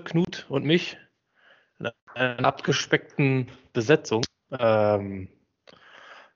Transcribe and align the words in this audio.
Knut 0.00 0.46
und 0.48 0.64
mich 0.64 0.96
in 1.78 1.90
einer 2.14 2.44
abgespeckten 2.44 3.48
Besetzung. 3.72 4.22
Ähm, 4.50 5.28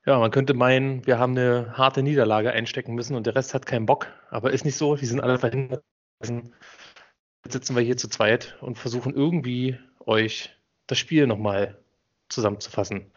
ja, 0.05 0.17
man 0.19 0.31
könnte 0.31 0.53
meinen, 0.53 1.05
wir 1.05 1.19
haben 1.19 1.37
eine 1.37 1.77
harte 1.77 2.03
Niederlage 2.03 2.51
einstecken 2.51 2.95
müssen 2.95 3.15
und 3.15 3.25
der 3.27 3.35
Rest 3.35 3.53
hat 3.53 3.65
keinen 3.65 3.85
Bock, 3.85 4.07
aber 4.29 4.51
ist 4.51 4.65
nicht 4.65 4.77
so. 4.77 4.95
Die 4.95 5.05
sind 5.05 5.19
alle 5.21 5.39
verhindert. 5.39 5.83
Jetzt 6.21 7.53
sitzen 7.53 7.75
wir 7.75 7.83
hier 7.83 7.97
zu 7.97 8.07
zweit 8.09 8.57
und 8.61 8.77
versuchen 8.77 9.13
irgendwie 9.13 9.79
euch 9.99 10.55
das 10.87 10.97
Spiel 10.97 11.27
nochmal 11.27 11.77
zusammenzufassen. 12.29 13.11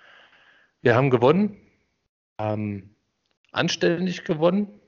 Wir 0.82 0.95
haben 0.95 1.11
gewonnen, 1.11 1.57
haben 2.38 2.96
anständig 3.52 4.25
gewonnen 4.25 4.80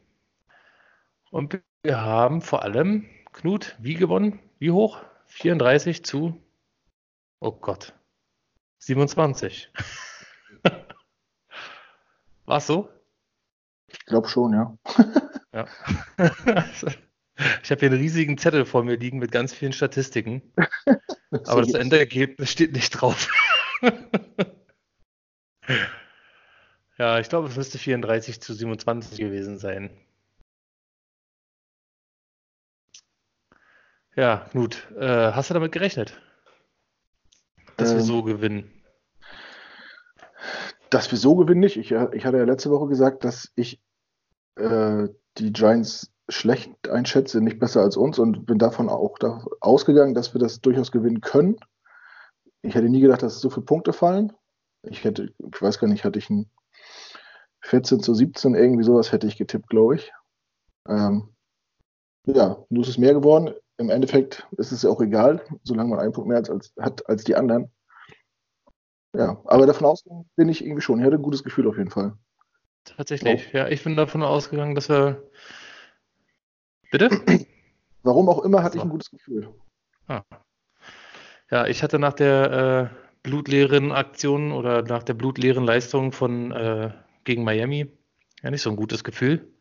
und 1.31 1.61
wir 1.83 2.01
haben 2.01 2.41
vor 2.41 2.63
allem, 2.63 3.09
Knut, 3.33 3.77
wie 3.79 3.95
gewonnen? 3.95 4.41
Wie 4.59 4.71
hoch? 4.71 5.03
34 5.33 6.05
zu, 6.05 6.41
oh 7.41 7.53
Gott, 7.53 7.95
27. 8.79 9.71
War 12.45 12.59
es 12.59 12.67
so? 12.67 12.89
Ich 13.89 14.05
glaube 14.07 14.29
schon, 14.29 14.53
ja. 14.53 14.77
ja. 15.53 15.67
ich 17.63 17.71
habe 17.71 17.81
hier 17.81 17.91
einen 17.91 18.01
riesigen 18.01 18.37
Zettel 18.39 18.65
vor 18.65 18.85
mir 18.85 18.97
liegen 18.97 19.19
mit 19.19 19.33
ganz 19.33 19.53
vielen 19.55 19.73
Statistiken. 19.73 20.43
aber 21.31 21.63
das 21.63 21.75
Endergebnis 21.75 22.51
steht 22.51 22.73
nicht 22.73 22.91
drauf. 22.91 23.29
ja, 26.99 27.19
ich 27.21 27.29
glaube, 27.29 27.49
es 27.49 27.57
müsste 27.57 27.79
34 27.79 28.41
zu 28.41 28.55
27 28.55 29.19
gewesen 29.19 29.59
sein. 29.59 29.91
Ja, 34.15 34.47
Knut, 34.51 34.91
äh, 34.99 35.33
hast 35.33 35.49
du 35.49 35.55
damit 35.55 35.73
gerechnet, 35.73 36.21
dass 37.79 37.93
ähm, 37.93 37.97
wir 37.97 38.03
so 38.03 38.23
gewinnen? 38.23 38.71
Dass 40.91 41.11
wir 41.11 41.17
so 41.17 41.35
gewinnen 41.35 41.61
nicht. 41.61 41.79
Ich, 41.79 41.93
ich 41.93 42.27
hatte 42.27 42.37
ja 42.37 42.45
letzte 42.45 42.71
Woche 42.71 42.89
gesagt, 42.89 43.25
dass 43.25 43.51
ich 43.55 43.81
äh, 44.57 45.09
die 45.39 45.53
Giants 45.55 46.13
schlecht 46.29 46.91
einschätze, 46.91 47.41
nicht 47.41 47.59
besser 47.59 47.81
als 47.81 47.97
uns 47.97 48.19
und 48.19 48.45
bin 48.45 48.59
davon 48.59 48.91
auch 48.91 49.17
da 49.19 49.47
ausgegangen, 49.61 50.15
dass 50.15 50.35
wir 50.35 50.41
das 50.41 50.61
durchaus 50.61 50.93
gewinnen 50.93 51.23
können. 51.23 51.57
Ich 52.61 52.75
hätte 52.75 52.91
nie 52.91 53.01
gedacht, 53.01 53.23
dass 53.23 53.41
so 53.41 53.49
viele 53.49 53.65
Punkte 53.65 53.95
fallen. 53.95 54.35
Ich 54.83 55.05
hätte, 55.05 55.33
ich 55.39 55.63
weiß 55.63 55.79
gar 55.79 55.89
nicht, 55.89 56.05
hatte 56.05 56.19
ich 56.19 56.29
ein 56.29 56.51
14 57.63 58.01
zu 58.01 58.13
17, 58.13 58.55
irgendwie 58.55 58.85
sowas 58.85 59.11
hätte 59.11 59.27
ich 59.27 59.39
getippt, 59.39 59.69
glaube 59.71 59.95
ich. 59.95 60.13
Ähm, 60.87 61.35
ja, 62.27 62.63
nur 62.69 62.83
ist 62.83 62.91
es 62.91 62.99
mehr 62.99 63.15
geworden 63.15 63.55
im 63.83 63.91
Endeffekt 63.91 64.47
ist 64.53 64.73
es 64.73 64.83
ja 64.83 64.91
auch 64.91 65.01
egal, 65.01 65.45
solange 65.65 65.91
man 65.91 66.01
einen 66.01 66.13
Punkt 66.13 66.29
mehr 66.29 66.39
als, 66.39 66.73
hat 66.79 67.09
als 67.09 67.25
die 67.25 67.35
anderen. 67.35 67.71
Ja, 69.15 69.43
aber 69.45 69.67
davon 69.67 69.87
ausgegangen 69.87 70.31
bin 70.37 70.49
ich 70.49 70.65
irgendwie 70.65 70.81
schon. 70.81 70.99
Ich 70.99 71.05
hatte 71.05 71.17
ein 71.17 71.23
gutes 71.23 71.45
Gefühl 71.45 71.69
auf 71.69 71.77
jeden 71.77 71.91
Fall. 71.91 72.15
Tatsächlich, 72.85 73.51
oh. 73.53 73.57
ja, 73.59 73.69
ich 73.69 73.85
bin 73.85 73.95
davon 73.97 74.23
ausgegangen, 74.23 74.75
dass 74.75 74.89
wir. 74.89 75.23
Bitte? 76.91 77.11
Warum 78.03 78.29
auch 78.29 78.43
immer 78.43 78.63
hatte 78.63 78.75
so. 78.75 78.79
ich 78.79 78.85
ein 78.85 78.91
gutes 78.91 79.11
Gefühl. 79.11 79.55
Ah. 80.09 80.23
Ja, 81.51 81.67
ich 81.67 81.83
hatte 81.83 81.99
nach 81.99 82.15
der 82.15 82.91
äh, 82.93 82.97
blutleeren 83.23 83.93
Aktion 83.93 84.53
oder 84.53 84.83
nach 84.83 85.03
der 85.03 85.15
blutleeren 85.15 85.65
Leistung 85.65 86.13
von 86.13 86.51
äh, 86.51 86.91
gegen 87.25 87.45
Miami 87.45 87.93
ja 88.43 88.51
nicht 88.51 88.63
so 88.63 88.71
ein 88.71 88.77
gutes 88.77 89.05
Gefühl. 89.05 89.52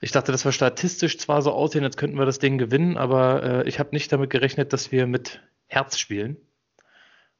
Ich 0.00 0.12
dachte, 0.12 0.30
dass 0.30 0.44
wir 0.44 0.52
statistisch 0.52 1.18
zwar 1.18 1.40
so 1.42 1.52
aussehen, 1.52 1.84
als 1.84 1.96
könnten 1.96 2.18
wir 2.18 2.26
das 2.26 2.38
Ding 2.38 2.58
gewinnen, 2.58 2.96
aber 2.96 3.42
äh, 3.42 3.68
ich 3.68 3.78
habe 3.78 3.94
nicht 3.94 4.12
damit 4.12 4.30
gerechnet, 4.30 4.72
dass 4.72 4.92
wir 4.92 5.06
mit 5.06 5.42
Herz 5.66 5.98
spielen 5.98 6.36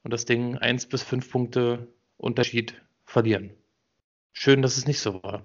und 0.02 0.12
das 0.12 0.24
Ding 0.24 0.56
1 0.56 0.86
bis 0.86 1.02
5 1.02 1.30
Punkte 1.30 1.88
Unterschied 2.16 2.80
verlieren. 3.04 3.52
Schön, 4.32 4.62
dass 4.62 4.76
es 4.76 4.86
nicht 4.86 5.00
so 5.00 5.22
war. 5.22 5.44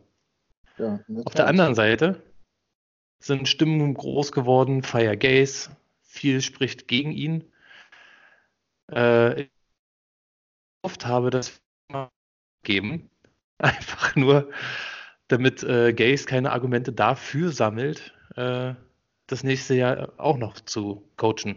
Ja, 0.77 0.99
Auf 1.25 1.33
der 1.33 1.47
anderen 1.47 1.75
Seite 1.75 2.21
sind 3.19 3.47
Stimmen 3.47 3.93
groß 3.93 4.31
geworden, 4.31 4.81
Fire 4.81 5.17
Gaze, 5.17 5.75
viel 6.01 6.41
spricht 6.41 6.87
gegen 6.87 7.11
ihn. 7.11 7.51
Äh, 8.91 9.43
ich 9.43 9.51
oft 10.81 11.05
habe 11.05 11.29
das 11.29 11.61
geben, 12.63 13.09
einfach 13.57 14.15
nur 14.15 14.51
damit 15.31 15.63
äh, 15.63 15.93
Gaze 15.93 16.25
keine 16.25 16.51
Argumente 16.51 16.91
dafür 16.91 17.51
sammelt, 17.51 18.13
äh, 18.35 18.73
das 19.27 19.43
nächste 19.43 19.75
Jahr 19.75 20.13
auch 20.17 20.37
noch 20.37 20.59
zu 20.59 21.03
coachen. 21.17 21.55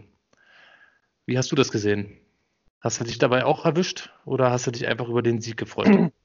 Wie 1.25 1.37
hast 1.37 1.51
du 1.51 1.55
das 1.55 1.71
gesehen? 1.71 2.17
Hast 2.81 2.99
du 2.99 3.03
dich 3.03 3.17
dabei 3.17 3.45
auch 3.45 3.65
erwischt 3.65 4.13
oder 4.25 4.51
hast 4.51 4.67
du 4.67 4.71
dich 4.71 4.87
einfach 4.87 5.09
über 5.09 5.21
den 5.21 5.41
Sieg 5.41 5.57
gefreut? 5.57 6.11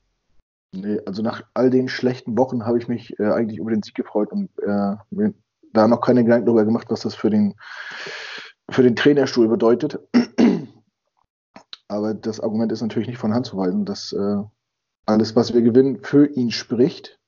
Nee, 0.73 1.01
also 1.05 1.21
nach 1.21 1.43
all 1.53 1.69
den 1.69 1.89
schlechten 1.89 2.39
Wochen 2.39 2.65
habe 2.65 2.79
ich 2.79 2.87
mich 2.87 3.19
äh, 3.19 3.25
eigentlich 3.25 3.59
über 3.59 3.73
den 3.73 3.83
Sieg 3.83 3.97
gefreut 3.97 4.31
und 4.31 4.51
äh, 4.61 5.33
da 5.73 5.89
noch 5.89 6.01
keine 6.01 6.23
Gedanken 6.23 6.47
darüber 6.47 6.65
gemacht, 6.65 6.87
was 6.91 7.01
das 7.01 7.17
für 7.17 7.29
den, 7.29 7.57
für 8.71 8.85
den 8.85 8.95
Trainerstuhl 8.95 9.49
bedeutet. 9.49 9.99
Aber 11.89 12.15
das 12.15 12.39
Argument 12.39 12.71
ist 12.71 12.83
natürlich 12.83 13.09
nicht 13.09 13.19
von 13.19 13.35
Hand 13.35 13.47
zu 13.47 13.57
weisen, 13.57 13.85
dass 13.85 14.13
äh, 14.13 14.37
alles, 15.07 15.35
was 15.35 15.53
wir 15.53 15.63
gewinnen, 15.63 16.05
für 16.05 16.27
ihn 16.27 16.53
spricht. 16.53 17.20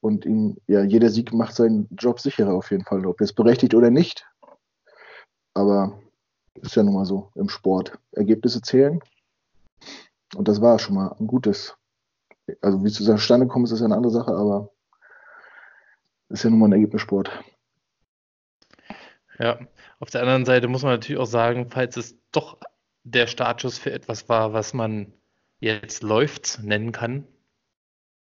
Und 0.00 0.24
ihm, 0.24 0.56
ja, 0.66 0.82
jeder 0.82 1.10
Sieg 1.10 1.32
macht 1.32 1.54
seinen 1.54 1.88
Job 1.90 2.20
sicherer 2.20 2.54
auf 2.54 2.70
jeden 2.70 2.84
Fall, 2.84 3.04
ob 3.06 3.20
er 3.20 3.24
es 3.24 3.32
berechtigt 3.32 3.74
oder 3.74 3.90
nicht. 3.90 4.26
Aber 5.54 6.00
ist 6.54 6.76
ja 6.76 6.82
nun 6.82 6.94
mal 6.94 7.04
so 7.04 7.30
im 7.34 7.48
Sport. 7.48 7.98
Ergebnisse 8.12 8.62
zählen. 8.62 9.00
Und 10.36 10.48
das 10.48 10.60
war 10.60 10.78
schon 10.78 10.94
mal 10.94 11.16
ein 11.18 11.26
gutes. 11.26 11.76
Also 12.60 12.82
wie 12.82 12.88
es 12.88 12.94
zustande 12.94 13.46
kommt, 13.46 13.70
ist 13.70 13.78
ja 13.78 13.86
eine 13.86 13.96
andere 13.96 14.12
Sache, 14.12 14.32
aber 14.32 14.70
ist 16.28 16.44
ja 16.44 16.50
nun 16.50 16.58
mal 16.60 16.68
ein 16.68 16.72
Ergebnissport. 16.72 17.30
Ja, 19.38 19.58
auf 20.00 20.10
der 20.10 20.22
anderen 20.22 20.44
Seite 20.44 20.68
muss 20.68 20.82
man 20.82 20.92
natürlich 20.92 21.20
auch 21.20 21.26
sagen, 21.26 21.70
falls 21.70 21.96
es 21.96 22.18
doch 22.32 22.58
der 23.04 23.26
Startschuss 23.26 23.78
für 23.78 23.92
etwas 23.92 24.28
war, 24.28 24.52
was 24.52 24.74
man 24.74 25.12
jetzt 25.60 26.02
läuft 26.02 26.60
nennen 26.62 26.92
kann, 26.92 27.26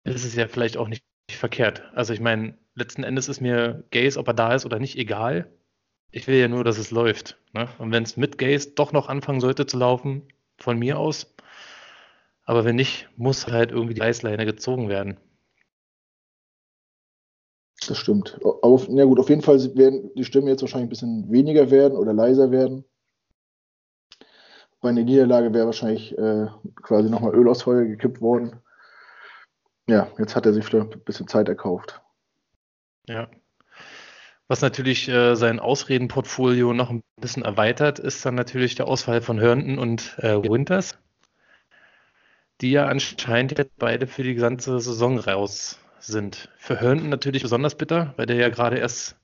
ist 0.04 0.24
es 0.24 0.34
ja 0.34 0.48
vielleicht 0.48 0.76
auch 0.76 0.88
nicht 0.88 1.04
verkehrt. 1.36 1.82
Also 1.94 2.12
ich 2.12 2.20
meine, 2.20 2.56
letzten 2.74 3.04
Endes 3.04 3.28
ist 3.28 3.40
mir 3.40 3.84
Gaze, 3.90 4.18
ob 4.18 4.28
er 4.28 4.34
da 4.34 4.54
ist 4.54 4.64
oder 4.64 4.78
nicht, 4.78 4.96
egal. 4.96 5.50
Ich 6.10 6.26
will 6.26 6.36
ja 6.36 6.48
nur, 6.48 6.64
dass 6.64 6.78
es 6.78 6.90
läuft. 6.90 7.38
Ne? 7.52 7.68
Und 7.78 7.92
wenn 7.92 8.02
es 8.02 8.16
mit 8.16 8.38
Gaze 8.38 8.70
doch 8.70 8.92
noch 8.92 9.08
anfangen 9.08 9.40
sollte 9.40 9.66
zu 9.66 9.76
laufen, 9.76 10.22
von 10.56 10.78
mir 10.78 10.98
aus. 10.98 11.34
Aber 12.44 12.64
wenn 12.64 12.76
nicht, 12.76 13.08
muss 13.16 13.46
halt 13.46 13.70
irgendwie 13.72 13.94
die 13.94 14.02
Eisleine 14.02 14.46
gezogen 14.46 14.88
werden. 14.88 15.18
Das 17.86 17.98
stimmt. 17.98 18.38
Auf, 18.42 18.88
ja 18.88 19.04
gut, 19.04 19.20
auf 19.20 19.28
jeden 19.28 19.42
Fall 19.42 19.58
werden 19.76 20.10
die 20.14 20.24
Stimmen 20.24 20.48
jetzt 20.48 20.62
wahrscheinlich 20.62 20.86
ein 20.86 20.90
bisschen 20.90 21.30
weniger 21.30 21.70
werden 21.70 21.96
oder 21.96 22.12
leiser 22.12 22.50
werden. 22.50 22.84
Bei 24.80 24.90
einer 24.90 25.02
Niederlage 25.02 25.52
wäre 25.52 25.66
wahrscheinlich 25.66 26.16
äh, 26.16 26.46
quasi 26.76 27.10
nochmal 27.10 27.34
Öl 27.34 27.48
aus 27.48 27.62
Feuer 27.62 27.84
gekippt 27.84 28.20
worden. 28.20 28.60
Ja, 29.88 30.06
jetzt 30.18 30.36
hat 30.36 30.44
er 30.44 30.52
sich 30.52 30.66
wieder 30.66 30.82
ein 30.82 31.00
bisschen 31.04 31.28
Zeit 31.28 31.48
erkauft. 31.48 32.02
Ja. 33.08 33.28
Was 34.46 34.60
natürlich 34.60 35.08
äh, 35.08 35.34
sein 35.34 35.60
Ausredenportfolio 35.60 36.74
noch 36.74 36.90
ein 36.90 37.02
bisschen 37.16 37.44
erweitert, 37.44 37.98
ist 37.98 38.24
dann 38.24 38.34
natürlich 38.34 38.74
der 38.74 38.86
Ausfall 38.86 39.22
von 39.22 39.38
Herndon 39.38 39.78
und 39.78 40.18
äh, 40.18 40.42
Winters, 40.42 40.98
die 42.60 42.70
ja 42.70 42.86
anscheinend 42.86 43.56
jetzt 43.56 43.76
beide 43.76 44.06
für 44.06 44.22
die 44.22 44.34
gesamte 44.34 44.78
Saison 44.78 45.18
raus 45.18 45.78
sind. 46.00 46.50
Für 46.58 46.78
Herndon 46.78 47.08
natürlich 47.08 47.42
besonders 47.42 47.74
bitter, 47.74 48.12
weil 48.16 48.26
der 48.26 48.36
ja 48.36 48.50
gerade 48.50 48.76
erst 48.76 49.16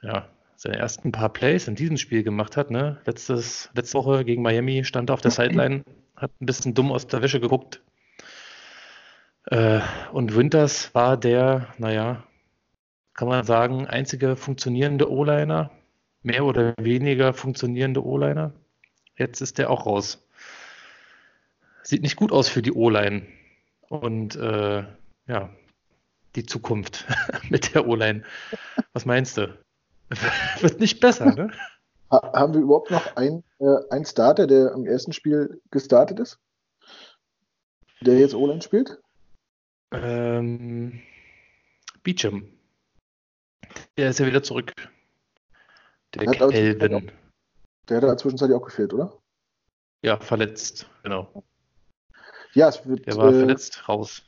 ja, 0.00 0.28
seine 0.54 0.76
ersten 0.76 1.10
paar 1.10 1.32
Plays 1.32 1.66
in 1.66 1.74
diesem 1.74 1.96
Spiel 1.96 2.22
gemacht 2.22 2.56
hat. 2.56 2.70
Ne? 2.70 3.00
Letztes, 3.04 3.70
letzte 3.74 3.98
Woche 3.98 4.24
gegen 4.24 4.42
Miami 4.42 4.84
stand 4.84 5.10
er 5.10 5.14
auf 5.14 5.22
der 5.22 5.32
Sideline, 5.32 5.82
hat 6.14 6.30
ein 6.40 6.46
bisschen 6.46 6.74
dumm 6.74 6.92
aus 6.92 7.08
der 7.08 7.22
Wäsche 7.22 7.40
geguckt, 7.40 7.82
äh, 9.46 9.80
und 10.12 10.34
Winters 10.34 10.94
war 10.94 11.16
der, 11.16 11.68
naja, 11.78 12.24
kann 13.14 13.28
man 13.28 13.44
sagen, 13.44 13.86
einzige 13.86 14.36
funktionierende 14.36 15.10
O-Liner, 15.10 15.70
mehr 16.22 16.44
oder 16.44 16.74
weniger 16.78 17.32
funktionierende 17.32 18.04
O-Liner. 18.04 18.52
Jetzt 19.16 19.40
ist 19.40 19.58
der 19.58 19.70
auch 19.70 19.86
raus. 19.86 20.22
Sieht 21.82 22.02
nicht 22.02 22.16
gut 22.16 22.32
aus 22.32 22.48
für 22.48 22.62
die 22.62 22.72
O-Line. 22.72 23.22
Und 23.88 24.36
äh, 24.36 24.84
ja, 25.26 25.50
die 26.34 26.44
Zukunft 26.44 27.06
mit 27.48 27.74
der 27.74 27.86
O-Line. 27.86 28.24
Was 28.92 29.06
meinst 29.06 29.36
du? 29.36 29.56
Wird 30.60 30.80
nicht 30.80 31.00
besser, 31.00 31.34
ne? 31.34 31.50
Haben 32.10 32.54
wir 32.54 32.60
überhaupt 32.60 32.90
noch 32.90 33.16
einen, 33.16 33.42
äh, 33.58 33.90
einen 33.90 34.04
Starter, 34.04 34.46
der 34.46 34.72
im 34.72 34.86
ersten 34.86 35.12
Spiel 35.12 35.60
gestartet 35.70 36.20
ist? 36.20 36.38
Der 38.00 38.18
jetzt 38.18 38.34
O-Line 38.34 38.62
spielt? 38.62 39.00
Ähm, 39.92 41.00
Beecham. 42.02 42.48
Der 43.96 44.10
ist 44.10 44.18
ja 44.18 44.26
wieder 44.26 44.42
zurück. 44.42 44.72
Der 46.14 46.26
Kelvin. 46.26 47.10
Der 47.88 47.96
hat 47.96 48.04
da 48.04 48.16
zwischenzeitlich 48.16 48.56
auch 48.56 48.64
gefehlt, 48.64 48.92
oder? 48.94 49.12
Ja, 50.02 50.18
verletzt, 50.18 50.88
genau. 51.02 51.44
Ja, 52.52 52.68
es 52.68 52.86
wird. 52.86 53.06
Der 53.06 53.16
war 53.16 53.28
äh, 53.28 53.38
verletzt 53.38 53.88
raus. 53.88 54.22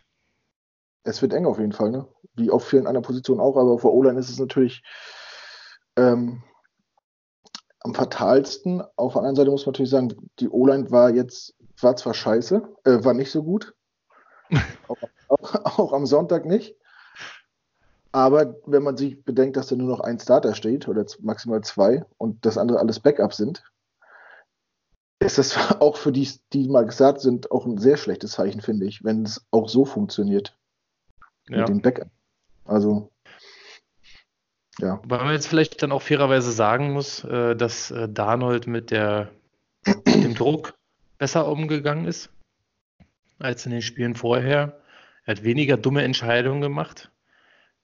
Es 1.05 1.23
wird 1.23 1.33
eng 1.33 1.47
auf 1.47 1.59
jeden 1.59 1.73
Fall, 1.73 1.91
ne? 1.91 2.07
Wie 2.35 2.51
auf 2.51 2.67
vielen 2.67 2.87
anderen 2.87 3.05
Positionen 3.05 3.41
auch, 3.41 3.57
aber 3.57 3.79
vor 3.79 3.95
O-Line 3.95 4.19
ist 4.19 4.29
es 4.29 4.39
natürlich 4.39 4.83
ähm, 5.97 6.43
am 7.81 7.95
fatalsten. 7.95 8.83
Auf 8.97 9.15
der 9.15 9.21
anderen 9.21 9.37
Seite 9.37 9.51
muss 9.51 9.67
man 9.67 9.73
natürlich 9.73 9.91
sagen, 9.91 10.31
die 10.39 10.49
O-Line 10.49 10.91
war 10.91 11.11
jetzt, 11.11 11.55
war 11.81 11.97
zwar 11.97 12.15
scheiße, 12.15 12.63
äh, 12.85 13.05
war 13.05 13.15
nicht 13.15 13.31
so 13.31 13.43
gut. 13.43 13.75
auch, 14.89 14.97
auch, 15.29 15.55
auch, 15.79 15.93
am 15.93 16.07
Sonntag 16.07 16.45
nicht. 16.45 16.77
Aber 18.11 18.57
wenn 18.67 18.83
man 18.83 18.97
sich 18.97 19.23
bedenkt, 19.23 19.57
dass 19.57 19.69
da 19.69 19.77
nur 19.77 19.89
noch 19.89 20.01
ein 20.01 20.19
Starter 20.19 20.55
steht 20.55 20.89
oder 20.89 21.05
maximal 21.21 21.63
zwei 21.63 22.05
und 22.17 22.45
das 22.45 22.57
andere 22.57 22.79
alles 22.79 23.01
Backup 23.01 23.35
sind, 23.35 23.63
ist 25.21 25.39
das 25.39 25.57
auch 25.81 25.97
für 25.97 26.13
die, 26.13 26.29
die 26.53 26.69
mal 26.69 26.87
gesagt 26.87 27.21
sind, 27.21 27.51
auch 27.51 27.67
ein 27.67 27.79
sehr 27.79 27.97
schlechtes 27.97 28.33
Zeichen, 28.33 28.61
finde 28.61 28.87
ich, 28.87 29.05
wenn 29.05 29.25
es 29.25 29.47
auch 29.51 29.69
so 29.69 29.85
funktioniert. 29.85 30.57
Ja. 31.49 31.59
Mit 31.59 31.69
dem 31.69 31.83
Backup. 31.83 32.09
Also, 32.65 33.11
ja. 34.79 35.01
Weil 35.05 35.19
man 35.25 35.33
jetzt 35.33 35.49
vielleicht 35.49 35.83
dann 35.83 35.93
auch 35.93 36.03
fairerweise 36.03 36.53
sagen 36.53 36.93
muss, 36.93 37.25
äh, 37.25 37.57
dass 37.57 37.91
äh, 37.91 38.09
Darnold 38.09 38.67
mit, 38.67 38.91
der, 38.91 39.31
mit 39.85 40.07
dem 40.07 40.35
Druck 40.35 40.75
besser 41.19 41.49
umgegangen 41.49 42.07
ist 42.07 42.31
als 43.39 43.67
in 43.67 43.73
den 43.73 43.83
Spielen 43.83 44.15
vorher. 44.15 44.81
Er 45.29 45.37
hat 45.37 45.45
weniger 45.45 45.77
dumme 45.77 46.05
Entscheidungen 46.05 46.63
gemacht. 46.63 47.13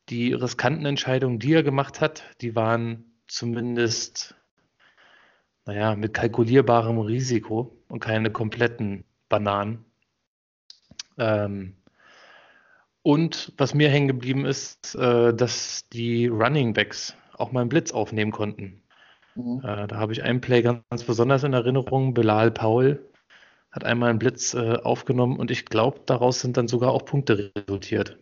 Die 0.08 0.32
riskanten 0.32 0.86
Entscheidungen, 0.86 1.38
die 1.38 1.52
er 1.52 1.62
gemacht 1.62 2.00
hat, 2.00 2.22
die 2.40 2.56
waren 2.56 3.04
zumindest 3.28 4.34
naja, 5.66 5.94
mit 5.94 6.14
kalkulierbarem 6.14 6.98
Risiko 6.98 7.76
und 7.88 8.00
keine 8.00 8.30
kompletten 8.30 9.04
Bananen. 9.28 9.84
Ähm, 11.18 11.76
und 13.02 13.52
was 13.58 13.74
mir 13.74 13.90
hängen 13.90 14.08
geblieben 14.08 14.46
ist, 14.46 14.94
äh, 14.94 15.34
dass 15.34 15.86
die 15.90 16.28
Running 16.28 16.72
Backs 16.72 17.14
auch 17.34 17.52
mal 17.52 17.60
einen 17.60 17.68
Blitz 17.68 17.92
aufnehmen 17.92 18.32
konnten. 18.32 18.82
Mhm. 19.34 19.60
Äh, 19.62 19.86
da 19.86 19.96
habe 19.96 20.14
ich 20.14 20.22
einen 20.22 20.40
Play 20.40 20.62
ganz, 20.62 20.80
ganz, 20.88 21.04
besonders 21.04 21.44
in 21.44 21.52
Erinnerung. 21.52 22.14
Belal 22.14 22.50
Paul 22.50 23.06
hat 23.74 23.82
einmal 23.82 24.10
einen 24.10 24.20
Blitz 24.20 24.54
äh, 24.54 24.76
aufgenommen 24.76 25.36
und 25.36 25.50
ich 25.50 25.64
glaube, 25.64 26.00
daraus 26.06 26.38
sind 26.38 26.56
dann 26.56 26.68
sogar 26.68 26.92
auch 26.92 27.04
Punkte 27.04 27.50
resultiert. 27.56 28.16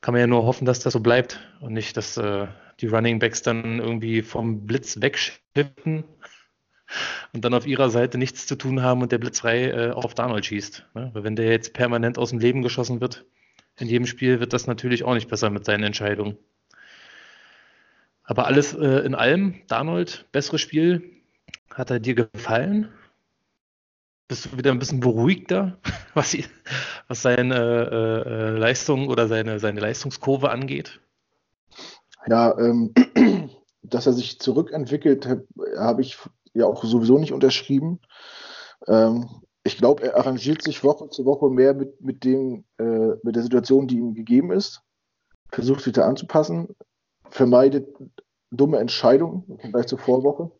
Kann 0.00 0.14
man 0.14 0.20
ja 0.20 0.26
nur 0.26 0.44
hoffen, 0.44 0.64
dass 0.64 0.80
das 0.80 0.94
so 0.94 1.00
bleibt 1.00 1.38
und 1.60 1.72
nicht, 1.72 1.96
dass 1.96 2.16
äh, 2.16 2.48
die 2.80 2.88
Running 2.88 3.20
Backs 3.20 3.42
dann 3.42 3.78
irgendwie 3.78 4.22
vom 4.22 4.66
Blitz 4.66 5.00
wegschippen 5.00 6.02
und 7.32 7.44
dann 7.44 7.54
auf 7.54 7.68
ihrer 7.68 7.88
Seite 7.88 8.18
nichts 8.18 8.48
zu 8.48 8.56
tun 8.56 8.82
haben 8.82 9.00
und 9.00 9.12
der 9.12 9.18
Blitz 9.18 9.38
frei 9.38 9.70
äh, 9.70 9.90
auf 9.92 10.14
Darnold 10.14 10.44
schießt. 10.44 10.86
Ne? 10.94 11.10
Weil 11.12 11.22
wenn 11.22 11.36
der 11.36 11.46
jetzt 11.46 11.72
permanent 11.72 12.18
aus 12.18 12.30
dem 12.30 12.40
Leben 12.40 12.62
geschossen 12.62 13.00
wird, 13.00 13.24
in 13.78 13.86
jedem 13.86 14.06
Spiel 14.06 14.40
wird 14.40 14.52
das 14.52 14.66
natürlich 14.66 15.04
auch 15.04 15.14
nicht 15.14 15.28
besser 15.28 15.50
mit 15.50 15.64
seinen 15.64 15.84
Entscheidungen. 15.84 16.36
Aber 18.24 18.46
alles 18.46 18.74
äh, 18.74 19.04
in 19.06 19.14
allem, 19.14 19.62
Darnold, 19.68 20.26
besseres 20.32 20.62
Spiel. 20.62 21.12
Hat 21.72 21.90
er 21.90 22.00
dir 22.00 22.16
gefallen? 22.16 22.88
Bist 24.28 24.46
du 24.46 24.58
wieder 24.58 24.72
ein 24.72 24.78
bisschen 24.78 25.00
beruhigter, 25.00 25.78
was, 26.14 26.36
was 27.08 27.22
seine 27.22 27.54
äh, 27.54 28.28
äh, 28.28 28.58
Leistung 28.58 29.08
oder 29.08 29.28
seine, 29.28 29.60
seine 29.60 29.80
Leistungskurve 29.80 30.50
angeht? 30.50 31.00
Ja, 32.26 32.58
ähm, 32.58 32.92
dass 33.82 34.06
er 34.06 34.12
sich 34.12 34.40
zurückentwickelt, 34.40 35.28
habe 35.78 36.02
ich 36.02 36.18
ja 36.54 36.66
auch 36.66 36.82
sowieso 36.84 37.18
nicht 37.18 37.32
unterschrieben. 37.32 38.00
Ähm, 38.88 39.28
ich 39.62 39.76
glaube, 39.76 40.02
er 40.02 40.16
arrangiert 40.16 40.62
sich 40.62 40.82
Woche 40.82 41.08
zu 41.08 41.24
Woche 41.24 41.50
mehr 41.50 41.74
mit, 41.74 42.00
mit, 42.00 42.24
dem, 42.24 42.64
äh, 42.78 43.14
mit 43.22 43.36
der 43.36 43.42
Situation, 43.42 43.86
die 43.86 43.96
ihm 43.96 44.14
gegeben 44.14 44.52
ist, 44.52 44.82
versucht 45.50 45.82
sich 45.82 45.92
da 45.92 46.06
anzupassen, 46.06 46.68
vermeidet 47.30 47.88
dumme 48.50 48.78
Entscheidungen 48.78 49.44
im 49.48 49.58
Vergleich 49.58 49.86
zur 49.86 49.98
Vorwoche. 49.98 50.50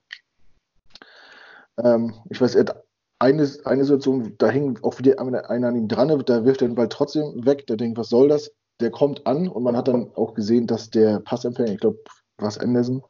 Ähm, 1.83 2.15
ich 2.31 2.41
weiß, 2.41 2.55
er 2.55 2.67
hat 2.67 2.86
eine, 3.19 3.51
eine 3.65 3.85
Situation, 3.85 4.35
da 4.39 4.51
hing 4.51 4.79
auch 4.83 4.99
wieder 4.99 5.21
einer 5.21 5.69
an 5.69 5.77
ihm 5.77 5.89
dran, 5.89 6.09
da 6.09 6.45
wirft 6.45 6.63
er 6.63 6.69
den 6.69 6.75
Ball 6.75 6.89
trotzdem 6.89 7.47
weg, 7.47 7.67
der 7.67 7.77
denkt, 7.77 7.99
was 7.99 8.09
soll 8.09 8.29
das? 8.29 8.53
Der 8.81 8.91
kommt 8.91 9.27
an 9.27 9.49
und 9.49 9.63
man 9.63 9.77
hat 9.77 9.89
dann 9.89 10.13
auch 10.15 10.35
gesehen, 10.35 10.67
dass 10.67 10.91
der 10.91 11.21
Passempfänger, 11.21 11.73
ich 11.73 11.81
glaube, 11.81 11.99
was 12.37 12.59
Anderson, 12.59 13.03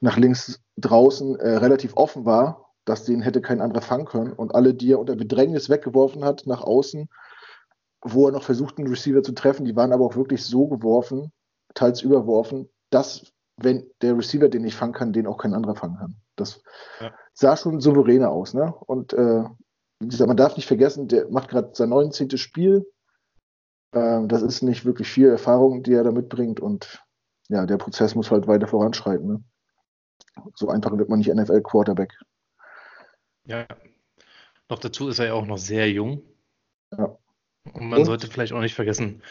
nach 0.00 0.16
links 0.16 0.60
draußen 0.76 1.38
äh, 1.40 1.56
relativ 1.56 1.96
offen 1.96 2.24
war, 2.24 2.72
dass 2.84 3.04
den 3.04 3.20
hätte 3.20 3.40
kein 3.40 3.60
anderer 3.60 3.82
fangen 3.82 4.04
können. 4.04 4.32
Und 4.32 4.54
alle, 4.54 4.74
die 4.74 4.92
er 4.92 5.00
unter 5.00 5.16
Bedrängnis 5.16 5.70
weggeworfen 5.70 6.24
hat, 6.24 6.46
nach 6.46 6.62
außen, 6.62 7.08
wo 8.02 8.26
er 8.26 8.32
noch 8.32 8.42
versucht, 8.42 8.78
einen 8.78 8.88
Receiver 8.88 9.22
zu 9.22 9.32
treffen, 9.32 9.64
die 9.64 9.76
waren 9.76 9.92
aber 9.92 10.04
auch 10.04 10.16
wirklich 10.16 10.44
so 10.44 10.68
geworfen, 10.68 11.32
teils 11.74 12.02
überworfen, 12.02 12.68
dass, 12.90 13.32
wenn 13.56 13.88
der 14.02 14.16
Receiver 14.16 14.48
den 14.48 14.62
nicht 14.62 14.76
fangen 14.76 14.92
kann, 14.92 15.12
den 15.12 15.26
auch 15.26 15.38
kein 15.38 15.54
anderer 15.54 15.76
fangen 15.76 15.96
kann. 15.96 16.16
Das 16.36 16.62
ja. 17.00 17.12
sah 17.32 17.56
schon 17.56 17.80
souveräner 17.80 18.30
aus. 18.30 18.54
Ne? 18.54 18.74
Und 18.86 19.12
äh, 19.12 19.44
man 20.00 20.36
darf 20.36 20.56
nicht 20.56 20.66
vergessen, 20.66 21.08
der 21.08 21.28
macht 21.30 21.48
gerade 21.50 21.70
sein 21.74 21.90
19. 21.90 22.36
Spiel. 22.36 22.86
Äh, 23.92 24.26
das 24.26 24.42
ist 24.42 24.62
nicht 24.62 24.84
wirklich 24.84 25.08
viel 25.08 25.28
Erfahrung, 25.28 25.82
die 25.82 25.92
er 25.92 26.04
da 26.04 26.10
mitbringt. 26.10 26.60
Und 26.60 27.04
ja, 27.48 27.66
der 27.66 27.76
Prozess 27.76 28.14
muss 28.14 28.30
halt 28.30 28.46
weiter 28.46 28.66
voranschreiten. 28.66 29.26
Ne? 29.26 29.44
So 30.54 30.68
einfach 30.68 30.96
wird 30.96 31.08
man 31.08 31.18
nicht 31.18 31.32
NFL-Quarterback. 31.32 32.18
Ja. 33.44 33.66
Noch 34.68 34.78
dazu 34.78 35.08
ist 35.08 35.18
er 35.18 35.26
ja 35.26 35.34
auch 35.34 35.46
noch 35.46 35.58
sehr 35.58 35.90
jung. 35.90 36.22
Ja. 36.90 37.16
Und 37.72 37.88
man 37.88 38.00
Und? 38.00 38.04
sollte 38.06 38.26
vielleicht 38.26 38.52
auch 38.52 38.60
nicht 38.60 38.74
vergessen, 38.74 39.22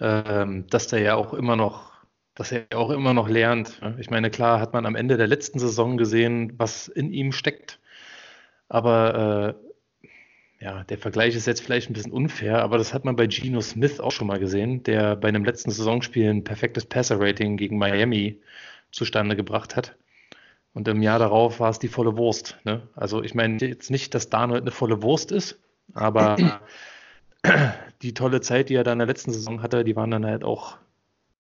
ähm, 0.00 0.66
dass 0.68 0.88
der 0.88 1.00
ja 1.00 1.14
auch 1.14 1.34
immer 1.34 1.56
noch, 1.56 1.93
dass 2.34 2.52
er 2.52 2.66
auch 2.74 2.90
immer 2.90 3.14
noch 3.14 3.28
lernt. 3.28 3.80
Ich 3.98 4.10
meine, 4.10 4.30
klar 4.30 4.60
hat 4.60 4.72
man 4.72 4.86
am 4.86 4.96
Ende 4.96 5.16
der 5.16 5.26
letzten 5.26 5.58
Saison 5.58 5.96
gesehen, 5.96 6.54
was 6.56 6.88
in 6.88 7.12
ihm 7.12 7.32
steckt. 7.32 7.78
Aber 8.68 9.56
äh, 10.60 10.64
ja, 10.64 10.82
der 10.84 10.98
Vergleich 10.98 11.36
ist 11.36 11.46
jetzt 11.46 11.62
vielleicht 11.62 11.90
ein 11.90 11.92
bisschen 11.92 12.12
unfair, 12.12 12.62
aber 12.62 12.78
das 12.78 12.94
hat 12.94 13.04
man 13.04 13.16
bei 13.16 13.26
Geno 13.26 13.60
Smith 13.60 14.00
auch 14.00 14.12
schon 14.12 14.26
mal 14.26 14.38
gesehen, 14.38 14.82
der 14.82 15.14
bei 15.14 15.28
einem 15.28 15.44
letzten 15.44 15.70
Saisonspiel 15.70 16.30
ein 16.30 16.44
perfektes 16.44 16.86
Passer-Rating 16.86 17.56
gegen 17.56 17.78
Miami 17.78 18.40
zustande 18.90 19.36
gebracht 19.36 19.76
hat. 19.76 19.94
Und 20.72 20.88
im 20.88 21.02
Jahr 21.02 21.18
darauf 21.18 21.60
war 21.60 21.70
es 21.70 21.78
die 21.78 21.88
volle 21.88 22.16
Wurst. 22.16 22.58
Ne? 22.64 22.82
Also 22.96 23.22
ich 23.22 23.34
meine 23.34 23.58
jetzt 23.58 23.90
nicht, 23.90 24.14
dass 24.14 24.30
Darnold 24.30 24.62
eine 24.62 24.70
volle 24.70 25.02
Wurst 25.02 25.30
ist, 25.30 25.58
aber 25.92 26.60
die 28.02 28.14
tolle 28.14 28.40
Zeit, 28.40 28.70
die 28.70 28.74
er 28.74 28.84
da 28.84 28.92
in 28.92 28.98
der 28.98 29.06
letzten 29.06 29.32
Saison 29.32 29.62
hatte, 29.62 29.84
die 29.84 29.94
waren 29.96 30.10
dann 30.10 30.26
halt 30.26 30.42
auch, 30.42 30.78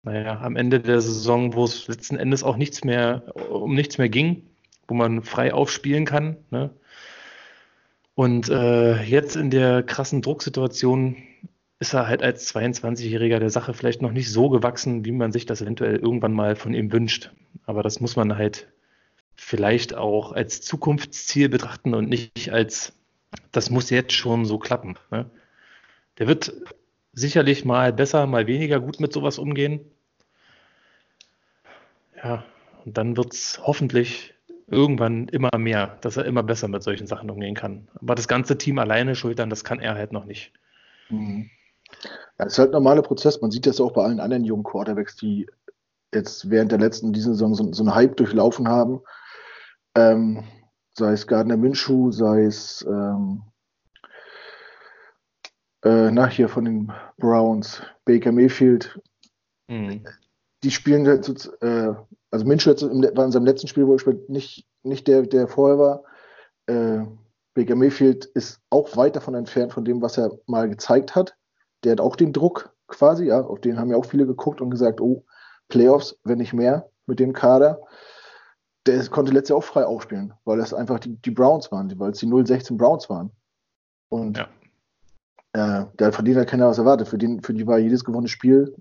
naja, 0.03 0.41
am 0.41 0.57
Ende 0.57 0.81
der 0.81 1.01
Saison, 1.01 1.55
wo 1.55 1.65
es 1.65 1.89
letzten 1.89 2.17
Endes 2.17 2.43
auch 2.43 2.57
nichts 2.57 2.85
mehr, 2.85 3.35
um 3.51 3.75
nichts 3.75 3.99
mehr 3.99 4.09
ging, 4.09 4.43
wo 4.89 4.95
man 4.95 5.23
frei 5.23 5.53
aufspielen 5.53 6.07
kann. 6.07 6.37
Ne? 6.51 6.71
Und 8.15 8.49
äh, 8.49 9.03
jetzt 9.03 9.37
in 9.37 9.51
der 9.51 9.83
krassen 9.83 10.23
Drucksituation 10.23 11.17
ist 11.79 11.95
er 11.95 12.07
halt 12.07 12.23
als 12.23 12.55
22-Jähriger 12.55 13.39
der 13.39 13.51
Sache 13.51 13.73
vielleicht 13.73 14.03
noch 14.03 14.13
nicht 14.13 14.31
so 14.31 14.51
gewachsen, 14.51 15.05
wie 15.05 15.13
man 15.13 15.33
sich 15.33 15.47
das 15.47 15.63
eventuell 15.63 15.97
irgendwann 15.97 16.33
mal 16.33 16.57
von 16.57 16.75
ihm 16.75 16.93
wünscht. 16.93 17.33
Aber 17.65 17.83
das 17.83 18.01
muss 18.01 18.17
man 18.17 18.37
halt 18.37 18.69
vielleicht 19.35 19.95
auch 19.95 20.33
als 20.33 20.61
Zukunftsziel 20.61 21.49
betrachten 21.49 21.95
und 21.95 22.09
nicht 22.09 22.51
als, 22.51 22.93
das 23.53 23.71
muss 23.71 23.89
jetzt 23.89 24.13
schon 24.13 24.45
so 24.45 24.59
klappen. 24.59 24.99
Ne? 25.11 25.31
Der 26.19 26.27
wird 26.27 26.53
sicherlich 27.21 27.65
mal 27.65 27.93
besser, 27.93 28.27
mal 28.27 28.47
weniger 28.47 28.81
gut 28.81 29.01
mit 29.01 29.13
sowas 29.13 29.39
umgehen. 29.39 29.81
Ja, 32.17 32.45
und 32.85 32.97
dann 32.99 33.17
wird 33.17 33.33
es 33.33 33.61
hoffentlich 33.63 34.35
irgendwann 34.67 35.29
immer 35.29 35.57
mehr, 35.57 35.99
dass 36.01 36.17
er 36.17 36.25
immer 36.25 36.43
besser 36.43 36.69
mit 36.69 36.83
solchen 36.83 37.07
Sachen 37.07 37.31
umgehen 37.31 37.55
kann. 37.55 37.89
Aber 37.95 38.15
das 38.15 38.29
ganze 38.29 38.57
Team 38.59 38.79
alleine 38.79 39.15
schultern, 39.15 39.51
das 39.51 39.65
kann 39.65 39.81
er 39.81 39.95
halt 39.95 40.13
noch 40.13 40.25
nicht. 40.25 40.53
Mhm. 41.09 41.51
Das 42.39 42.53
ist 42.53 42.59
halt 42.59 42.71
ein 42.71 42.75
normaler 42.75 43.03
Prozess. 43.03 43.41
Man 43.41 43.51
sieht 43.51 43.67
das 43.67 43.81
auch 43.81 43.93
bei 43.93 44.05
allen 44.05 44.21
anderen 44.21 44.45
jungen 44.45 44.63
Quarterbacks, 44.63 45.17
die 45.17 45.47
jetzt 46.15 46.51
während 46.51 46.73
der 46.73 46.79
letzten 46.79 47.13
dieser 47.13 47.33
Saison 47.33 47.55
so, 47.55 47.73
so 47.73 47.83
einen 47.83 47.95
Hype 47.95 48.17
durchlaufen 48.17 48.69
haben 48.69 49.01
ähm, 49.95 50.45
sei 50.95 51.13
es 51.13 51.27
Gardner 51.27 51.57
Minshew, 51.57 52.11
sei 52.13 52.45
es 52.45 52.85
ähm, 52.89 53.43
äh, 55.85 56.11
nach 56.11 56.31
hier 56.31 56.49
von 56.49 56.65
den 56.65 56.93
Browns, 57.19 57.83
Baker 58.05 58.33
Mayfield. 58.33 59.01
Mhm. 59.69 60.05
Die 60.63 60.71
spielen 60.71 61.07
jetzt, 61.07 61.51
äh, 61.63 61.95
also 62.31 62.45
Minshew 62.45 62.71
war 62.71 63.25
in 63.25 63.33
seinem 63.33 63.47
letzten 63.47 63.69
Spiel, 63.69 63.87
wo 63.87 63.97
spielt, 63.99 64.29
nicht, 64.29 64.67
nicht 64.83 65.09
der, 65.09 65.23
der 65.23 65.49
vorher 65.49 65.79
war. 65.79 66.03
Äh, 66.67 67.07
Baker 67.55 67.77
Mayfield 67.77 68.27
ist 68.27 68.61
auch 68.71 68.97
weit 68.97 69.17
davon 69.17 69.35
entfernt 69.35 69.73
von 69.73 69.85
dem, 69.85 70.03
was 70.03 70.19
er 70.19 70.31
mal 70.47 70.69
gezeigt 70.69 71.15
hat. 71.15 71.37
Der 71.83 71.93
hat 71.93 72.01
auch 72.01 72.17
den 72.17 72.33
Druck 72.33 72.75
quasi, 72.87 73.27
ja, 73.27 73.41
auf 73.41 73.61
den 73.61 73.79
haben 73.79 73.91
ja 73.91 73.97
auch 73.97 74.05
viele 74.05 74.27
geguckt 74.27 74.61
und 74.61 74.71
gesagt, 74.71 75.01
oh, 75.01 75.25
Playoffs, 75.69 76.19
wenn 76.25 76.39
nicht 76.39 76.53
mehr 76.53 76.91
mit 77.07 77.19
dem 77.21 77.33
Kader. 77.33 77.81
der 78.87 79.05
konnte 79.09 79.33
letztes 79.33 79.51
Jahr 79.51 79.59
auch 79.59 79.65
frei 79.65 79.85
aufspielen, 79.85 80.35
weil 80.45 80.59
das 80.59 80.75
einfach 80.75 80.99
die, 81.01 81.17
die 81.17 81.31
Browns 81.31 81.71
waren, 81.73 81.99
weil 81.99 82.11
es 82.11 82.19
die 82.19 82.27
016 82.27 82.77
Browns 82.77 83.09
waren. 83.09 83.31
Und 84.09 84.39
ja. 84.39 84.49
Äh, 85.53 85.85
der 85.99 86.13
verdient 86.13 86.37
halt 86.37 86.49
keiner 86.49 86.69
was 86.69 86.79
erwartet. 86.79 87.09
Für, 87.09 87.19
den, 87.19 87.43
für 87.43 87.55
die 87.55 87.67
war 87.67 87.79
jedes 87.79 88.05
gewonnene 88.05 88.29
Spiel 88.29 88.75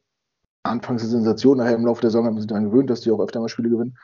anfangs 0.63 1.01
eine 1.01 1.11
Sensation, 1.11 1.57
nachher 1.57 1.75
im 1.75 1.85
Laufe 1.85 2.01
der 2.01 2.11
Saison 2.11 2.25
haben 2.25 2.35
sie 2.35 2.41
sich 2.41 2.49
daran 2.49 2.65
gewöhnt, 2.65 2.89
dass 2.89 3.01
die 3.01 3.11
auch 3.11 3.19
öfter 3.19 3.39
mal 3.39 3.49
Spiele 3.49 3.69
gewinnen. 3.69 3.97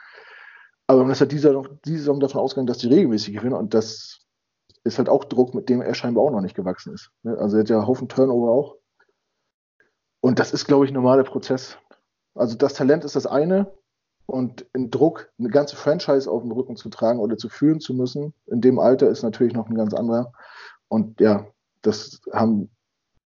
Aber 0.86 1.02
man 1.02 1.10
ist 1.10 1.20
halt 1.20 1.32
diese, 1.32 1.62
diese 1.84 1.98
Saison 1.98 2.20
davon 2.20 2.40
ausgegangen, 2.40 2.66
dass 2.66 2.78
die 2.78 2.88
regelmäßig 2.88 3.34
gewinnen 3.34 3.54
und 3.54 3.74
das 3.74 4.20
ist 4.84 4.98
halt 4.98 5.08
auch 5.08 5.24
Druck, 5.24 5.54
mit 5.54 5.68
dem 5.68 5.82
er 5.82 5.94
scheinbar 5.94 6.24
auch 6.24 6.30
noch 6.30 6.40
nicht 6.40 6.54
gewachsen 6.54 6.94
ist. 6.94 7.10
Ne? 7.22 7.36
Also 7.38 7.56
er 7.56 7.60
hat 7.60 7.68
ja 7.68 7.78
einen 7.78 7.86
Haufen 7.86 8.08
Turnover 8.08 8.52
auch. 8.52 8.76
Und 10.20 10.38
das 10.38 10.52
ist, 10.52 10.66
glaube 10.66 10.84
ich, 10.84 10.92
ein 10.92 10.94
normaler 10.94 11.24
Prozess. 11.24 11.76
Also 12.34 12.56
das 12.56 12.74
Talent 12.74 13.04
ist 13.04 13.16
das 13.16 13.26
eine 13.26 13.72
und 14.26 14.66
ein 14.74 14.90
Druck, 14.90 15.30
eine 15.38 15.48
ganze 15.48 15.76
Franchise 15.76 16.30
auf 16.30 16.42
dem 16.42 16.52
Rücken 16.52 16.76
zu 16.76 16.88
tragen 16.88 17.18
oder 17.18 17.36
zu 17.36 17.48
führen 17.48 17.80
zu 17.80 17.94
müssen, 17.94 18.32
in 18.46 18.60
dem 18.60 18.78
Alter 18.78 19.08
ist 19.08 19.22
natürlich 19.22 19.54
noch 19.54 19.68
ein 19.68 19.74
ganz 19.74 19.94
anderer. 19.94 20.32
Und 20.88 21.20
ja, 21.20 21.46
das 21.86 22.20
haben, 22.32 22.70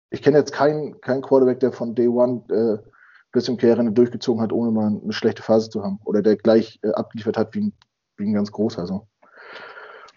ich 0.09 0.21
kenne 0.21 0.37
jetzt 0.37 0.51
keinen, 0.51 0.99
keinen 1.01 1.21
Quarterback, 1.21 1.59
der 1.59 1.71
von 1.71 1.95
Day 1.95 2.07
One 2.07 2.43
äh, 2.49 2.89
bis 3.31 3.45
zum 3.45 3.57
Karriereende 3.57 3.91
durchgezogen 3.91 4.41
hat, 4.41 4.51
ohne 4.51 4.71
mal 4.71 4.87
eine 4.87 5.13
schlechte 5.13 5.43
Phase 5.43 5.69
zu 5.69 5.83
haben. 5.83 5.99
Oder 6.05 6.21
der 6.21 6.35
gleich 6.35 6.79
äh, 6.83 6.91
abgeliefert 6.91 7.37
hat 7.37 7.53
wie 7.53 7.61
ein, 7.61 7.73
wie 8.17 8.25
ein 8.25 8.33
ganz 8.33 8.51
großer. 8.51 8.87
So. 8.87 9.07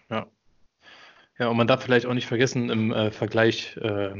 Ja. 0.09 0.27
Ja, 1.39 1.47
und 1.47 1.57
man 1.57 1.67
darf 1.67 1.83
vielleicht 1.83 2.05
auch 2.05 2.13
nicht 2.13 2.27
vergessen, 2.27 2.69
im 2.69 2.91
äh, 2.91 3.11
Vergleich 3.11 3.77
äh, 3.77 4.13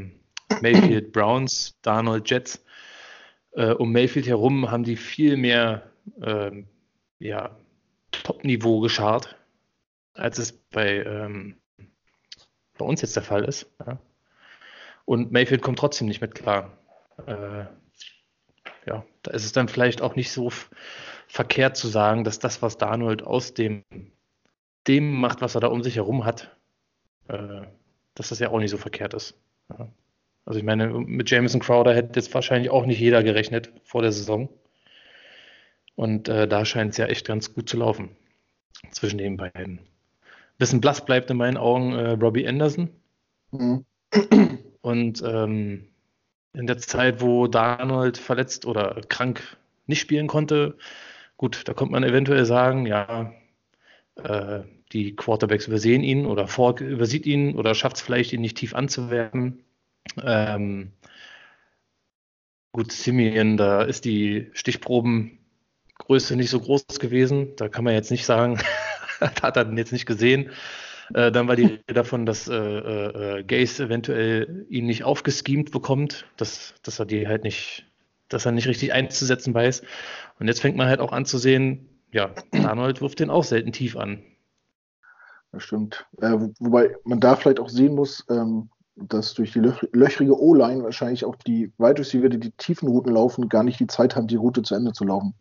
Mayfield 0.62 1.12
Browns, 1.12 1.75
Darnold 1.82 2.30
Jets, 2.30 2.63
äh, 3.51 3.72
um 3.72 3.92
Mayfield 3.92 4.27
herum 4.27 4.72
haben 4.72 4.84
die 4.84 4.96
viel 4.96 5.38
mehr 5.38 5.84
ähm, 6.22 6.68
ja, 7.20 7.56
Top-Niveau 8.12 8.80
geschart, 8.80 9.36
als 10.13 10.38
es 10.38 10.51
bei, 10.51 11.03
ähm, 11.03 11.58
bei 12.77 12.86
uns 12.86 13.01
jetzt 13.01 13.15
der 13.15 13.24
Fall 13.24 13.44
ist. 13.46 13.72
Ja. 13.86 14.00
Und 15.05 15.31
Mayfield 15.31 15.62
kommt 15.62 15.79
trotzdem 15.79 16.07
nicht 16.07 16.22
mit 16.22 16.36
klar. 16.36 16.77
Äh, 17.25 17.65
ja, 18.86 19.05
da 19.22 19.31
ist 19.31 19.45
es 19.45 19.51
dann 19.51 19.67
vielleicht 19.67 20.01
auch 20.01 20.15
nicht 20.15 20.31
so 20.31 20.51
verkehrt 21.27 21.77
zu 21.77 21.88
sagen, 21.88 22.24
dass 22.24 22.39
das, 22.39 22.62
was 22.62 22.77
Darnold 22.77 23.24
aus 23.24 23.53
dem, 23.53 23.83
dem 24.88 25.13
macht, 25.13 25.41
was 25.41 25.55
er 25.55 25.62
da 25.62 25.67
um 25.67 25.83
sich 25.83 25.95
herum 25.95 26.25
hat, 26.25 26.55
äh, 27.27 27.62
dass 28.15 28.29
das 28.29 28.39
ja 28.39 28.50
auch 28.50 28.60
nicht 28.60 28.72
so 28.72 28.77
verkehrt 28.77 29.13
ist. 29.13 29.36
Ja. 29.69 29.89
Also 30.45 30.60
ich 30.60 30.65
meine, 30.65 30.89
mit 30.89 31.29
Jameson 31.29 31.62
Crowder 31.62 31.95
hätte 31.95 32.19
jetzt 32.19 32.33
wahrscheinlich 32.33 32.69
auch 32.69 32.86
nicht 32.86 33.00
jeder 33.00 33.24
gerechnet 33.24 33.72
vor 33.83 34.01
der 34.01 34.12
Saison. 34.12 34.50
Und 35.95 36.27
äh, 36.27 36.48
da 36.48 36.65
scheint 36.65 36.91
es 36.91 36.98
ja 36.98 37.05
echt 37.05 37.25
ganz 37.25 37.53
gut 37.53 37.69
zu 37.69 37.77
laufen 37.77 38.10
zwischen 38.91 39.17
den 39.17 39.38
beiden. 39.38 39.79
Bisschen 40.57 40.81
blass 40.81 41.05
bleibt 41.05 41.29
in 41.29 41.38
meinen 41.38 41.57
Augen 41.57 41.93
äh, 41.93 42.12
Robbie 42.12 42.48
Anderson. 42.48 42.89
Mhm. 43.51 43.86
Und 44.84 45.24
ähm, 45.25 45.88
in 46.52 46.68
der 46.68 46.78
Zeit, 46.78 47.22
wo 47.22 47.48
Darnold 47.48 48.18
verletzt 48.18 48.66
oder 48.66 49.00
krank 49.08 49.58
nicht 49.88 50.02
spielen 50.02 50.28
konnte, 50.28 50.78
gut, 51.38 51.68
da 51.70 51.74
kommt 51.74 51.94
man 51.94 52.04
eventuell 52.04 52.44
sagen, 52.46 52.86
ja, 52.86 53.34
äh, 54.16 54.60
die 54.92 55.16
Quarterbacks 55.16 55.68
übersehen 55.68 56.04
ihn 56.04 56.25
oder 56.25 56.50
Falk 56.50 56.82
übersieht 56.82 57.25
ihn 57.25 57.56
oder 57.56 57.75
schafft 57.75 57.96
es 57.96 58.02
vielleicht, 58.02 58.34
ihn 58.34 58.42
nicht 58.42 58.58
tief 58.58 58.75
anzuwerfen. 58.75 59.63
Ähm, 60.22 60.92
gut, 62.74 62.92
Simeon, 62.92 63.56
da 63.56 63.84
ist 63.84 64.04
die 64.04 64.50
Stichprobengröße 64.52 66.36
nicht 66.36 66.50
so 66.50 66.60
groß 66.60 67.00
gewesen. 67.00 67.56
Da 67.56 67.70
kann 67.70 67.86
man 67.86 67.94
jetzt 67.94 68.12
nicht 68.12 68.25
sagen, 68.25 68.60
hat 69.22 69.56
er 69.56 69.74
jetzt 69.75 69.94
nicht 69.94 70.06
gesehen. 70.06 70.52
Äh, 71.13 71.32
dann 71.32 71.48
war 71.48 71.55
die 71.55 71.65
Rede 71.65 71.93
davon, 71.93 72.25
dass 72.25 72.48
äh, 72.48 72.55
äh, 72.55 73.43
Gaze 73.43 73.84
eventuell 73.84 74.65
ihn 74.70 74.86
nicht 74.86 75.03
aufgeschemt 75.03 75.72
bekommt, 75.72 76.25
dass, 76.38 76.74
dass 76.84 77.00
er 77.00 77.05
die 77.05 77.27
halt 77.27 77.43
nicht, 77.43 77.86
dass 78.29 78.46
er 78.46 78.51
nicht 78.51 78.67
richtig 78.67 78.93
einzusetzen 78.93 79.53
weiß. 79.53 79.84
Und 80.39 80.48
jetzt 80.48 80.62
fängt 80.62 80.77
man 80.77 80.88
halt 80.88 81.00
auch 81.00 81.12
an 81.12 81.25
zu 81.25 81.38
sehen, 81.38 81.88
ja, 82.12 82.34
Arnold 82.51 83.01
wirft 83.01 83.20
den 83.20 83.29
auch 83.29 83.43
selten 83.43 83.72
tief 83.72 83.98
an. 83.98 84.24
Das 85.51 85.63
stimmt. 85.63 86.05
Äh, 86.20 86.38
wobei 86.60 86.96
man 87.03 87.20
da 87.20 87.36
vielleicht 87.36 87.60
auch 87.60 87.70
sehen 87.70 87.96
muss, 87.96 88.25
ähm, 88.29 88.70
dass 88.96 89.34
durch 89.34 89.53
die 89.53 89.60
löch 89.60 89.88
löchrige 89.91 90.39
O-Line 90.39 90.84
wahrscheinlich 90.84 91.25
auch 91.25 91.36
die 91.36 91.72
Wide 91.77 92.00
Receiver, 92.00 92.29
die 92.29 92.39
die 92.39 92.51
tiefen 92.51 92.88
Routen 92.88 93.13
laufen, 93.13 93.50
gar 93.50 93.63
nicht 93.63 93.79
die 93.79 93.88
Zeit 93.88 94.15
haben, 94.15 94.27
die 94.27 94.36
Route 94.36 94.62
zu 94.63 94.75
Ende 94.75 94.93
zu 94.93 95.03
laufen. 95.03 95.34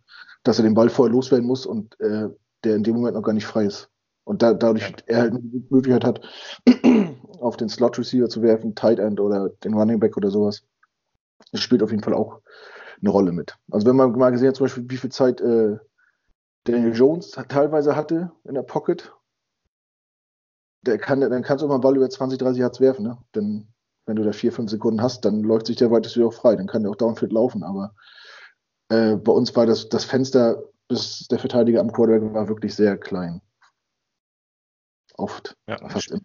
Dass 0.44 0.58
er 0.58 0.64
den 0.64 0.74
Ball 0.74 0.88
vorher 0.88 1.12
loswerden 1.12 1.46
muss 1.46 1.66
und 1.66 1.98
äh, 2.00 2.28
der 2.64 2.76
in 2.76 2.82
dem 2.82 2.96
Moment 2.96 3.14
noch 3.14 3.22
gar 3.22 3.32
nicht 3.32 3.46
frei 3.46 3.64
ist. 3.64 3.91
Und 4.24 4.42
da, 4.42 4.54
dadurch 4.54 4.88
ja. 4.88 4.96
er 5.06 5.20
halt 5.22 5.34
die 5.34 5.66
Möglichkeit 5.70 6.04
hat, 6.04 6.20
auf 7.40 7.56
den 7.56 7.68
Slot 7.68 7.98
Receiver 7.98 8.28
zu 8.28 8.42
werfen, 8.42 8.74
Tight 8.74 8.98
End 8.98 9.20
oder 9.20 9.50
den 9.64 9.74
Running 9.74 9.98
Back 9.98 10.16
oder 10.16 10.30
sowas. 10.30 10.62
Das 11.50 11.60
spielt 11.60 11.82
auf 11.82 11.90
jeden 11.90 12.02
Fall 12.02 12.14
auch 12.14 12.40
eine 13.00 13.10
Rolle 13.10 13.32
mit. 13.32 13.56
Also 13.70 13.86
wenn 13.86 13.96
man 13.96 14.12
mal 14.12 14.30
gesehen 14.30 14.48
hat, 14.48 14.56
zum 14.56 14.64
Beispiel, 14.64 14.88
wie 14.88 14.96
viel 14.96 15.10
Zeit 15.10 15.40
äh, 15.40 15.76
Daniel 16.64 16.94
Jones 16.94 17.32
teilweise 17.48 17.96
hatte 17.96 18.30
in 18.44 18.54
der 18.54 18.62
Pocket, 18.62 19.12
der 20.82 20.98
kann, 20.98 21.20
dann 21.20 21.42
kannst 21.42 21.62
du 21.62 21.66
immer 21.66 21.74
einen 21.74 21.82
Ball 21.82 21.96
über 21.96 22.08
20, 22.08 22.38
30 22.38 22.60
Yards 22.60 22.80
werfen. 22.80 23.04
Ne? 23.04 23.18
Denn 23.34 23.68
wenn 24.06 24.16
du 24.16 24.22
da 24.22 24.32
vier, 24.32 24.52
fünf 24.52 24.70
Sekunden 24.70 25.02
hast, 25.02 25.24
dann 25.24 25.42
läuft 25.42 25.66
sich 25.66 25.76
der 25.76 25.90
weitest 25.90 26.16
wieder 26.16 26.26
auch 26.26 26.34
frei. 26.34 26.56
Dann 26.56 26.66
kann 26.66 26.82
der 26.82 26.90
auch 26.90 26.96
Downfield 26.96 27.32
laufen. 27.32 27.62
Aber 27.62 27.94
äh, 28.88 29.16
bei 29.16 29.32
uns 29.32 29.54
war 29.54 29.66
das, 29.66 29.88
das 29.88 30.04
Fenster, 30.04 30.62
bis 30.88 31.26
der 31.28 31.38
Verteidiger 31.38 31.80
am 31.80 31.92
Quarterback 31.92 32.34
war, 32.34 32.48
wirklich 32.48 32.74
sehr 32.74 32.96
klein. 32.96 33.40
Oft. 35.16 35.56
Ja, 35.66 35.78
fast 35.88 36.10
immer. 36.10 36.20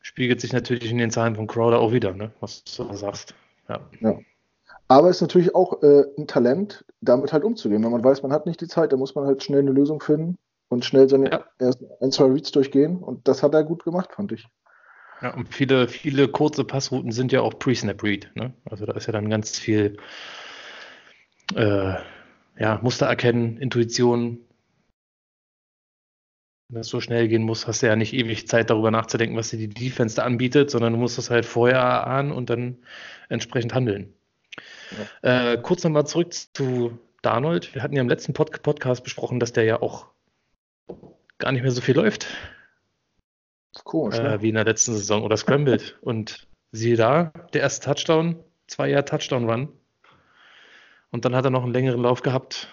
Spiegelt 0.00 0.40
sich 0.40 0.52
natürlich 0.52 0.90
in 0.90 0.98
den 0.98 1.10
Zahlen 1.10 1.36
von 1.36 1.46
Crowder 1.46 1.78
auch 1.78 1.92
wieder, 1.92 2.14
ne? 2.14 2.32
was 2.40 2.64
du 2.64 2.84
da 2.84 2.96
sagst. 2.96 3.34
Ja. 3.68 3.80
ja. 4.00 4.18
Aber 4.88 5.08
es 5.08 5.16
ist 5.16 5.22
natürlich 5.22 5.54
auch 5.54 5.82
äh, 5.82 6.04
ein 6.18 6.26
Talent, 6.26 6.84
damit 7.00 7.32
halt 7.32 7.44
umzugehen. 7.44 7.84
Wenn 7.84 7.92
man 7.92 8.02
weiß, 8.02 8.22
man 8.22 8.32
hat 8.32 8.46
nicht 8.46 8.60
die 8.60 8.66
Zeit, 8.66 8.92
dann 8.92 8.98
muss 8.98 9.14
man 9.14 9.26
halt 9.26 9.42
schnell 9.42 9.60
eine 9.60 9.70
Lösung 9.70 10.00
finden 10.00 10.36
und 10.68 10.84
schnell 10.84 11.08
seine 11.08 11.30
ja. 11.30 11.44
ersten 11.58 11.86
ein, 12.00 12.10
zwei 12.10 12.24
Reads 12.24 12.50
durchgehen. 12.50 12.98
Und 12.98 13.28
das 13.28 13.42
hat 13.42 13.54
er 13.54 13.62
gut 13.62 13.84
gemacht, 13.84 14.10
fand 14.14 14.32
ich. 14.32 14.48
Ja, 15.22 15.34
und 15.34 15.52
viele, 15.52 15.86
viele 15.86 16.28
kurze 16.28 16.64
Passrouten 16.64 17.12
sind 17.12 17.30
ja 17.30 17.42
auch 17.42 17.58
Pre-Snap-Read. 17.58 18.30
Ne? 18.34 18.54
Also 18.64 18.86
da 18.86 18.94
ist 18.94 19.06
ja 19.06 19.12
dann 19.12 19.28
ganz 19.28 19.58
viel 19.58 19.98
äh, 21.54 21.94
ja, 22.58 22.78
Muster 22.82 23.06
erkennen, 23.06 23.58
Intuition, 23.58 24.40
wenn 26.70 26.82
das 26.82 26.88
so 26.88 27.00
schnell 27.00 27.26
gehen 27.26 27.42
muss, 27.42 27.66
hast 27.66 27.82
du 27.82 27.86
ja 27.86 27.96
nicht 27.96 28.12
ewig 28.12 28.46
Zeit 28.46 28.70
darüber 28.70 28.92
nachzudenken, 28.92 29.36
was 29.36 29.50
dir 29.50 29.58
die 29.58 29.68
Defense 29.68 30.16
da 30.16 30.22
anbietet, 30.22 30.70
sondern 30.70 30.92
du 30.92 30.98
musst 31.00 31.18
das 31.18 31.28
halt 31.28 31.44
vorher 31.44 32.06
ahnen 32.06 32.30
und 32.30 32.48
dann 32.48 32.78
entsprechend 33.28 33.74
handeln. 33.74 34.14
Ja. 35.22 35.52
Äh, 35.52 35.58
kurz 35.60 35.82
nochmal 35.82 36.06
zurück 36.06 36.32
zu 36.32 36.98
Darnold. 37.22 37.74
Wir 37.74 37.82
hatten 37.82 37.96
ja 37.96 38.02
im 38.02 38.08
letzten 38.08 38.34
Pod 38.34 38.62
Podcast 38.62 39.02
besprochen, 39.02 39.40
dass 39.40 39.52
der 39.52 39.64
ja 39.64 39.82
auch 39.82 40.06
gar 41.38 41.50
nicht 41.50 41.62
mehr 41.62 41.72
so 41.72 41.80
viel 41.80 41.96
läuft. 41.96 42.28
Komisch, 43.84 44.18
äh, 44.18 44.22
ne? 44.22 44.42
Wie 44.42 44.48
in 44.48 44.54
der 44.54 44.64
letzten 44.64 44.92
Saison 44.92 45.24
oder 45.24 45.36
scrambled. 45.36 45.98
und 46.02 46.46
siehe 46.70 46.96
da, 46.96 47.32
der 47.52 47.62
erste 47.62 47.84
Touchdown, 47.84 48.36
zwei 48.68 48.88
Jahre 48.88 49.04
Touchdown-Run. 49.04 49.68
Und 51.10 51.24
dann 51.24 51.34
hat 51.34 51.44
er 51.44 51.50
noch 51.50 51.64
einen 51.64 51.72
längeren 51.72 52.02
Lauf 52.02 52.22
gehabt, 52.22 52.68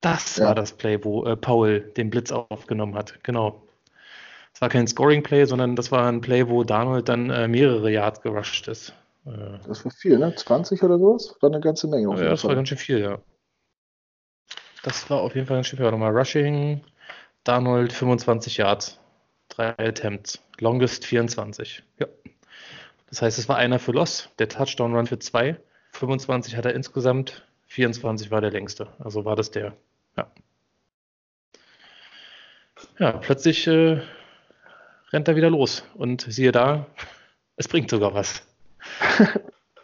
das 0.00 0.36
ja. 0.36 0.46
war 0.46 0.54
das 0.54 0.72
Play, 0.72 1.02
wo 1.04 1.24
äh, 1.24 1.36
Paul 1.36 1.80
den 1.80 2.10
Blitz 2.10 2.32
aufgenommen 2.32 2.94
hat. 2.94 3.22
Genau. 3.22 3.62
Es 4.52 4.60
war 4.60 4.68
kein 4.68 4.86
Scoring-Play, 4.86 5.44
sondern 5.44 5.76
das 5.76 5.92
war 5.92 6.06
ein 6.08 6.20
Play, 6.20 6.48
wo 6.48 6.64
Donald 6.64 7.08
dann 7.08 7.30
äh, 7.30 7.46
mehrere 7.46 7.90
Yards 7.90 8.22
gerusht 8.22 8.68
ist. 8.68 8.94
Äh, 9.26 9.58
das 9.66 9.84
war 9.84 9.92
viel, 9.92 10.18
ne? 10.18 10.34
20 10.34 10.82
oder 10.82 10.98
sowas? 10.98 11.36
War 11.40 11.50
eine 11.50 11.60
ganze 11.60 11.88
Menge. 11.88 12.08
Ja, 12.16 12.30
das 12.30 12.42
Fall. 12.42 12.50
war 12.50 12.56
ganz 12.56 12.68
schön 12.68 12.78
viel, 12.78 13.00
ja. 13.00 13.18
Das 14.82 15.10
war 15.10 15.20
auf 15.20 15.34
jeden 15.34 15.46
Fall 15.46 15.58
ganz 15.58 15.66
schön 15.66 15.78
viel. 15.78 15.84
Warte 15.84 15.98
mal, 15.98 16.16
Rushing, 16.16 16.82
Donald 17.44 17.92
25 17.92 18.56
Yards, 18.56 18.98
drei 19.48 19.76
Attempts, 19.78 20.42
Longest 20.58 21.04
24. 21.04 21.82
Ja. 21.98 22.06
Das 23.08 23.22
heißt, 23.22 23.38
es 23.38 23.48
war 23.48 23.56
einer 23.56 23.78
für 23.78 23.92
Loss, 23.92 24.30
der 24.38 24.48
Touchdown-Run 24.48 25.06
für 25.06 25.18
zwei. 25.18 25.60
25 25.92 26.56
hat 26.56 26.64
er 26.64 26.74
insgesamt, 26.74 27.46
24 27.66 28.30
war 28.30 28.40
der 28.40 28.50
längste. 28.50 28.88
Also 28.98 29.24
war 29.24 29.36
das 29.36 29.50
der. 29.50 29.76
Ja. 30.16 30.30
Ja, 32.98 33.12
plötzlich 33.12 33.66
äh, 33.66 34.00
rennt 35.12 35.28
er 35.28 35.36
wieder 35.36 35.50
los 35.50 35.84
und 35.94 36.26
siehe 36.28 36.52
da, 36.52 36.86
es 37.56 37.68
bringt 37.68 37.90
sogar 37.90 38.14
was. 38.14 38.42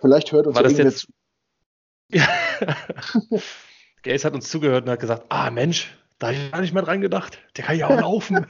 Vielleicht 0.01 0.33
hört 0.33 0.47
uns 0.47 0.57
war 0.57 0.62
das 0.62 0.79
jetzt. 0.79 1.09
Ja. 2.15 2.29
Gaze 4.03 4.27
hat 4.27 4.35
uns 4.35 4.51
zugehört 4.51 4.85
und 4.85 4.91
hat 4.91 5.01
gesagt: 5.01 5.25
Ah, 5.31 5.51
Mensch, 5.51 5.97
da 6.19 6.27
habe 6.27 6.37
ich 6.37 6.53
gar 6.53 6.61
nicht 6.61 6.75
mehr 6.75 6.83
dran 6.83 7.01
gedacht. 7.01 7.39
Der 7.57 7.65
kann 7.65 7.79
ja 7.79 7.87
auch 7.87 7.99
laufen. 7.99 8.47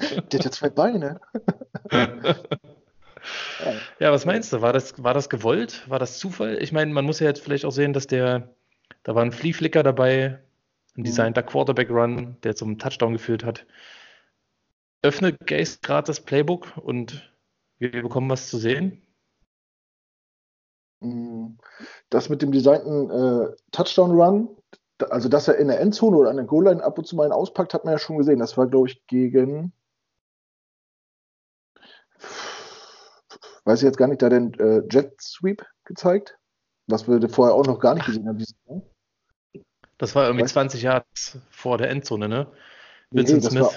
Der 0.00 0.38
hat 0.38 0.44
ja 0.44 0.50
zwei 0.50 0.70
Beine. 0.70 1.20
Ja, 3.98 4.12
was 4.12 4.24
meinst 4.24 4.52
du? 4.52 4.60
War 4.60 4.72
das, 4.72 5.02
war 5.02 5.14
das 5.14 5.28
gewollt? 5.28 5.88
War 5.88 5.98
das 5.98 6.18
Zufall? 6.18 6.62
Ich 6.62 6.72
meine, 6.72 6.92
man 6.92 7.04
muss 7.04 7.20
ja 7.20 7.26
jetzt 7.26 7.42
vielleicht 7.42 7.64
auch 7.64 7.72
sehen, 7.72 7.92
dass 7.92 8.06
der, 8.06 8.54
da 9.02 9.14
war 9.14 9.22
ein 9.22 9.32
Flea 9.32 9.52
Flicker 9.52 9.82
dabei, 9.82 10.40
Ein 10.96 11.04
designter 11.04 11.42
Quarterback 11.42 11.90
Run, 11.90 12.36
der 12.42 12.54
zum 12.54 12.78
Touchdown 12.78 13.14
geführt 13.14 13.44
hat. 13.44 13.66
Öffnet 15.02 15.46
Gaze 15.46 15.78
gerade 15.82 16.06
das 16.06 16.20
Playbook 16.20 16.76
und 16.76 17.32
wir 17.78 17.90
bekommen 18.02 18.30
was 18.30 18.48
zu 18.48 18.58
sehen. 18.58 19.02
Mm, 21.00 21.56
das 22.10 22.28
mit 22.28 22.42
dem 22.42 22.52
designten 22.52 23.10
äh, 23.10 23.54
Touchdown-Run, 23.72 24.56
also 25.10 25.28
dass 25.28 25.48
er 25.48 25.56
in 25.56 25.68
der 25.68 25.80
Endzone 25.80 26.16
oder 26.16 26.30
an 26.30 26.36
der 26.36 26.44
Goal-Line 26.46 26.82
ab 26.82 26.98
und 26.98 27.06
zu 27.06 27.16
mal 27.16 27.24
einen 27.24 27.32
auspackt, 27.32 27.74
hat 27.74 27.84
man 27.84 27.92
ja 27.92 27.98
schon 27.98 28.18
gesehen. 28.18 28.38
Das 28.38 28.56
war, 28.56 28.68
glaube 28.68 28.88
ich, 28.88 29.04
gegen. 29.06 29.72
Weiß 33.64 33.80
ich 33.80 33.86
jetzt 33.86 33.96
gar 33.96 34.08
nicht, 34.08 34.22
da 34.22 34.28
den 34.28 34.54
äh, 34.54 34.82
Jet 34.90 35.20
Sweep 35.20 35.64
gezeigt, 35.84 36.36
was 36.88 37.06
wir 37.06 37.28
vorher 37.28 37.54
auch 37.54 37.66
noch 37.66 37.78
gar 37.78 37.94
nicht 37.94 38.06
gesehen 38.06 38.28
haben. 38.28 38.44
Das 39.98 40.14
war 40.16 40.24
irgendwie 40.24 40.44
weißt 40.44 40.54
20 40.54 40.82
Jahre 40.82 41.04
vor 41.50 41.78
der 41.78 41.90
Endzone, 41.90 42.28
ne? 42.28 42.50
Vincent 43.10 43.44
nee, 43.44 43.50
Smith, 43.50 43.62
war, 43.62 43.72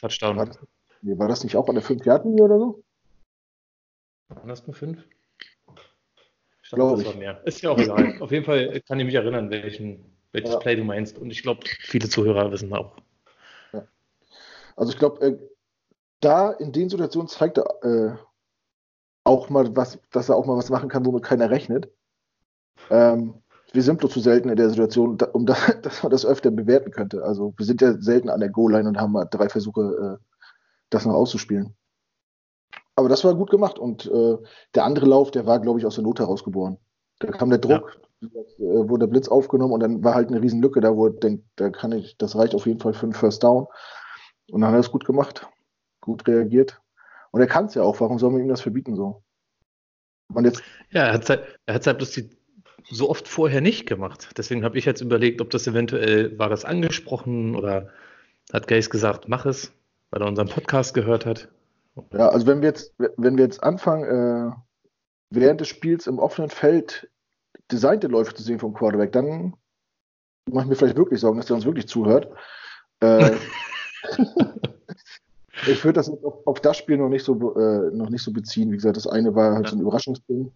Touchdown. 0.00 0.36
War 0.36 0.46
das, 0.46 0.58
nee, 1.02 1.18
war 1.18 1.28
das 1.28 1.44
nicht 1.44 1.56
auch 1.56 1.68
an 1.68 1.76
der 1.76 1.84
5 1.84 2.04
Yard 2.04 2.24
linie 2.24 2.44
oder 2.44 2.58
so? 2.58 2.82
Waren 4.28 4.48
das 4.48 4.66
nur 4.66 4.74
5? 4.74 5.04
Ich 6.62 6.70
dachte, 6.70 6.96
das 6.96 7.06
war 7.06 7.14
mehr. 7.14 7.40
Ist 7.46 7.62
ja 7.62 7.70
auch 7.70 7.78
egal. 7.78 8.16
Auf 8.20 8.32
jeden 8.32 8.44
Fall 8.44 8.80
kann 8.82 8.98
ich 8.98 9.06
mich 9.06 9.14
erinnern, 9.14 9.50
welchen, 9.50 10.04
welches 10.32 10.52
ja. 10.52 10.58
Play 10.58 10.76
du 10.76 10.84
meinst. 10.84 11.16
Und 11.18 11.30
ich 11.30 11.42
glaube, 11.42 11.60
viele 11.80 12.08
Zuhörer 12.08 12.50
wissen 12.50 12.72
auch. 12.74 12.96
Ja. 13.72 13.86
Also 14.76 14.92
ich 14.92 14.98
glaube, 14.98 15.24
äh, 15.24 15.38
da 16.20 16.50
in 16.50 16.72
den 16.72 16.90
Situationen 16.90 17.28
zeigt 17.28 17.58
er 17.58 17.84
äh, 17.84 18.16
auch 19.28 19.50
mal 19.50 19.76
was, 19.76 19.98
dass 20.10 20.28
er 20.28 20.36
auch 20.36 20.46
mal 20.46 20.56
was 20.56 20.70
machen 20.70 20.88
kann, 20.88 21.06
womit 21.06 21.22
keiner 21.22 21.50
rechnet. 21.50 21.90
Ähm, 22.90 23.34
wir 23.72 23.82
sind 23.82 24.00
nur 24.00 24.10
zu 24.10 24.20
selten 24.20 24.48
in 24.48 24.56
der 24.56 24.70
Situation, 24.70 25.18
um 25.32 25.46
da, 25.46 25.54
dass 25.82 26.02
man 26.02 26.10
das 26.10 26.24
öfter 26.24 26.50
bewerten 26.50 26.90
könnte. 26.90 27.22
Also 27.22 27.54
wir 27.56 27.66
sind 27.66 27.80
ja 27.80 28.00
selten 28.00 28.30
an 28.30 28.40
der 28.40 28.48
Goal-Line 28.48 28.88
und 28.88 28.98
haben 28.98 29.12
mal 29.12 29.26
drei 29.26 29.48
Versuche, 29.48 30.18
äh, 30.20 30.24
das 30.90 31.04
noch 31.04 31.14
auszuspielen. 31.14 31.76
Aber 32.96 33.08
das 33.08 33.22
war 33.22 33.34
gut 33.34 33.50
gemacht 33.50 33.78
und 33.78 34.06
äh, 34.06 34.36
der 34.74 34.84
andere 34.84 35.06
Lauf, 35.06 35.30
der 35.30 35.46
war, 35.46 35.60
glaube 35.60 35.78
ich, 35.78 35.86
aus 35.86 35.94
der 35.94 36.04
Not 36.04 36.18
heraus 36.18 36.42
geboren. 36.42 36.78
Da 37.20 37.30
kam 37.30 37.50
der 37.50 37.58
Druck, 37.58 38.00
ja. 38.20 38.28
äh, 38.28 38.88
wurde 38.88 39.06
der 39.06 39.10
Blitz 39.10 39.28
aufgenommen 39.28 39.72
und 39.72 39.80
dann 39.80 40.02
war 40.02 40.14
halt 40.14 40.28
eine 40.28 40.40
riesen 40.40 40.62
Lücke 40.62 40.80
da, 40.80 40.96
wo 40.96 41.06
er 41.06 41.12
denkt, 41.12 41.44
da 41.56 41.70
kann 41.70 41.92
ich, 41.92 42.16
das 42.16 42.34
reicht 42.34 42.54
auf 42.54 42.66
jeden 42.66 42.80
Fall 42.80 42.94
für 42.94 43.04
einen 43.04 43.12
First 43.12 43.44
Down. 43.44 43.66
Und 44.50 44.62
dann 44.62 44.70
hat 44.70 44.76
er 44.78 44.80
es 44.80 44.90
gut 44.90 45.04
gemacht, 45.04 45.46
gut 46.00 46.26
reagiert. 46.26 46.80
Und 47.30 47.40
er 47.40 47.46
kann 47.46 47.66
es 47.66 47.74
ja 47.74 47.82
auch, 47.82 48.00
warum 48.00 48.18
soll 48.18 48.30
man 48.30 48.40
ihm 48.40 48.48
das 48.48 48.60
verbieten 48.60 48.96
so? 48.96 49.22
Und 50.32 50.44
jetzt, 50.44 50.62
ja, 50.90 51.06
er 51.06 51.12
hat 51.14 51.22
es 51.22 51.30
halt, 51.30 51.58
er 51.66 51.74
halt 51.74 51.98
bloß 51.98 52.10
die, 52.12 52.30
so 52.90 53.10
oft 53.10 53.28
vorher 53.28 53.60
nicht 53.60 53.86
gemacht. 53.86 54.30
Deswegen 54.36 54.64
habe 54.64 54.78
ich 54.78 54.84
jetzt 54.84 55.00
überlegt, 55.00 55.40
ob 55.40 55.50
das 55.50 55.66
eventuell, 55.66 56.38
war 56.38 56.50
es 56.50 56.64
angesprochen 56.64 57.54
oder 57.54 57.90
hat 58.52 58.68
Gaze 58.68 58.88
gesagt, 58.88 59.28
mach 59.28 59.46
es, 59.46 59.72
weil 60.10 60.22
er 60.22 60.28
unseren 60.28 60.48
Podcast 60.48 60.94
gehört 60.94 61.26
hat. 61.26 61.48
Ja, 62.12 62.28
also 62.28 62.46
wenn 62.46 62.60
wir 62.60 62.68
jetzt, 62.68 62.94
wenn 63.16 63.36
wir 63.36 63.44
jetzt 63.44 63.62
anfangen, 63.62 64.04
äh, 64.04 64.52
während 65.30 65.60
des 65.60 65.68
Spiels 65.68 66.06
im 66.06 66.18
offenen 66.18 66.50
Feld 66.50 67.10
designte 67.70 68.06
Läufe 68.06 68.34
zu 68.34 68.42
sehen 68.42 68.58
vom 68.58 68.72
Quarterback, 68.72 69.12
dann 69.12 69.54
machen 70.50 70.70
wir 70.70 70.76
vielleicht 70.76 70.96
wirklich 70.96 71.20
Sorgen, 71.20 71.38
dass 71.38 71.46
der 71.46 71.56
uns 71.56 71.66
wirklich 71.66 71.88
zuhört. 71.88 72.28
Äh, 73.00 73.32
ich 75.66 75.84
würde 75.84 75.94
das 75.94 76.08
auf, 76.08 76.46
auf, 76.46 76.60
das 76.60 76.76
Spiel 76.76 76.96
noch 76.96 77.08
nicht 77.08 77.24
so 77.24 77.54
äh, 77.56 77.90
noch 77.90 78.10
nicht 78.10 78.22
so 78.22 78.32
beziehen. 78.32 78.70
Wie 78.70 78.76
gesagt, 78.76 78.96
das 78.96 79.06
eine 79.06 79.34
war 79.34 79.54
halt 79.54 79.66
ja. 79.66 79.70
so 79.70 79.76
ein 79.76 79.82
Überraschungsding 79.82 80.52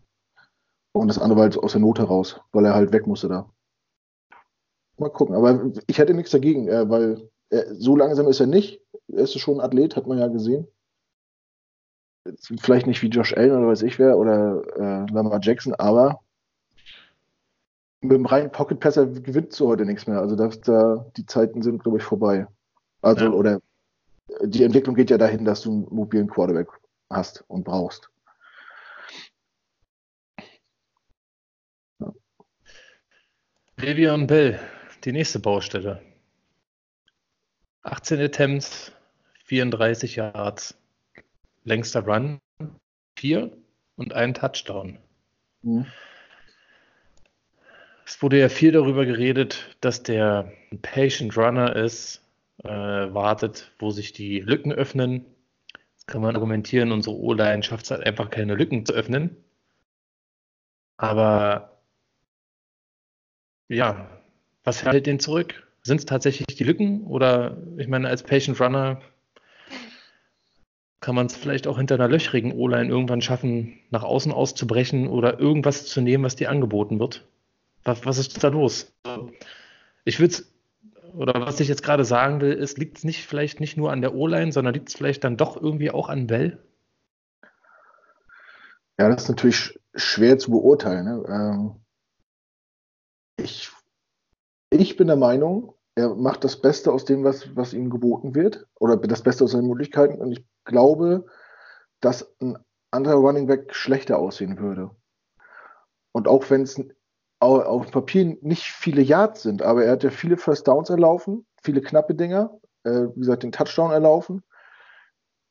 und 0.93 1.09
das 1.09 1.19
andere 1.19 1.37
war 1.37 1.45
halt 1.45 1.59
aus 1.59 1.73
der 1.73 1.81
Not 1.81 1.99
heraus, 1.99 2.41
weil 2.53 2.65
er 2.65 2.75
halt 2.75 2.93
weg 2.93 3.07
musste 3.07 3.29
da. 3.29 3.51
Mal 4.99 5.11
gucken. 5.11 5.35
Aber 5.35 5.73
ich 5.87 5.99
hätte 5.99 6.15
nichts 6.15 6.31
dagegen, 6.31 6.69
äh, 6.69 6.89
weil 6.89 7.29
er, 7.51 7.75
so 7.75 7.97
langsam 7.97 8.29
ist 8.29 8.41
er 8.41 8.47
nicht. 8.47 8.81
Er 9.09 9.25
ist 9.25 9.39
schon 9.39 9.59
ein 9.59 9.67
Athlet, 9.67 9.97
hat 9.97 10.07
man 10.07 10.19
ja 10.19 10.29
gesehen 10.29 10.69
vielleicht 12.61 12.87
nicht 12.87 13.03
wie 13.03 13.09
Josh 13.09 13.35
Allen 13.37 13.53
oder 13.53 13.69
weiß 13.69 13.83
ich 13.83 13.99
wer 13.99 14.17
oder 14.19 14.63
äh, 14.77 15.13
Lamar 15.13 15.41
Jackson, 15.43 15.75
aber 15.75 16.21
mit 18.01 18.13
dem 18.13 18.27
reinen 18.27 18.51
Pocket 18.51 18.81
Passer 18.81 19.07
gewinnt 19.07 19.53
so 19.53 19.69
heute 19.69 19.85
nichts 19.85 20.07
mehr. 20.07 20.21
Also 20.21 20.35
das, 20.35 20.61
da, 20.61 21.07
die 21.17 21.27
Zeiten 21.27 21.63
sind, 21.63 21.83
glaube 21.83 21.99
ich, 21.99 22.05
vorbei. 22.05 22.49
Also, 23.01 23.27
ja. 23.27 23.31
oder 23.31 23.61
die 24.41 24.65
Entwicklung 24.65 24.95
geht 24.95 25.11
ja 25.11 25.19
dahin, 25.19 25.45
dass 25.45 25.63
du 25.63 25.71
einen 25.71 25.95
mobilen 25.95 26.29
Quarterback 26.29 26.69
hast 27.11 27.45
und 27.49 27.65
brauchst. 27.65 28.11
Ja. 32.01 32.13
Le'Veon 33.79 34.27
Bell, 34.27 34.61
die 35.05 35.13
nächste 35.13 35.39
Baustelle. 35.39 36.03
18 37.83 38.21
Attempts, 38.21 38.93
34 39.45 40.17
Yards 40.17 40.77
längster 41.65 42.05
Run, 42.05 42.41
vier 43.17 43.57
und 43.97 44.13
ein 44.13 44.35
Touchdown. 44.35 44.99
Mhm. 45.63 45.87
Es 48.05 48.21
wurde 48.21 48.39
ja 48.39 48.49
viel 48.49 48.73
darüber 48.73 49.07
geredet, 49.07 49.77
dass 49.81 50.03
der 50.03 50.53
ein 50.71 50.83
Patient 50.83 51.37
Runner 51.37 51.75
ist, 51.77 52.22
äh, 52.65 52.69
wartet, 52.69 53.73
wo 53.79 53.91
sich 53.91 54.13
die 54.13 54.41
Lücken 54.41 54.73
öffnen. 54.73 55.27
Jetzt 55.93 56.07
kann 56.07 56.23
man 56.23 56.35
argumentieren, 56.35 56.93
unsere 56.93 57.17
O-Line 57.17 57.63
schafft 57.63 57.85
es 57.85 57.91
halt 57.91 58.07
einfach 58.07 58.31
keine 58.31 58.55
Lücken 58.55 58.87
zu 58.87 58.93
öffnen. 58.93 59.37
Aber 60.97 61.81
ja, 63.69 64.09
was 64.65 64.85
hält 64.85 65.07
den 65.07 65.19
zurück? 65.21 65.67
Sind 65.83 65.99
es 65.99 66.07
tatsächlich 66.07 66.47
die 66.47 66.65
Lücken? 66.65 67.05
Oder 67.07 67.57
ich 67.77 67.89
meine, 67.89 68.09
als 68.09 68.23
Patient 68.23 68.61
Runner 68.61 69.01
kann 71.01 71.17
man 71.17 71.27
es 71.27 71.37
vielleicht 71.37 71.67
auch 71.67 71.79
hinter 71.79 71.97
einer 71.97 72.09
löchrigen 72.09 72.53
O-Line 72.53 72.89
irgendwann 72.89 73.21
schaffen, 73.23 73.81
nach 73.91 74.05
außen 74.05 74.31
auszubrechen 74.33 75.09
oder 75.09 75.41
irgendwas 75.41 75.87
zu 75.87 76.01
nehmen, 76.01 76.23
was 76.23 76.37
dir 76.37 76.51
angeboten 76.51 77.01
wird? 77.01 77.27
Was, 77.83 78.07
was 78.07 78.19
ist 78.19 78.43
da 78.43 78.49
los? 78.49 78.95
Ich 80.05 80.21
würde 80.21 80.35
es, 80.35 80.52
oder 81.15 81.45
was 81.47 81.61
ich 81.61 81.69
jetzt 81.69 81.83
gerade 81.83 82.05
sagen 82.05 82.41
will, 82.41 82.53
ist, 82.53 82.79
liegt 82.79 82.99
es 82.99 83.05
nicht 83.05 83.27
vielleicht 83.27 83.61
nicht 83.61 83.77
nur 83.77 83.93
an 83.93 84.01
der 84.01 84.15
O-Line, 84.15 84.53
sondern 84.53 84.75
liegt 84.75 84.89
es 84.89 84.95
vielleicht 84.95 85.25
dann 85.25 85.37
doch 85.37 85.57
irgendwie 85.57 85.91
auch 85.91 86.09
an 86.09 86.27
Bell? 86.27 86.59
Ja, 88.99 89.09
das 89.09 89.25
ist 89.25 89.29
natürlich 89.29 89.81
schwer 89.95 90.39
zu 90.39 90.51
beurteilen. 90.51 91.05
Ne? 91.05 91.25
Ähm, 91.29 91.77
ich, 93.37 93.71
ich 94.71 94.97
bin 94.97 95.07
der 95.07 95.17
Meinung, 95.17 95.75
er 95.95 96.15
macht 96.15 96.45
das 96.45 96.61
Beste 96.61 96.93
aus 96.93 97.05
dem, 97.05 97.25
was, 97.25 97.55
was 97.57 97.75
ihm 97.75 97.91
geboten 97.91 98.35
wird, 98.35 98.67
oder 98.79 98.97
das 98.97 99.23
Beste 99.23 99.45
aus 99.45 99.53
seinen 99.53 99.69
Möglichkeiten. 99.69 100.21
Und 100.21 100.33
ich 100.33 100.45
glaube, 100.65 101.27
dass 102.01 102.35
ein 102.41 102.59
anderer 102.91 103.17
Running 103.17 103.47
Back 103.47 103.75
schlechter 103.75 104.19
aussehen 104.19 104.59
würde. 104.59 104.91
Und 106.13 106.29
auch 106.29 106.49
wenn 106.51 106.63
es 106.63 106.81
auf 107.43 107.87
dem 107.87 107.93
Papier 107.93 108.37
nicht 108.41 108.65
viele 108.65 109.03
Yards 109.03 109.43
sind, 109.43 109.63
aber 109.63 109.85
er 109.85 109.93
hat 109.93 110.05
ja 110.05 110.11
viele 110.11 110.37
First 110.37 110.69
Downs 110.69 110.91
erlaufen, 110.91 111.47
viele 111.63 111.81
knappe 111.81 112.15
Dinger, 112.15 112.59
äh, 112.85 113.09
wie 113.15 113.21
gesagt, 113.21 113.43
den 113.43 113.53
Touchdown 113.53 113.91
erlaufen. 113.91 114.43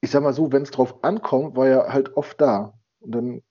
Ich 0.01 0.11
sag 0.11 0.23
mal 0.23 0.33
so, 0.33 0.51
wenn 0.51 0.63
es 0.63 0.71
drauf 0.71 1.03
ankommt, 1.03 1.55
war 1.55 1.67
er 1.67 1.93
halt 1.93 2.15
oft 2.17 2.39
da. 2.41 2.73
Und 2.99 3.11
dann, 3.11 3.43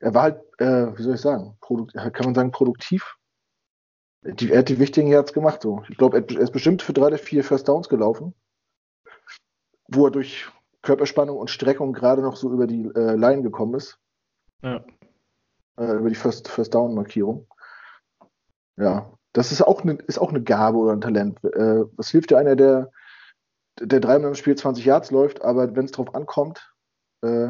er 0.00 0.14
war 0.14 0.22
halt, 0.22 0.40
äh, 0.58 0.96
wie 0.96 1.02
soll 1.02 1.14
ich 1.14 1.20
sagen, 1.20 1.56
kann 1.60 2.24
man 2.24 2.34
sagen, 2.34 2.50
produktiv. 2.50 3.16
Die, 4.22 4.50
er 4.50 4.58
hat 4.58 4.68
die 4.68 4.78
wichtigen 4.78 5.08
Yards 5.08 5.32
gemacht. 5.32 5.62
So. 5.62 5.82
Ich 5.88 5.96
glaube, 5.96 6.18
er, 6.18 6.40
ist 6.40 6.52
bestimmt 6.52 6.82
für 6.82 6.92
drei 6.92 7.06
oder 7.06 7.18
vier 7.18 7.44
First 7.44 7.68
Downs 7.68 7.88
gelaufen 7.88 8.34
wo 9.90 10.06
er 10.06 10.10
durch 10.10 10.48
Körperspannung 10.82 11.36
und 11.36 11.50
Streckung 11.50 11.92
gerade 11.92 12.22
noch 12.22 12.36
so 12.36 12.50
über 12.52 12.66
die 12.66 12.90
äh, 12.94 13.16
Line 13.16 13.42
gekommen 13.42 13.74
ist. 13.74 13.98
Ja. 14.62 14.84
Äh, 15.80 15.94
über 15.94 16.10
die 16.10 16.14
First, 16.14 16.48
First 16.48 16.74
Down 16.74 16.94
Markierung. 16.94 17.46
Ja, 18.76 19.10
das 19.32 19.50
ist 19.50 19.62
auch 19.62 19.82
eine, 19.82 19.94
ist 19.94 20.18
auch 20.18 20.28
eine 20.28 20.42
Gabe 20.42 20.76
oder 20.76 20.92
ein 20.92 21.00
Talent. 21.00 21.42
Äh, 21.42 21.84
was 21.96 22.10
hilft 22.10 22.30
dir 22.30 22.38
einer, 22.38 22.54
der, 22.54 22.90
der 23.80 24.00
dreimal 24.00 24.28
im 24.28 24.34
Spiel 24.34 24.54
20 24.54 24.84
Yards 24.84 25.10
läuft, 25.10 25.42
aber 25.42 25.74
wenn 25.74 25.86
es 25.86 25.92
drauf 25.92 26.14
ankommt, 26.14 26.74
äh, 27.22 27.48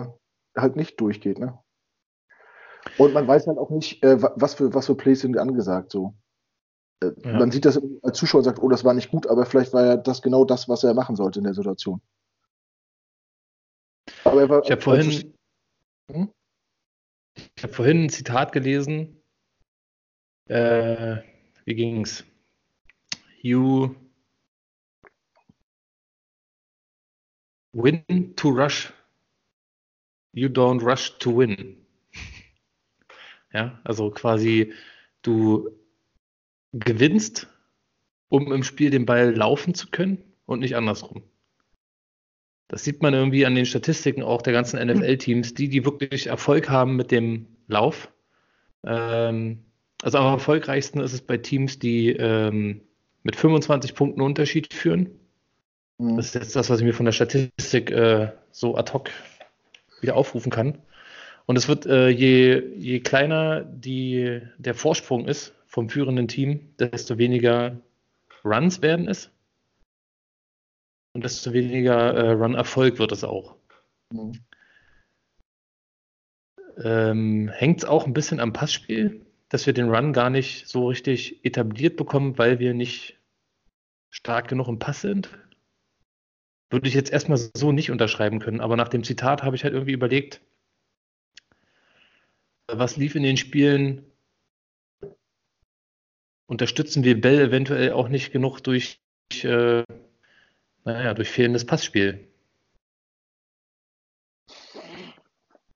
halt 0.57 0.77
nicht 0.77 1.01
durchgeht, 1.01 1.39
ne? 1.39 1.59
Und 2.97 3.13
man 3.13 3.29
weiß 3.29 3.47
halt 3.47 3.59
auch 3.59 3.71
nicht, 3.71 4.03
äh, 4.03 4.23
was 4.23 4.55
für, 4.55 4.73
was 4.73 4.87
für 4.87 4.95
Plays 4.95 5.21
sind 5.21 5.37
angesagt, 5.37 5.91
so. 5.91 6.15
Äh, 7.03 7.11
ja. 7.25 7.33
Man 7.33 7.51
sieht 7.51 7.65
das 7.65 7.81
als 8.03 8.19
Zuschauer 8.19 8.39
und 8.39 8.45
sagt, 8.45 8.63
oh, 8.63 8.69
das 8.69 8.85
war 8.85 8.95
nicht 8.95 9.11
gut, 9.11 9.27
aber 9.27 9.45
vielleicht 9.45 9.73
war 9.73 9.85
ja 9.85 9.97
das 9.97 10.23
genau 10.23 10.45
das, 10.45 10.69
was 10.69 10.85
er 10.85 10.95
machen 10.95 11.17
sollte 11.17 11.41
in 11.41 11.45
der 11.45 11.55
Situation. 11.55 12.01
Aber 14.25 14.49
war, 14.49 14.63
ich 14.63 14.71
habe 14.71 14.81
vorhin, 14.81 15.35
hm? 16.11 16.33
Ich 17.35 17.63
hab 17.63 17.75
vorhin 17.75 18.05
ein 18.05 18.11
Zitat 18.11 18.53
gelesen. 18.53 19.23
Äh, 20.47 21.19
wie 21.65 21.75
ging's? 21.75 22.25
You 23.43 23.95
win 27.73 28.35
to 28.37 28.49
rush. 28.51 28.93
You 30.33 30.49
don't 30.49 30.83
rush 30.83 31.19
to 31.19 31.37
win. 31.37 31.77
Ja, 33.53 33.81
also 33.85 34.11
quasi 34.11 34.73
du 35.23 35.71
gewinnst, 36.73 37.49
um 38.29 38.53
im 38.53 38.63
Spiel 38.63 38.91
den 38.91 39.07
Ball 39.07 39.35
laufen 39.35 39.75
zu 39.75 39.89
können 39.91 40.23
und 40.47 40.61
nicht 40.61 40.77
andersrum. 40.77 41.25
Das 42.71 42.85
sieht 42.85 43.03
man 43.03 43.15
irgendwie 43.15 43.45
an 43.47 43.57
den 43.57 43.67
Statistiken 43.67 44.23
auch 44.23 44.43
der 44.43 44.53
ganzen 44.53 44.79
NFL-Teams, 44.79 45.55
die, 45.55 45.69
die 45.69 45.85
wirklich 45.85 46.29
Erfolg 46.29 46.71
haben 46.71 46.95
mit 46.95 47.11
dem 47.11 47.47
Lauf. 47.67 48.13
Ähm, 48.87 49.65
also 50.03 50.19
am 50.19 50.33
erfolgreichsten 50.35 51.01
ist 51.01 51.13
es 51.13 51.21
bei 51.21 51.37
Teams, 51.37 51.81
die 51.81 52.11
ähm, 52.11 52.83
mit 53.25 53.35
25 53.35 53.97
Punkten 53.97 54.21
Unterschied 54.21 54.73
führen. 54.73 55.11
Mhm. 55.99 56.17
Das 56.17 56.27
ist 56.27 56.35
jetzt 56.37 56.55
das, 56.55 56.71
was 56.71 56.79
ich 56.79 56.85
mir 56.85 56.95
von 56.95 57.07
der 57.07 57.13
Statistik 57.13 57.91
äh, 57.91 58.31
so 58.53 58.77
ad 58.77 58.93
hoc 58.93 59.11
wieder 60.01 60.15
aufrufen 60.15 60.53
kann. 60.53 60.79
Und 61.47 61.57
es 61.57 61.67
wird, 61.67 61.87
äh, 61.87 62.09
je, 62.09 62.63
je 62.77 63.01
kleiner 63.01 63.63
die, 63.65 64.43
der 64.59 64.75
Vorsprung 64.75 65.27
ist 65.27 65.55
vom 65.67 65.89
führenden 65.89 66.29
Team, 66.29 66.71
desto 66.79 67.19
weniger 67.19 67.81
Runs 68.45 68.81
werden 68.81 69.09
es. 69.09 69.33
Und 71.13 71.25
desto 71.25 71.53
weniger 71.53 72.15
äh, 72.15 72.31
Run-Erfolg 72.31 72.99
wird 72.99 73.13
es 73.13 73.25
auch. 73.25 73.57
Mhm. 74.13 74.33
Ähm, 76.83 77.49
Hängt 77.49 77.81
es 77.81 77.85
auch 77.85 78.07
ein 78.07 78.15
bisschen 78.15 78.41
am 78.41 78.53
Passspiel, 78.53 79.27
dass 79.49 79.67
wir 79.67 79.73
den 79.73 79.91
Run 79.91 80.13
gar 80.13 80.31
nicht 80.31 80.69
so 80.69 80.89
richtig 80.89 81.45
etabliert 81.45 81.97
bekommen, 81.97 82.39
weil 82.39 82.59
wir 82.59 82.75
nicht 82.75 83.19
stark 84.11 84.49
genug 84.49 84.69
im 84.69 84.79
Pass 84.79 85.01
sind? 85.01 85.31
Würde 86.71 86.89
ich 86.89 86.95
jetzt 86.95 87.11
erstmal 87.11 87.39
so 87.39 87.73
nicht 87.73 87.91
unterschreiben 87.91 88.39
können, 88.39 88.61
aber 88.61 88.77
nach 88.77 88.89
dem 88.89 89.03
Zitat 89.03 89.43
habe 89.43 89.57
ich 89.57 89.65
halt 89.65 89.75
irgendwie 89.75 89.93
überlegt, 89.93 90.41
was 92.69 92.97
lief 92.97 93.17
in 93.17 93.25
den 93.25 93.37
Spielen? 93.37 94.07
Unterstützen 96.47 97.05
wir 97.05 97.21
Bell 97.21 97.41
eventuell 97.41 97.93
auch 97.93 98.09
nicht 98.09 98.33
genug 98.33 98.61
durch, 98.61 99.01
äh, 99.43 99.83
naja, 100.85 101.15
durch 101.15 101.31
fehlendes 101.31 101.65
Passspiel? 101.65 102.27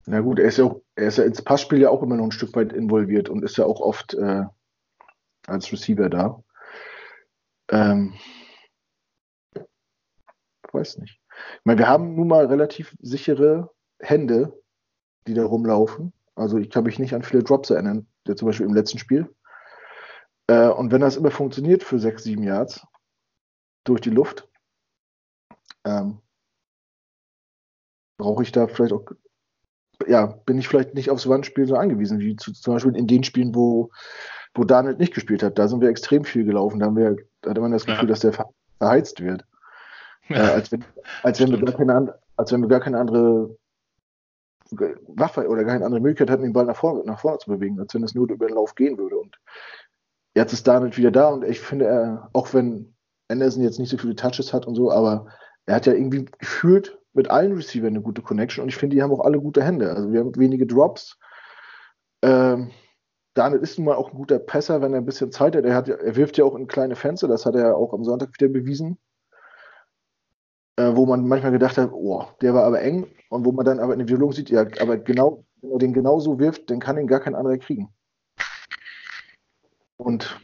Na 0.07 0.21
gut, 0.21 0.39
er 0.39 0.47
ist 0.47 0.59
ja, 0.59 0.65
auch, 0.65 0.83
er 0.97 1.09
ist 1.09 1.19
ja 1.19 1.25
ins 1.25 1.43
Passspiel 1.43 1.81
ja 1.81 1.91
auch 1.91 2.03
immer 2.03 2.17
noch 2.17 2.25
ein 2.25 2.33
Stück 2.33 2.55
weit 2.55 2.73
involviert 2.73 3.29
und 3.29 3.43
ist 3.43 3.57
ja 3.57 3.65
auch 3.65 3.81
oft 3.81 4.15
äh, 4.15 4.45
als 5.47 5.73
Receiver 5.73 6.11
da. 6.11 6.43
Ähm, 7.71 8.15
weiß 10.73 10.99
nicht. 10.99 11.21
Ich 11.59 11.65
meine, 11.65 11.79
wir 11.79 11.89
haben 11.89 12.15
nun 12.15 12.29
mal 12.29 12.47
relativ 12.47 12.95
sichere 13.01 13.71
Hände, 14.01 14.61
die 15.27 15.35
da 15.35 15.45
rumlaufen. 15.45 16.13
Also 16.35 16.59
ich 16.59 16.69
kann 16.69 16.85
mich 16.85 16.99
nicht 16.99 17.15
an 17.15 17.23
viele 17.23 17.43
Drops 17.43 17.71
erinnern, 17.71 18.07
der 18.27 18.37
zum 18.37 18.47
Beispiel 18.47 18.67
im 18.67 18.75
letzten 18.75 18.99
Spiel. 18.99 19.35
Äh, 20.49 20.69
und 20.69 20.93
wenn 20.93 21.01
das 21.01 21.17
immer 21.17 21.31
funktioniert 21.31 21.83
für 21.83 21.99
sechs, 21.99 22.25
sieben 22.25 22.43
Yards 22.43 22.87
durch 23.85 24.01
die 24.01 24.11
Luft, 24.11 24.49
ähm, 25.85 26.19
brauche 28.19 28.43
ich 28.43 28.53
da 28.53 28.67
vielleicht 28.67 28.93
auch, 28.93 29.05
ja, 30.07 30.27
bin 30.47 30.59
ich 30.59 30.69
vielleicht 30.69 30.95
nicht 30.95 31.11
aufs 31.11 31.29
Wandspiel 31.29 31.67
so 31.67 31.77
angewiesen, 31.77 32.21
wie 32.21 32.37
zu, 32.37 32.53
zum 32.53 32.75
Beispiel 32.75 32.97
in 32.97 33.07
den 33.07 33.25
Spielen, 33.25 33.55
wo, 33.55 33.91
wo 34.55 34.65
Daniel 34.65 34.97
nicht 34.97 35.15
gespielt 35.15 35.43
hat. 35.43 35.59
Da 35.59 35.69
sind 35.69 35.81
wir 35.81 35.89
extrem 35.89 36.25
viel 36.25 36.45
gelaufen. 36.45 36.79
Da, 36.79 36.87
haben 36.87 36.97
wir, 36.97 37.17
da 37.43 37.51
hatte 37.51 37.61
man 37.61 37.73
das 37.73 37.87
Gefühl, 37.87 38.09
ja. 38.09 38.09
dass 38.09 38.21
der 38.21 38.33
verheizt 38.79 39.21
wird. 39.23 39.45
Ja. 40.29 40.37
Äh, 40.37 40.53
als, 40.53 40.73
wenn, 40.73 40.85
als, 41.23 41.41
wenn 41.41 41.51
wir 41.51 41.61
gar 41.61 41.75
keine, 41.75 42.15
als 42.37 42.53
wenn 42.53 42.61
wir 42.61 42.69
gar 42.69 42.81
keine 42.81 42.99
andere 42.99 43.57
Waffe 44.71 45.47
oder 45.49 45.65
keine 45.65 45.85
andere 45.85 46.01
Möglichkeit 46.01 46.31
hatten, 46.31 46.43
den 46.43 46.53
Ball 46.53 46.67
nach 46.67 46.77
vorne, 46.77 47.05
nach 47.05 47.21
vorne 47.21 47.39
zu 47.39 47.51
bewegen, 47.51 47.79
als 47.79 47.95
wenn 47.95 48.03
es 48.03 48.15
nur 48.15 48.29
über 48.31 48.47
den 48.47 48.55
Lauf 48.55 48.75
gehen 48.75 48.99
würde. 48.99 49.19
Und 49.19 49.39
jetzt 50.35 50.53
ist 50.53 50.67
Daniel 50.67 50.97
wieder 50.97 51.11
da 51.11 51.29
und 51.29 51.45
ich 51.45 51.61
finde, 51.61 51.87
er, 51.87 52.31
auch 52.33 52.53
wenn 52.55 52.95
Anderson 53.29 53.63
jetzt 53.63 53.79
nicht 53.79 53.91
so 53.91 53.99
viele 53.99 54.17
Touches 54.17 54.53
hat 54.53 54.67
und 54.67 54.75
so, 54.75 54.91
aber 54.91 55.27
er 55.67 55.77
hat 55.77 55.87
ja 55.87 55.93
irgendwie 55.93 56.27
gefühlt 56.39 56.99
mit 57.13 57.31
allen 57.31 57.53
Receivern 57.53 57.89
eine 57.89 58.03
gute 58.03 58.23
Connection 58.23 58.63
und 58.63 58.69
ich 58.69 58.77
finde, 58.77 58.97
die 58.97 59.03
haben 59.03 59.13
auch 59.13 59.25
alle 59.25 59.41
gute 59.41 59.63
Hände. 59.63 59.91
Also 59.95 60.13
wir 60.13 60.21
haben 60.21 60.37
wenige 60.37 60.67
Drops. 60.67 61.19
Ähm, 62.23 62.71
Daniel 63.35 63.61
ist 63.61 63.79
nun 63.79 63.87
mal 63.87 63.97
auch 63.97 64.11
ein 64.11 64.17
guter 64.17 64.39
Pässer, 64.39 64.83
wenn 64.83 64.93
er 64.93 65.01
ein 65.01 65.07
bisschen 65.07 65.33
Zeit 65.33 65.57
hat. 65.57 65.65
Er, 65.65 65.75
hat 65.75 65.89
er 65.89 66.17
wirft 66.17 66.39
ja 66.39 66.45
auch 66.45 66.55
in 66.55 66.67
kleine 66.67 66.97
Fenster, 66.97 67.29
das 67.29 67.47
hat 67.47 67.55
er 67.55 67.69
ja 67.69 67.75
auch 67.75 67.93
am 67.93 68.05
Sonntag 68.05 68.31
wieder 68.39 68.49
bewiesen 68.49 68.99
äh, 70.77 70.95
wo 70.95 71.07
man 71.07 71.27
manchmal 71.27 71.53
gedacht 71.53 71.79
hat, 71.79 71.93
oh, 71.93 72.25
der 72.41 72.55
war 72.55 72.65
aber 72.65 72.81
eng 72.83 73.07
und 73.31 73.45
wo 73.45 73.53
man 73.53 73.65
dann 73.65 73.81
aber 73.81 73.93
in 73.93 74.01
der 74.01 74.09
Wiederholung 74.09 74.33
sieht, 74.33 74.51
ja, 74.51 74.67
aber 74.81 74.99
genau, 74.99 75.45
wenn 75.61 75.71
er 75.71 75.79
den 75.79 75.93
genauso 75.93 76.39
wirft, 76.39 76.71
dann 76.71 76.81
kann 76.81 76.99
ihn 76.99 77.07
gar 77.07 77.21
kein 77.21 77.35
anderer 77.35 77.59
kriegen. 77.59 77.89
Und 79.97 80.41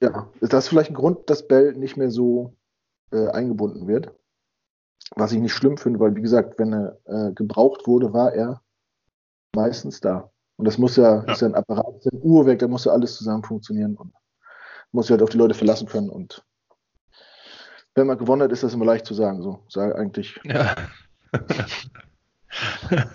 ja, 0.00 0.28
ist 0.40 0.52
das 0.52 0.68
vielleicht 0.68 0.90
ein 0.90 0.96
Grund, 0.96 1.30
dass 1.30 1.48
Bell 1.48 1.72
nicht 1.72 1.96
mehr 1.96 2.10
so 2.10 2.54
äh, 3.10 3.28
eingebunden 3.28 3.86
wird? 3.88 4.12
Was 5.16 5.32
ich 5.32 5.38
nicht 5.38 5.52
schlimm 5.52 5.76
finde, 5.76 6.00
weil 6.00 6.16
wie 6.16 6.22
gesagt, 6.22 6.58
wenn 6.58 6.72
er 6.72 6.98
äh, 7.04 7.32
gebraucht 7.32 7.86
wurde, 7.86 8.12
war 8.12 8.32
er 8.32 8.62
meistens 9.54 10.00
da. 10.00 10.30
Und 10.56 10.66
das 10.66 10.78
muss 10.78 10.96
ja, 10.96 11.24
ja. 11.24 11.32
ist 11.32 11.40
ja 11.40 11.48
ein 11.48 11.54
Apparat, 11.54 11.96
ist 11.98 12.12
ein 12.12 12.20
Uhrwerk, 12.22 12.58
da 12.60 12.68
muss 12.68 12.84
ja 12.84 12.92
alles 12.92 13.16
zusammen 13.16 13.44
funktionieren 13.44 13.96
und 13.96 14.12
muss 14.92 15.08
ja 15.08 15.14
halt 15.14 15.22
auf 15.22 15.30
die 15.30 15.38
Leute 15.38 15.54
verlassen 15.54 15.88
können 15.88 16.08
und 16.08 16.44
wenn 17.94 18.06
man 18.06 18.18
gewonnen 18.18 18.42
hat, 18.42 18.52
ist 18.52 18.62
das 18.62 18.74
immer 18.74 18.84
leicht 18.84 19.06
zu 19.06 19.14
sagen. 19.14 19.40
So, 19.42 19.62
sage 19.68 19.96
eigentlich. 19.96 20.38
Ja. 20.44 20.74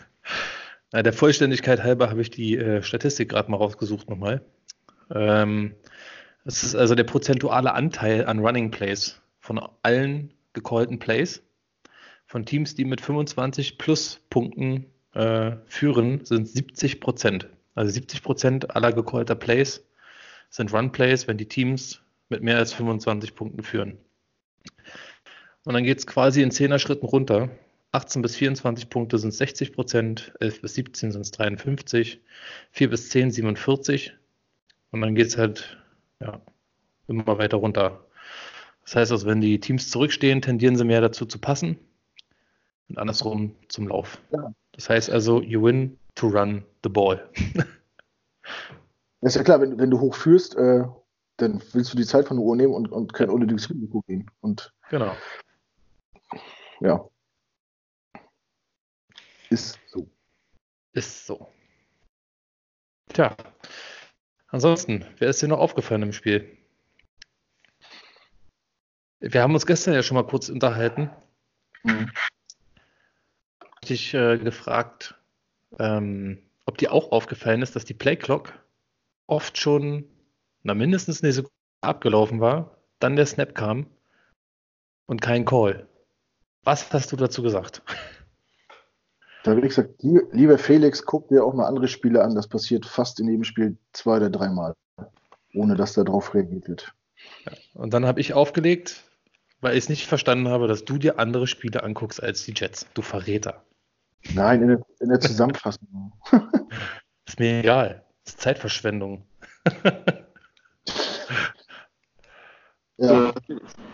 Na, 0.91 1.04
der 1.04 1.13
Vollständigkeit 1.13 1.84
halber 1.84 2.10
habe 2.10 2.21
ich 2.21 2.32
die 2.32 2.58
äh, 2.58 2.82
Statistik 2.82 3.30
gerade 3.30 3.52
mal 3.52 3.58
rausgesucht 3.58 4.10
nochmal. 4.10 4.41
Ähm, 5.13 5.75
das 6.45 6.63
ist 6.63 6.75
also 6.75 6.95
der 6.95 7.04
prozentuale 7.04 7.73
Anteil 7.73 8.25
an 8.25 8.39
Running 8.39 8.71
Plays 8.71 9.21
von 9.39 9.60
allen 9.84 10.34
gecallten 10.54 10.97
Plays. 10.99 11.43
Von 12.30 12.46
Teams, 12.46 12.76
die 12.76 12.86
mit 12.86 13.02
25 13.02 13.80
plus 13.80 14.22
Punkten 14.30 14.86
äh, 15.15 15.54
führen, 15.65 16.24
sind 16.26 16.48
70 16.48 17.02
Prozent. 17.02 17.50
Also 17.74 17.92
70 17.92 18.22
Prozent 18.22 18.76
aller 18.76 18.94
gecallter 18.94 19.34
Plays 19.34 19.84
sind 20.52 20.72
Run 20.72 20.92
Plays, 20.92 21.28
wenn 21.28 21.38
die 21.38 21.48
Teams 21.48 22.04
mit 22.30 22.44
mehr 22.44 22.58
als 22.58 22.72
25 22.74 23.34
Punkten 23.34 23.63
führen. 23.63 23.98
Und 25.65 25.74
dann 25.74 25.84
geht 25.84 25.98
es 25.98 26.06
quasi 26.06 26.44
in 26.44 26.52
10er 26.52 26.78
Schritten 26.78 27.08
runter. 27.08 27.50
18 27.94 28.22
bis 28.22 28.36
24 28.36 28.92
Punkte 28.92 29.18
sind 29.18 29.34
60 29.34 29.74
Prozent, 29.74 30.32
11 30.39 30.62
bis 30.62 30.76
17 30.76 31.12
sind 31.12 31.22
es 31.22 31.32
53, 31.32 32.22
4 32.70 32.89
bis 32.92 33.10
10 33.10 33.32
47. 33.32 34.13
Und 34.92 35.02
dann 35.02 35.15
geht 35.15 35.28
es 35.28 35.38
halt 35.39 35.80
ja, 36.20 36.39
immer 37.08 37.39
weiter 37.39 37.58
runter. 37.58 38.06
Das 38.84 38.96
heißt 38.96 39.12
also, 39.12 39.26
wenn 39.26 39.42
die 39.42 39.60
Teams 39.60 39.89
zurückstehen, 39.89 40.44
tendieren 40.44 40.76
sie 40.76 40.86
mehr 40.86 41.02
dazu 41.02 41.26
zu 41.26 41.39
passen 41.39 41.80
und 42.89 42.97
andersrum 42.97 43.56
zum 43.67 43.88
Lauf. 43.88 44.21
Ja. 44.32 44.54
Das 44.73 44.89
heißt 44.89 45.10
also, 45.10 45.41
you 45.41 45.63
win 45.63 45.97
to 46.15 46.28
run 46.28 46.63
the 46.84 46.89
ball. 46.89 47.30
ist 49.21 49.36
ja 49.36 49.43
klar, 49.43 49.62
wenn, 49.62 49.78
wenn 49.78 49.91
du 49.91 49.99
hoch 49.99 50.15
führst, 50.15 50.56
äh, 50.56 50.86
dann 51.38 51.62
willst 51.73 51.93
du 51.93 51.97
die 51.97 52.06
Zeit 52.06 52.28
von 52.28 52.38
der 52.38 52.45
Uhr 52.45 52.56
nehmen 52.56 52.73
und, 52.73 52.91
und 52.91 53.13
kein 53.13 53.30
unnötiges 53.30 53.69
Risiko 53.69 54.02
gehen. 54.02 54.30
Und 54.41 54.73
genau. 54.89 55.15
Ja. 56.82 57.08
Ist 59.49 59.80
so. 59.88 60.08
Ist 60.93 61.25
so. 61.25 61.47
Tja. 63.10 63.36
Ansonsten, 64.47 65.06
wer 65.17 65.30
ist 65.30 65.41
dir 65.41 65.47
noch 65.47 65.60
aufgefallen 65.60 66.04
im 66.04 66.13
Spiel? 66.13 66.58
Wir 69.19 69.41
haben 69.41 69.54
uns 69.54 69.65
gestern 69.65 69.93
ja 69.93 70.02
schon 70.02 70.15
mal 70.15 70.25
kurz 70.25 70.49
unterhalten. 70.49 71.10
Mhm. 71.84 72.12
Ich 73.89 74.13
äh, 74.13 74.38
gefragt, 74.38 75.15
ähm, 75.78 76.39
ob 76.65 76.78
dir 76.78 76.91
auch 76.91 77.12
aufgefallen 77.12 77.62
ist, 77.62 77.75
dass 77.75 77.86
die 77.86 77.93
Playclock 77.93 78.54
oft 79.28 79.58
schon 79.58 80.06
na, 80.63 80.73
mindestens 80.73 81.23
eine 81.23 81.32
Sekunde 81.32 81.54
abgelaufen 81.82 82.39
war, 82.39 82.78
dann 82.99 83.15
der 83.15 83.25
Snap 83.25 83.56
kam 83.56 83.88
und 85.06 85.21
kein 85.21 85.45
Call. 85.45 85.88
Was 86.63 86.91
hast 86.91 87.12
du 87.12 87.15
dazu 87.15 87.41
gesagt? 87.41 87.82
Da 89.43 89.52
habe 89.52 89.62
ich 89.62 89.69
gesagt, 89.69 90.04
lieber 90.04 90.58
Felix, 90.58 91.06
guck 91.06 91.30
dir 91.30 91.45
auch 91.45 91.54
mal 91.54 91.65
andere 91.65 91.88
Spiele 91.88 92.21
an. 92.21 92.36
Das 92.36 92.47
passiert 92.47 92.86
fast 92.86 93.19
in 93.19 93.30
jedem 93.30 93.45
Spiel 93.45 93.78
zwei 93.93 94.17
oder 94.17 94.30
dreimal, 94.30 94.75
ohne 95.54 95.75
dass 95.75 95.93
da 95.93 96.04
drauf 96.04 96.34
reagiert 96.34 96.67
wird. 96.67 96.93
Ja, 97.45 97.54
und 97.73 97.93
dann 97.93 98.06
habe 98.06 98.19
ich 98.19 98.34
aufgelegt, 98.34 99.04
weil 99.62 99.78
ich 99.78 99.86
es 99.86 99.89
nicht 99.89 100.08
verstanden 100.08 100.49
habe, 100.49 100.67
dass 100.67 100.84
du 100.84 100.97
dir 100.97 101.19
andere 101.19 101.47
Spiele 101.47 101.84
anguckst 101.84 102.21
als 102.21 102.43
die 102.43 102.54
Jets. 102.56 102.86
Du 102.93 103.02
Verräter. 103.02 103.63
Nein, 104.34 104.62
in 104.62 104.67
der, 104.69 104.82
in 104.99 105.10
der 105.10 105.19
Zusammenfassung. 105.19 106.13
ist 107.25 107.39
mir 107.39 107.60
egal. 107.60 108.03
Das 108.23 108.34
ist 108.34 108.41
Zeitverschwendung. 108.41 109.25
Ja, 113.01 113.32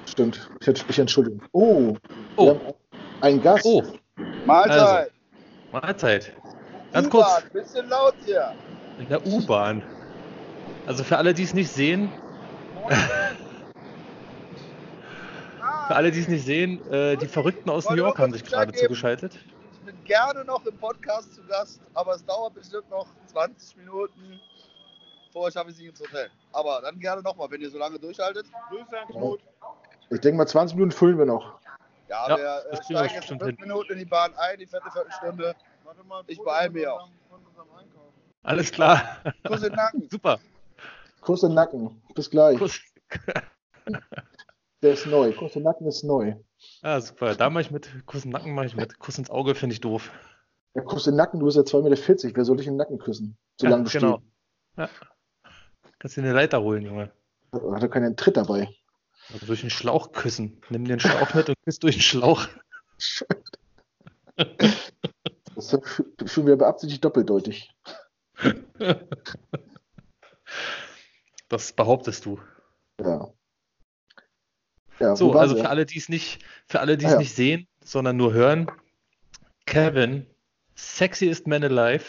stimmt. 0.07 0.49
Ich, 0.61 0.89
ich 0.89 0.97
entschuldige. 0.97 1.37
Oh, 1.51 1.95
oh. 2.37 2.57
ein 3.21 3.39
Gast. 3.39 3.63
Oh. 3.63 3.83
Mahlzeit. 4.47 4.79
Also, 4.79 5.11
Mahlzeit. 5.71 6.33
Ganz 6.91 7.09
kurz. 7.11 7.43
Bisschen 7.53 7.87
laut 7.87 8.15
hier. 8.25 8.55
In 8.97 9.07
der 9.07 9.23
U-Bahn. 9.23 9.83
Also 10.87 11.03
für 11.03 11.17
alle, 11.17 11.35
die 11.35 11.43
es 11.43 11.53
nicht 11.53 11.69
sehen, 11.69 12.09
Für 15.87 15.95
alle, 15.95 16.11
die 16.11 16.19
es 16.19 16.27
nicht 16.27 16.45
sehen, 16.45 16.81
äh, 16.91 17.15
die 17.15 17.27
Verrückten 17.27 17.69
aus 17.69 17.89
New 17.89 17.95
York 17.95 18.17
haben 18.17 18.33
sich 18.33 18.43
gerade 18.43 18.73
zugeschaltet. 18.73 19.37
Ich 19.85 19.93
bin 19.93 20.03
gerne 20.03 20.43
noch 20.45 20.65
im 20.65 20.75
Podcast 20.77 21.35
zu 21.35 21.43
Gast, 21.43 21.79
aber 21.93 22.15
es 22.15 22.25
dauert 22.25 22.55
bestimmt 22.55 22.89
noch 22.89 23.05
20 23.27 23.77
Minuten. 23.77 24.39
Vorher 25.31 25.51
schaffe 25.51 25.69
ich 25.69 25.75
es 25.75 25.79
nicht 25.79 25.89
ins 25.89 25.99
Hotel. 25.99 26.27
Aber 26.53 26.81
dann 26.81 26.99
gerne 26.99 27.21
nochmal, 27.21 27.51
wenn 27.51 27.61
ihr 27.61 27.69
so 27.69 27.77
lange 27.77 27.99
durchhaltet. 27.99 28.47
Grüße 28.69 28.99
an 28.99 29.07
Knut. 29.09 29.41
Ich 30.09 30.19
denke 30.21 30.37
mal, 30.37 30.47
20 30.47 30.75
Minuten 30.75 30.91
füllen 30.91 31.19
wir 31.19 31.27
noch. 31.27 31.59
Ja, 32.09 32.29
Ja, 32.29 32.35
wir 32.35 32.63
das 32.71 32.79
äh, 32.79 32.83
steigen 32.83 32.97
jetzt 32.97 33.13
in 33.13 33.19
bestimmt 33.19 33.41
fünf 33.43 33.59
hin. 33.59 33.67
Minuten 33.67 33.93
in 33.93 33.99
die 33.99 34.05
Bahn 34.05 34.33
ein, 34.37 34.57
die 34.57 34.65
vierte 34.65 34.89
Viertelstunde. 34.89 35.55
Ich 36.25 36.41
beeile 36.41 36.69
mich 36.71 36.87
auch. 36.87 37.07
Alles 38.41 38.71
klar. 38.71 39.19
Kuss 39.45 39.61
in 39.61 39.69
den 39.69 39.75
Nacken. 39.75 40.07
Super. 40.09 40.39
Kuss 41.21 41.43
im 41.43 41.53
Nacken. 41.53 42.01
Bis 42.15 42.27
gleich. 42.31 42.57
Kuss. 42.57 42.81
Der 44.81 44.93
ist 44.93 45.05
neu. 45.05 45.31
Kuss 45.33 45.55
im 45.55 45.61
Nacken 45.61 45.85
ist 45.85 46.01
neu. 46.03 46.33
Ah, 46.81 46.99
super. 47.01 47.35
Da 47.35 47.49
mache 47.49 47.61
ich 47.61 47.71
mit. 47.71 47.89
Kuss 48.05 48.25
im 48.25 48.31
Nacken 48.31 48.53
mache 48.53 48.65
ich 48.67 48.75
mit. 48.75 48.99
Kuss 48.99 49.17
ins 49.17 49.29
Auge 49.29 49.55
finde 49.55 49.73
ich 49.73 49.81
doof. 49.81 50.11
Der 50.75 50.83
Kuss 50.83 51.07
im 51.07 51.15
Nacken, 51.15 51.39
du 51.39 51.45
bist 51.45 51.57
ja 51.57 51.63
2,40 51.63 51.81
Meter. 52.27 52.35
Wer 52.37 52.45
soll 52.45 52.57
dich 52.57 52.67
im 52.67 52.75
Nacken 52.75 52.99
küssen? 52.99 53.37
Solange 53.59 53.85
du 53.85 53.89
genau. 53.89 54.21
Ja. 54.77 54.89
Kannst 55.99 56.17
dir 56.17 56.21
eine 56.21 56.33
Leiter 56.33 56.61
holen, 56.61 56.83
Junge. 56.83 57.11
stehst. 57.49 57.65
Hat 57.71 57.81
er 57.81 57.89
keinen 57.89 58.15
Tritt 58.17 58.37
dabei. 58.37 58.69
Also 59.33 59.45
durch 59.45 59.61
den 59.61 59.69
Schlauch 59.69 60.11
küssen. 60.11 60.61
Nimm 60.69 60.85
dir 60.85 60.93
einen 60.93 60.99
Schlauch 60.99 61.33
mit 61.33 61.47
und 61.49 61.55
küss 61.63 61.79
durch 61.79 61.95
den 61.95 62.01
Schlauch. 62.01 62.47
Das 64.35 64.53
ist 65.55 65.71
ja 65.71 65.79
sch- 65.79 66.27
schon 66.27 66.45
wieder 66.45 66.57
beabsichtigt 66.57 67.03
doppeldeutig. 67.05 67.73
Das 71.47 71.71
behauptest 71.73 72.25
du. 72.25 72.39
Ja. 72.99 73.29
Ja, 74.99 75.15
So, 75.15 75.33
also 75.33 75.55
für 75.55 75.69
alle, 75.69 75.85
die 75.85 75.97
es 75.97 76.09
nicht, 76.09 76.43
für 76.67 76.79
alle, 76.79 76.97
die 76.97 77.05
Ah, 77.05 77.09
es 77.09 77.13
ja. 77.13 77.19
nicht 77.19 77.35
sehen, 77.35 77.67
sondern 77.83 78.17
nur 78.17 78.33
hören, 78.33 78.67
Kevin, 79.65 80.25
Sexiest 80.75 81.47
Man 81.47 81.63
Alive, 81.63 82.05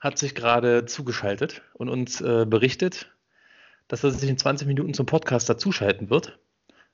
hat 0.00 0.18
sich 0.18 0.34
gerade 0.34 0.84
zugeschaltet 0.84 1.62
und 1.74 1.88
uns 1.88 2.20
äh, 2.20 2.46
berichtet, 2.46 3.12
dass 3.88 4.04
er 4.04 4.10
sich 4.12 4.28
in 4.28 4.38
20 4.38 4.66
Minuten 4.68 4.94
zum 4.94 5.06
Podcast 5.06 5.48
dazuschalten 5.48 6.10
wird. 6.10 6.38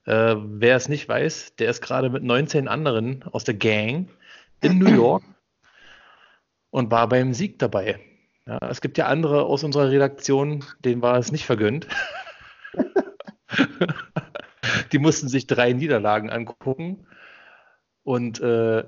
Äh, 0.07 0.37
wer 0.39 0.77
es 0.77 0.89
nicht 0.89 1.09
weiß, 1.09 1.57
der 1.57 1.71
ist 1.71 1.83
gerade 1.83 2.09
mit 2.11 2.23
19 2.23 2.69
anderen 2.69 3.23
aus 3.25 3.45
der 3.45 3.55
Gang 3.55 4.09
in 4.61 4.79
New 4.79 4.89
York 4.95 5.25
und 6.71 6.91
war 6.91 7.09
beim 7.09 7.35
Sieg 7.35 7.59
dabei. 7.59 8.01
Ja, 8.47 8.59
es 8.69 8.81
gibt 8.81 8.99
ja 8.99 9.07
andere 9.07 9.45
aus 9.45 9.65
unserer 9.65 9.91
Redaktion, 9.91 10.65
denen 10.85 11.03
war 11.03 11.19
es 11.19 11.33
nicht 11.33 11.47
vergönnt. 11.47 11.87
Die 14.93 14.99
mussten 14.99 15.29
sich 15.29 15.47
drei 15.47 15.73
Niederlagen 15.73 16.31
angucken. 16.31 17.07
Und 18.03 18.41
äh, 18.41 18.85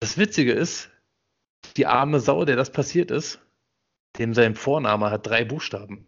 das 0.00 0.18
Witzige 0.18 0.52
ist, 0.52 0.90
die 1.76 1.86
arme 1.86 2.20
Sau, 2.20 2.44
der 2.44 2.56
das 2.56 2.70
passiert 2.70 3.10
ist, 3.10 3.40
dem 4.18 4.34
sein 4.34 4.54
Vorname 4.54 5.10
hat 5.10 5.26
drei 5.26 5.44
Buchstaben. 5.44 6.06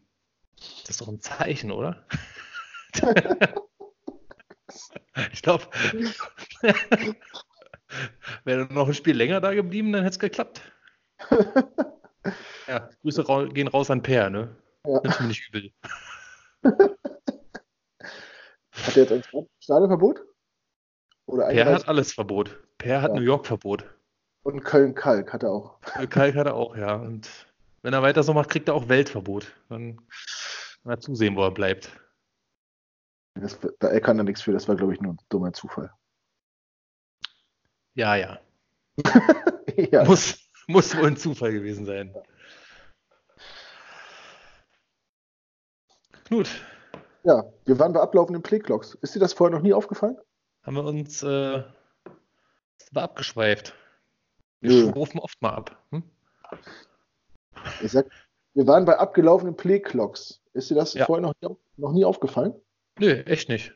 Das 0.56 0.90
ist 0.90 1.00
doch 1.00 1.08
ein 1.08 1.20
Zeichen, 1.20 1.70
oder? 1.72 2.06
ich 5.32 5.42
glaube, 5.42 5.64
wäre 8.44 8.72
noch 8.72 8.88
ein 8.88 8.94
Spiel 8.94 9.16
länger 9.16 9.40
da 9.40 9.54
geblieben, 9.54 9.92
dann 9.92 10.02
hätte 10.02 10.14
es 10.14 10.18
geklappt. 10.18 10.60
Ja, 12.66 12.90
Grüße 13.02 13.24
rau 13.24 13.46
gehen 13.46 13.68
raus 13.68 13.88
an 13.88 14.02
Per, 14.02 14.30
ne? 14.30 14.56
Ja. 14.84 15.00
Nimm's 15.00 15.20
mir 15.20 15.26
nicht 15.28 15.48
übel. 15.48 15.72
Hat 18.84 18.96
er 18.96 19.04
jetzt 19.04 19.12
ein 19.34 19.46
Stadionverbot? 19.60 20.20
Oder 21.26 21.48
Per 21.48 21.66
hat 21.74 21.88
alles 21.88 22.12
Verbot. 22.12 22.58
Per 22.78 23.02
hat 23.02 23.10
Ja. 23.12 23.16
New 23.16 23.24
York 23.24 23.46
Verbot. 23.46 23.84
Und 24.42 24.62
Köln-Kalk 24.62 25.32
hat 25.32 25.42
er 25.42 25.50
auch. 25.50 25.80
Kalk 25.80 26.36
hat 26.36 26.46
er 26.46 26.54
auch, 26.54 26.76
ja. 26.76 26.94
Und 26.94 27.28
wenn 27.82 27.92
er 27.92 28.02
weiter 28.02 28.22
so 28.22 28.32
macht, 28.32 28.50
kriegt 28.50 28.68
er 28.68 28.74
auch 28.74 28.88
Weltverbot. 28.88 29.52
Dann 29.68 29.96
kann 30.82 30.92
er 30.92 31.00
zusehen, 31.00 31.34
wo 31.36 31.42
er 31.42 31.50
bleibt. 31.50 31.90
Das, 33.34 33.58
da, 33.80 33.88
er 33.88 34.00
kann 34.00 34.16
da 34.16 34.22
nichts 34.22 34.42
für, 34.42 34.52
das 34.52 34.68
war, 34.68 34.76
glaube 34.76 34.94
ich, 34.94 35.00
nur 35.00 35.14
ein 35.14 35.18
dummer 35.28 35.52
Zufall. 35.52 35.92
Ja, 37.94 38.14
ja. 38.14 38.40
ja. 39.76 40.04
Muss, 40.04 40.48
muss 40.68 40.96
wohl 40.96 41.08
ein 41.08 41.16
Zufall 41.16 41.52
gewesen 41.52 41.84
sein. 41.84 42.14
Knut, 46.26 46.48
ja, 47.26 47.44
wir 47.64 47.78
waren 47.78 47.92
bei 47.92 48.00
ablaufenden 48.00 48.42
Playclocks. 48.42 48.94
Ist 49.02 49.14
dir 49.14 49.18
das 49.20 49.32
vorher 49.32 49.54
noch 49.56 49.62
nie 49.62 49.72
aufgefallen? 49.74 50.16
haben 50.62 50.74
wir 50.76 50.84
uns 50.84 51.22
äh, 51.22 51.62
abgeschweift. 52.94 53.72
Wir 54.60 54.70
Nö. 54.72 54.90
schrufen 54.90 55.20
oft 55.20 55.40
mal 55.40 55.50
ab. 55.54 55.80
Hm? 55.90 56.02
Ich 57.82 57.92
sag, 57.92 58.06
wir 58.54 58.66
waren 58.66 58.84
bei 58.84 58.98
abgelaufenen 58.98 59.56
Playclocks. 59.56 60.40
Ist 60.54 60.70
dir 60.70 60.74
das 60.74 60.94
Ja. 60.94 61.04
vorher 61.06 61.22
noch, 61.22 61.34
nie- 61.40 61.56
noch 61.76 61.92
nie 61.92 62.04
aufgefallen? 62.04 62.54
Nö, 62.98 63.12
echt 63.26 63.48
nicht. 63.48 63.74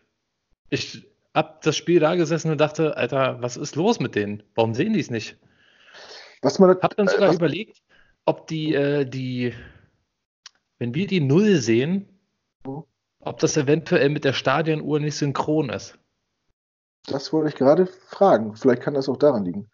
Ich 0.70 1.06
hab 1.34 1.62
das 1.62 1.76
Spiel 1.76 2.00
da 2.00 2.14
gesessen 2.16 2.50
und 2.50 2.58
dachte, 2.60 2.96
Alter, 2.96 3.40
was 3.40 3.56
ist 3.56 3.76
los 3.76 4.00
mit 4.00 4.14
denen? 4.16 4.42
Warum 4.56 4.74
sehen 4.74 4.92
die 4.92 5.00
es 5.00 5.10
nicht? 5.10 5.38
Was 6.42 6.58
man 6.58 6.70
Hab 6.80 6.96
dann 6.96 7.06
sogar 7.08 7.28
was- 7.28 7.36
überlegt, 7.36 7.82
ob 8.24 8.46
die, 8.48 8.74
äh, 8.74 9.04
die, 9.04 9.52
wenn 10.78 10.94
wir 10.94 11.06
die 11.06 11.20
Null 11.20 11.56
sehen, 11.56 12.08
Mhm. 12.66 12.82
Ob 13.20 13.38
das 13.38 13.56
eventuell 13.56 14.08
mit 14.08 14.24
der 14.24 14.32
Stadionuhr 14.32 15.00
nicht 15.00 15.16
synchron 15.16 15.70
ist. 15.70 15.98
Das 17.06 17.32
wollte 17.32 17.48
ich 17.50 17.56
gerade 17.56 17.86
fragen. 17.86 18.56
Vielleicht 18.56 18.82
kann 18.82 18.94
das 18.94 19.08
auch 19.08 19.16
daran 19.16 19.44
liegen. 19.44 19.70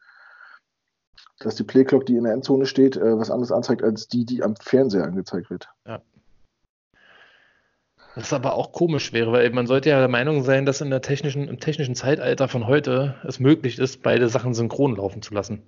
Dass 1.39 1.57
die 1.57 1.65
Playclock, 1.65 2.07
die 2.07 2.17
in 2.17 2.25
der 2.25 2.33
Endzone 2.33 2.67
steht, 2.67 2.97
äh, 2.97 3.19
was 3.19 3.31
anderes 3.31 3.53
anzeigt 3.53 3.83
als 3.83 4.09
die, 4.09 4.25
die 4.25 4.43
am 4.43 4.57
Fernseher 4.57 5.05
angezeigt 5.05 5.51
wird. 5.51 5.69
Was 8.15 8.33
aber 8.33 8.55
auch 8.55 8.73
komisch 8.73 9.13
wäre, 9.13 9.31
weil 9.33 9.51
man 9.51 9.67
sollte 9.67 9.91
ja 9.91 9.99
der 9.99 10.09
Meinung 10.09 10.43
sein, 10.43 10.65
dass 10.65 10.81
in 10.81 10.89
der 10.89 11.03
technischen, 11.03 11.49
im 11.49 11.61
technischen 11.61 11.95
Zeitalter 11.95 12.49
von 12.49 12.67
heute 12.67 13.17
es 13.25 13.39
möglich 13.39 13.79
ist, 13.79 14.03
beide 14.03 14.31
Sachen 14.31 14.55
synchron 14.55 14.97
laufen 14.97 15.21
zu 15.21 15.35
lassen. 15.35 15.63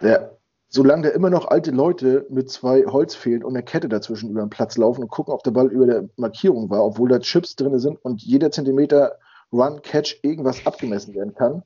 Ja, 0.00 0.30
solange 0.74 1.08
da 1.08 1.08
immer 1.10 1.30
noch 1.30 1.46
alte 1.46 1.70
Leute 1.70 2.26
mit 2.30 2.50
zwei 2.50 2.84
Holzfehlen 2.84 3.44
und 3.44 3.54
einer 3.54 3.62
Kette 3.62 3.88
dazwischen 3.88 4.30
über 4.30 4.40
den 4.40 4.50
Platz 4.50 4.76
laufen 4.76 5.04
und 5.04 5.08
gucken, 5.08 5.32
ob 5.32 5.44
der 5.44 5.52
Ball 5.52 5.68
über 5.68 5.86
der 5.86 6.08
Markierung 6.16 6.68
war, 6.68 6.84
obwohl 6.84 7.08
da 7.08 7.20
Chips 7.20 7.54
drin 7.54 7.78
sind 7.78 8.04
und 8.04 8.22
jeder 8.22 8.50
Zentimeter 8.50 9.18
Run, 9.52 9.82
Catch, 9.82 10.18
irgendwas 10.22 10.66
abgemessen 10.66 11.14
werden 11.14 11.32
kann, 11.32 11.62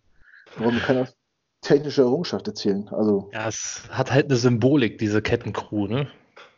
warum 0.58 0.78
kann 0.80 0.96
das 0.96 1.16
technische 1.62 2.02
Errungenschaft 2.02 2.46
erzählen? 2.48 2.86
Also, 2.90 3.30
Ja, 3.32 3.48
es 3.48 3.88
hat 3.88 4.12
halt 4.12 4.26
eine 4.26 4.36
Symbolik, 4.36 4.98
diese 4.98 5.22
Kettencrew, 5.22 5.86
ne? 5.86 6.08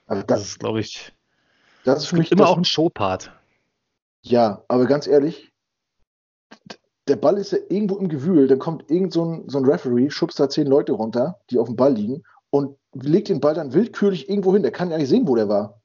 also 0.09 0.25
Das 0.27 0.41
das, 0.41 0.49
ist, 0.49 0.59
glaube 0.59 0.81
ich, 0.81 1.13
das 1.85 2.01
ist 2.01 2.07
für 2.07 2.17
mich 2.17 2.33
immer 2.33 2.43
das, 2.43 2.51
auch 2.51 2.59
ein 2.59 2.65
Showpart. 2.65 3.31
Ja, 4.23 4.65
aber 4.67 4.87
ganz 4.87 5.07
ehrlich, 5.07 5.53
der 7.07 7.17
Ball 7.17 7.39
ist 7.39 7.53
ja 7.53 7.59
irgendwo 7.69 7.97
im 7.97 8.09
Gewühl, 8.09 8.49
dann 8.49 8.59
kommt 8.59 8.91
irgend 8.91 9.13
so 9.13 9.25
ein, 9.25 9.49
so 9.49 9.59
ein 9.59 9.65
Referee, 9.65 10.11
schubst 10.11 10.41
da 10.41 10.49
zehn 10.49 10.67
Leute 10.67 10.93
runter, 10.93 11.39
die 11.51 11.59
auf 11.61 11.69
dem 11.69 11.77
Ball 11.77 11.95
liegen 11.95 12.25
und 12.51 12.79
legt 12.93 13.29
den 13.29 13.41
Ball 13.41 13.55
dann 13.55 13.73
willkürlich 13.73 14.29
irgendwo 14.29 14.53
hin. 14.53 14.63
Der 14.63 14.73
kann 14.73 14.91
ja 14.91 14.99
nicht 14.99 15.09
sehen, 15.09 15.27
wo 15.27 15.37
der 15.37 15.49
war. 15.49 15.81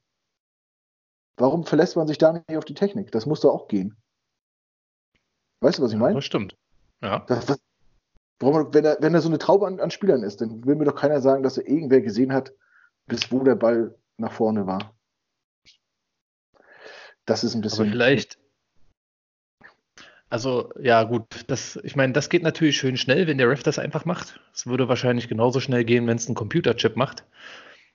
Warum 1.36 1.64
verlässt 1.64 1.96
man 1.96 2.08
sich 2.08 2.18
da 2.18 2.32
nicht 2.32 2.56
auf 2.56 2.64
die 2.64 2.74
Technik? 2.74 3.12
Das 3.12 3.26
muss 3.26 3.40
doch 3.40 3.52
auch 3.52 3.68
gehen. 3.68 3.96
Weißt 5.60 5.78
du, 5.78 5.82
was 5.82 5.92
ich 5.92 5.98
meine? 5.98 6.14
Das 6.14 6.24
stimmt. 6.24 6.56
Ja. 7.02 7.20
Das, 7.28 7.46
das, 7.46 7.58
wenn, 8.40 8.84
da, 8.84 8.96
wenn 9.00 9.12
da 9.12 9.20
so 9.20 9.28
eine 9.28 9.38
Traube 9.38 9.66
an, 9.66 9.80
an 9.80 9.90
Spielern 9.90 10.22
ist, 10.22 10.40
dann 10.40 10.64
will 10.66 10.76
mir 10.76 10.84
doch 10.84 10.94
keiner 10.94 11.20
sagen, 11.20 11.42
dass 11.42 11.58
er 11.58 11.66
irgendwer 11.66 12.00
gesehen 12.00 12.32
hat, 12.32 12.52
bis 13.06 13.30
wo 13.30 13.42
der 13.42 13.54
Ball 13.54 13.94
nach 14.16 14.32
vorne 14.32 14.66
war. 14.66 14.94
Das 17.24 17.44
ist 17.44 17.54
ein 17.54 17.58
Aber 17.58 17.62
bisschen. 17.62 17.90
vielleicht, 17.90 18.38
also 20.28 20.70
ja 20.80 21.04
gut, 21.04 21.44
das, 21.46 21.78
ich 21.82 21.96
meine, 21.96 22.12
das 22.12 22.28
geht 22.28 22.42
natürlich 22.42 22.76
schön 22.76 22.96
schnell, 22.96 23.26
wenn 23.26 23.38
der 23.38 23.48
Ref 23.48 23.62
das 23.62 23.78
einfach 23.78 24.04
macht. 24.04 24.40
Es 24.52 24.66
würde 24.66 24.88
wahrscheinlich 24.88 25.28
genauso 25.28 25.60
schnell 25.60 25.84
gehen, 25.84 26.06
wenn 26.06 26.16
es 26.16 26.28
ein 26.28 26.34
Computerchip 26.34 26.96
macht. 26.96 27.24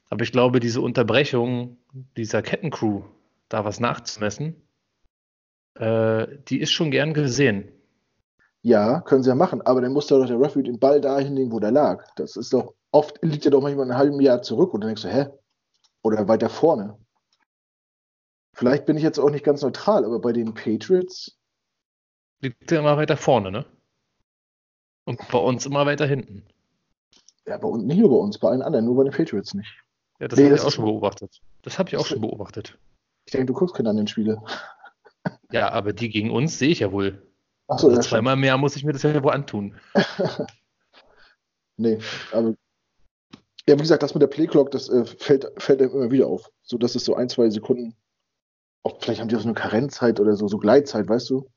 Aber 0.10 0.24
ich 0.24 0.32
glaube, 0.32 0.60
diese 0.60 0.82
Unterbrechung 0.82 1.78
dieser 2.17 2.41
Kettencrew, 2.41 3.04
da 3.50 3.65
was 3.65 3.80
nachzumessen, 3.80 4.56
äh, 5.76 6.28
die 6.48 6.60
ist 6.60 6.72
schon 6.72 6.91
gern 6.91 7.13
gesehen. 7.13 7.72
Ja, 8.62 9.02
können 9.02 9.24
sie 9.24 9.30
ja 9.30 9.36
machen, 9.36 9.62
aber 9.62 9.82
dann 9.82 9.94
muss 9.94 10.08
doch 10.08 10.26
der 10.26 10.39
Referee 10.39 10.63
den 10.63 10.80
Ball 10.80 11.02
da 11.02 11.17
hinlegen, 11.17 11.52
wo 11.52 11.60
der 11.60 11.72
lag. 11.72 12.06
Das 12.15 12.36
ist 12.36 12.54
doch, 12.54 12.76
oft 12.91 13.17
liegt 13.24 13.46
er 13.46 13.52
doch 13.52 13.62
manchmal 13.62 13.89
ein 13.89 13.98
halben 13.98 14.22
Jahr 14.22 14.41
zurück 14.41 14.74
und 14.74 14.82
dann 14.82 14.89
denkst 14.89 15.02
du, 15.02 15.08
hä? 15.10 15.28
Oder 16.04 16.28
weiter 16.28 16.50
vorne. 16.50 16.98
Vielleicht 18.54 18.86
bin 18.86 18.98
ich 18.98 19.04
jetzt 19.04 19.20
auch 19.20 19.30
nicht 19.32 19.46
ganz 19.46 19.62
neutral, 19.62 20.06
aber 20.06 20.20
bei 20.20 20.34
den 20.34 20.54
Patriots, 20.54 21.40
Liegt 22.41 22.71
ja 22.71 22.80
immer 22.80 22.97
weiter 22.97 23.17
vorne, 23.17 23.51
ne? 23.51 23.65
Und 25.06 25.19
bei 25.32 25.38
uns 25.38 25.65
immer 25.65 25.86
weiter 25.86 26.06
hinten. 26.06 26.43
ja, 27.45 27.58
bei 27.58 27.67
uns, 27.67 27.84
nicht 27.84 27.97
nur 27.99 28.10
bei 28.10 28.15
uns, 28.15 28.38
bei 28.38 28.49
allen 28.49 28.62
anderen, 28.62 28.86
nur 28.86 28.95
bei 28.95 29.04
den 29.04 29.13
Patriots 29.13 29.54
nicht. 29.54 29.71
Ja, 30.19 30.27
das 30.27 30.38
Nee, 30.38 30.45
habe 30.45 30.56
ich 30.56 30.62
auch 30.62 30.71
schon 30.71 30.86
beobachtet. 30.86 31.41
Das 31.63 31.80
habe 31.80 31.89
ich 31.89 31.97
auch 31.97 32.06
schon 32.06 32.21
beobachtet. 32.21 32.77
Ich 33.25 33.32
denke, 33.32 33.47
du 33.47 33.54
guckst 33.54 33.75
keine 33.75 33.89
anderen 33.89 34.08
Spiele. 34.08 34.41
Ja, 35.51 35.71
aber 35.71 35.93
die 35.93 36.10
gegen 36.10 36.32
uns 36.32 36.58
sehe 36.60 36.69
ich 36.69 36.80
ja 36.80 36.91
wohl. 36.91 37.21
Achso, 37.67 37.89
Also 37.89 38.01
zweimal 38.01 38.36
mehr 38.36 38.58
muss 38.58 38.75
ich 38.75 38.84
mir 38.84 38.93
das 38.93 39.04
ja 39.04 39.23
wohl 39.23 39.32
antun. 39.34 39.75
Nee, 41.77 41.97
aber. 42.32 42.56
Ja, 43.67 43.75
wie 43.75 43.82
gesagt, 43.82 44.04
das 44.04 44.13
mit 44.13 44.21
der 44.21 44.27
Playclock, 44.27 44.71
das 44.71 44.89
äh, 44.89 45.06
fällt, 45.06 45.47
fällt 45.58 45.82
einem 45.82 45.91
immer 45.91 46.12
wieder 46.12 46.27
auf. 46.27 46.51
So, 46.63 46.77
dass 46.77 46.95
es 46.95 47.06
so 47.06 47.15
ein, 47.15 47.30
zwei 47.30 47.49
Sekunden. 47.49 47.95
Auch 48.84 48.97
vielleicht 49.01 49.21
haben 49.21 49.30
die 49.30 49.36
auch 49.36 49.41
so 49.41 49.47
eine 49.47 49.54
Karenzzeit 49.56 50.19
oder 50.19 50.36
so, 50.36 50.47
so 50.47 50.58
Gleitzeit, 50.58 51.08
weißt 51.08 51.30
du? 51.30 51.47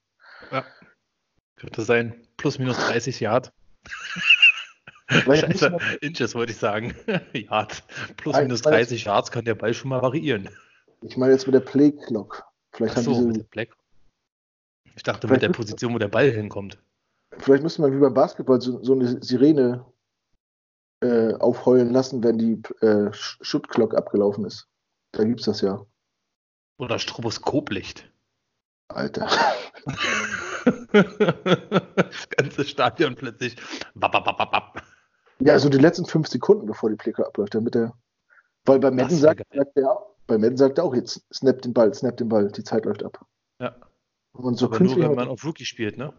Könnte 1.56 1.82
sein. 1.82 2.26
Plus 2.36 2.58
minus 2.58 2.76
30 2.78 3.20
Yard. 3.20 3.52
Scheiße, 5.08 5.76
Inches 6.00 6.34
wollte 6.34 6.52
ich 6.52 6.58
sagen. 6.58 6.94
Yard. 7.32 7.84
Plus 8.16 8.36
minus 8.36 8.60
ich 8.60 8.64
meine- 8.64 8.76
30 8.78 9.04
Yards 9.04 9.30
kann 9.30 9.44
der 9.44 9.54
Ball 9.54 9.74
schon 9.74 9.90
mal 9.90 10.02
variieren. 10.02 10.48
Ich 11.02 11.16
meine 11.16 11.32
jetzt 11.32 11.46
mit 11.46 11.54
der 11.54 11.60
Playclock. 11.60 12.44
Vielleicht, 12.72 12.96
Ach 12.96 13.02
so, 13.02 13.14
haben 13.14 13.26
mit 13.26 13.36
diese, 13.36 13.44
der 13.44 13.50
Black. 13.50 13.76
Ich 14.96 15.02
dachte 15.02 15.28
mit 15.28 15.42
der 15.42 15.50
Position, 15.50 15.92
wo 15.94 15.98
der 15.98 16.08
Ball 16.08 16.30
hinkommt. 16.30 16.78
vielleicht 17.38 17.62
müsste 17.62 17.82
man 17.82 17.92
wie 17.94 17.98
beim 18.00 18.14
Basketball 18.14 18.60
so, 18.60 18.82
so 18.82 18.94
eine 18.94 19.22
Sirene 19.22 19.84
äh, 21.02 21.34
aufheulen 21.34 21.90
lassen, 21.90 22.22
wenn 22.24 22.38
die 22.38 22.52
äh, 22.80 23.10
Sh- 23.12 23.36
Shot 23.42 23.68
Clock 23.68 23.94
abgelaufen 23.94 24.44
ist. 24.46 24.68
Da 25.12 25.24
gibt's 25.24 25.44
das 25.44 25.60
ja. 25.60 25.84
Oder 26.78 26.98
Stroboskoplicht. 26.98 28.10
Alter. 28.88 29.28
das 31.96 32.28
ganze 32.30 32.64
Stadion 32.64 33.14
plötzlich. 33.14 33.56
Ja, 35.40 35.58
so 35.58 35.68
die 35.68 35.78
letzten 35.78 36.06
fünf 36.06 36.28
Sekunden, 36.28 36.66
bevor 36.66 36.90
die 36.90 36.96
Playclock 36.96 37.28
abläuft, 37.28 37.54
damit 37.54 37.74
der. 37.74 37.92
Weil 38.64 38.78
bei 38.78 38.90
Madden 38.90 39.16
sagt, 39.16 39.42
sagt 39.52 39.76
er, 39.76 40.06
bei 40.26 40.38
Madden 40.38 40.56
sagt 40.56 40.78
er 40.78 40.84
auch 40.84 40.94
jetzt, 40.94 41.22
snap 41.32 41.60
den 41.62 41.74
Ball, 41.74 41.92
snap 41.92 42.16
den 42.16 42.28
Ball, 42.28 42.50
die 42.50 42.64
Zeit 42.64 42.84
läuft 42.84 43.02
ab. 43.02 43.26
Ja. 43.60 43.76
Und 44.32 44.56
so 44.56 44.66
Aber 44.66 44.80
nur, 44.80 44.96
wenn 44.96 45.14
man 45.14 45.28
auf 45.28 45.44
Rookie 45.44 45.64
spielt, 45.64 45.98
ne? 45.98 46.12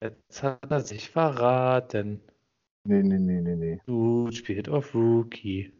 Jetzt 0.00 0.42
hat 0.42 0.70
er 0.70 0.80
sich 0.80 1.10
verraten. 1.10 2.20
Nee, 2.84 3.02
nee, 3.02 3.18
nee, 3.18 3.40
nee, 3.40 3.54
nee. 3.54 3.80
Du 3.86 4.30
spielt 4.32 4.68
auf 4.68 4.94
Rookie. 4.94 5.72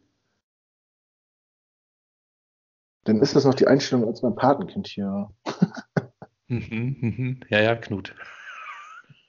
Dann 3.04 3.20
ist 3.20 3.34
das 3.34 3.44
noch 3.44 3.54
die 3.54 3.66
Einstellung 3.66 4.06
als 4.06 4.22
mein 4.22 4.34
Patenkind 4.34 4.86
hier. 4.86 5.30
Mhm, 6.48 6.96
mhm. 7.00 7.40
Ja, 7.48 7.60
ja, 7.60 7.76
Knut. 7.76 8.14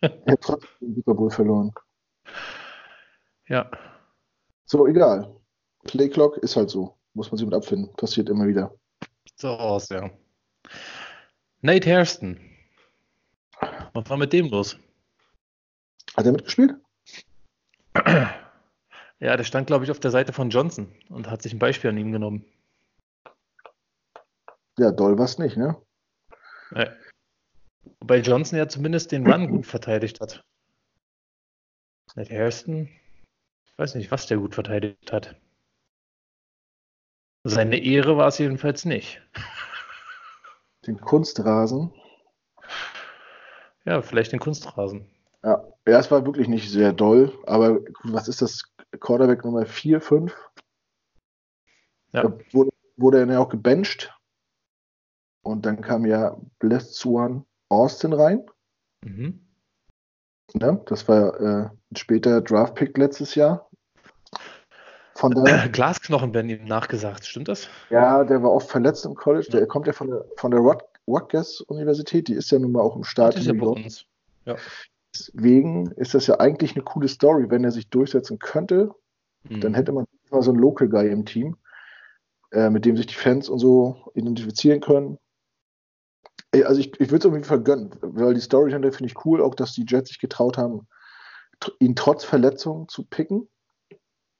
Er 0.02 0.34
hat 0.34 0.42
trotzdem 0.42 0.70
den 0.82 0.96
Super 0.96 1.14
Bowl 1.14 1.32
verloren. 1.32 1.72
Ja. 3.48 3.72
So, 4.66 4.86
egal. 4.86 5.34
Playclock 5.86 6.38
ist 6.40 6.58
halt 6.58 6.70
so. 6.70 6.98
Muss 7.14 7.32
man 7.32 7.38
sich 7.38 7.46
mit 7.46 7.56
abfinden. 7.56 7.94
Passiert 7.96 8.28
immer 8.28 8.46
wieder. 8.46 8.76
So 9.36 9.50
aus, 9.50 9.88
ja. 9.88 10.10
Nate 11.62 11.90
Hairston. 11.90 12.38
Was 13.94 14.10
war 14.10 14.18
mit 14.18 14.34
dem 14.34 14.50
los? 14.50 14.78
Hat 16.18 16.26
er 16.26 16.34
mitgespielt? 16.34 16.76
Ja, 19.20 19.38
der 19.38 19.46
stand, 19.46 19.68
glaube 19.68 19.86
ich, 19.86 19.92
auf 19.92 20.02
der 20.02 20.12
Seite 20.12 20.34
von 20.34 20.50
Johnson 20.50 20.94
und 21.08 21.30
hat 21.30 21.42
sich 21.42 21.54
ein 21.54 21.60
Beispiel 21.60 21.90
an 21.90 21.98
ihm 21.98 22.12
genommen. 22.12 22.44
Ja, 24.78 24.92
doll 24.92 25.18
war's 25.18 25.38
nicht, 25.38 25.58
ne? 25.58 25.82
Ja. 26.72 26.92
Wobei 28.00 28.20
Johnson 28.20 28.58
ja 28.58 28.68
zumindest 28.68 29.12
den 29.12 29.30
Run 29.30 29.50
gut 29.50 29.66
verteidigt 29.66 30.20
hat. 30.20 30.44
Nate 32.16 32.34
Hairston, 32.34 32.90
ich 33.66 33.78
weiß 33.78 33.96
nicht, 33.96 34.12
was 34.12 34.28
der 34.28 34.38
gut 34.38 34.56
verteidigt 34.56 35.12
hat. 35.12 35.36
Seine 37.44 37.78
Ehre 37.78 38.18
war 38.18 38.28
es 38.28 38.38
jedenfalls 38.38 38.86
nicht. 38.86 39.22
Den 40.88 41.00
Kunstrasen. 41.00 41.94
Ja, 43.86 44.02
vielleicht 44.02 44.32
den 44.32 44.40
Kunstrasen. 44.40 45.10
Ja, 45.44 45.66
ja, 45.88 46.00
es 46.00 46.12
war 46.12 46.26
wirklich 46.26 46.48
nicht 46.48 46.70
sehr 46.70 46.94
doll, 46.94 47.38
aber 47.46 47.80
was 48.04 48.28
ist 48.28 48.42
das? 48.42 48.64
Quarterback 49.00 49.44
Nummer 49.44 49.66
4, 49.66 50.02
5? 50.02 50.34
Ja. 52.12 52.24
Da 52.24 52.38
wurde, 52.52 52.72
wurde 52.96 53.20
er 53.20 53.28
ja 53.28 53.40
auch 53.40 53.50
gebencht. 53.50 54.14
Und 55.44 55.66
dann 55.66 55.82
kam 55.82 56.06
ja 56.06 56.38
Bless 56.60 56.96
Suan 56.96 57.46
Austin 57.70 58.14
rein. 58.14 58.46
Mhm. 59.04 59.40
Ne? 60.54 60.82
Das 60.86 61.08
war 61.08 61.40
äh, 61.40 61.70
ein 61.92 61.96
später 61.96 62.42
Draft-Pick 62.42 62.98
letztes 62.98 63.36
Jahr. 63.36 63.70
Von 65.16 65.32
daher, 65.32 65.70
Glasknochen 65.70 66.34
werden 66.34 66.50
ihm 66.50 66.66
nachgesagt, 66.66 67.26
stimmt 67.26 67.48
das? 67.48 67.68
ja, 67.90 68.24
der 68.24 68.42
war 68.42 68.52
oft 68.52 68.70
verletzt 68.70 69.06
im 69.06 69.16
College. 69.16 69.48
Der 69.52 69.68
kommt 69.68 69.88
ja 69.88 69.94
von 69.94 70.10
der, 70.10 70.26
von 70.38 70.52
der 70.52 70.60
Rut- 70.62 70.84
Rutgers-Universität. 71.08 72.28
Die 72.28 72.34
ist 72.34 72.52
ja 72.52 72.60
nun 72.60 72.72
mal 72.72 72.82
auch 72.82 72.96
im 72.96 73.04
Staat 73.04 73.34
Das 73.34 73.42
ist 73.42 73.48
ja 73.48 73.54
bei 73.54 73.68
uns. 73.68 74.06
Deswegen 75.16 75.92
ist 75.92 76.14
das 76.14 76.28
ja 76.28 76.40
eigentlich 76.40 76.74
eine 76.76 76.84
coole 76.84 77.08
Story, 77.08 77.50
wenn 77.50 77.64
er 77.64 77.72
sich 77.72 77.90
durchsetzen 77.90 78.40
könnte. 78.40 78.92
Mhm. 79.44 79.62
Dann 79.62 79.74
hätte 79.74 79.92
man 79.92 80.06
mal 80.32 80.42
so 80.42 80.52
einen 80.52 80.60
Local 80.60 80.88
Guy 80.88 81.10
im 81.10 81.26
Team, 81.26 81.58
äh, 82.52 82.70
mit 82.70 82.86
dem 82.86 82.98
sich 82.98 83.08
die 83.08 83.14
Fans 83.16 83.50
und 83.50 83.60
so 83.60 84.12
identifizieren 84.16 84.80
können. 84.80 85.20
Also 86.52 86.80
ich, 86.80 86.94
ich 87.00 87.10
würde 87.10 87.18
es 87.18 87.26
irgendwie 87.26 87.44
vergönnen, 87.44 87.96
weil 88.02 88.34
die 88.36 88.40
Story 88.42 88.72
finde 88.72 89.06
ich 89.06 89.26
cool, 89.26 89.42
auch 89.42 89.56
dass 89.56 89.74
die 89.74 89.86
Jets 89.88 90.10
sich 90.10 90.20
getraut 90.20 90.58
haben, 90.58 90.88
ihn 91.80 91.96
trotz 91.96 92.24
Verletzung 92.24 92.88
zu 92.90 93.06
picken. 93.06 93.50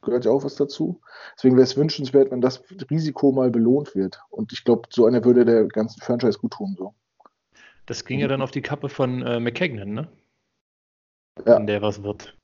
Gehört 0.02 0.26
ja 0.26 0.32
auch 0.32 0.44
was 0.44 0.56
dazu. 0.56 1.02
Deswegen 1.36 1.56
wäre 1.56 1.64
es 1.64 1.78
wünschenswert, 1.78 2.30
wenn 2.30 2.42
das 2.42 2.62
Risiko 2.90 3.32
mal 3.32 3.50
belohnt 3.50 3.96
wird. 3.96 4.20
Und 4.30 4.52
ich 4.52 4.64
glaube, 4.64 4.90
so 4.92 5.06
einer 5.06 5.24
würde 5.24 5.46
der 5.46 5.66
ganzen 5.66 6.02
Franchise 6.02 6.38
gut 6.40 6.54
tun. 6.54 6.76
So. 6.78 6.94
Das 7.86 8.04
ging 8.06 8.20
ja 8.20 8.28
dann 8.28 8.42
auf 8.42 8.52
die 8.52 8.62
Kappe 8.62 8.90
von 8.90 9.22
äh, 9.22 9.40
McKagan, 9.40 9.94
ne? 9.94 10.10
Ja. 11.46 11.56
Wenn 11.58 11.68
der 11.68 11.82
was 11.82 12.04
wird. 12.04 12.38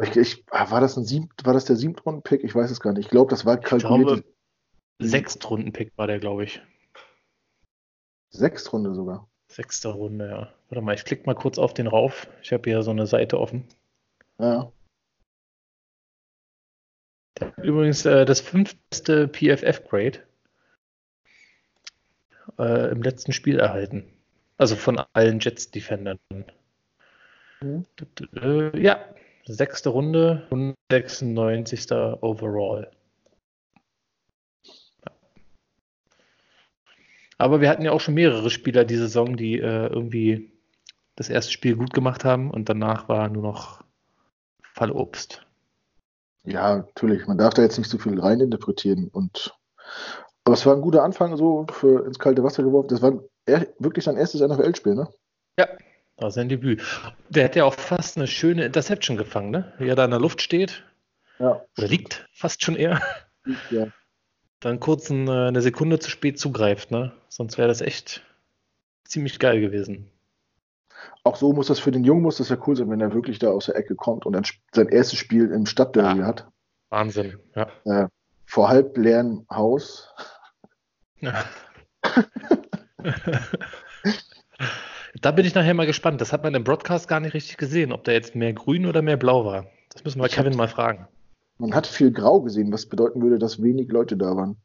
Ich, 0.00 0.16
ich, 0.16 0.44
ah, 0.50 0.70
war, 0.70 0.80
das 0.80 0.96
ein 0.96 1.04
Sieb, 1.04 1.30
war 1.44 1.54
das 1.54 1.64
der 1.64 1.76
Siebtrunden-Pick? 1.76 2.44
Ich 2.44 2.54
weiß 2.54 2.70
es 2.70 2.80
gar 2.80 2.92
nicht. 2.92 3.06
Ich 3.06 3.10
glaube, 3.10 3.30
das 3.30 3.44
war 3.44 3.58
Ich 3.58 3.64
kalkuliert. 3.64 4.06
glaube, 4.06 4.24
Sechstrunden-Pick 5.00 5.92
war 5.96 6.06
der, 6.06 6.18
glaube 6.18 6.44
ich. 6.44 6.62
Sechstrunde 8.30 8.94
sogar. 8.94 9.28
Sechste 9.48 9.88
Runde, 9.88 10.28
ja. 10.28 10.52
Warte 10.68 10.82
mal, 10.82 10.94
ich 10.94 11.04
klicke 11.04 11.26
mal 11.26 11.34
kurz 11.34 11.58
auf 11.58 11.74
den 11.74 11.88
rauf. 11.88 12.28
Ich 12.42 12.52
habe 12.52 12.70
hier 12.70 12.82
so 12.82 12.92
eine 12.92 13.06
Seite 13.06 13.40
offen. 13.40 13.64
Ja. 14.38 14.72
Der 17.38 17.48
hat 17.48 17.58
übrigens 17.58 18.04
äh, 18.06 18.24
das 18.24 18.40
fünfte 18.40 19.28
PFF-Grade 19.28 20.20
äh, 22.58 22.90
im 22.92 23.02
letzten 23.02 23.32
Spiel 23.32 23.58
erhalten. 23.58 24.04
Also 24.58 24.76
von 24.76 25.00
allen 25.12 25.40
Jets-Defendern. 25.40 26.18
Mhm. 27.60 27.86
Äh, 28.36 28.78
Ja, 28.80 29.04
sechste 29.46 29.88
Runde, 29.88 30.46
196. 30.50 31.90
Overall. 31.90 32.90
Aber 37.40 37.62
wir 37.62 37.70
hatten 37.70 37.82
ja 37.82 37.92
auch 37.92 38.00
schon 38.00 38.14
mehrere 38.14 38.50
Spieler 38.50 38.84
diese 38.84 39.04
Saison, 39.04 39.34
die 39.34 39.58
äh, 39.58 39.86
irgendwie 39.86 40.52
das 41.16 41.30
erste 41.30 41.50
Spiel 41.52 41.74
gut 41.74 41.94
gemacht 41.94 42.22
haben 42.22 42.50
und 42.50 42.68
danach 42.68 43.08
war 43.08 43.30
nur 43.30 43.42
noch 43.42 43.82
Fallobst. 44.62 45.46
Ja, 46.44 46.76
natürlich. 46.76 47.26
Man 47.26 47.38
darf 47.38 47.54
da 47.54 47.62
jetzt 47.62 47.78
nicht 47.78 47.88
so 47.88 47.96
viel 47.96 48.20
reininterpretieren. 48.20 49.08
Und 49.08 49.54
aber 50.44 50.52
es 50.54 50.66
war 50.66 50.74
ein 50.74 50.82
guter 50.82 51.02
Anfang, 51.02 51.34
so 51.38 51.66
für 51.72 52.04
ins 52.04 52.18
kalte 52.18 52.42
Wasser 52.42 52.62
geworfen. 52.62 52.88
Das 52.88 53.00
war 53.00 53.18
wirklich 53.78 54.04
sein 54.04 54.18
erstes 54.18 54.42
NFL-Spiel, 54.42 54.94
ne? 54.94 55.08
Ja, 55.58 55.66
das 55.66 56.22
war 56.22 56.30
sein 56.30 56.50
Debüt. 56.50 56.82
Der 57.30 57.44
hat 57.46 57.56
ja 57.56 57.64
auch 57.64 57.74
fast 57.74 58.18
eine 58.18 58.26
schöne 58.26 58.66
Interception 58.66 59.16
gefangen, 59.16 59.50
ne? 59.50 59.72
Wie 59.78 59.88
er 59.88 59.96
da 59.96 60.04
in 60.04 60.10
der 60.10 60.20
Luft 60.20 60.42
steht. 60.42 60.84
Ja. 61.38 61.64
Oder 61.78 61.88
liegt 61.88 62.28
fast 62.34 62.62
schon 62.62 62.76
eher. 62.76 63.00
ja. 63.70 63.86
Dann 64.60 64.78
kurz 64.78 65.10
äh, 65.10 65.14
eine 65.14 65.62
Sekunde 65.62 65.98
zu 65.98 66.10
spät 66.10 66.38
zugreift, 66.38 66.90
ne? 66.90 67.12
Sonst 67.28 67.56
wäre 67.58 67.68
das 67.68 67.80
echt 67.80 68.22
ziemlich 69.04 69.38
geil 69.38 69.60
gewesen. 69.60 70.10
Auch 71.24 71.36
so 71.36 71.52
muss 71.52 71.66
das 71.68 71.80
für 71.80 71.90
den 71.90 72.04
Jungen 72.04 72.22
muss 72.22 72.36
das 72.36 72.48
ja 72.50 72.56
cool 72.66 72.76
sein, 72.76 72.90
wenn 72.90 73.00
er 73.00 73.12
wirklich 73.14 73.38
da 73.38 73.48
aus 73.50 73.66
der 73.66 73.76
Ecke 73.76 73.94
kommt 73.94 74.26
und 74.26 74.32
dann 74.34 74.44
sein 74.72 74.88
erstes 74.88 75.18
Spiel 75.18 75.50
im 75.50 75.66
Stadtderby 75.66 76.20
Ja. 76.20 76.26
hat. 76.26 76.46
Wahnsinn, 76.90 77.38
ja. 77.54 77.68
Äh, 77.84 78.08
vor 78.46 78.68
halb 78.68 78.96
leerem 78.96 79.46
Haus. 79.50 80.12
Ja. 81.20 81.44
da 85.20 85.30
bin 85.30 85.46
ich 85.46 85.54
nachher 85.54 85.74
mal 85.74 85.86
gespannt. 85.86 86.20
Das 86.20 86.32
hat 86.32 86.42
man 86.42 86.54
im 86.54 86.64
Broadcast 86.64 87.06
gar 87.08 87.20
nicht 87.20 87.34
richtig 87.34 87.56
gesehen, 87.58 87.92
ob 87.92 88.04
da 88.04 88.12
jetzt 88.12 88.34
mehr 88.34 88.52
grün 88.52 88.86
oder 88.86 89.02
mehr 89.02 89.16
blau 89.16 89.44
war. 89.44 89.66
Das 89.92 90.04
müssen 90.04 90.20
wir 90.20 90.26
Ich 90.26 90.32
Kevin 90.32 90.56
mal 90.56 90.68
fragen. 90.68 91.06
Man 91.60 91.74
hat 91.74 91.86
viel 91.86 92.10
Grau 92.10 92.40
gesehen, 92.40 92.72
was 92.72 92.86
bedeuten 92.86 93.20
würde, 93.22 93.38
dass 93.38 93.62
wenig 93.62 93.90
Leute 93.92 94.16
da 94.16 94.34
waren. 94.34 94.56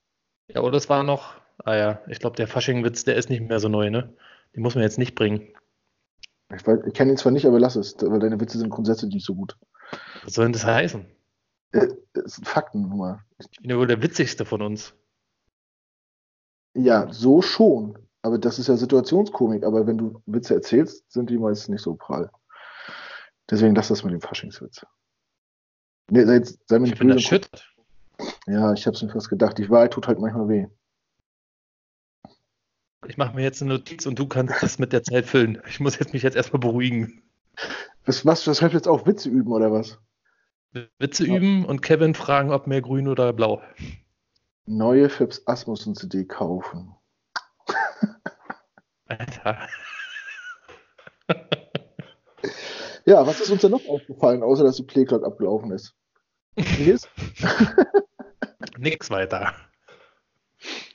Ja, 0.48 0.62
oder 0.62 0.78
es 0.78 0.90
war 0.90 1.04
noch, 1.04 1.34
ah 1.64 1.76
ja, 1.76 2.02
ich 2.08 2.20
glaube, 2.20 2.38
der 2.38 2.48
Faschingwitz, 2.48 3.04
der 3.04 3.16
ist 3.16 3.30
nicht 3.30 3.42
mehr 3.42 3.60
so 3.60 3.68
neu, 3.68 3.90
ne? 3.90 4.16
Den 4.56 4.64
muss 4.64 4.76
man 4.76 4.84
jetzt 4.84 4.98
nicht 4.98 5.16
bringen. 5.16 5.54
Ich, 6.54 6.62
weiß- 6.62 6.86
ich 6.88 6.94
kenne 6.94 7.12
ihn 7.12 7.18
zwar 7.18 7.32
nicht, 7.34 7.46
aber 7.46 7.60
lass 7.60 7.76
es, 7.76 7.96
weil 8.00 8.20
deine 8.20 8.40
Witze 8.40 8.58
sind 8.58 8.70
grundsätzlich 8.70 9.14
nicht 9.14 9.26
so 9.26 9.36
gut. 9.36 9.58
Was 10.24 10.34
soll 10.36 10.46
denn 10.46 10.54
das 10.54 10.66
heißen? 10.66 11.06
Äh, 11.74 11.88
Es 12.14 12.36
sind 12.36 12.48
Fakten, 12.48 12.84
nun 12.84 12.98
mal. 12.98 13.20
Ich 13.40 13.60
bin 13.60 13.70
ja 13.72 13.78
wohl 13.78 13.88
der 13.88 14.02
witzigste 14.02 14.46
von 14.46 14.62
uns. 14.62 14.94
Ja, 16.76 17.12
so 17.12 17.42
schon. 17.42 17.98
Aber 18.22 18.38
das 18.38 18.58
ist 18.58 18.68
ja 18.68 18.78
Situationskomik. 18.78 19.64
Aber 19.64 19.86
wenn 19.86 19.98
du 19.98 20.22
Witze 20.26 20.56
erzählst, 20.56 21.12
sind 21.12 21.30
die 21.30 21.38
meistens 21.38 21.70
nicht 21.70 21.84
so 21.84 21.96
prall. 21.96 22.32
Deswegen 23.50 23.76
lass 23.76 23.90
das 23.90 24.04
mit 24.04 24.14
dem 24.14 24.22
Faschingswitz. 24.22 24.86
Nee, 26.10 26.26
sei, 26.26 26.42
sei 26.68 26.80
mir 26.80 26.88
Ich 26.88 27.00
bin 27.00 27.10
erschüttert. 27.10 27.74
Ja, 28.48 28.74
ich 28.74 28.86
hab's 28.88 29.02
mir 29.02 29.10
fast 29.10 29.30
gedacht. 29.30 29.58
Die 29.58 29.70
Wahrheit 29.70 29.92
tut 29.92 30.08
halt 30.08 30.20
manchmal 30.20 30.48
weh. 30.48 30.68
Ich 33.08 33.18
mache 33.18 33.36
mir 33.36 33.44
jetzt 33.44 33.62
eine 33.62 33.74
Notiz 33.74 34.06
und 34.06 34.18
du 34.18 34.28
kannst 34.28 34.64
das 34.64 34.80
mit 34.80 34.92
der 34.94 35.04
Zeit 35.04 35.26
füllen. 35.26 35.62
Ich 35.68 35.80
muss 35.80 36.00
jetzt 36.00 36.14
mich 36.14 36.24
jetzt 36.24 36.36
erstmal 36.36 36.60
beruhigen. 36.60 37.22
Was, 38.06 38.26
was, 38.26 38.48
was 38.48 38.62
hört 38.62 38.74
jetzt 38.74 38.88
auf? 38.88 39.06
Witze 39.06 39.30
üben 39.30 39.52
oder 39.52 39.72
was? 39.72 40.00
Witze 41.00 41.26
Ja. 41.26 41.36
üben 41.36 41.66
und 41.66 41.82
Kevin 41.82 42.14
fragen, 42.16 42.52
ob 42.52 42.68
mehr 42.68 42.82
grün 42.82 43.08
oder 43.08 43.32
blau. 43.34 43.62
Neue 44.66 45.10
Phipps 45.10 45.42
Asmussen 45.46 45.96
CD 45.96 46.26
kaufen. 46.26 46.96
Alter. 49.08 49.68
Ja, 53.06 53.26
was 53.28 53.40
ist 53.40 53.52
uns 53.52 53.62
denn 53.62 53.72
noch 53.72 53.88
aufgefallen, 53.88 54.42
außer 54.44 54.64
dass 54.64 54.78
die 54.78 54.84
Playcloud 54.84 55.24
abgelaufen 55.24 55.72
ist? 55.72 55.94
Nils? 56.80 57.08
Nix 58.78 59.10
weiter. 59.10 59.54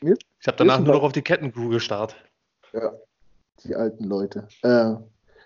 Mir- 0.02 0.16
Ich 0.40 0.46
habe 0.46 0.56
danach 0.56 0.80
nur 0.80 0.94
noch 0.94 1.02
auf 1.02 1.12
die 1.12 1.22
Kettencrew 1.22 1.68
gestarrt. 1.68 2.16
Ja, 2.72 2.92
die 3.64 3.74
alten 3.76 4.04
Leute. 4.04 4.48
Äh, 4.62 4.94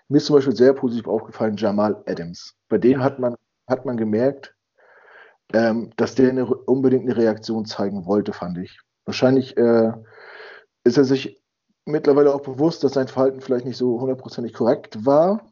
mir 0.07 0.17
ist 0.17 0.25
zum 0.25 0.35
Beispiel 0.37 0.55
sehr 0.55 0.73
positiv 0.73 1.07
aufgefallen 1.07 1.57
Jamal 1.57 2.01
Adams. 2.07 2.55
Bei 2.69 2.77
dem 2.77 3.03
hat 3.03 3.19
man, 3.19 3.35
hat 3.67 3.85
man 3.85 3.97
gemerkt, 3.97 4.55
ähm, 5.53 5.91
dass 5.97 6.15
der 6.15 6.29
eine, 6.29 6.45
unbedingt 6.45 7.03
eine 7.03 7.17
Reaktion 7.17 7.65
zeigen 7.65 8.05
wollte, 8.05 8.33
fand 8.33 8.57
ich. 8.57 8.79
Wahrscheinlich 9.05 9.55
äh, 9.57 9.91
ist 10.83 10.97
er 10.97 11.03
sich 11.03 11.41
mittlerweile 11.85 12.33
auch 12.33 12.41
bewusst, 12.41 12.83
dass 12.83 12.93
sein 12.93 13.07
Verhalten 13.07 13.41
vielleicht 13.41 13.65
nicht 13.65 13.77
so 13.77 13.99
hundertprozentig 13.99 14.53
korrekt 14.53 15.05
war. 15.05 15.51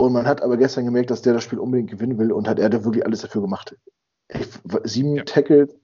Und 0.00 0.14
man 0.14 0.26
hat 0.26 0.40
aber 0.40 0.56
gestern 0.56 0.86
gemerkt, 0.86 1.10
dass 1.10 1.20
der 1.20 1.34
das 1.34 1.44
Spiel 1.44 1.58
unbedingt 1.58 1.90
gewinnen 1.90 2.16
will 2.16 2.32
und 2.32 2.48
hat 2.48 2.58
er 2.58 2.70
da 2.70 2.84
wirklich 2.84 3.04
alles 3.04 3.20
dafür 3.20 3.42
gemacht. 3.42 3.76
Sieben 4.84 5.14
Ja. 5.14 5.24
Tackles, 5.24 5.76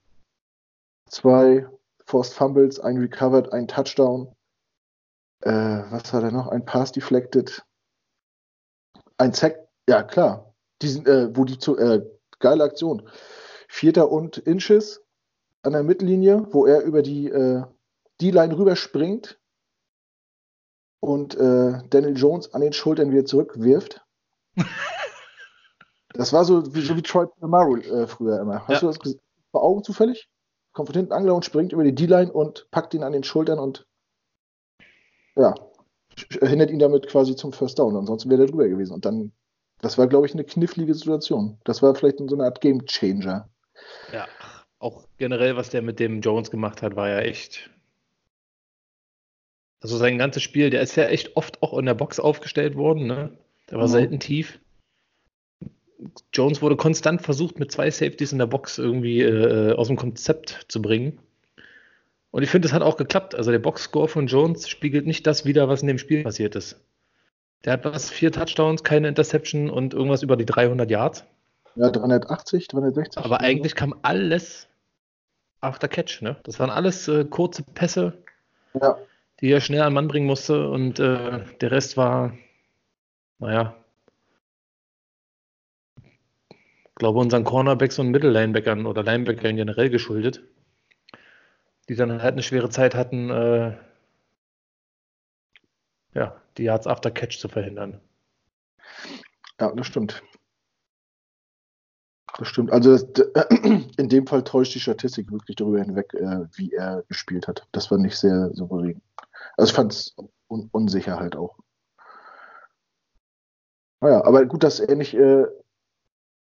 zwei 1.06 1.68
Forced 2.06 2.32
Fumbles, 2.32 2.80
ein 2.80 2.96
Recovered, 2.96 3.52
ein 3.52 3.68
Touchdown. 3.68 4.34
Äh, 5.42 5.50
was 5.50 6.14
hat 6.14 6.22
er 6.22 6.30
noch? 6.30 6.48
Ein 6.48 6.64
Pass 6.64 6.92
deflected. 6.92 7.62
Ein 9.18 9.34
Sack. 9.34 9.68
Ja, 9.86 10.02
klar. 10.02 10.54
Diesen, 10.80 11.04
äh, 11.04 11.36
wo 11.36 11.44
die 11.44 11.58
zu, 11.58 11.76
äh, 11.76 12.02
geile 12.38 12.64
Aktion. 12.64 13.06
Vierter 13.68 14.10
und 14.10 14.38
Inches 14.38 15.04
an 15.60 15.74
der 15.74 15.82
Mittellinie, 15.82 16.46
wo 16.52 16.64
er 16.64 16.80
über 16.84 17.02
die 17.02 17.28
äh, 17.28 17.64
D-Line 18.22 18.56
rüberspringt 18.56 19.38
und 21.00 21.34
äh, 21.34 21.82
Daniel 21.90 22.16
Jones 22.16 22.54
an 22.54 22.62
den 22.62 22.72
Schultern 22.72 23.10
wieder 23.10 23.26
zurückwirft. 23.26 24.05
Das 26.14 26.32
war 26.32 26.44
so 26.44 26.74
wie, 26.74 26.80
so 26.80 26.96
wie 26.96 27.02
Troy 27.02 27.26
Polamaru 27.26 27.76
äh, 27.78 28.06
früher 28.06 28.40
immer. 28.40 28.60
Hast 28.66 28.70
Ja. 28.70 28.80
du 28.80 28.86
das 28.86 29.00
ges- 29.00 29.18
vor 29.50 29.62
Augen 29.62 29.84
zufällig? 29.84 30.28
Kommt 30.72 30.88
von 30.88 30.96
hinten 30.96 31.12
Angler 31.12 31.34
und 31.34 31.44
springt 31.44 31.72
über 31.72 31.84
die 31.84 31.94
D-Line 31.94 32.32
und 32.32 32.68
packt 32.70 32.94
ihn 32.94 33.02
an 33.02 33.12
den 33.12 33.24
Schultern 33.24 33.58
und 33.58 33.86
ja, 35.36 35.54
sch- 36.16 36.46
hindert 36.46 36.70
ihn 36.70 36.78
damit 36.78 37.06
quasi 37.08 37.36
zum 37.36 37.52
First 37.52 37.78
Down. 37.78 37.96
Ansonsten 37.96 38.30
wäre 38.30 38.42
er 38.42 38.48
drüber 38.48 38.68
gewesen. 38.68 38.92
Und 38.94 39.04
dann, 39.04 39.32
das 39.80 39.98
war, 39.98 40.06
glaube 40.06 40.26
ich, 40.26 40.34
eine 40.34 40.44
knifflige 40.44 40.94
Situation. 40.94 41.58
Das 41.64 41.82
war 41.82 41.94
vielleicht 41.94 42.18
so 42.18 42.34
eine 42.34 42.44
Art 42.44 42.60
Game 42.60 42.84
Changer. 42.86 43.48
Ja, 44.12 44.26
auch 44.78 45.06
generell, 45.18 45.56
was 45.56 45.70
der 45.70 45.82
mit 45.82 45.98
dem 46.00 46.20
Jones 46.20 46.50
gemacht 46.50 46.82
hat, 46.82 46.96
war 46.96 47.08
ja 47.08 47.18
echt. 47.18 47.70
Also 49.82 49.98
sein 49.98 50.18
ganzes 50.18 50.42
Spiel, 50.42 50.70
der 50.70 50.80
ist 50.82 50.96
ja 50.96 51.04
echt 51.04 51.36
oft 51.36 51.62
auch 51.62 51.78
in 51.78 51.86
der 51.86 51.94
Box 51.94 52.18
aufgestellt 52.18 52.76
worden, 52.76 53.06
ne? 53.06 53.38
Der 53.70 53.78
war 53.78 53.86
Mhm. 53.86 53.92
selten 53.92 54.20
tief. 54.20 54.58
Jones 56.32 56.60
wurde 56.60 56.76
konstant 56.76 57.22
versucht, 57.22 57.58
mit 57.58 57.72
zwei 57.72 57.90
Safeties 57.90 58.32
in 58.32 58.38
der 58.38 58.46
Box 58.46 58.78
irgendwie 58.78 59.22
äh, 59.22 59.72
aus 59.72 59.88
dem 59.88 59.96
Konzept 59.96 60.66
zu 60.68 60.82
bringen. 60.82 61.18
Und 62.30 62.42
ich 62.42 62.50
finde, 62.50 62.68
es 62.68 62.74
hat 62.74 62.82
auch 62.82 62.98
geklappt. 62.98 63.34
Also 63.34 63.50
der 63.50 63.58
Boxscore 63.58 64.08
von 64.08 64.26
Jones 64.26 64.68
spiegelt 64.68 65.06
nicht 65.06 65.26
das 65.26 65.46
wider, 65.46 65.68
was 65.68 65.80
in 65.80 65.88
dem 65.88 65.98
Spiel 65.98 66.22
passiert 66.22 66.54
ist. 66.54 66.78
Der 67.64 67.72
hat 67.72 67.84
was, 67.86 68.10
vier 68.10 68.30
Touchdowns, 68.30 68.84
keine 68.84 69.08
Interception 69.08 69.70
und 69.70 69.94
irgendwas 69.94 70.22
über 70.22 70.36
die 70.36 70.44
300 70.44 70.90
Yards. 70.90 71.24
Ja, 71.76 71.90
380, 71.90 72.68
360. 72.68 73.24
Aber 73.24 73.40
eigentlich 73.40 73.74
kam 73.74 73.94
alles 74.02 74.68
after 75.62 75.88
Catch, 75.88 76.20
ne? 76.20 76.36
Das 76.44 76.60
waren 76.60 76.70
alles 76.70 77.08
äh, 77.08 77.24
kurze 77.24 77.62
Pässe, 77.62 78.12
Ja, 78.80 78.98
die 79.40 79.50
er 79.50 79.60
schnell 79.62 79.80
an 79.80 79.88
den 79.90 79.94
Mann 79.94 80.08
bringen 80.08 80.26
musste 80.26 80.68
und 80.68 80.98
äh, 81.00 81.40
der 81.60 81.70
Rest 81.70 81.96
war, 81.96 82.34
naja, 83.38 83.76
ich 86.84 86.94
glaube, 86.96 87.18
unseren 87.18 87.44
Cornerbacks 87.44 87.98
und 87.98 88.10
Middle-Linebackern 88.10 88.86
oder 88.86 89.02
Linebackern 89.02 89.56
generell 89.56 89.90
geschuldet, 89.90 90.42
die 91.88 91.94
dann 91.94 92.22
halt 92.22 92.32
eine 92.32 92.42
schwere 92.42 92.70
Zeit 92.70 92.94
hatten, 92.94 93.30
äh, 93.30 93.76
ja, 96.14 96.40
die 96.56 96.64
Yards 96.64 96.86
after 96.86 97.10
Catch 97.10 97.38
zu 97.38 97.48
verhindern. 97.48 98.00
ja, 99.60 99.72
das 99.74 99.86
stimmt. 99.86 100.22
Das 102.38 102.48
stimmt. 102.48 102.70
Also 102.70 102.96
das, 102.98 103.26
in 103.96 104.08
dem 104.08 104.26
Fall 104.26 104.44
täuscht 104.44 104.74
die 104.74 104.80
Statistik 104.80 105.30
wirklich 105.30 105.56
darüber 105.56 105.80
hinweg, 105.80 106.12
äh, 106.14 106.46
wie 106.54 106.72
er 106.72 107.04
gespielt 107.08 107.48
hat. 107.48 107.66
Das 107.72 107.90
war 107.90 107.98
nicht 107.98 108.16
sehr 108.16 108.50
souverän. 108.54 109.00
Also 109.56 109.70
ich 109.70 109.76
fand 109.76 109.92
es 109.92 110.14
un 110.48 110.68
unsicher 110.72 111.18
halt 111.18 111.36
auch. 111.36 111.58
Naja, 114.00 114.24
aber 114.24 114.44
gut, 114.44 114.62
dass 114.62 114.80
er 114.80 114.94
nicht 114.96 115.14
äh, 115.14 115.42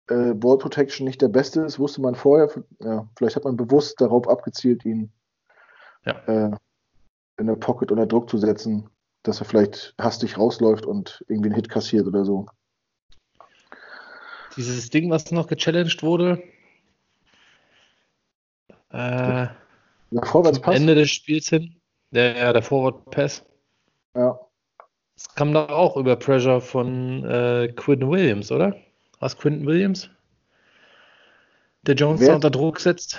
äh, 0.08 0.34
Ball 0.34 0.58
Protection 0.58 1.06
nicht 1.06 1.22
der 1.22 1.28
Beste 1.28 1.62
ist, 1.62 1.78
wusste 1.78 2.00
man 2.00 2.14
vorher. 2.14 2.50
Ja, 2.80 3.08
vielleicht 3.16 3.36
hat 3.36 3.44
man 3.44 3.56
bewusst 3.56 4.00
darauf 4.00 4.28
abgezielt, 4.28 4.84
ihn 4.84 5.10
Ja. 6.04 6.12
äh, 6.26 6.50
in 7.38 7.46
der 7.46 7.56
Pocket 7.56 7.90
unter 7.90 8.06
Druck 8.06 8.28
zu 8.28 8.38
setzen, 8.38 8.88
dass 9.22 9.40
er 9.40 9.46
vielleicht 9.46 9.94
hastig 10.00 10.36
rausläuft 10.38 10.86
und 10.86 11.24
irgendwie 11.28 11.48
einen 11.48 11.54
Hit 11.56 11.68
kassiert 11.68 12.06
oder 12.06 12.24
so. 12.24 12.46
Dieses 14.56 14.90
Ding, 14.90 15.10
was 15.10 15.30
noch 15.30 15.46
gechallenged 15.46 16.02
wurde, 16.02 16.42
äh, 18.90 19.46
Der 20.10 20.24
Vorwärtspass. 20.24 20.74
Ende 20.76 20.94
des 20.94 21.10
Spiels 21.10 21.48
hin, 21.48 21.76
der, 22.10 22.52
der 22.52 22.62
Forward 22.62 23.04
Pass, 23.10 23.44
Ja. 24.16 24.38
Das 25.18 25.34
kam 25.34 25.52
da 25.52 25.68
auch 25.68 25.96
über 25.96 26.14
Pressure 26.14 26.60
von 26.60 27.24
äh, 27.24 27.72
Quinton 27.74 28.08
Williams, 28.08 28.52
oder? 28.52 28.76
Was 29.18 29.36
Quinton 29.36 29.66
Williams? 29.66 30.08
Der 31.82 31.96
Jones 31.96 32.20
Wer- 32.20 32.36
unter 32.36 32.50
Druck 32.50 32.78
setzt. 32.78 33.18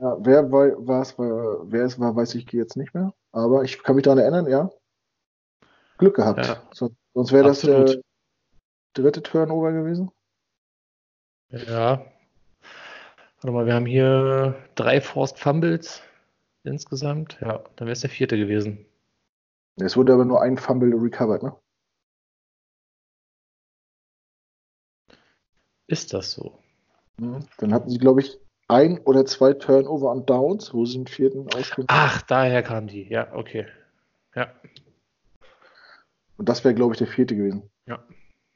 Ja, 0.00 0.16
wer 0.18 0.50
war, 0.50 0.70
war's, 0.88 1.16
war, 1.18 1.70
wer 1.70 1.84
es 1.84 2.00
war, 2.00 2.16
weiß 2.16 2.34
ich 2.34 2.50
jetzt 2.50 2.76
nicht 2.76 2.94
mehr. 2.94 3.14
Aber 3.30 3.62
ich 3.62 3.80
kann 3.80 3.94
mich 3.94 4.02
daran 4.02 4.18
erinnern, 4.18 4.48
ja. 4.48 4.70
Glück 5.98 6.16
gehabt. 6.16 6.44
Ja. 6.44 6.62
Sonst, 6.72 6.96
sonst 7.14 7.30
wäre 7.30 7.44
das 7.46 7.60
der 7.60 8.00
dritte 8.94 9.22
Turnover 9.22 9.70
gewesen. 9.70 10.10
Ja. 11.50 12.04
Warte 13.42 13.52
mal, 13.52 13.66
wir 13.66 13.74
haben 13.74 13.86
hier 13.86 14.56
drei 14.74 15.00
Forced 15.00 15.38
Fumbles 15.38 16.02
insgesamt. 16.64 17.38
Ja, 17.40 17.62
dann 17.76 17.86
wäre 17.86 17.92
es 17.92 18.00
der 18.00 18.10
vierte 18.10 18.36
gewesen. 18.36 18.84
Es 19.80 19.96
wurde 19.96 20.12
aber 20.12 20.24
nur 20.24 20.40
ein 20.42 20.58
Fumble 20.58 20.94
recovered, 20.94 21.42
ne? 21.42 21.56
Ist 25.86 26.12
das 26.12 26.32
so? 26.32 26.58
Dann 27.16 27.74
hatten 27.74 27.90
sie, 27.90 27.98
glaube 27.98 28.20
ich, 28.20 28.38
ein 28.68 28.98
oder 29.00 29.26
zwei 29.26 29.52
Turnover 29.52 30.12
und 30.12 30.30
Downs, 30.30 30.72
wo 30.72 30.86
sie 30.86 30.98
den 30.98 31.06
vierten 31.06 31.48
ausspielen. 31.52 31.86
Ach, 31.90 32.22
daher 32.22 32.62
kam 32.62 32.86
die. 32.86 33.08
Ja, 33.08 33.34
okay. 33.34 33.66
Ja, 34.34 34.54
Und 36.36 36.48
das 36.48 36.64
wäre, 36.64 36.74
glaube 36.74 36.94
ich, 36.94 36.98
der 36.98 37.08
vierte 37.08 37.34
gewesen. 37.36 37.68
Ja. 37.86 38.02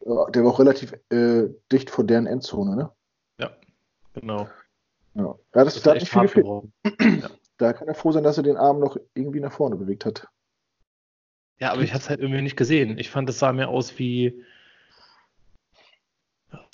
Ja, 0.07 0.31
Der 0.31 0.45
war 0.45 0.53
auch 0.53 0.61
relativ 0.61 0.95
äh, 1.11 1.49
dicht 1.73 1.91
vor 1.91 2.05
deren 2.05 2.27
Endzone, 2.27 2.77
ne? 2.77 2.91
genau. 4.15 4.49
Ja, 5.15 5.23
ja 5.25 5.37
das, 5.65 5.75
Das 5.75 5.83
da 5.83 5.91
hat 5.91 6.01
nicht 6.01 6.13
viel 6.13 6.23
gefehlt. 6.23 6.45
geworden. 6.47 6.73
Da 7.57 7.73
kann 7.73 7.87
er 7.87 7.95
froh 7.95 8.11
sein, 8.11 8.25
dass 8.25 8.37
er 8.37 8.43
den 8.43 8.57
Arm 8.57 8.81
noch 8.81 8.97
irgendwie 9.15 9.39
nach 9.39 9.53
vorne 9.53 9.77
bewegt 9.77 10.05
hat. 10.05 10.27
Ja, 11.61 11.73
aber 11.73 11.83
ich 11.83 11.91
habe 11.91 12.01
es 12.01 12.11
halt 12.11 12.21
irgendwie 12.21 12.43
nicht 12.43 12.57
gesehen. 12.57 12.99
Ich 12.99 13.11
fand, 13.11 13.29
es 13.29 13.39
sah 13.39 13.53
mir 13.53 13.69
aus 13.69 13.99
wie 13.99 14.45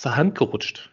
der 0.03 0.15
Hand 0.15 0.37
gerutscht. 0.37 0.91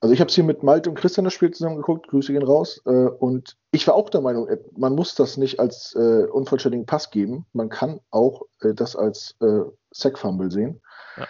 Also 0.00 0.12
ich 0.14 0.20
habe 0.20 0.28
es 0.28 0.34
hier 0.34 0.44
mit 0.44 0.62
Malte 0.62 0.90
und 0.90 0.96
Christian 0.96 1.24
das 1.24 1.34
Spiel 1.34 1.50
zusammen 1.50 1.76
geguckt, 1.76 2.06
Grüße 2.06 2.32
gehen 2.32 2.44
raus. 2.44 2.80
Äh, 2.86 2.90
und 2.90 3.56
ich 3.72 3.86
war 3.88 3.94
auch 3.94 4.10
der 4.10 4.20
Meinung, 4.20 4.48
äh, 4.48 4.58
man 4.76 4.94
muss 4.94 5.14
das 5.16 5.36
nicht 5.36 5.58
als 5.58 5.94
äh, 5.96 6.24
unvollständigen 6.26 6.86
Pass 6.86 7.10
geben. 7.10 7.46
Man 7.52 7.68
kann 7.68 8.00
auch 8.10 8.42
äh, 8.60 8.74
das 8.74 8.94
als 8.94 9.34
äh, 9.40 9.62
Sack-Fumble 9.90 10.52
sehen. 10.52 10.80
Ja. 11.16 11.26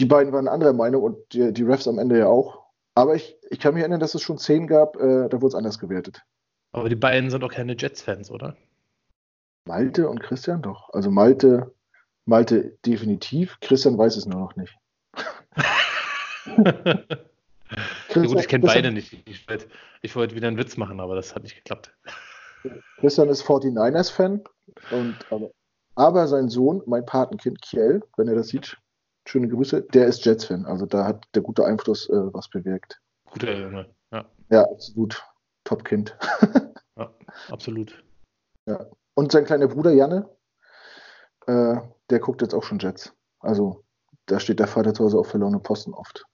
Die 0.00 0.06
beiden 0.06 0.32
waren 0.32 0.48
anderer 0.48 0.72
Meinung 0.72 1.04
und 1.04 1.18
die, 1.32 1.52
die 1.52 1.62
Refs 1.62 1.86
am 1.86 2.00
Ende 2.00 2.18
ja 2.18 2.26
auch. 2.26 2.64
Aber 2.96 3.14
ich, 3.14 3.36
ich 3.50 3.60
kann 3.60 3.74
mich 3.74 3.82
erinnern, 3.82 4.00
dass 4.00 4.14
es 4.14 4.22
schon 4.22 4.38
Szenen 4.38 4.66
gab, 4.66 4.96
äh, 4.96 5.28
da 5.28 5.40
wurde 5.40 5.48
es 5.48 5.54
anders 5.54 5.78
gewertet. 5.78 6.22
Aber 6.72 6.88
die 6.88 6.96
beiden 6.96 7.30
sind 7.30 7.44
auch 7.44 7.52
keine 7.52 7.76
Jets-Fans, 7.76 8.30
oder? 8.32 8.56
Malte 9.66 10.08
und 10.08 10.20
Christian 10.20 10.62
doch. 10.62 10.90
Also 10.92 11.10
Malte, 11.10 11.74
Malte 12.26 12.76
definitiv. 12.84 13.58
Christian 13.60 13.98
weiß 13.98 14.16
es 14.16 14.26
nur 14.26 14.40
noch 14.40 14.56
nicht. 14.56 14.76
ja, 16.56 17.04
gut, 18.14 18.40
ich 18.40 18.48
kenne 18.48 18.66
beide 18.66 18.90
nicht. 18.90 19.12
Ich 19.28 19.48
wollte 19.48 19.68
ich 20.02 20.14
wollt 20.16 20.34
wieder 20.34 20.48
einen 20.48 20.58
Witz 20.58 20.76
machen, 20.76 21.00
aber 21.00 21.14
das 21.14 21.34
hat 21.34 21.44
nicht 21.44 21.56
geklappt. 21.56 21.94
Christian 22.98 23.28
ist 23.28 23.42
49ers-Fan, 23.44 24.42
aber, 25.30 25.50
aber, 25.94 26.28
sein 26.28 26.48
Sohn, 26.48 26.82
mein 26.86 27.04
Patenkind 27.04 27.60
Kiel, 27.62 28.02
wenn 28.16 28.28
er 28.28 28.34
das 28.34 28.48
sieht, 28.48 28.78
schöne 29.26 29.48
Grüße, 29.48 29.82
der 29.82 30.06
ist 30.06 30.24
Jets-Fan. 30.24 30.66
Also 30.66 30.86
da 30.86 31.04
hat 31.04 31.26
der 31.34 31.42
gute 31.42 31.64
Einfluss 31.64 32.08
äh, 32.08 32.34
was 32.34 32.48
bewirkt. 32.48 33.00
Guter 33.30 33.54
Junge, 33.54 33.86
ja. 34.12 34.24
Ja, 34.50 34.62
absolut. 34.62 35.22
Top-Kind. 35.64 36.16
ja, 36.96 37.10
absolut. 37.48 38.04
Ja. 38.66 38.86
Und 39.14 39.32
sein 39.32 39.44
kleiner 39.44 39.68
Bruder 39.68 39.92
Janne, 39.92 40.28
äh, 41.46 41.76
der 42.10 42.18
guckt 42.18 42.42
jetzt 42.42 42.54
auch 42.54 42.64
schon 42.64 42.78
Jets. 42.78 43.14
Also 43.38 43.84
da 44.26 44.40
steht 44.40 44.58
der 44.58 44.66
Vater 44.66 44.94
zu 44.94 45.04
Hause 45.04 45.18
auf 45.18 45.28
verlorene 45.28 45.60
Posten 45.60 45.94
oft. 45.94 46.24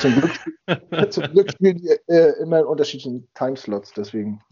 Zum 0.00 0.14
Glück, 0.20 0.32
zum 1.12 1.24
Glück 1.24 1.52
spielen 1.52 1.78
die 1.78 1.88
äh, 2.08 2.40
immer 2.42 2.60
in 2.60 2.66
unterschiedlichen 2.66 3.28
Timeslots, 3.34 3.92
deswegen. 3.92 4.42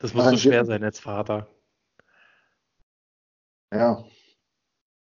Das 0.00 0.14
muss 0.14 0.24
so 0.24 0.36
schwer 0.36 0.64
sein 0.64 0.82
als 0.82 0.98
Vater. 0.98 1.48
Ja. 3.72 4.04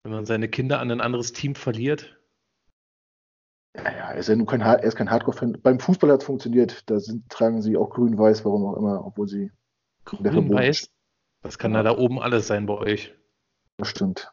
Wenn 0.02 0.12
man 0.12 0.24
seine 0.24 0.48
Kinder 0.48 0.78
an 0.78 0.90
ein 0.90 1.00
anderes 1.00 1.32
Team 1.32 1.54
verliert. 1.54 2.16
Ja, 3.76 3.82
ja, 3.82 4.10
er 4.12 4.14
ist 4.14 4.28
ja 4.28 4.36
nur 4.36 4.46
kein, 4.46 4.60
er 4.60 4.82
ist 4.82 4.96
kein 4.96 5.10
Hardcore-Fan. 5.10 5.60
Beim 5.62 5.80
Fußball 5.80 6.10
hat 6.10 6.20
es 6.20 6.26
funktioniert. 6.26 6.88
Da 6.88 7.00
sind, 7.00 7.28
tragen 7.28 7.60
sie 7.60 7.76
auch 7.76 7.90
grün-weiß, 7.90 8.44
warum 8.44 8.64
auch 8.66 8.76
immer, 8.76 9.04
obwohl 9.04 9.28
sie. 9.28 9.50
Grün-weiß? 10.06 10.90
Das 11.42 11.58
kann 11.58 11.74
ja. 11.74 11.82
da 11.82 11.96
oben 11.96 12.20
alles 12.20 12.46
sein 12.46 12.66
bei 12.66 12.74
euch. 12.74 13.14
Das 13.76 13.88
stimmt. 13.88 14.32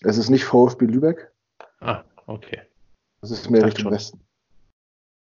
Es 0.00 0.16
ist 0.16 0.30
nicht 0.30 0.44
VfB 0.44 0.86
Lübeck. 0.86 1.32
Ah, 1.80 2.04
okay. 2.26 2.62
Das 3.20 3.30
ist 3.30 3.50
mehr 3.50 3.64
Richtung 3.64 3.90
Westen. 3.90 4.20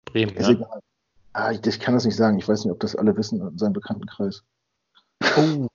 Bremen, 0.05 0.35
ist 0.35 0.47
ja? 0.47 0.53
egal. 0.53 0.79
Ah, 1.33 1.51
ich, 1.51 1.65
ich, 1.65 1.79
kann 1.79 1.93
das 1.93 2.05
nicht 2.05 2.15
sagen. 2.15 2.37
Ich 2.37 2.47
weiß 2.47 2.63
nicht, 2.63 2.71
ob 2.71 2.79
das 2.79 2.95
alle 2.95 3.15
wissen 3.17 3.41
in 3.41 3.57
seinem 3.57 3.73
Bekanntenkreis. 3.73 4.43
Oh. 5.37 5.67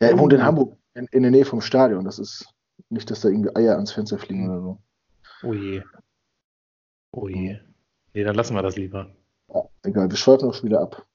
Er 0.00 0.18
wohnt 0.18 0.32
in 0.32 0.40
oh. 0.40 0.44
Hamburg, 0.44 0.76
in, 0.94 1.06
in, 1.06 1.22
der 1.22 1.30
Nähe 1.30 1.44
vom 1.44 1.60
Stadion. 1.60 2.04
Das 2.04 2.18
ist 2.18 2.46
nicht, 2.88 3.10
dass 3.10 3.20
da 3.20 3.28
irgendwie 3.28 3.54
Eier 3.54 3.74
ans 3.74 3.92
Fenster 3.92 4.18
fliegen 4.18 4.50
oder 4.50 4.60
so. 4.60 4.78
Oh 5.42 5.54
je. 5.54 5.82
Oh 7.12 7.28
je. 7.28 7.60
Nee, 8.14 8.24
dann 8.24 8.34
lassen 8.34 8.54
wir 8.54 8.62
das 8.62 8.76
lieber. 8.76 9.14
Ja, 9.48 9.62
egal, 9.82 10.10
wir 10.10 10.16
schweifen 10.16 10.48
auch 10.48 10.54
schon 10.54 10.68
wieder 10.68 10.80
ab. 10.80 11.06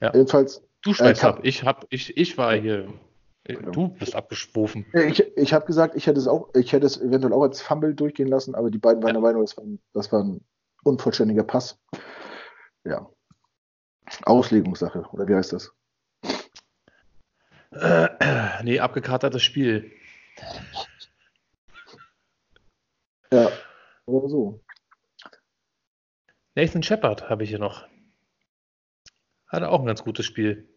Ja. 0.00 0.12
Jedenfalls. 0.14 0.62
Du 0.82 0.94
schweifst 0.94 1.22
äh, 1.22 1.26
ab. 1.26 1.40
Ich, 1.42 1.64
hab, 1.64 1.86
ich, 1.90 2.16
ich 2.16 2.38
war 2.38 2.54
hier. 2.54 2.92
Du 3.72 3.88
bist 3.88 4.14
abgeschwofen. 4.14 4.84
Ich, 4.92 5.20
ich 5.36 5.54
habe 5.54 5.64
gesagt, 5.64 5.94
ich 5.94 6.06
hätte 6.06 6.20
es 6.20 6.28
auch, 6.28 6.50
ich 6.54 6.72
hätte 6.72 6.84
es 6.84 7.00
eventuell 7.00 7.32
auch 7.32 7.42
als 7.42 7.62
Fumble 7.62 7.94
durchgehen 7.94 8.28
lassen, 8.28 8.54
aber 8.54 8.70
die 8.70 8.78
beiden 8.78 9.02
waren 9.02 9.08
ja. 9.08 9.12
der 9.14 9.22
Meinung, 9.22 9.40
das 9.40 9.56
war, 9.56 9.64
ein, 9.64 9.80
das 9.94 10.12
war 10.12 10.22
ein 10.22 10.44
unvollständiger 10.84 11.44
Pass. 11.44 11.80
Ja. 12.84 13.08
Auslegungssache, 14.24 15.06
oder 15.12 15.26
wie 15.28 15.34
heißt 15.34 15.54
das? 15.54 15.72
Äh, 17.70 18.08
nee, 18.64 18.80
abgekatertes 18.80 19.42
Spiel. 19.42 19.92
Ja, 23.32 23.50
oder 24.06 24.28
so. 24.28 24.60
Nathan 26.54 26.82
Shepard 26.82 27.28
habe 27.28 27.44
ich 27.44 27.50
hier 27.50 27.58
noch. 27.58 27.86
Hatte 29.48 29.70
auch 29.70 29.80
ein 29.80 29.86
ganz 29.86 30.04
gutes 30.04 30.26
Spiel. 30.26 30.68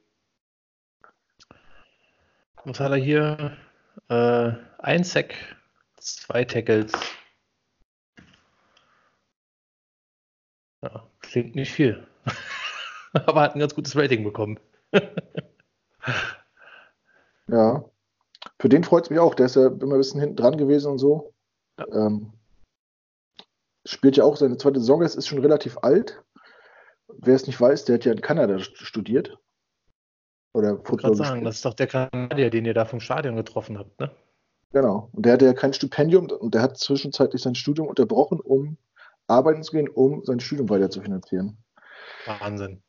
Was 2.63 2.79
hat 2.79 2.91
er 2.91 2.97
hier? 2.97 3.57
Äh, 4.07 4.51
ein 4.79 5.03
Sack, 5.03 5.35
zwei 5.97 6.45
Tackles. 6.45 6.91
Ja, 10.81 11.07
klingt 11.19 11.55
nicht 11.55 11.71
viel. 11.71 12.07
Aber 13.13 13.41
hat 13.41 13.55
ein 13.55 13.59
ganz 13.59 13.75
gutes 13.75 13.95
Rating 13.95 14.23
bekommen. 14.23 14.59
ja. 17.47 17.83
Für 18.59 18.69
den 18.69 18.83
freut 18.83 19.05
es 19.05 19.09
mich 19.09 19.19
auch. 19.19 19.35
Der 19.35 19.47
ist 19.47 19.55
ja 19.55 19.67
immer 19.67 19.95
ein 19.95 19.99
bisschen 19.99 20.19
hinten 20.19 20.35
dran 20.35 20.57
gewesen 20.57 20.91
und 20.91 20.97
so. 20.99 21.33
Ja. 21.77 21.87
Ähm, 21.87 22.33
spielt 23.85 24.17
ja 24.17 24.23
auch 24.23 24.37
seine 24.37 24.57
zweite 24.57 24.79
Saison. 24.79 25.01
Es 25.01 25.15
ist 25.15 25.27
schon 25.27 25.39
relativ 25.39 25.77
alt. 25.79 26.23
Wer 27.17 27.35
es 27.35 27.47
nicht 27.47 27.59
weiß, 27.59 27.85
der 27.85 27.95
hat 27.95 28.05
ja 28.05 28.11
in 28.11 28.21
Kanada 28.21 28.59
studiert. 28.59 29.37
Oder 30.53 30.79
ich 30.79 30.87
Football 30.87 31.15
sagen, 31.15 31.43
das 31.43 31.55
ist 31.55 31.65
doch 31.65 31.73
der 31.73 31.87
Kanadier, 31.87 32.49
den 32.49 32.65
ihr 32.65 32.73
da 32.73 32.85
vom 32.85 32.99
Stadion 32.99 33.35
getroffen 33.35 33.77
habt, 33.77 33.99
ne? 33.99 34.11
Genau. 34.73 35.09
Und 35.13 35.25
der 35.25 35.33
hatte 35.33 35.45
ja 35.45 35.53
kein 35.53 35.73
Stipendium 35.73 36.29
und 36.29 36.53
der 36.53 36.61
hat 36.61 36.77
zwischenzeitlich 36.77 37.41
sein 37.41 37.55
Studium 37.55 37.87
unterbrochen, 37.87 38.39
um 38.39 38.77
arbeiten 39.27 39.63
zu 39.63 39.71
gehen, 39.71 39.89
um 39.89 40.23
sein 40.23 40.39
Studium 40.39 40.69
weiter 40.69 40.89
zu 40.89 41.01
finanzieren. 41.01 41.57
Wahnsinn. 42.25 42.81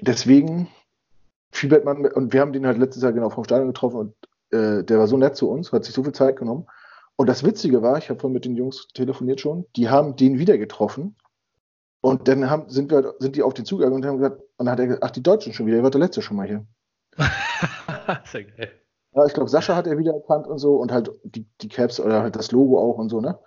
Deswegen 0.00 0.68
fiebert 1.50 1.84
man, 1.84 2.00
mit, 2.00 2.14
und 2.14 2.32
wir 2.32 2.40
haben 2.40 2.52
den 2.52 2.66
halt 2.66 2.78
letztes 2.78 3.02
Jahr 3.02 3.12
genau 3.12 3.30
vom 3.30 3.44
Stadion 3.44 3.68
getroffen 3.68 3.98
und 3.98 4.14
äh, 4.50 4.84
der 4.84 4.98
war 4.98 5.06
so 5.06 5.16
nett 5.16 5.36
zu 5.36 5.50
uns, 5.50 5.72
hat 5.72 5.84
sich 5.84 5.94
so 5.94 6.02
viel 6.02 6.12
Zeit 6.12 6.36
genommen. 6.36 6.66
Und 7.16 7.28
das 7.28 7.44
Witzige 7.44 7.82
war, 7.82 7.98
ich 7.98 8.08
habe 8.08 8.18
vorhin 8.18 8.34
mit 8.34 8.44
den 8.44 8.56
Jungs 8.56 8.88
telefoniert 8.94 9.40
schon, 9.40 9.66
die 9.76 9.88
haben 9.88 10.16
den 10.16 10.38
wieder 10.38 10.58
getroffen. 10.58 11.14
Und 12.02 12.26
dann 12.26 12.50
haben, 12.50 12.68
sind, 12.68 12.90
wir, 12.90 13.14
sind 13.20 13.36
die 13.36 13.42
auf 13.42 13.54
den 13.54 13.64
Zugang 13.64 13.92
und 13.92 14.04
haben 14.04 14.18
gesagt, 14.18 14.40
und 14.56 14.66
dann 14.66 14.72
hat 14.72 14.80
er 14.80 14.86
gesagt, 14.86 15.04
ach, 15.04 15.10
die 15.12 15.22
Deutschen 15.22 15.52
schon 15.52 15.66
wieder, 15.66 15.76
ihr 15.76 15.82
wart 15.84 15.94
der 15.94 16.00
letzte 16.00 16.20
schon 16.20 16.36
mal 16.36 16.48
hier. 16.48 16.66
Sehr 18.24 18.44
geil. 18.44 18.72
Ja, 19.14 19.24
ich 19.24 19.34
glaube, 19.34 19.48
Sascha 19.48 19.76
hat 19.76 19.86
er 19.86 19.98
wieder 19.98 20.12
erkannt 20.12 20.46
und 20.46 20.58
so 20.58 20.76
und 20.76 20.90
halt 20.90 21.10
die, 21.22 21.46
die 21.60 21.68
Caps 21.68 22.00
oder 22.00 22.22
halt 22.22 22.34
das 22.34 22.50
Logo 22.50 22.78
auch 22.78 22.98
und 22.98 23.08
so, 23.08 23.20
ne? 23.20 23.38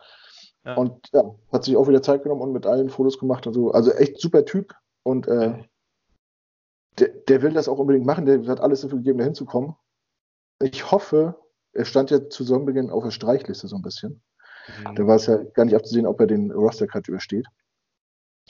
Ja. 0.64 0.76
Und 0.76 1.10
ja, 1.12 1.24
hat 1.52 1.66
sich 1.66 1.76
auch 1.76 1.88
wieder 1.88 2.02
Zeit 2.02 2.24
genommen 2.24 2.42
und 2.42 2.54
mit 2.54 2.66
allen 2.66 2.90
Fotos 2.90 3.20
gemacht 3.20 3.46
und 3.46 3.54
so. 3.54 3.72
Also 3.72 3.92
echt 3.92 4.20
super 4.20 4.46
Typ 4.46 4.74
und 5.04 5.28
äh, 5.28 5.64
der, 6.98 7.10
der, 7.10 7.42
will 7.42 7.52
das 7.52 7.68
auch 7.68 7.78
unbedingt 7.78 8.06
machen, 8.06 8.26
der 8.26 8.46
hat 8.48 8.62
alles 8.62 8.82
dafür 8.82 9.00
gegeben, 9.00 9.18
da 9.18 9.26
hinzukommen. 9.26 9.76
Ich 10.62 10.92
hoffe, 10.92 11.36
er 11.74 11.86
stand 11.86 12.10
ja 12.10 12.30
zu 12.30 12.44
Saisonbeginn 12.44 12.90
auf 12.90 13.04
der 13.04 13.12
Streichliste 13.12 13.68
so 13.68 13.76
ein 13.76 13.82
bisschen. 13.82 14.24
Mhm. 14.80 14.96
Da 14.96 15.08
war 15.08 15.18
es 15.18 15.26
ja 15.26 15.38
gar 15.38 15.66
nicht 15.66 15.76
abzusehen, 15.76 16.08
ob 16.08 16.20
er 16.22 16.28
den 16.28 16.52
Roster-Cut 16.52 17.10
übersteht. 17.10 17.46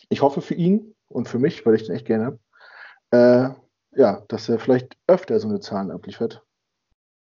Ich 0.09 0.21
hoffe 0.21 0.41
für 0.41 0.53
ihn 0.53 0.95
und 1.07 1.27
für 1.27 1.39
mich, 1.39 1.65
weil 1.65 1.75
ich 1.75 1.85
den 1.85 1.95
echt 1.95 2.05
gerne 2.05 2.25
habe, 2.25 2.39
äh, 3.11 3.99
ja, 3.99 4.23
dass 4.27 4.49
er 4.49 4.59
vielleicht 4.59 4.97
öfter 5.07 5.39
so 5.39 5.47
eine 5.47 5.59
Zahlen 5.59 5.91
abliefert 5.91 6.43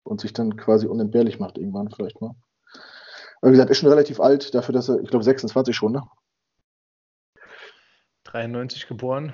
und 0.03 0.21
sich 0.21 0.33
dann 0.33 0.57
quasi 0.57 0.87
unentbehrlich 0.87 1.39
macht 1.39 1.57
irgendwann 1.57 1.91
vielleicht 1.91 2.19
mal. 2.21 2.35
Aber 3.41 3.51
wie 3.51 3.55
gesagt, 3.55 3.69
ist 3.69 3.77
schon 3.77 3.89
relativ 3.89 4.19
alt, 4.19 4.55
dafür, 4.55 4.73
dass 4.73 4.89
er, 4.89 4.99
ich 4.99 5.09
glaube, 5.09 5.23
26 5.23 5.75
schon, 5.75 5.91
ne? 5.91 6.03
93 8.23 8.87
geboren. 8.87 9.33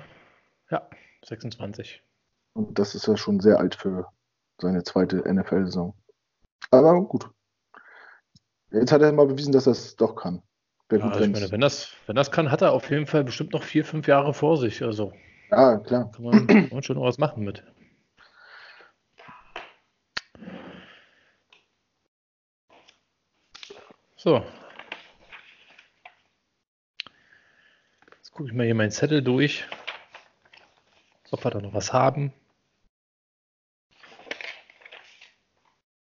Ja, 0.70 0.88
26. 1.24 2.02
Und 2.52 2.78
das 2.78 2.94
ist 2.94 3.06
ja 3.06 3.16
schon 3.16 3.40
sehr 3.40 3.58
alt 3.58 3.74
für 3.74 4.08
seine 4.60 4.82
zweite 4.82 5.18
NFL-Saison. 5.32 5.94
Aber 6.70 7.00
gut. 7.04 7.30
Jetzt 8.70 8.92
hat 8.92 9.02
er 9.02 9.12
mal 9.12 9.26
bewiesen, 9.26 9.52
dass 9.52 9.66
er 9.66 9.72
es 9.72 9.96
doch 9.96 10.14
kann. 10.14 10.42
Ja, 10.90 11.20
ich 11.20 11.30
meine, 11.30 11.50
wenn 11.52 11.60
das, 11.60 11.92
wenn 12.06 12.16
das 12.16 12.32
kann, 12.32 12.50
hat 12.50 12.62
er 12.62 12.72
auf 12.72 12.90
jeden 12.90 13.06
Fall 13.06 13.22
bestimmt 13.22 13.52
noch 13.52 13.62
vier, 13.62 13.84
fünf 13.84 14.08
Jahre 14.08 14.34
vor 14.34 14.56
sich. 14.56 14.82
Also 14.82 15.12
ja, 15.50 15.78
klar. 15.78 16.10
Kann 16.10 16.24
man, 16.24 16.46
kann 16.46 16.68
man 16.70 16.82
schon 16.82 16.96
noch 16.96 17.04
was 17.04 17.18
machen 17.18 17.44
mit. 17.44 17.64
So. 24.16 24.44
Jetzt 28.16 28.32
gucke 28.32 28.48
ich 28.48 28.54
mal 28.54 28.66
hier 28.66 28.74
meinen 28.74 28.90
Zettel 28.90 29.22
durch. 29.22 29.66
Ob 31.30 31.44
wir 31.44 31.50
da 31.50 31.60
noch 31.60 31.72
was 31.72 31.92
haben. 31.92 32.32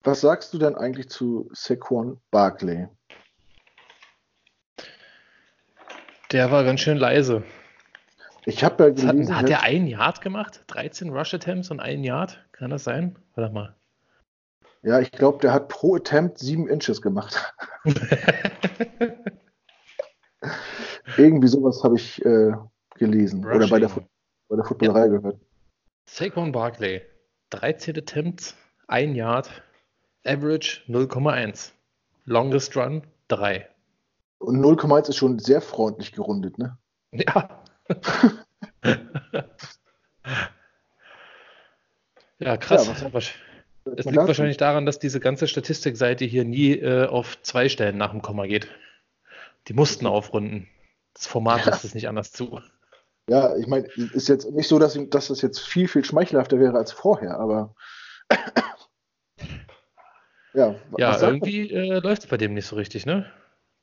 Was 0.03 0.21
sagst 0.21 0.53
du 0.53 0.59
denn 0.59 0.75
eigentlich 0.75 1.09
zu 1.09 1.49
Saquon 1.53 2.21
Barkley? 2.29 2.89
Der 6.35 6.51
war 6.51 6.65
ganz 6.65 6.81
schön 6.81 6.97
leise. 6.97 7.43
Ich 8.43 8.61
habe 8.65 8.83
ja 8.83 8.89
gelesen. 8.89 9.33
Hat, 9.33 9.43
hat 9.43 9.49
er 9.49 9.63
ein 9.63 9.87
Yard 9.87 10.19
gemacht? 10.19 10.65
13 10.67 11.09
Rush 11.11 11.33
Attempts 11.33 11.71
und 11.71 11.79
ein 11.79 12.03
Yard? 12.03 12.45
Kann 12.51 12.71
das 12.71 12.83
sein? 12.83 13.17
Warte 13.35 13.53
mal. 13.53 13.73
Ja, 14.81 14.99
ich 14.99 15.13
glaube, 15.13 15.37
der 15.39 15.53
hat 15.53 15.69
pro 15.69 15.95
Attempt 15.95 16.39
sieben 16.39 16.67
Inches 16.67 17.01
gemacht. 17.01 17.41
Irgendwie 21.15 21.47
sowas 21.47 21.81
habe 21.85 21.95
ich 21.95 22.21
äh, 22.25 22.51
gelesen. 22.95 23.45
Rushing. 23.45 23.55
Oder 23.55 23.69
bei 23.69 23.79
der, 23.79 23.89
bei 24.49 24.57
der 24.57 24.65
Footballerei 24.65 25.05
ja. 25.05 25.07
gehört. 25.07 25.39
Saquon 26.05 26.51
Barkley. 26.51 27.01
13 27.51 27.97
Attempts, 27.97 28.57
ein 28.89 29.15
Yard, 29.15 29.63
Average 30.25 30.81
0,1. 30.89 31.71
Longest 32.25 32.75
Run 32.75 33.03
3. 33.29 33.69
Und 34.45 34.59
0,1 34.63 35.09
ist 35.09 35.15
schon 35.17 35.39
sehr 35.39 35.59
freundlich 35.59 36.11
gerundet, 36.11 36.59
ne? 36.59 36.77
Ja. 37.11 37.61
Ja, 42.39 42.57
krass. 42.57 42.87
Ja, 43.01 43.13
was- 43.13 43.31
es 43.97 44.05
liegt 44.05 44.17
wahrscheinlich 44.17 44.57
daran, 44.57 44.85
dass 44.85 44.99
diese 44.99 45.19
ganze 45.19 45.47
Statistikseite 45.47 46.25
hier 46.25 46.43
nie 46.43 46.73
äh, 46.73 47.05
auf 47.05 47.41
zwei 47.43 47.69
Stellen 47.69 47.97
nach 47.97 48.11
dem 48.11 48.21
Komma 48.21 48.45
geht. 48.47 48.67
Die 49.67 49.73
mussten 49.73 50.05
aufrunden. 50.07 50.67
Das 51.13 51.27
Format 51.27 51.65
lässt 51.65 51.85
es 51.85 51.93
nicht 51.93 52.07
anders 52.09 52.31
zu. 52.31 52.59
Ja, 53.29 53.55
ich 53.55 53.67
meine, 53.67 53.87
ist 53.95 54.27
jetzt 54.27 54.49
nicht 54.51 54.67
so, 54.67 54.79
dass, 54.79 54.95
ihm- 54.95 55.09
dass 55.11 55.27
das 55.27 55.41
jetzt 55.41 55.59
viel, 55.59 55.87
viel 55.87 56.03
schmeichelhafter 56.03 56.59
wäre 56.59 56.77
als 56.77 56.91
vorher, 56.91 57.39
aber 57.39 57.73
ja, 60.53 60.75
Ja, 60.97 61.21
irgendwie 61.21 61.71
äh, 61.71 61.99
läuft 61.99 62.23
es 62.23 62.27
bei 62.29 62.37
dem 62.37 62.53
nicht 62.53 62.65
so 62.67 62.75
richtig, 62.75 63.05
ne? 63.05 63.31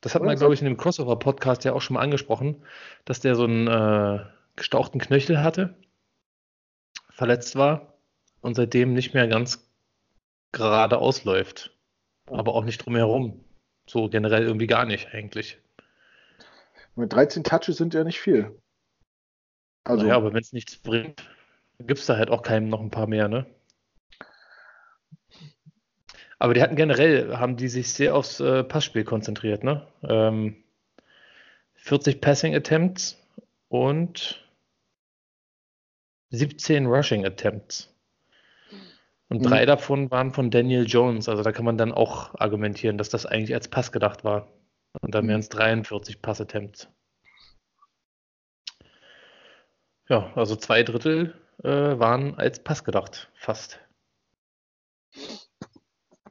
Das 0.03 0.15
hat 0.15 0.21
Ja, 0.21 0.25
man, 0.25 0.35
glaube 0.35 0.53
ich, 0.53 0.59
in 0.59 0.65
dem 0.65 0.75
Crossover-Podcast 0.75 1.63
ja 1.63 1.71
auch 1.71 1.81
schon 1.81 1.93
mal 1.93 2.01
angesprochen, 2.01 2.61
dass 3.05 3.21
der 3.21 3.35
so 3.35 3.45
einen 3.45 3.67
äh, 3.67 4.19
gestauchten 4.57 4.99
Knöchel 4.99 5.41
hatte, 5.41 5.75
verletzt 7.09 7.55
war 7.55 7.93
und 8.41 8.55
seitdem 8.55 8.93
nicht 8.93 9.13
mehr 9.13 9.29
ganz 9.29 9.65
gerade 10.51 10.97
ausläuft. 10.97 11.73
Aber 12.27 12.53
auch 12.53 12.65
nicht 12.65 12.85
drumherum. 12.85 13.45
So 13.87 14.09
generell 14.09 14.43
irgendwie 14.43 14.67
gar 14.67 14.83
nicht, 14.85 15.13
eigentlich. 15.13 15.57
Mit 16.95 17.13
13 17.13 17.45
Touches 17.45 17.77
sind 17.77 17.93
ja 17.93 18.03
nicht 18.03 18.19
viel. 18.19 18.61
Also, 19.85 20.03
naja, 20.03 20.17
aber 20.17 20.33
wenn 20.33 20.41
es 20.41 20.51
nichts 20.51 20.75
bringt, 20.75 21.23
gibt 21.79 22.01
es 22.01 22.05
da 22.07 22.17
halt 22.17 22.29
auch 22.29 22.41
keinem 22.41 22.67
noch 22.67 22.81
ein 22.81 22.91
paar 22.91 23.07
mehr, 23.07 23.29
ne? 23.29 23.45
Aber 26.43 26.53
die 26.53 26.61
hatten 26.61 26.75
generell, 26.75 27.37
haben 27.37 27.55
die 27.55 27.69
sich 27.69 27.93
sehr 27.93 28.13
aufs 28.13 28.41
äh, 28.41 28.65
Passspiel 28.65 29.05
konzentriert, 29.05 29.63
ne? 29.63 29.87
Ähm, 30.03 30.61
40 31.75 32.19
Passing 32.19 32.53
Attempts 32.53 33.17
und 33.69 34.45
17 36.31 36.85
Rushing 36.87 37.25
Attempts. 37.25 37.95
Und 39.29 39.39
Mhm. 39.39 39.43
drei 39.45 39.65
davon 39.65 40.11
waren 40.11 40.33
von 40.33 40.51
Daniel 40.51 40.85
Jones. 40.85 41.29
Also 41.29 41.43
da 41.43 41.53
kann 41.53 41.63
man 41.63 41.77
dann 41.77 41.93
auch 41.93 42.35
argumentieren, 42.35 42.97
dass 42.97 43.07
das 43.07 43.25
eigentlich 43.25 43.53
als 43.53 43.69
Pass 43.69 43.93
gedacht 43.93 44.25
war. 44.25 44.49
Und 44.99 45.15
dann 45.15 45.23
Mhm. 45.23 45.29
wären 45.29 45.39
es 45.39 45.47
43 45.47 46.21
Pass-Attempts. 46.21 46.89
Ja, 50.09 50.29
also 50.35 50.57
zwei 50.57 50.83
Drittel 50.83 51.35
äh, 51.63 51.69
waren 51.69 52.35
als 52.35 52.61
Pass 52.61 52.83
gedacht, 52.83 53.31
fast. 53.33 53.79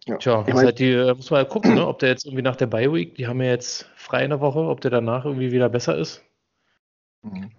Ja. 0.07 0.17
Tja, 0.17 0.45
Ich 0.47 0.55
mein- 0.55 0.65
halt 0.65 0.79
die, 0.79 0.91
äh, 0.91 1.15
muss 1.15 1.31
man 1.31 1.39
halt 1.39 1.49
gucken, 1.49 1.75
ne? 1.75 1.87
ob 1.87 1.99
der 2.01 2.09
jetzt 2.09 2.25
irgendwie 2.25 2.43
nach 2.43 2.57
der 2.57 2.67
Bye 2.67 2.93
Week, 2.93 3.15
die 3.15 3.27
haben 3.27 3.41
ja 3.41 3.51
jetzt 3.51 3.85
frei 3.95 4.25
in 4.25 4.31
der 4.31 4.41
Woche, 4.41 4.59
ob 4.61 4.81
der 4.81 4.91
danach 4.91 5.25
irgendwie 5.25 5.53
wieder 5.53 5.69
besser 5.69 5.97
ist. 5.97 6.23
Mhm. 7.23 7.51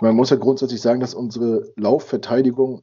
Man 0.00 0.14
muss 0.16 0.30
ja 0.30 0.36
grundsätzlich 0.36 0.80
sagen, 0.80 1.00
dass 1.00 1.14
unsere 1.14 1.72
Laufverteidigung, 1.76 2.82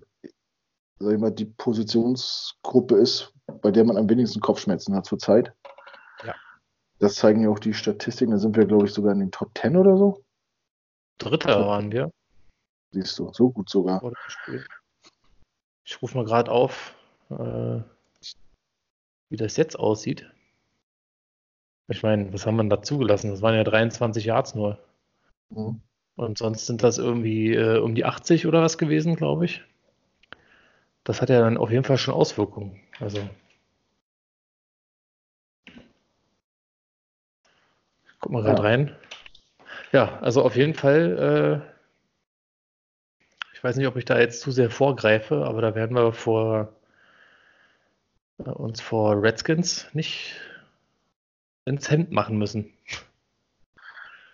sag 1.00 1.14
ich 1.14 1.20
mal, 1.20 1.32
die 1.32 1.46
Positionsgruppe 1.46 2.96
ist, 2.96 3.34
bei 3.62 3.72
der 3.72 3.84
man 3.86 3.98
am 3.98 4.10
wenigsten 4.10 4.40
Kopfschmerzen 4.40 4.96
hat 4.96 5.06
zurzeit. 5.06 5.54
Ja. 6.24 6.34
Das 7.00 7.16
zeigen 7.16 7.42
ja 7.44 7.50
auch 7.50 7.60
die 7.60 7.74
Statistiken. 7.74 8.32
Da 8.32 8.38
sind 8.40 8.56
wir, 8.56 8.66
glaube 8.66 8.86
ich, 8.86 8.94
sogar 8.94 9.14
in 9.14 9.20
den 9.20 9.32
Top 9.32 9.52
10 9.58 9.78
oder 9.78 9.96
so. 9.98 10.24
Dritter 11.20 11.68
waren 11.68 11.92
wir 11.92 12.12
Siehst 12.92 13.20
du, 13.20 13.32
so 13.34 13.50
gut 13.52 13.70
sogar. 13.70 14.02
Ich 15.84 16.02
rufe 16.02 16.18
mal 16.18 16.26
gerade 16.26 16.50
auf, 16.52 16.96
äh, 17.30 17.82
wie 19.30 19.38
das 19.38 19.58
jetzt 19.58 19.78
aussieht. 19.78 20.30
Ich 21.90 22.04
meine, 22.04 22.34
was 22.34 22.46
haben 22.46 22.58
wir 22.58 22.64
da 22.66 22.82
zugelassen? 22.82 23.32
Das 23.32 23.42
waren 23.42 23.56
ja 23.56 23.64
23 23.64 24.26
Yards 24.26 24.56
nur. 24.56 24.80
Mhm. 25.50 25.82
Und 26.16 26.38
sonst 26.38 26.66
sind 26.66 26.84
das 26.84 26.98
irgendwie 26.98 27.54
äh, 27.54 27.78
um 27.78 27.96
die 27.96 28.06
80 28.06 28.48
oder 28.48 28.62
was 28.62 28.78
gewesen, 28.78 29.16
glaube 29.16 29.46
ich. 29.46 29.64
Das 31.04 31.22
hat 31.22 31.30
ja 31.30 31.40
dann 31.40 31.58
auf 31.58 31.72
jeden 31.72 31.84
Fall 31.86 31.98
schon 31.98 32.14
Auswirkungen. 32.14 32.82
Also. 33.00 33.30
Ich 38.06 38.20
guck 38.20 38.32
mal 38.32 38.42
gerade 38.44 38.62
Ja. 38.64 38.68
rein. 38.68 38.96
Ja, 39.94 40.20
also 40.20 40.44
auf 40.44 40.56
jeden 40.56 40.74
Fall. 40.74 41.64
Äh, 41.64 41.78
ich 43.54 43.64
weiß 43.64 43.78
nicht, 43.78 43.88
ob 43.88 43.96
ich 43.96 44.06
da 44.06 44.20
jetzt 44.20 44.42
zu 44.42 44.52
sehr 44.52 44.70
vorgreife, 44.70 45.46
aber 45.46 45.62
da 45.62 45.76
werden 45.76 45.96
wir 45.96 46.12
vor 46.14 46.74
uns 48.38 48.82
vor 48.82 49.22
Redskins 49.22 49.88
nicht 49.94 50.36
ins 51.66 51.90
Hemd 51.90 52.12
machen 52.12 52.38
müssen. 52.38 52.74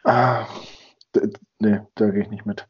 Ah, 0.03 0.45
nee, 1.59 1.79
da 1.95 2.09
gehe 2.09 2.23
ich 2.23 2.29
nicht 2.29 2.45
mit. 2.45 2.67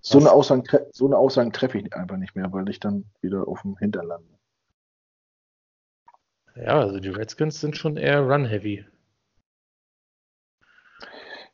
So 0.00 0.18
eine, 0.18 0.30
Aussagen, 0.30 0.62
so 0.92 1.06
eine 1.06 1.16
Aussagen 1.16 1.52
treffe 1.52 1.78
ich 1.78 1.92
einfach 1.94 2.16
nicht 2.16 2.36
mehr, 2.36 2.52
weil 2.52 2.68
ich 2.68 2.78
dann 2.78 3.10
wieder 3.22 3.48
auf 3.48 3.62
dem 3.62 3.76
Hintern 3.78 4.06
lande. 4.06 4.38
Ja, 6.54 6.78
also 6.80 7.00
die 7.00 7.08
Redskins 7.08 7.60
sind 7.60 7.76
schon 7.76 7.96
eher 7.96 8.20
run-heavy. 8.20 8.86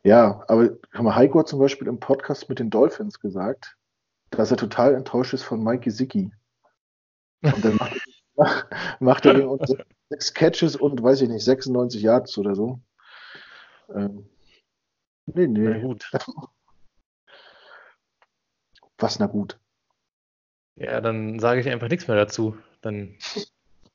Ja, 0.05 0.45
aber 0.49 0.77
haben 0.93 1.05
wir 1.05 1.15
Heiko 1.15 1.39
hat 1.39 1.49
zum 1.49 1.61
Beispiel 1.61 1.89
im 1.89 2.01
Podcast 2.01 2.49
mit 2.49 2.59
den 2.59 2.71
Dolphins 2.71 3.21
gesagt, 3.21 3.77
dass 4.31 4.51
er 4.51 4.57
total 4.57 4.95
enttäuscht 4.95 5.33
ist 5.33 5.45
von 5.45 5.63
Mike 5.63 5.85
Gesicki. 5.85 6.33
Und 7.43 7.65
dann 7.65 7.77
macht, 7.77 7.97
macht 9.01 9.27
er 9.27 9.49
uns 9.49 9.75
sechs 10.09 10.35
Catches 10.35 10.77
und 10.77 11.03
weiß 11.03 11.23
ich 11.23 11.29
nicht, 11.29 11.45
96 11.45 12.03
Yards 12.03 12.39
oder 12.39 12.55
so. 12.55 12.81
Ähm, 13.95 14.29
nee, 15.27 15.47
Na 15.47 15.71
nee. 15.71 15.81
gut. 15.81 16.11
Was 18.99 19.19
na 19.19 19.27
gut. 19.27 19.59
Ja, 20.77 21.01
dann 21.01 21.39
sage 21.41 21.61
ich 21.61 21.69
einfach 21.69 21.89
nichts 21.89 22.07
mehr 22.09 22.17
dazu. 22.17 22.57
Dann 22.81 23.19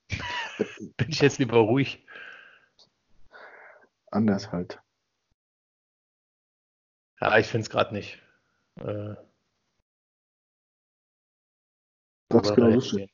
bin 0.98 1.10
ich 1.10 1.22
jetzt 1.22 1.40
lieber 1.40 1.58
ruhig. 1.58 2.06
Anders 4.12 4.52
halt. 4.52 4.82
Ja, 7.20 7.38
ich 7.38 7.48
finde 7.48 7.64
es 7.64 7.70
gerade 7.70 7.94
nicht. 7.94 8.22
Äh, 8.76 9.16
Das 12.30 12.48
aber 12.48 12.56
genau 12.56 12.70
lustig. 12.70 13.10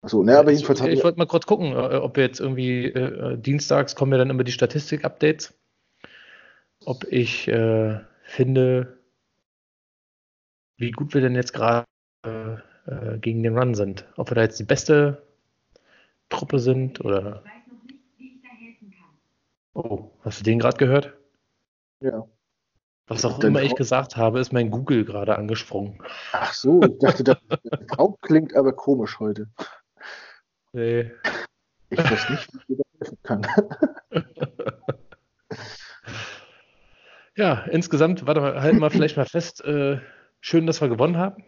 Achso, 0.00 0.22
ne, 0.22 0.38
aber 0.38 0.52
Ich, 0.52 0.60
jedenfalls 0.60 0.80
ich 0.80 0.98
wir, 0.98 1.04
wollte 1.04 1.18
mal 1.18 1.26
kurz 1.26 1.46
gucken, 1.46 1.72
äh, 1.72 1.96
ob 1.96 2.16
wir 2.16 2.24
jetzt 2.24 2.40
irgendwie 2.40 2.84
äh, 2.84 3.32
äh, 3.32 3.38
dienstags 3.38 3.94
kommen 3.94 4.12
ja 4.12 4.18
dann 4.18 4.30
immer 4.30 4.44
die 4.44 4.52
Statistik-Updates. 4.52 5.54
Ob 6.84 7.04
ich 7.10 7.48
äh, 7.48 7.98
finde, 8.22 8.98
wie 10.76 10.92
gut 10.92 11.14
wir 11.14 11.20
denn 11.20 11.34
jetzt 11.34 11.52
gerade 11.52 11.84
äh, 12.24 12.54
äh, 12.86 13.18
gegen 13.18 13.42
den 13.42 13.58
Run 13.58 13.74
sind. 13.74 14.06
Ob 14.16 14.30
wir 14.30 14.36
da 14.36 14.42
jetzt 14.42 14.60
die 14.60 14.64
beste 14.64 15.22
Truppe 16.28 16.58
sind 16.58 17.04
oder. 17.04 17.42
Ich 17.44 17.50
weiß 17.50 17.72
noch 17.72 17.84
nicht, 17.84 18.00
wie 18.16 18.26
ich 18.36 18.42
da 18.42 18.48
helfen 18.48 18.90
kann. 18.92 19.10
Oh, 19.74 20.10
hast 20.20 20.40
du 20.40 20.44
den 20.44 20.58
gerade 20.58 20.76
gehört? 20.76 21.14
ja. 22.00 22.26
Was 23.08 23.24
auch 23.24 23.42
immer 23.42 23.62
ich 23.62 23.74
gesagt 23.74 24.18
habe, 24.18 24.38
ist 24.38 24.52
mein 24.52 24.70
Google 24.70 25.06
gerade 25.06 25.38
angesprungen. 25.38 25.98
Ach 26.32 26.52
so, 26.52 26.82
ich 26.82 26.98
dachte, 26.98 27.24
das 27.24 27.38
Frau 27.88 28.18
klingt 28.20 28.54
aber 28.54 28.74
komisch 28.74 29.18
heute. 29.18 29.48
Nee. 30.78 31.10
Ich 31.90 31.98
weiß 31.98 32.30
nicht, 32.30 32.48
wie 32.68 32.74
ich 32.74 32.80
helfen 33.00 33.18
kann. 33.24 33.46
Ja, 37.34 37.60
insgesamt, 37.66 38.26
warte 38.26 38.40
mal, 38.40 38.60
halten 38.60 38.80
wir 38.80 38.90
vielleicht 38.90 39.16
mal 39.16 39.24
fest. 39.24 39.60
Äh, 39.64 40.00
schön, 40.40 40.66
dass 40.66 40.80
wir 40.80 40.88
gewonnen 40.88 41.16
haben. 41.16 41.44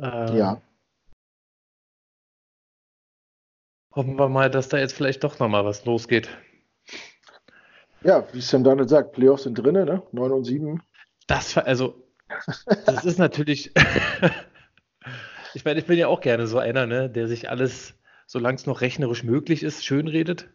Ähm, 0.00 0.36
Ja. 0.36 0.62
Hoffen 3.94 4.18
wir 4.18 4.28
mal, 4.28 4.50
dass 4.50 4.68
da 4.68 4.78
jetzt 4.78 4.94
vielleicht 4.94 5.22
doch 5.22 5.38
nochmal 5.38 5.64
was 5.64 5.84
losgeht. 5.84 6.28
Ja, 8.02 8.26
wie 8.32 8.40
Sam 8.40 8.64
Darnold 8.64 8.88
sagt, 8.90 9.12
Playoffs 9.12 9.44
sind 9.44 9.54
drin, 9.54 9.74
ne? 9.74 10.02
9 10.10 10.32
und 10.32 10.44
7. 10.44 10.82
Das, 11.28 11.56
also, 11.56 12.02
das 12.84 13.04
ist 13.04 13.20
natürlich. 13.20 13.72
ich 15.54 15.64
meine, 15.64 15.80
ich 15.80 15.86
bin 15.86 15.98
ja 15.98 16.08
auch 16.08 16.20
gerne 16.20 16.46
so 16.46 16.58
einer, 16.58 16.86
ne, 16.86 17.10
der 17.10 17.28
sich 17.28 17.50
alles, 17.50 17.94
solange 18.26 18.56
es 18.56 18.66
noch 18.66 18.80
rechnerisch 18.80 19.24
möglich 19.24 19.62
ist, 19.62 19.84
schönredet. 19.84 20.48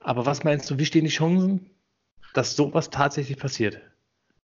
Aber 0.00 0.26
was 0.26 0.44
meinst 0.44 0.70
du, 0.70 0.78
wie 0.78 0.86
stehen 0.86 1.04
die 1.04 1.10
Chancen, 1.10 1.70
dass 2.34 2.54
sowas 2.56 2.90
tatsächlich 2.90 3.38
passiert? 3.38 3.80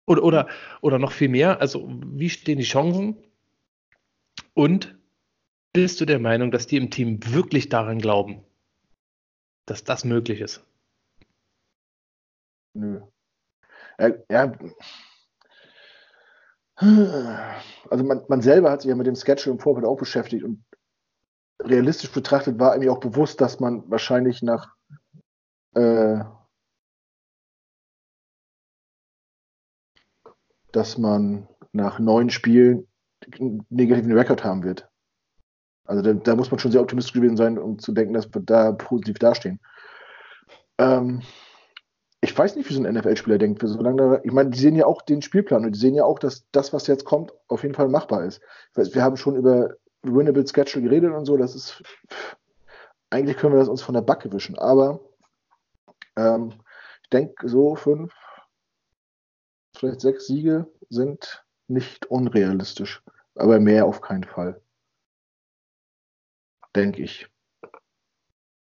Oder, 0.06 0.24
oder, 0.24 0.48
oder 0.80 0.98
noch 0.98 1.12
viel 1.12 1.28
mehr, 1.28 1.60
also 1.60 1.88
wie 1.88 2.30
stehen 2.30 2.58
die 2.58 2.64
Chancen? 2.64 3.16
Und 4.54 4.96
bist 5.72 6.00
du 6.00 6.04
der 6.04 6.18
Meinung, 6.18 6.50
dass 6.50 6.66
die 6.66 6.76
im 6.76 6.90
Team 6.90 7.20
wirklich 7.32 7.68
daran 7.68 7.98
glauben, 7.98 8.44
dass 9.66 9.84
das 9.84 10.04
möglich 10.04 10.40
ist? 10.40 10.64
Nö. 12.74 13.00
Äh, 13.98 14.12
ja. 14.30 14.52
Also 17.90 18.04
man, 18.04 18.22
man 18.28 18.40
selber 18.40 18.70
hat 18.70 18.82
sich 18.82 18.88
ja 18.88 18.96
mit 18.96 19.06
dem 19.06 19.14
Schedule 19.14 19.54
im 19.54 19.60
Vorfeld 19.60 19.86
auch 19.86 19.96
beschäftigt 19.96 20.44
und 20.44 20.64
realistisch 21.62 22.10
betrachtet 22.10 22.58
war 22.58 22.76
mir 22.78 22.92
auch 22.92 23.00
bewusst, 23.00 23.40
dass 23.40 23.60
man 23.60 23.88
wahrscheinlich 23.88 24.42
nach 24.42 24.74
äh, 25.74 26.24
dass 30.72 30.98
man 30.98 31.48
nach 31.72 31.98
neun 31.98 32.30
Spielen 32.30 32.88
einen 33.38 33.64
negativen 33.68 34.12
Rekord 34.12 34.42
haben 34.42 34.64
wird. 34.64 34.88
Also 35.84 36.02
da, 36.02 36.14
da 36.14 36.34
muss 36.34 36.50
man 36.50 36.58
schon 36.58 36.72
sehr 36.72 36.80
optimistisch 36.80 37.12
gewesen 37.12 37.36
sein, 37.36 37.58
um 37.58 37.78
zu 37.78 37.92
denken, 37.92 38.14
dass 38.14 38.32
wir 38.32 38.40
da 38.40 38.72
positiv 38.72 39.18
dastehen. 39.18 39.60
Ähm, 40.78 41.22
ich 42.24 42.38
weiß 42.38 42.54
nicht, 42.54 42.70
wie 42.70 42.74
so 42.74 42.82
ein 42.82 42.94
NFL-Spieler 42.94 43.36
denkt. 43.36 43.62
Solange 43.64 43.96
da, 43.96 44.20
ich 44.22 44.30
meine, 44.30 44.50
die 44.50 44.58
sehen 44.58 44.76
ja 44.76 44.86
auch 44.86 45.02
den 45.02 45.22
Spielplan 45.22 45.64
und 45.64 45.74
die 45.74 45.78
sehen 45.78 45.96
ja 45.96 46.04
auch, 46.04 46.20
dass 46.20 46.48
das, 46.52 46.72
was 46.72 46.86
jetzt 46.86 47.04
kommt, 47.04 47.32
auf 47.48 47.64
jeden 47.64 47.74
Fall 47.74 47.88
machbar 47.88 48.24
ist. 48.24 48.40
Weiß, 48.74 48.94
wir 48.94 49.02
haben 49.02 49.16
schon 49.16 49.34
über 49.34 49.74
Winnable 50.02 50.46
Schedule 50.46 50.84
geredet 50.84 51.12
und 51.12 51.26
so. 51.26 51.36
Das 51.36 51.56
ist 51.56 51.82
eigentlich 53.10 53.36
können 53.36 53.54
wir 53.54 53.58
das 53.58 53.68
uns 53.68 53.82
von 53.82 53.94
der 53.94 54.02
Backe 54.02 54.32
wischen. 54.32 54.56
Aber 54.56 55.00
ähm, 56.16 56.52
ich 57.02 57.10
denke, 57.10 57.48
so 57.48 57.74
fünf, 57.74 58.14
vielleicht 59.76 60.00
sechs 60.00 60.28
Siege 60.28 60.70
sind 60.90 61.44
nicht 61.66 62.06
unrealistisch. 62.06 63.02
Aber 63.34 63.58
mehr 63.58 63.84
auf 63.84 64.00
keinen 64.00 64.24
Fall. 64.24 64.60
Denke 66.76 67.02
ich. 67.02 67.31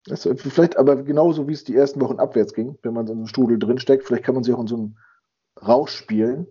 Das, 0.06 0.28
vielleicht 0.36 0.78
aber 0.78 1.04
genauso 1.04 1.48
wie 1.48 1.54
es 1.54 1.64
die 1.64 1.76
ersten 1.76 2.02
Wochen 2.02 2.20
abwärts 2.20 2.54
ging, 2.54 2.78
wenn 2.82 2.94
man 2.94 3.06
so 3.06 3.14
in 3.14 3.20
einem 3.20 3.28
Strudel 3.28 3.60
drinsteckt, 3.60 4.04
vielleicht 4.04 4.24
kann 4.24 4.36
man 4.36 4.44
sich 4.44 4.54
auch 4.54 4.62
in 4.62 4.68
so 4.68 4.76
einem 4.76 4.98
Rausch 5.62 5.96
spielen. 5.96 6.48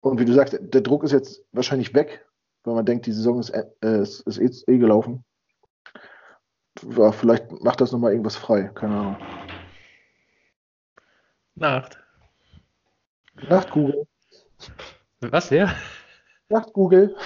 Und 0.00 0.20
wie 0.20 0.24
du 0.24 0.32
sagst, 0.32 0.58
der 0.60 0.80
Druck 0.80 1.02
ist 1.04 1.12
jetzt 1.12 1.44
wahrscheinlich 1.52 1.94
weg, 1.94 2.26
weil 2.64 2.74
man 2.74 2.86
denkt, 2.86 3.06
die 3.06 3.12
Saison 3.12 3.40
ist, 3.40 3.50
äh, 3.50 3.66
ist, 3.80 4.20
ist 4.20 4.68
eh, 4.68 4.72
eh 4.72 4.78
gelaufen. 4.78 5.24
Ja, 6.96 7.12
vielleicht 7.12 7.50
macht 7.62 7.80
das 7.80 7.92
nochmal 7.92 8.12
irgendwas 8.12 8.36
frei, 8.36 8.70
keine 8.74 8.96
Ahnung. 8.96 9.16
Nacht. 11.54 11.98
Nacht, 13.48 13.70
Google. 13.70 14.06
Was, 15.20 15.50
ja? 15.50 15.74
Nacht, 16.48 16.72
Google. 16.72 17.16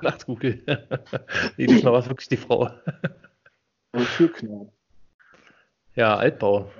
Nacht, 0.00 0.26
Google. 0.26 0.62
nee, 1.56 1.66
diesmal 1.66 1.92
war 1.92 2.00
es 2.00 2.08
wirklich 2.08 2.28
die 2.28 2.36
Frau. 2.36 2.70
Türknall. 4.16 4.72
Ja, 5.94 6.16
Altbau. 6.16 6.70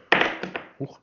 Huch. 0.78 1.00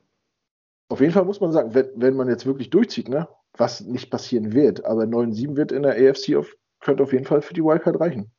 Auf 0.90 1.00
jeden 1.02 1.14
Fall 1.14 1.26
muss 1.26 1.40
man 1.40 1.52
sagen, 1.52 1.74
wenn, 1.74 1.90
wenn 1.96 2.16
man 2.16 2.28
jetzt 2.28 2.46
wirklich 2.46 2.70
durchzieht, 2.70 3.10
ne, 3.10 3.28
was 3.54 3.82
nicht 3.82 4.10
passieren 4.10 4.54
wird, 4.54 4.84
aber 4.86 5.04
9-7 5.04 5.56
wird 5.56 5.72
in 5.72 5.84
der 5.84 5.94
AFC 5.94 6.36
auf, 6.36 6.56
könnte 6.80 7.04
auf 7.04 7.14
jeden 7.14 7.26
Fall 7.26 7.42
für 7.42 7.54
die 7.54 7.64
Wildcard 7.64 8.00
reichen. 8.00 8.32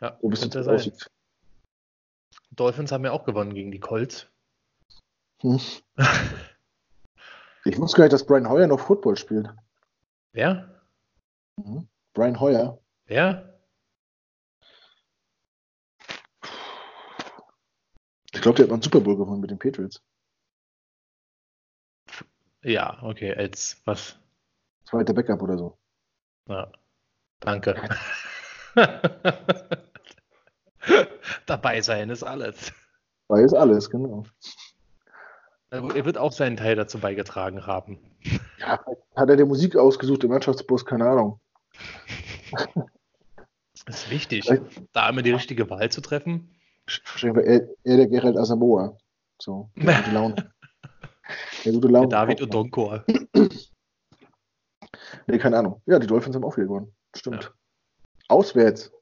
Ja, 0.00 0.10
könnte 0.20 0.36
jetzt 0.36 0.52
sein. 0.52 0.74
aussieht. 0.74 1.10
Dolphins 2.52 2.92
haben 2.92 3.04
ja 3.04 3.12
auch 3.12 3.24
gewonnen 3.24 3.54
gegen 3.54 3.72
die 3.72 3.80
Colts. 3.80 4.28
Hm. 5.40 5.60
Ich 7.64 7.78
wusste 7.78 7.98
gar 7.98 8.04
nicht, 8.04 8.12
dass 8.12 8.26
Brian 8.26 8.48
Hoyer 8.48 8.66
noch 8.66 8.80
Football 8.80 9.16
spielt. 9.16 9.48
Wer? 10.32 10.82
Mhm. 11.56 11.86
Brian 12.12 12.40
Hoyer. 12.40 12.78
Wer? 13.06 13.51
Glaube, 18.42 18.56
der 18.56 18.64
hat 18.64 18.70
mal 18.70 18.74
einen 18.74 18.82
Super 18.82 19.00
Bowl 19.00 19.16
gewonnen 19.16 19.40
mit 19.40 19.50
den 19.50 19.58
Patriots. 19.58 20.02
Ja, 22.62 23.02
okay, 23.02 23.34
als 23.34 23.80
was? 23.84 24.18
Zweiter 24.84 25.14
Backup 25.14 25.42
oder 25.42 25.58
so. 25.58 25.78
Ja, 26.48 26.70
danke. 27.40 27.74
Dabei 31.46 31.80
sein 31.80 32.10
ist 32.10 32.22
alles. 32.22 32.72
Weil 33.28 33.44
ist 33.44 33.54
alles, 33.54 33.88
genau. 33.90 34.24
Er 35.70 36.04
wird 36.04 36.18
auch 36.18 36.32
seinen 36.32 36.58
Teil 36.58 36.76
dazu 36.76 36.98
beigetragen 36.98 37.66
haben. 37.66 37.98
Ja, 38.58 38.78
hat 39.16 39.30
er 39.30 39.36
die 39.36 39.44
Musik 39.44 39.74
ausgesucht 39.76 40.22
im 40.22 40.30
Mannschaftsbus? 40.30 40.84
Keine 40.84 41.08
Ahnung. 41.08 41.40
Das 43.86 44.04
ist 44.04 44.10
wichtig, 44.10 44.48
da 44.92 45.08
immer 45.08 45.22
die 45.22 45.32
richtige 45.32 45.70
Wahl 45.70 45.90
zu 45.90 46.02
treffen. 46.02 46.54
Wahrscheinlich 47.04 47.36
war 47.36 47.44
er, 47.44 47.68
er 47.84 47.96
der 47.96 48.06
Gerald 48.06 48.36
Asamoah. 48.36 48.96
So, 49.40 49.70
der 49.76 49.96
gute 50.02 50.10
Laune. 50.12 50.52
Der 51.64 51.72
gute 51.72 51.88
Der 51.88 51.90
Laune. 51.90 52.08
David 52.08 52.42
Odonkor. 52.42 53.04
Nee, 55.26 55.38
keine 55.38 55.58
Ahnung. 55.58 55.80
Ja, 55.86 55.98
die 55.98 56.06
Dolphins 56.06 56.34
haben 56.36 56.44
auch 56.44 56.56
wieder 56.56 56.66
gewonnen. 56.66 56.94
Stimmt. 57.14 57.52
Auswärts. 58.28 58.92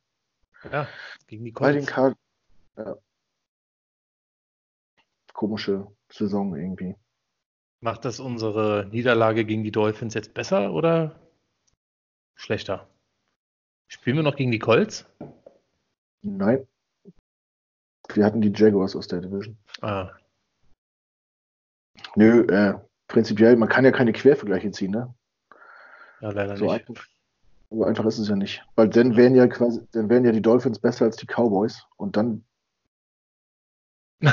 Ja, 0.70 0.88
gegen 1.26 1.45
die 1.45 1.53
Bei 1.53 1.72
den 1.72 1.86
Colts. 1.86 1.93
Card 1.95 2.16
ja. 2.76 2.97
Komische 5.32 5.86
Saison 6.12 6.55
irgendwie. 6.55 6.97
Macht 7.80 8.05
das 8.05 8.20
unsere 8.20 8.86
Niederlage 8.91 9.45
gegen 9.45 9.64
die 9.64 9.72
Dolphins 9.72 10.14
jetzt 10.14 10.34
besser 10.34 10.72
oder 10.72 11.18
schlechter? 12.34 12.88
Spielen 13.88 14.16
wir 14.16 14.22
noch 14.22 14.36
gegen 14.36 14.51
die 14.51 14.59
Colts? 14.59 15.07
Nein. 16.22 16.66
Wir 18.17 18.25
hatten 18.25 18.41
die 18.41 18.53
Jaguars 18.55 18.97
aus 18.97 19.09
der 19.09 19.21
Division. 19.21 19.57
Ah, 19.81 20.11
Nö, 22.17 22.43
äh, 22.49 22.75
prinzipiell, 23.09 23.57
man 23.57 23.69
kann 23.69 23.85
ja 23.85 23.91
keine 23.93 24.13
Quervergleiche 24.13 24.71
ziehen, 24.73 24.91
ne? 24.93 25.15
ja, 26.21 26.31
leider 26.31 26.57
So 26.57 26.65
nicht. 26.65 26.89
einfach, 26.89 27.07
so 27.71 27.85
einfach 27.85 28.05
ist 28.07 28.19
es 28.19 28.29
ja 28.29 28.37
nicht. 28.37 28.65
Weil 28.75 28.89
dann 28.89 29.17
wären 29.17 29.35
ja 29.35 29.47
quasi, 29.47 29.81
dann 29.93 30.09
wären 30.09 30.25
ja 30.25 30.33
die 30.33 30.43
Dolphins 30.43 30.79
besser 30.81 31.05
als 31.05 31.17
die 31.17 31.27
Cowboys 31.27 31.87
und 31.97 32.17
dann, 32.17 32.45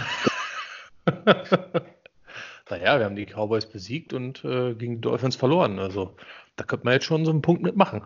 naja, 2.69 2.97
wir 2.99 3.05
haben 3.05 3.15
die 3.15 3.25
Cowboys 3.25 3.65
besiegt 3.67 4.13
und 4.13 4.43
äh, 4.43 4.73
gegen 4.73 4.95
die 4.95 5.01
Dolphins 5.01 5.35
verloren. 5.35 5.79
Also 5.79 6.15
da 6.55 6.63
könnte 6.63 6.85
man 6.85 6.93
jetzt 6.95 7.05
schon 7.05 7.25
so 7.25 7.31
einen 7.31 7.41
Punkt 7.41 7.61
mitmachen. 7.61 8.03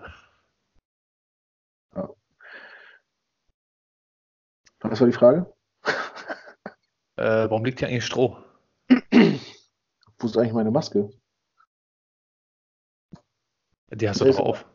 was 4.84 5.00
war 5.00 5.08
die 5.08 5.14
Frage? 5.14 5.52
Äh, 7.18 7.50
warum 7.50 7.66
liegt 7.66 7.80
hier 7.80 7.88
eigentlich 7.88 8.06
Stroh? 8.06 8.38
Wo 8.90 10.26
ist 10.28 10.38
eigentlich 10.38 10.54
meine 10.54 10.72
Maske? 10.72 11.10
Die 13.94 14.08
hast 14.08 14.22
du 14.22 14.26
doch 14.26 14.40
auf. 14.40 14.66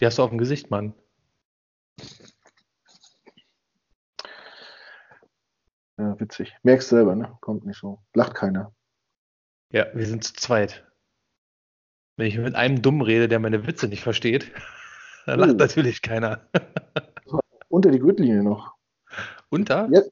Die 0.00 0.06
hast 0.06 0.18
du 0.18 0.22
auf 0.22 0.30
dem 0.30 0.38
Gesicht, 0.38 0.70
Mann. 0.70 0.94
Ja, 5.98 6.18
witzig. 6.18 6.54
Merkst 6.62 6.88
selber, 6.88 7.14
ne? 7.14 7.36
Kommt 7.40 7.64
nicht 7.66 7.78
so. 7.78 8.02
Lacht 8.14 8.34
keiner. 8.34 8.74
Ja, 9.70 9.86
wir 9.94 10.06
sind 10.06 10.24
zu 10.24 10.34
zweit. 10.34 10.86
Wenn 12.16 12.26
ich 12.26 12.38
mit 12.38 12.54
einem 12.54 12.82
dumm 12.82 13.00
rede, 13.00 13.28
der 13.28 13.38
meine 13.40 13.66
Witze 13.66 13.88
nicht 13.88 14.02
versteht, 14.02 14.50
dann 15.26 15.38
lacht 15.40 15.52
Oh. 15.52 15.54
natürlich 15.56 16.02
keiner. 16.02 16.48
Unter 17.68 17.90
die 17.90 17.98
Gürtellinie 17.98 18.42
noch. 18.42 18.74
Unter? 19.50 19.88
Ja. 19.92 20.02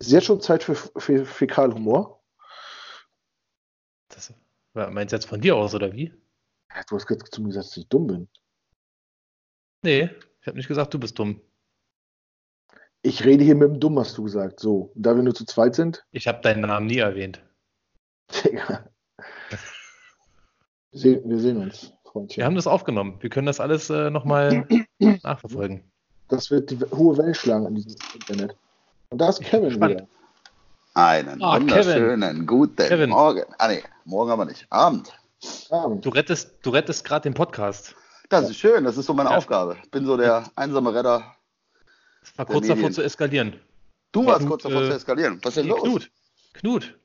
Ist 0.00 0.12
jetzt 0.12 0.26
schon 0.26 0.40
Zeit 0.40 0.62
für, 0.62 0.74
für 0.74 1.24
Fäkalhumor? 1.24 2.22
Das, 4.08 4.32
meinst 4.74 5.12
du 5.12 5.16
jetzt 5.16 5.26
von 5.26 5.40
dir 5.40 5.56
aus, 5.56 5.74
oder 5.74 5.92
wie? 5.92 6.14
Ja, 6.70 6.82
Du 6.88 6.96
hast 6.96 7.06
gerade 7.06 7.24
zu 7.24 7.42
mir 7.42 7.48
gesagt, 7.48 7.66
dass 7.66 7.76
ich 7.76 7.88
dumm 7.88 8.06
bin. 8.06 8.28
Nee, 9.82 10.10
ich 10.40 10.46
habe 10.46 10.56
nicht 10.56 10.68
gesagt, 10.68 10.94
du 10.94 10.98
bist 10.98 11.18
dumm. 11.18 11.40
Ich 13.02 13.24
rede 13.24 13.44
hier 13.44 13.54
mit 13.54 13.68
dem 13.68 13.80
Dumm, 13.80 13.98
hast 13.98 14.18
du 14.18 14.24
gesagt. 14.24 14.58
So, 14.60 14.92
da 14.94 15.14
wir 15.14 15.22
nur 15.22 15.34
zu 15.34 15.44
zweit 15.44 15.74
sind, 15.74 16.04
Ich 16.10 16.26
habe 16.26 16.40
deinen 16.42 16.62
Namen 16.62 16.86
nie 16.86 16.98
erwähnt. 16.98 17.40
Digga. 18.44 18.88
Wir 20.90 21.00
sehen, 21.00 21.28
wir 21.28 21.38
sehen 21.38 21.58
uns, 21.58 21.92
Freundchen. 22.04 22.38
Wir 22.38 22.44
haben 22.44 22.56
das 22.56 22.66
aufgenommen. 22.66 23.18
Wir 23.20 23.30
können 23.30 23.46
das 23.46 23.60
alles 23.60 23.88
äh, 23.90 24.10
nochmal 24.10 24.66
nachverfolgen. 25.22 25.90
Das 26.28 26.50
wird 26.50 26.70
die 26.70 26.78
hohe 26.78 27.16
Welle 27.16 27.34
schlagen 27.34 27.66
in 27.66 27.74
diesem 27.76 27.96
Internet. 28.14 28.56
Und 29.10 29.18
da 29.18 29.28
ist 29.30 29.40
Kevin 29.40 29.68
gespannt. 29.70 29.94
wieder. 29.94 30.06
Einen 30.94 31.42
Ah, 31.42 31.56
wunderschönen 31.60 32.46
guten 32.46 32.76
Kevin. 32.76 33.10
Morgen. 33.10 33.44
Ah 33.58 33.68
nee, 33.68 33.82
morgen 34.04 34.30
aber 34.30 34.44
nicht. 34.44 34.66
Abend. 34.70 35.12
Abend. 35.70 36.04
Du 36.04 36.10
rettest, 36.10 36.50
du 36.62 36.70
rettest 36.70 37.04
gerade 37.04 37.22
den 37.22 37.34
Podcast. 37.34 37.94
Das 38.28 38.50
ist 38.50 38.56
schön, 38.58 38.84
das 38.84 38.96
ist 38.98 39.06
so 39.06 39.14
meine 39.14 39.30
Ja. 39.30 39.36
Aufgabe. 39.36 39.76
Ich 39.82 39.90
bin 39.90 40.04
so 40.04 40.16
der 40.16 40.44
einsame 40.56 40.92
Retter. 40.92 41.34
Das 42.20 42.36
war 42.36 42.46
kurz 42.46 42.66
davor 42.66 42.90
zu 42.90 43.02
eskalieren. 43.02 43.58
Du 44.12 44.26
warst 44.26 44.40
Knut, 44.40 44.50
kurz 44.50 44.62
davor 44.64 44.82
äh, 44.82 44.88
zu 44.90 44.96
eskalieren. 44.96 45.38
Was 45.42 45.56
ist 45.56 45.62
denn 45.62 45.68
los? 45.68 45.82
Knut. 45.82 46.10
Knut. 46.54 46.98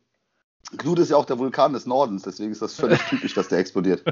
Knut 0.78 1.00
ist 1.00 1.10
ja 1.12 1.18
auch 1.18 1.26
der 1.26 1.38
Vulkan 1.38 1.74
des 1.74 1.86
Nordens, 1.86 2.24
deswegen 2.24 2.52
ist 2.52 2.62
das 2.62 2.74
völlig 2.74 3.00
typisch, 3.10 3.34
dass 3.36 3.48
der 3.50 3.60
explodiert. 3.60 4.04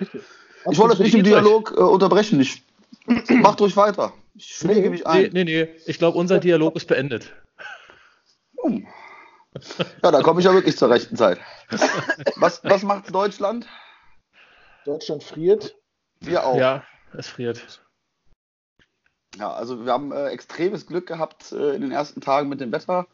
Ich 0.00 0.78
wollte 0.78 0.94
euch 0.94 0.98
nicht 1.00 1.14
im? 1.14 1.24
Dialog 1.24 1.72
äh, 1.76 1.80
unterbrechen. 1.80 2.40
Ich, 2.40 2.62
macht 3.28 3.60
ruhig 3.60 3.76
weiter. 3.76 4.12
Ich 4.38 4.54
schläge 4.56 4.82
Nee, 4.82 4.88
mich 4.90 5.00
Nee, 5.00 5.06
ein. 5.26 5.30
nee, 5.32 5.44
nee. 5.44 5.68
Ich 5.86 5.98
glaube, 5.98 6.16
unser 6.16 6.38
Dialog 6.38 6.76
ist 6.76 6.86
beendet. 6.86 7.32
Hm. 8.62 8.86
Ja, 10.04 10.12
da 10.12 10.22
komme 10.22 10.38
ich 10.38 10.46
ja 10.46 10.52
wirklich 10.52 10.76
zur 10.76 10.88
rechten 10.90 11.16
Zeit. 11.16 11.40
Was, 12.36 12.62
was 12.62 12.82
macht 12.84 13.12
Deutschland? 13.12 13.66
Deutschland 14.84 15.24
friert. 15.24 15.74
Wir 16.20 16.46
auch. 16.46 16.56
Ja, 16.56 16.84
es 17.16 17.26
friert. 17.26 17.80
Ja, 19.36 19.52
also 19.52 19.84
wir 19.84 19.92
haben 19.92 20.12
äh, 20.12 20.28
extremes 20.28 20.86
Glück 20.86 21.06
gehabt 21.08 21.50
äh, 21.50 21.74
in 21.74 21.80
den 21.80 21.90
ersten 21.90 22.20
Tagen 22.20 22.48
mit 22.48 22.60
dem 22.60 22.70
Wetter. 22.70 23.08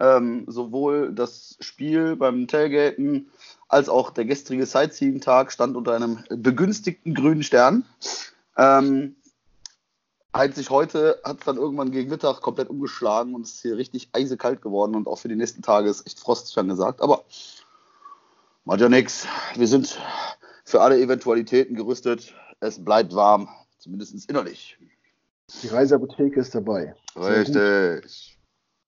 Ähm, 0.00 0.44
sowohl 0.48 1.12
das 1.12 1.56
Spiel 1.60 2.16
beim 2.16 2.48
Tailgaten 2.48 3.30
als 3.68 3.88
auch 3.88 4.10
der 4.10 4.24
gestrige 4.24 4.66
Sightseeing-Tag 4.66 5.52
stand 5.52 5.76
unter 5.76 5.94
einem 5.94 6.24
begünstigten 6.28 7.14
grünen 7.14 7.44
Stern. 7.44 7.84
Ähm, 8.56 9.14
einzig 10.34 10.70
heute 10.70 11.20
hat 11.24 11.38
es 11.38 11.44
dann 11.44 11.56
irgendwann 11.56 11.90
gegen 11.90 12.10
Mittag 12.10 12.40
komplett 12.40 12.68
umgeschlagen 12.68 13.34
und 13.34 13.46
es 13.46 13.54
ist 13.54 13.62
hier 13.62 13.76
richtig 13.76 14.08
eisekalt 14.12 14.60
geworden 14.60 14.94
und 14.94 15.06
auch 15.06 15.18
für 15.18 15.28
die 15.28 15.36
nächsten 15.36 15.62
Tage 15.62 15.88
ist 15.88 16.06
echt 16.06 16.20
frostig 16.20 16.56
angesagt. 16.58 17.00
Aber 17.00 17.24
macht 18.64 18.80
ja 18.80 18.88
nichts. 18.88 19.26
Wir 19.54 19.68
sind 19.68 19.98
für 20.64 20.80
alle 20.80 20.98
Eventualitäten 21.00 21.76
gerüstet. 21.76 22.34
Es 22.60 22.84
bleibt 22.84 23.14
warm, 23.14 23.48
zumindest 23.78 24.28
innerlich. 24.28 24.78
Die 25.62 25.68
Reiseapotheke 25.68 26.40
ist 26.40 26.54
dabei. 26.54 26.94
Richtig. 27.16 28.38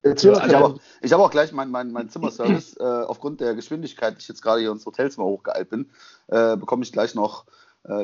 Ich 0.02 0.24
habe 0.24 0.64
auch, 0.64 0.78
hab 1.02 1.20
auch 1.20 1.30
gleich 1.30 1.52
meinen 1.52 1.70
mein, 1.70 1.90
mein 1.90 2.08
Zimmerservice. 2.08 2.76
äh, 2.78 2.82
aufgrund 2.82 3.40
der 3.40 3.54
Geschwindigkeit, 3.54 4.14
die 4.14 4.20
ich 4.20 4.28
jetzt 4.28 4.40
gerade 4.40 4.60
hier 4.60 4.70
ins 4.70 4.86
Hotelzimmer 4.86 5.26
hochgeeilt 5.26 5.68
bin, 5.68 5.90
äh, 6.28 6.56
bekomme 6.56 6.84
ich 6.84 6.92
gleich 6.92 7.14
noch 7.14 7.44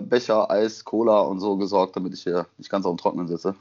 Becher, 0.02 0.50
Eis, 0.50 0.84
Cola 0.84 1.20
und 1.20 1.40
so 1.40 1.56
gesorgt, 1.56 1.96
damit 1.96 2.14
ich 2.14 2.22
hier 2.22 2.46
nicht 2.58 2.70
ganz 2.70 2.86
auf 2.86 2.94
dem 2.94 2.98
Trockenen 2.98 3.26
sitze. 3.28 3.54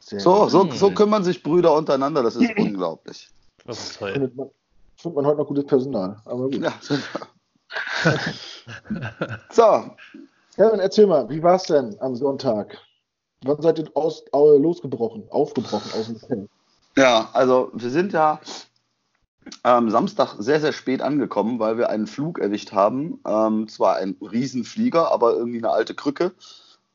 Sehr 0.00 0.20
So, 0.20 0.42
gut. 0.42 0.50
so, 0.50 0.70
so 0.70 0.90
kümmern 0.92 1.24
sich 1.24 1.42
Brüder 1.42 1.74
untereinander, 1.74 2.22
das 2.22 2.36
ist 2.36 2.50
unglaublich. 2.58 3.28
Das 3.66 3.78
ist 3.90 3.98
toll. 3.98 4.12
findet 4.12 4.36
man, 4.36 4.50
findet 4.96 5.16
man 5.16 5.26
heute 5.26 5.38
noch 5.38 5.46
gutes 5.48 5.66
Personal. 5.66 6.16
Aber 6.24 6.48
gut. 6.48 6.62
Ja. 6.62 6.72
so, 9.50 9.90
Kevin, 10.56 10.80
erzähl 10.80 11.06
mal, 11.06 11.28
wie 11.28 11.42
war 11.42 11.56
es 11.56 11.64
denn 11.64 11.96
am 12.00 12.14
Sonntag? 12.14 12.78
Wann 13.44 13.60
seid 13.60 13.78
ihr 13.78 13.90
aus, 13.94 14.22
au- 14.32 14.56
losgebrochen, 14.56 15.28
aufgebrochen 15.30 15.90
aus 15.92 16.06
dem 16.06 16.22
Hotel? 16.22 16.48
Ja, 16.96 17.28
also 17.32 17.70
wir 17.74 17.90
sind 17.90 18.12
ja 18.12 18.40
am 19.62 19.90
Samstag 19.90 20.36
sehr, 20.38 20.60
sehr 20.60 20.72
spät 20.72 21.02
angekommen, 21.02 21.58
weil 21.58 21.78
wir 21.78 21.90
einen 21.90 22.06
Flug 22.06 22.38
erwischt 22.38 22.72
haben. 22.72 23.20
Ähm, 23.26 23.68
zwar 23.68 23.96
ein 23.96 24.16
Riesenflieger, 24.20 25.10
aber 25.10 25.34
irgendwie 25.34 25.58
eine 25.58 25.70
alte 25.70 25.94
Krücke. 25.94 26.32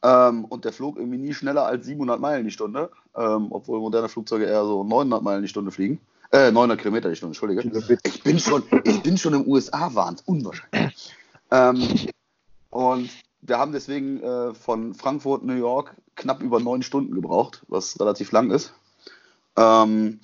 Ähm, 0.01 0.45
und 0.45 0.65
der 0.65 0.73
flog 0.73 0.97
irgendwie 0.97 1.17
nie 1.17 1.33
schneller 1.33 1.65
als 1.65 1.85
700 1.85 2.19
Meilen 2.19 2.45
die 2.45 2.51
Stunde, 2.51 2.89
ähm, 3.15 3.47
obwohl 3.49 3.79
moderne 3.79 4.07
Flugzeuge 4.09 4.45
eher 4.45 4.63
so 4.63 4.83
900 4.83 5.21
Meilen 5.21 5.41
die 5.41 5.49
Stunde 5.49 5.71
fliegen. 5.71 5.99
Äh, 6.31 6.51
900 6.51 6.79
Kilometer 6.79 7.09
die 7.09 7.15
Stunde, 7.15 7.31
Entschuldige. 7.31 7.99
Ich 8.03 8.23
bin 8.23 8.39
schon, 8.39 8.63
ich 8.83 9.01
bin 9.01 9.17
schon 9.17 9.33
im 9.33 9.47
USA-Wahn, 9.47 10.17
unwahrscheinlich. 10.25 11.13
ähm, 11.51 12.07
und 12.69 13.09
wir 13.41 13.57
haben 13.57 13.71
deswegen 13.71 14.21
äh, 14.21 14.53
von 14.53 14.93
Frankfurt, 14.93 15.43
New 15.43 15.55
York 15.55 15.95
knapp 16.15 16.41
über 16.41 16.59
neun 16.59 16.83
Stunden 16.83 17.15
gebraucht, 17.15 17.63
was 17.67 17.99
relativ 17.99 18.31
lang 18.31 18.51
ist. 18.51 18.73
Ähm, 19.55 20.19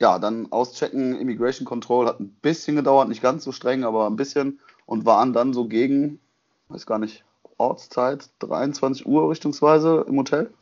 ja, 0.00 0.18
dann 0.18 0.52
auschecken, 0.52 1.18
Immigration 1.18 1.64
Control 1.64 2.06
hat 2.06 2.20
ein 2.20 2.30
bisschen 2.42 2.76
gedauert, 2.76 3.08
nicht 3.08 3.22
ganz 3.22 3.44
so 3.44 3.52
streng, 3.52 3.84
aber 3.84 4.06
ein 4.06 4.16
bisschen 4.16 4.60
und 4.84 5.06
waren 5.06 5.32
dann 5.32 5.52
so 5.52 5.66
gegen, 5.66 6.20
weiß 6.68 6.86
gar 6.86 6.98
nicht, 6.98 7.24
Ortszeit, 7.58 8.28
23 8.40 9.06
Uhr 9.06 9.30
richtungsweise 9.30 10.04
im 10.06 10.18
Hotel. 10.18 10.52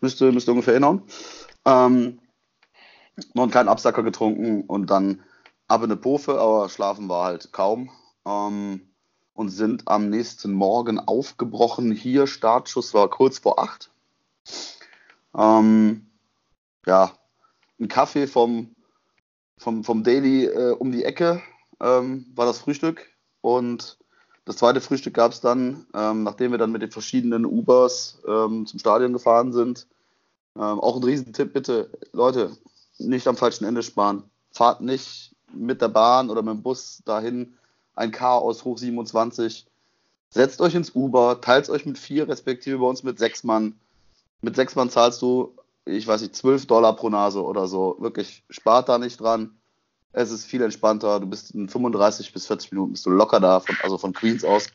Müsste, 0.00 0.32
müsste 0.32 0.50
ungefähr 0.50 0.74
hinhauen. 0.74 1.02
Ähm, 1.64 2.18
noch 3.34 3.42
einen 3.42 3.52
kleinen 3.52 3.68
Absacker 3.68 4.02
getrunken 4.02 4.62
und 4.62 4.90
dann 4.90 5.22
ab 5.68 5.82
in 5.82 5.90
eine 5.90 5.96
Pofe, 5.96 6.40
aber 6.40 6.68
schlafen 6.68 7.08
war 7.08 7.26
halt 7.26 7.52
kaum. 7.52 7.90
Ähm, 8.26 8.90
und 9.34 9.48
sind 9.48 9.88
am 9.88 10.10
nächsten 10.10 10.52
Morgen 10.52 10.98
aufgebrochen. 10.98 11.92
Hier, 11.92 12.26
Startschuss 12.26 12.92
war 12.92 13.08
kurz 13.08 13.38
vor 13.38 13.58
acht. 13.58 13.90
Ähm, 15.34 16.06
ja, 16.84 17.12
ein 17.80 17.88
Kaffee 17.88 18.26
vom, 18.26 18.74
vom, 19.58 19.84
vom 19.84 20.04
Daily 20.04 20.44
äh, 20.44 20.72
um 20.72 20.92
die 20.92 21.04
Ecke 21.04 21.42
ähm, 21.80 22.26
war 22.34 22.46
das 22.46 22.58
Frühstück. 22.58 23.08
Und 23.40 23.98
das 24.44 24.56
zweite 24.56 24.80
Frühstück 24.80 25.14
gab 25.14 25.32
es 25.32 25.40
dann, 25.40 25.86
ähm, 25.94 26.22
nachdem 26.22 26.50
wir 26.50 26.58
dann 26.58 26.72
mit 26.72 26.82
den 26.82 26.90
verschiedenen 26.90 27.46
Ubers 27.46 28.20
ähm, 28.26 28.66
zum 28.66 28.78
Stadion 28.78 29.12
gefahren 29.12 29.52
sind. 29.52 29.86
Ähm, 30.56 30.80
auch 30.80 30.96
ein 30.96 31.04
Riesentipp, 31.04 31.52
bitte, 31.52 31.90
Leute, 32.12 32.56
nicht 32.98 33.26
am 33.26 33.36
falschen 33.36 33.64
Ende 33.64 33.82
sparen. 33.82 34.24
Fahrt 34.52 34.80
nicht 34.80 35.34
mit 35.52 35.80
der 35.80 35.88
Bahn 35.88 36.30
oder 36.30 36.42
mit 36.42 36.54
dem 36.54 36.62
Bus 36.62 37.02
dahin. 37.04 37.54
Ein 37.94 38.12
Chaos 38.12 38.64
hoch 38.64 38.78
27. 38.78 39.66
Setzt 40.30 40.60
euch 40.60 40.74
ins 40.74 40.94
Uber, 40.94 41.40
teilt 41.40 41.68
euch 41.70 41.86
mit 41.86 41.98
vier, 41.98 42.28
respektive 42.28 42.78
bei 42.78 42.86
uns 42.86 43.02
mit 43.02 43.18
sechs 43.18 43.42
Mann. 43.42 43.74
Mit 44.42 44.56
sechs 44.56 44.76
Mann 44.76 44.90
zahlst 44.90 45.20
du, 45.22 45.54
ich 45.90 46.06
weiß 46.06 46.22
nicht, 46.22 46.36
12 46.36 46.66
Dollar 46.66 46.96
pro 46.96 47.08
Nase 47.08 47.42
oder 47.42 47.66
so. 47.66 47.96
Wirklich, 47.98 48.44
spart 48.50 48.88
da 48.88 48.98
nicht 48.98 49.20
dran. 49.20 49.58
Es 50.12 50.30
ist 50.30 50.44
viel 50.44 50.62
entspannter. 50.62 51.20
Du 51.20 51.26
bist 51.26 51.52
in 51.52 51.68
35 51.68 52.32
bis 52.32 52.46
40 52.46 52.72
Minuten 52.72 52.92
bist 52.92 53.06
du 53.06 53.10
locker 53.10 53.40
da, 53.40 53.60
von, 53.60 53.76
also 53.82 53.98
von 53.98 54.12
Queens 54.12 54.44
aus. 54.44 54.68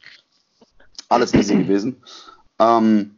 Alles 1.10 1.34
easy 1.34 1.56
gewesen. 1.64 2.02
Ähm, 2.60 3.16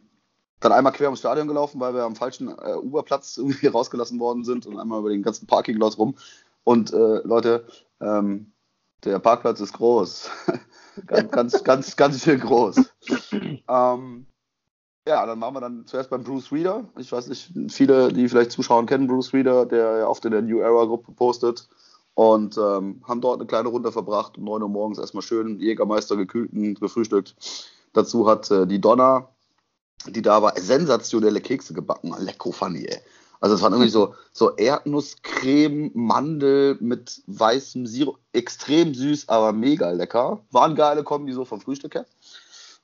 dann 0.59 0.71
einmal 0.71 0.93
quer 0.93 1.07
ums 1.07 1.19
Stadion 1.19 1.47
gelaufen, 1.47 1.79
weil 1.79 1.93
wir 1.93 2.03
am 2.03 2.15
falschen 2.15 2.49
äh, 2.49 2.73
Uberplatz 2.73 3.37
irgendwie 3.37 3.67
rausgelassen 3.67 4.19
worden 4.19 4.43
sind 4.43 4.65
und 4.65 4.79
einmal 4.79 4.99
über 4.99 5.09
den 5.09 5.23
ganzen 5.23 5.47
Parkinglot 5.47 5.97
rum. 5.97 6.15
Und 6.63 6.91
äh, 6.91 7.21
Leute, 7.23 7.67
ähm, 8.01 8.51
der 9.03 9.19
Parkplatz 9.19 9.59
ist 9.59 9.73
groß. 9.73 10.29
ganz, 11.05 11.31
ganz, 11.31 11.63
ganz, 11.63 11.95
ganz 11.95 12.23
schön 12.23 12.39
groß. 12.39 12.77
Ähm, 13.69 14.25
ja, 15.07 15.25
dann 15.25 15.39
waren 15.41 15.53
wir 15.53 15.61
dann 15.61 15.85
zuerst 15.85 16.09
beim 16.09 16.23
Bruce 16.23 16.51
Reader. 16.51 16.83
Ich 16.97 17.11
weiß 17.11 17.27
nicht, 17.27 17.51
viele, 17.69 18.11
die 18.11 18.27
vielleicht 18.27 18.51
zuschauen, 18.51 18.85
kennen 18.85 19.07
Bruce 19.07 19.33
Reader, 19.33 19.65
der 19.65 19.99
ja 19.99 20.07
oft 20.07 20.25
in 20.25 20.31
der 20.31 20.41
New 20.41 20.59
Era 20.59 20.85
Gruppe 20.85 21.11
postet. 21.11 21.67
Und 22.13 22.57
ähm, 22.57 23.01
haben 23.07 23.21
dort 23.21 23.39
eine 23.39 23.47
kleine 23.47 23.69
Runde 23.69 23.91
verbracht. 23.91 24.37
Um 24.37 24.45
9 24.45 24.63
Uhr 24.63 24.69
morgens 24.69 24.97
erstmal 24.97 25.21
schön 25.21 25.59
Jägermeister 25.59 26.15
gekühlten 26.15 26.73
gefrühstückt. 26.73 27.35
Dazu 27.93 28.27
hat 28.27 28.49
äh, 28.49 28.65
die 28.65 28.81
Donna, 28.81 29.29
die 30.07 30.23
da 30.23 30.41
war, 30.41 30.59
sensationelle 30.59 31.41
Kekse 31.41 31.73
gebacken. 31.73 32.15
Lecko 32.19 32.51
funny, 32.51 32.85
ey. 32.85 32.99
Also 33.39 33.55
es 33.55 33.61
waren 33.61 33.73
irgendwie 33.73 33.91
so, 33.91 34.15
so 34.31 34.55
Erdnusscreme, 34.55 35.91
Mandel 35.93 36.77
mit 36.79 37.21
weißem 37.27 37.85
Sirup. 37.85 38.17
Extrem 38.33 38.95
süß, 38.95 39.29
aber 39.29 39.53
mega 39.53 39.91
lecker. 39.91 40.41
War 40.51 40.65
eine 40.65 40.75
geile 40.75 41.03
Kombi 41.03 41.33
so 41.33 41.45
vom 41.45 41.61
Frühstück 41.61 41.95
her. 41.95 42.05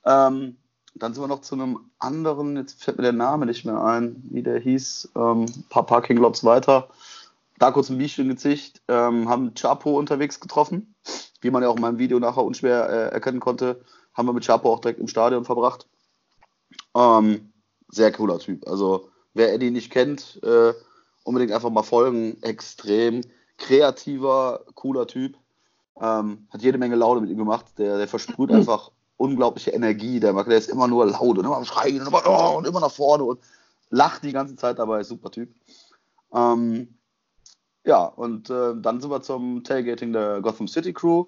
Ähm, 0.04 0.56
dann 0.94 1.12
sind 1.12 1.22
wir 1.22 1.28
noch 1.28 1.40
zu 1.40 1.54
einem 1.54 1.90
anderen, 1.98 2.56
jetzt 2.56 2.82
fällt 2.82 2.98
mir 2.98 3.02
der 3.02 3.12
Name 3.12 3.46
nicht 3.46 3.64
mehr 3.64 3.82
ein, 3.82 4.22
wie 4.30 4.42
der 4.42 4.60
hieß, 4.60 5.10
ähm, 5.16 5.42
ein 5.44 5.64
paar 5.68 5.86
Parkinglots 5.86 6.44
weiter. 6.44 6.88
Da 7.58 7.70
kurz 7.70 7.90
ein 7.90 7.98
Bierchen 7.98 8.28
gezischt, 8.28 8.80
ähm, 8.88 9.28
haben 9.28 9.54
Chapo 9.54 9.98
unterwegs 9.98 10.40
getroffen. 10.40 10.94
Wie 11.40 11.50
man 11.50 11.62
ja 11.62 11.68
auch 11.68 11.76
in 11.76 11.82
meinem 11.82 11.98
Video 11.98 12.18
nachher 12.18 12.44
unschwer 12.44 12.88
äh, 12.88 13.12
erkennen 13.12 13.40
konnte, 13.40 13.80
haben 14.14 14.26
wir 14.26 14.32
mit 14.32 14.44
Chapo 14.44 14.72
auch 14.72 14.80
direkt 14.80 15.00
im 15.00 15.08
Stadion 15.08 15.44
verbracht. 15.44 15.86
Ähm, 16.96 17.52
sehr 17.88 18.12
cooler 18.12 18.38
Typ. 18.38 18.66
Also 18.68 19.10
wer 19.34 19.52
Eddie 19.52 19.70
nicht 19.70 19.90
kennt, 19.90 20.40
äh, 20.42 20.72
unbedingt 21.24 21.52
einfach 21.52 21.70
mal 21.70 21.82
folgen. 21.82 22.42
Extrem 22.42 23.22
kreativer, 23.58 24.64
cooler 24.74 25.06
Typ. 25.06 25.36
Ähm, 26.00 26.46
hat 26.50 26.62
jede 26.62 26.78
Menge 26.78 26.96
Laune 26.96 27.20
mit 27.20 27.30
ihm 27.30 27.38
gemacht. 27.38 27.66
Der, 27.78 27.98
der 27.98 28.08
versprüht 28.08 28.50
einfach 28.52 28.90
unglaubliche 29.16 29.70
Energie. 29.70 30.20
Der, 30.20 30.32
der 30.32 30.58
ist 30.58 30.70
immer 30.70 30.88
nur 30.88 31.06
laut 31.06 31.38
und 31.38 31.44
immer 31.44 31.56
am 31.56 31.64
Schreien 31.64 32.00
und 32.00 32.08
immer, 32.08 32.22
oh, 32.26 32.58
und 32.58 32.66
immer 32.66 32.80
nach 32.80 32.90
vorne 32.90 33.24
und 33.24 33.40
lacht 33.90 34.24
die 34.24 34.32
ganze 34.32 34.56
Zeit 34.56 34.78
dabei. 34.78 35.02
Super 35.04 35.30
Typ. 35.30 35.54
Ähm, 36.32 36.98
ja, 37.84 38.04
und 38.04 38.50
äh, 38.50 38.74
dann 38.76 39.00
sind 39.00 39.10
wir 39.10 39.22
zum 39.22 39.62
Tailgating 39.62 40.12
der 40.12 40.40
Gotham 40.40 40.68
City 40.68 40.92
Crew. 40.92 41.26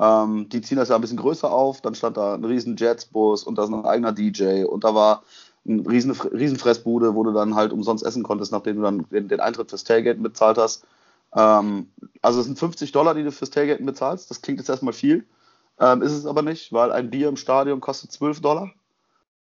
Ähm, 0.00 0.48
die 0.48 0.60
ziehen 0.60 0.78
das 0.78 0.88
ja 0.88 0.96
ein 0.96 1.00
bisschen 1.00 1.16
größer 1.18 1.50
auf. 1.50 1.80
Dann 1.80 1.94
stand 1.94 2.16
da 2.16 2.34
ein 2.34 2.44
riesen 2.44 2.76
Jetsbus 2.76 3.44
und 3.44 3.56
da 3.56 3.64
ist 3.64 3.70
ein 3.70 3.84
eigener 3.84 4.12
DJ 4.12 4.64
und 4.64 4.84
da 4.84 4.94
war 4.94 5.22
eine 5.64 5.88
riesen, 5.88 6.10
riesen 6.10 6.58
Fressbude, 6.58 7.14
wo 7.14 7.22
du 7.22 7.32
dann 7.32 7.54
halt 7.54 7.72
umsonst 7.72 8.04
essen 8.04 8.24
konntest, 8.24 8.50
nachdem 8.50 8.76
du 8.76 8.82
dann 8.82 9.06
den, 9.10 9.28
den 9.28 9.40
Eintritt 9.40 9.70
fürs 9.70 9.84
Tailgaten 9.84 10.22
bezahlt 10.22 10.58
hast. 10.58 10.84
Ähm, 11.34 11.88
also 12.20 12.40
es 12.40 12.46
sind 12.46 12.58
50 12.58 12.92
Dollar, 12.92 13.14
die 13.14 13.22
du 13.22 13.30
fürs 13.30 13.50
Tailgaten 13.50 13.86
bezahlst. 13.86 14.30
Das 14.30 14.42
klingt 14.42 14.58
jetzt 14.58 14.68
erstmal 14.68 14.92
viel. 14.92 15.24
Ähm, 15.78 16.02
ist 16.02 16.12
es 16.12 16.26
aber 16.26 16.42
nicht, 16.42 16.72
weil 16.72 16.92
ein 16.92 17.10
Bier 17.10 17.28
im 17.28 17.36
Stadion 17.36 17.80
kostet 17.80 18.12
12 18.12 18.40
Dollar. 18.40 18.72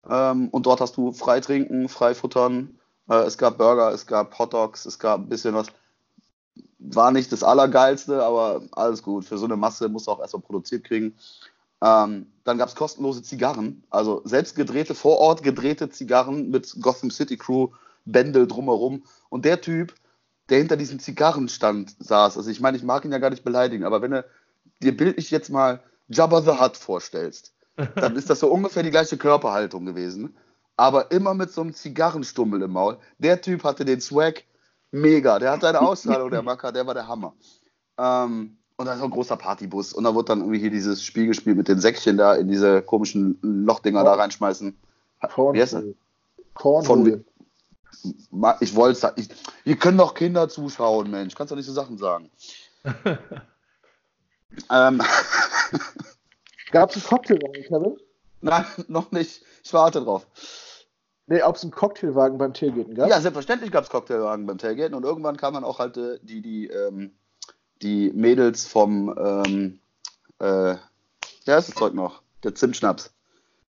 Ähm, 0.09 0.49
und 0.51 0.67
dort 0.67 0.81
hast 0.81 0.97
du 0.97 1.13
frei 1.13 1.41
trinken, 1.41 1.89
frei 1.89 2.15
futtern. 2.15 2.79
Äh, 3.09 3.25
es 3.25 3.39
gab 3.39 3.59
Burger, 3.59 3.93
es 3.93 4.07
gab 4.07 4.39
Hotdogs, 4.39 4.87
es 4.87 4.99
gab 4.99 5.21
ein 5.21 5.29
bisschen 5.29 5.55
was. 5.55 5.69
War 6.79 7.11
nicht 7.13 7.33
das 7.33 7.43
Allergeilste, 7.43 8.23
aber 8.23 8.63
alles 8.73 9.03
gut. 9.03 9.25
Für 9.25 9.39
so 9.39 9.47
eine 9.47 9.57
Masse 9.57 9.89
musst 9.89 10.07
du 10.07 10.11
auch 10.11 10.21
erstmal 10.21 10.43
produziert 10.43 10.85
kriegen. 10.85 11.15
Ähm, 11.83 12.27
dann 12.45 12.59
gab 12.59 12.69
es 12.69 12.75
kostenlose 12.75 13.23
Zigarren, 13.23 13.85
also 13.91 14.23
selbst 14.25 14.55
gedrehte, 14.55 14.95
vor 14.95 15.19
Ort 15.19 15.43
gedrehte 15.43 15.91
Zigarren 15.91 16.51
mit 16.51 16.77
Gotham 16.81 17.11
City 17.11 17.37
Crew, 17.37 17.69
Bändel 18.05 18.47
drumherum. 18.47 19.05
Und 19.29 19.45
der 19.45 19.61
Typ, 19.61 19.95
der 20.49 20.59
hinter 20.59 20.77
diesem 20.77 20.99
Zigarrenstand 20.99 21.95
saß, 21.99 22.37
also 22.37 22.51
ich 22.51 22.61
meine, 22.61 22.77
ich 22.77 22.85
mag 22.85 23.05
ihn 23.05 23.13
ja 23.13 23.19
gar 23.19 23.31
nicht 23.31 23.45
beleidigen, 23.45 23.85
aber 23.85 24.03
wenn 24.03 24.13
du 24.13 24.25
dir 24.83 24.97
bildlich 24.97 25.31
jetzt 25.31 25.51
mal 25.51 25.83
Jabba 26.09 26.43
the 26.43 26.59
Hutt 26.61 26.77
vorstellst, 26.77 27.53
dann 27.97 28.17
ist 28.17 28.31
das 28.31 28.41
so 28.41 28.49
ungefähr 28.49 28.83
die 28.83 28.91
gleiche 28.91 29.17
Körperhaltung 29.17 29.85
gewesen, 29.87 30.37
aber 30.77 31.11
immer 31.11 31.35
mit 31.35 31.51
so 31.53 31.61
einem 31.61 31.75
Zigarrenstummel 31.75 32.63
im 32.63 32.73
Maul. 32.73 32.99
Der 33.19 33.41
Typ 33.41 33.65
hatte 33.65 33.85
den 33.85 34.01
Swag, 34.01 34.45
mega. 34.91 35.39
Der 35.39 35.53
hat 35.53 35.61
seine 35.63 35.81
Ausstrahlung, 35.81 36.31
der 36.31 36.43
Macker, 36.43 36.73
der 36.73 36.87
war 36.87 36.95
der 36.95 37.07
Hammer. 37.09 37.35
Ähm, 37.99 38.57
und 38.77 38.87
dann 38.87 38.97
ist 38.97 39.03
auch 39.03 39.07
ein 39.07 39.11
großer 39.13 39.37
Partybus. 39.37 39.93
Und 39.93 40.03
da 40.05 40.15
wird 40.17 40.29
dann 40.29 40.41
irgendwie 40.41 40.59
hier 40.59 40.71
dieses 40.71 41.05
Spiel 41.05 41.27
gespielt 41.29 41.57
mit 41.57 41.69
den 41.69 41.79
Säckchen 41.79 42.17
da 42.17 42.35
in 42.35 42.49
diese 42.49 42.83
komischen 42.83 43.39
Lochdinger 43.43 44.03
da 44.03 44.15
reinschmeißen. 44.15 44.77
Wie 45.55 45.63
heißt 45.63 45.75
das? 45.75 45.85
Ma- 48.31 48.57
Ich 48.61 48.75
wollte 48.75 49.13
ich, 49.17 49.29
hier 49.63 49.77
können 49.77 49.97
doch 49.99 50.15
Kinder 50.15 50.49
zuschauen, 50.49 51.09
Mensch. 51.11 51.37
Kannst 51.37 51.53
doch 51.53 51.57
nicht 51.57 51.67
so 51.67 51.73
Sachen 51.73 51.99
sagen. 51.99 52.31
ähm, 54.71 55.01
Gab 56.71 56.91
es 56.91 56.97
einen 56.97 57.05
Cocktailwagen, 57.05 57.63
Kevin? 57.65 57.97
nein, 58.41 58.65
noch 58.89 59.11
nicht. 59.11 59.43
Ich 59.63 59.73
warte 59.73 60.03
drauf. 60.03 60.27
Nee, 61.27 61.43
ob 61.43 61.57
es 61.57 61.63
einen 61.63 61.73
Cocktailwagen 61.73 62.37
beim 62.37 62.53
Tailgaten 62.53 62.95
gab? 62.95 63.09
Ja, 63.09 63.21
selbstverständlich 63.21 63.71
gab 63.71 63.85
es 63.85 63.91
Cocktailwagen 63.91 64.47
beim 64.47 64.59
Tailgaten 64.59 64.95
und 64.95 65.05
irgendwann 65.05 65.37
kamen 65.37 65.55
dann 65.55 65.65
auch 65.65 65.79
halt 65.79 65.97
äh, 65.97 66.19
die, 66.23 66.43
die, 66.43 66.67
ähm, 66.67 67.13
die 67.81 68.11
Mädels 68.15 68.67
vom, 68.67 69.15
ähm, 69.19 69.81
äh, 70.41 70.75
ja, 70.75 71.59
ist 71.59 71.69
das 71.69 71.75
Zeug 71.75 71.95
noch, 71.95 72.23
der 72.43 72.55
Zimtschnaps. 72.55 73.15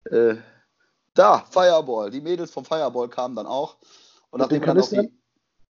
Äh, 0.04 0.36
da, 1.14 1.44
Fireball, 1.50 2.10
die 2.10 2.20
Mädels 2.20 2.52
vom 2.52 2.64
Fireball 2.64 3.08
kamen 3.08 3.34
dann 3.34 3.46
auch. 3.46 3.76
Und 4.30 4.40
Mit 4.40 4.42
nachdem 4.42 4.60
wir, 4.60 4.66
dann 4.66 4.80
auch 4.80 4.88
die, 4.88 5.12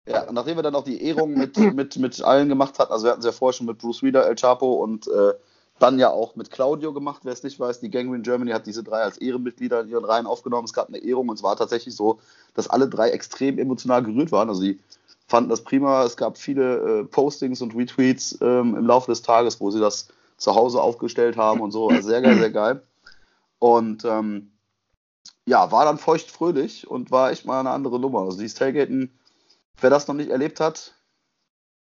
ja, 0.08 0.24
und 0.24 0.34
nachdem 0.34 0.56
wir 0.58 0.64
dann 0.64 0.76
auch 0.76 0.84
die 0.84 1.04
Ehrung 1.04 1.36
mit, 1.36 1.58
mit, 1.58 1.98
mit 1.98 2.22
allen 2.24 2.50
gemacht 2.50 2.80
hatten, 2.80 2.92
also 2.92 3.06
wir 3.06 3.12
hatten 3.12 3.20
es 3.20 3.26
ja 3.26 3.32
vorher 3.32 3.54
schon 3.54 3.68
mit 3.68 3.78
Bruce 3.78 4.02
Reader, 4.02 4.26
El 4.26 4.36
Chapo 4.36 4.74
und 4.82 5.08
äh, 5.08 5.34
dann 5.80 6.00
ja 6.00 6.10
auch 6.10 6.36
mit 6.36 6.52
Claudio 6.52 6.94
gemacht, 6.94 7.22
wer 7.24 7.34
es 7.34 7.44
nicht 7.44 7.60
weiß, 7.60 7.80
die 7.80 7.92
Gangrene 7.92 8.24
Germany 8.24 8.52
hat 8.52 8.66
diese 8.66 8.84
drei 8.84 9.02
als 9.02 9.18
Ehrenmitglieder 9.18 9.82
in 9.82 9.90
ihren 9.90 10.06
Reihen 10.06 10.26
aufgenommen. 10.26 10.66
Es 10.66 10.74
gab 10.74 10.88
eine 10.88 10.98
Ehrung 10.98 11.30
und 11.30 11.36
es 11.36 11.44
war 11.44 11.56
tatsächlich 11.56 11.96
so, 11.96 12.20
dass 12.56 12.70
alle 12.70 12.88
drei 12.88 13.10
extrem 13.10 13.60
emotional 13.60 14.04
gerührt 14.04 14.32
waren. 14.32 14.50
Also 14.50 14.62
die 14.62 14.80
fanden 15.28 15.50
das 15.50 15.64
prima. 15.64 16.04
Es 16.04 16.18
gab 16.18 16.38
viele 16.38 17.02
äh, 17.02 17.04
Postings 17.04 17.62
und 17.62 17.76
Retweets 17.76 18.38
ähm, 18.42 18.76
im 18.76 18.88
Laufe 18.88 19.12
des 19.12 19.22
Tages, 19.22 19.60
wo 19.60 19.70
sie 19.70 19.80
das 19.80 20.08
zu 20.38 20.56
Hause 20.56 20.82
aufgestellt 20.82 21.38
haben 21.38 21.62
und 21.62 21.72
so. 21.72 21.90
Also 21.90 22.08
sehr 22.08 22.22
geil, 22.22 22.38
sehr 22.38 22.52
geil. 22.52 22.82
Und 23.60 24.06
ähm, 24.06 24.52
ja, 25.46 25.72
war 25.72 25.86
dann 25.86 25.98
feuchtfröhlich 25.98 26.88
und 26.88 27.12
war 27.12 27.32
echt 27.32 27.46
mal 27.46 27.60
eine 27.60 27.72
andere 27.72 28.00
Nummer. 28.00 28.22
Also 28.22 28.40
dieses 28.40 28.58
Tailgaten, 28.58 29.12
wer 29.80 29.90
das 29.90 30.08
noch 30.08 30.16
nicht 30.16 30.30
erlebt 30.30 30.60
hat, 30.60 30.94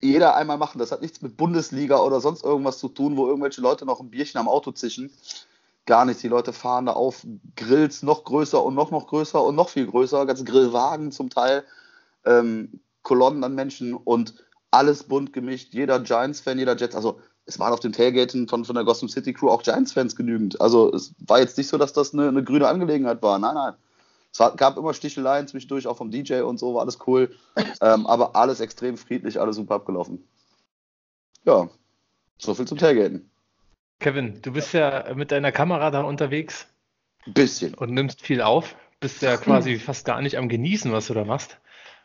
jeder 0.02 0.36
einmal 0.36 0.58
machen. 0.58 0.80
Das 0.80 0.92
hat 0.92 1.02
nichts 1.02 1.22
mit 1.22 1.38
Bundesliga 1.38 2.00
oder 2.00 2.22
sonst 2.22 2.44
irgendwas 2.44 2.80
zu 2.80 2.90
tun, 2.90 3.18
wo 3.18 3.28
irgendwelche 3.28 3.62
Leute 3.62 3.86
noch 3.86 4.00
ein 4.00 4.10
Bierchen 4.10 4.40
am 4.40 4.48
Auto 4.48 4.72
zischen. 4.72 5.12
Gar 5.86 6.06
nichts. 6.06 6.22
Die 6.22 6.28
Leute 6.28 6.54
fahren 6.54 6.88
da 6.88 6.94
auf 6.94 7.26
Grills 7.56 8.04
noch 8.04 8.24
größer 8.24 8.64
und 8.64 8.76
noch, 8.76 8.92
noch 8.92 9.08
größer 9.08 9.44
und 9.44 9.56
noch 9.56 9.70
viel 9.70 9.88
größer. 9.88 10.26
Ganze 10.26 10.44
Grillwagen 10.44 11.12
zum 11.12 11.30
Teil. 11.30 11.64
Ähm, 12.26 12.80
Kolonnen 13.04 13.44
an 13.44 13.56
Menschen 13.56 13.94
und 13.94 14.34
alles 14.72 15.04
bunt 15.04 15.32
gemischt. 15.32 15.74
Jeder 15.74 16.00
Giants-Fan, 16.00 16.60
jeder 16.60 16.76
Jets. 16.76 16.96
Also 16.96 17.20
es 17.46 17.60
waren 17.60 17.72
auf 17.72 17.80
dem 17.80 17.94
Tailgaten 17.94 18.48
von, 18.48 18.66
von 18.66 18.76
der 18.76 18.84
Gotham 18.84 19.08
City 19.08 19.34
Crew 19.34 19.50
auch 19.50 19.62
Giants-Fans 19.62 20.16
genügend. 20.16 20.60
Also 20.60 20.92
es 20.94 21.14
war 21.28 21.40
jetzt 21.40 21.58
nicht 21.58 21.68
so, 21.68 21.78
dass 21.78 21.94
das 21.94 22.14
eine, 22.14 22.28
eine 22.28 22.44
grüne 22.44 22.68
Angelegenheit 22.68 23.22
war. 23.22 23.38
Nein, 23.38 23.54
nein. 23.54 23.74
Es 24.38 24.58
gab 24.58 24.76
immer 24.78 24.94
Sticheleien 24.94 25.48
zwischendurch, 25.48 25.88
auch 25.88 25.96
vom 25.96 26.12
DJ 26.12 26.42
und 26.42 26.58
so, 26.60 26.74
war 26.76 26.82
alles 26.82 27.00
cool. 27.08 27.34
Ähm, 27.80 28.06
aber 28.06 28.36
alles 28.36 28.60
extrem 28.60 28.98
friedlich, 28.98 29.40
alles 29.40 29.56
super 29.56 29.76
abgelaufen. 29.76 30.28
Ja, 31.46 31.70
so 32.38 32.54
viel 32.54 32.68
zum 32.68 32.78
Tailgaten. 32.78 33.30
Kevin, 34.02 34.42
du 34.42 34.52
bist 34.52 34.74
ja 34.74 35.14
mit 35.16 35.32
deiner 35.32 35.54
Kamera 35.54 35.90
da 35.90 36.02
unterwegs 36.02 36.68
Ein 37.26 37.34
bisschen. 37.34 37.76
und 37.76 37.92
nimmst 37.92 38.22
viel 38.22 38.42
auf. 38.42 38.76
Bist 39.00 39.22
ja 39.22 39.38
quasi 39.38 39.80
fast 39.80 40.04
gar 40.06 40.22
nicht 40.22 40.38
am 40.38 40.50
Genießen, 40.50 40.92
was 40.92 41.08
du 41.08 41.14
da 41.14 41.24
machst, 41.24 41.58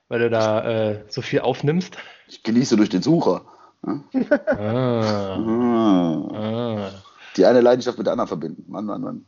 weil 0.09 0.21
du 0.21 0.31
da 0.31 0.91
äh, 0.91 1.05
so 1.09 1.23
viel 1.23 1.41
aufnimmst. 1.41 1.97
Ich 2.29 2.45
genieße 2.45 2.77
durch 2.77 2.91
den 2.91 3.03
Sucher. 3.03 3.45
Ah, 3.83 4.01
Ah. 4.47 6.31
ah. 6.35 6.91
Die 7.37 7.45
eine 7.47 7.61
Leidenschaft 7.61 7.99
mit 7.99 8.07
der 8.07 8.13
anderen 8.13 8.29
verbinden. 8.29 8.65
Mann, 8.71 8.85
Mann, 8.85 9.01
Mann. 9.01 9.27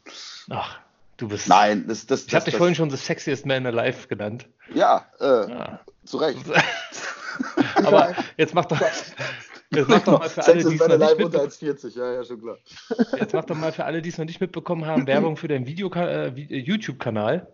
Ach, 0.50 0.78
du 1.22 1.28
bist. 1.28 1.48
Nein, 1.48 1.86
das, 1.86 2.06
das, 2.06 2.26
Ich 2.26 2.34
habe 2.34 2.44
dich 2.44 2.56
vorhin 2.56 2.74
schon 2.74 2.90
the 2.90 2.96
sexiest 2.96 3.46
man 3.46 3.64
alive 3.66 4.08
genannt. 4.08 4.48
Ja, 4.74 5.06
äh, 5.20 5.24
Ja. 5.50 5.80
zu 6.04 6.16
Recht. 6.18 6.38
Aber 7.76 8.14
jetzt 8.36 8.54
mach 8.54 8.66
doch, 8.66 8.80
jetzt 8.80 9.88
mach 9.88 10.00
doch 10.04 10.18
mal 10.20 10.28
für 10.28 10.44
alle, 10.44 10.62
die 10.64 10.74
es 10.74 10.80
noch 10.80 10.88
nicht 10.88 10.98
Live 10.98 11.18
unter 11.24 11.42
mitbe- 11.44 11.80
1,40. 11.80 11.96
Ja, 11.98 12.12
ja, 12.12 12.24
schon 12.24 12.40
klar. 12.40 12.58
jetzt 13.18 13.32
mach 13.32 13.44
doch 13.44 13.56
mal 13.56 13.72
für 13.72 13.84
alle, 13.84 14.02
die 14.02 14.10
es 14.10 14.18
noch 14.18 14.26
nicht 14.26 14.40
mitbekommen 14.40 14.84
haben, 14.86 15.06
Werbung 15.06 15.36
für 15.36 15.48
deinen 15.48 15.66
Video 15.66 15.90
äh, 15.94 16.28
äh, 16.28 16.58
YouTube-Kanal. 16.58 17.46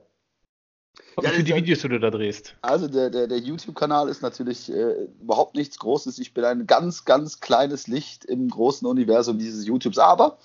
Ja, 1.22 1.30
für 1.30 1.42
die 1.44 1.54
Videos, 1.54 1.80
die 1.80 1.88
du 1.88 2.00
da 2.00 2.10
drehst. 2.10 2.56
Also 2.62 2.88
der, 2.88 3.10
der, 3.10 3.26
der 3.28 3.38
YouTube-Kanal 3.38 4.08
ist 4.08 4.22
natürlich 4.22 4.72
äh, 4.72 4.94
überhaupt 5.20 5.54
nichts 5.56 5.78
Großes. 5.78 6.18
Ich 6.18 6.34
bin 6.34 6.44
ein 6.44 6.66
ganz, 6.66 7.04
ganz 7.04 7.40
kleines 7.40 7.86
Licht 7.86 8.24
im 8.24 8.48
großen 8.48 8.86
Universum 8.86 9.38
dieses 9.38 9.66
YouTubes. 9.66 9.98
Aber 9.98 10.38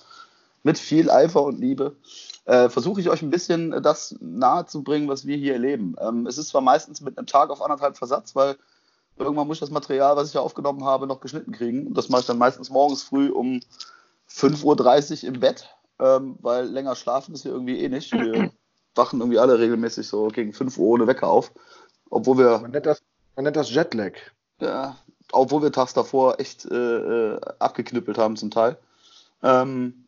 mit 0.64 0.78
viel 0.78 1.10
Eifer 1.10 1.42
und 1.42 1.60
Liebe 1.60 1.96
äh, 2.46 2.68
versuche 2.68 3.00
ich 3.00 3.08
euch 3.08 3.22
ein 3.22 3.30
bisschen 3.30 3.82
das 3.82 4.16
nahezubringen, 4.20 5.08
was 5.08 5.26
wir 5.26 5.36
hier 5.36 5.52
erleben. 5.52 5.94
Ähm, 6.00 6.26
es 6.26 6.38
ist 6.38 6.48
zwar 6.48 6.62
meistens 6.62 7.00
mit 7.00 7.16
einem 7.16 7.26
Tag 7.26 7.50
auf 7.50 7.62
anderthalb 7.62 7.96
Versatz, 7.96 8.34
weil 8.34 8.56
irgendwann 9.16 9.46
muss 9.46 9.58
ich 9.58 9.60
das 9.60 9.70
Material, 9.70 10.16
was 10.16 10.28
ich 10.28 10.34
ja 10.34 10.40
aufgenommen 10.40 10.84
habe, 10.84 11.06
noch 11.06 11.20
geschnitten 11.20 11.52
kriegen. 11.52 11.86
Und 11.86 11.96
das 11.96 12.08
mache 12.08 12.22
ich 12.22 12.26
dann 12.26 12.38
meistens 12.38 12.70
morgens 12.70 13.02
früh 13.02 13.28
um 13.28 13.60
5.30 14.28 15.22
Uhr 15.22 15.34
im 15.34 15.40
Bett, 15.40 15.68
ähm, 16.00 16.36
weil 16.40 16.66
länger 16.66 16.96
schlafen 16.96 17.34
ist 17.34 17.42
hier 17.42 17.52
irgendwie 17.52 17.78
eh 17.80 17.88
nicht. 17.88 18.12
Wir 18.12 18.50
wachen 18.94 19.20
irgendwie 19.20 19.38
alle 19.38 19.58
regelmäßig 19.58 20.08
so 20.08 20.28
gegen 20.28 20.52
5 20.52 20.78
Uhr 20.78 20.88
ohne 20.88 21.06
Wecker 21.06 21.28
auf. 21.28 21.52
Obwohl 22.10 22.38
wir 22.38 22.58
Man 22.58 22.70
nennt 22.70 22.86
das, 22.86 23.02
man 23.36 23.44
nennt 23.44 23.56
das 23.56 23.72
Jetlag. 23.72 24.12
ja, 24.60 24.96
obwohl 25.32 25.62
wir 25.62 25.72
tags 25.72 25.94
davor 25.94 26.38
echt 26.40 26.64
äh, 26.66 27.34
äh, 27.34 27.40
abgeknüppelt 27.58 28.18
haben 28.18 28.36
zum 28.36 28.50
Teil. 28.50 28.78
Ähm, 29.42 30.03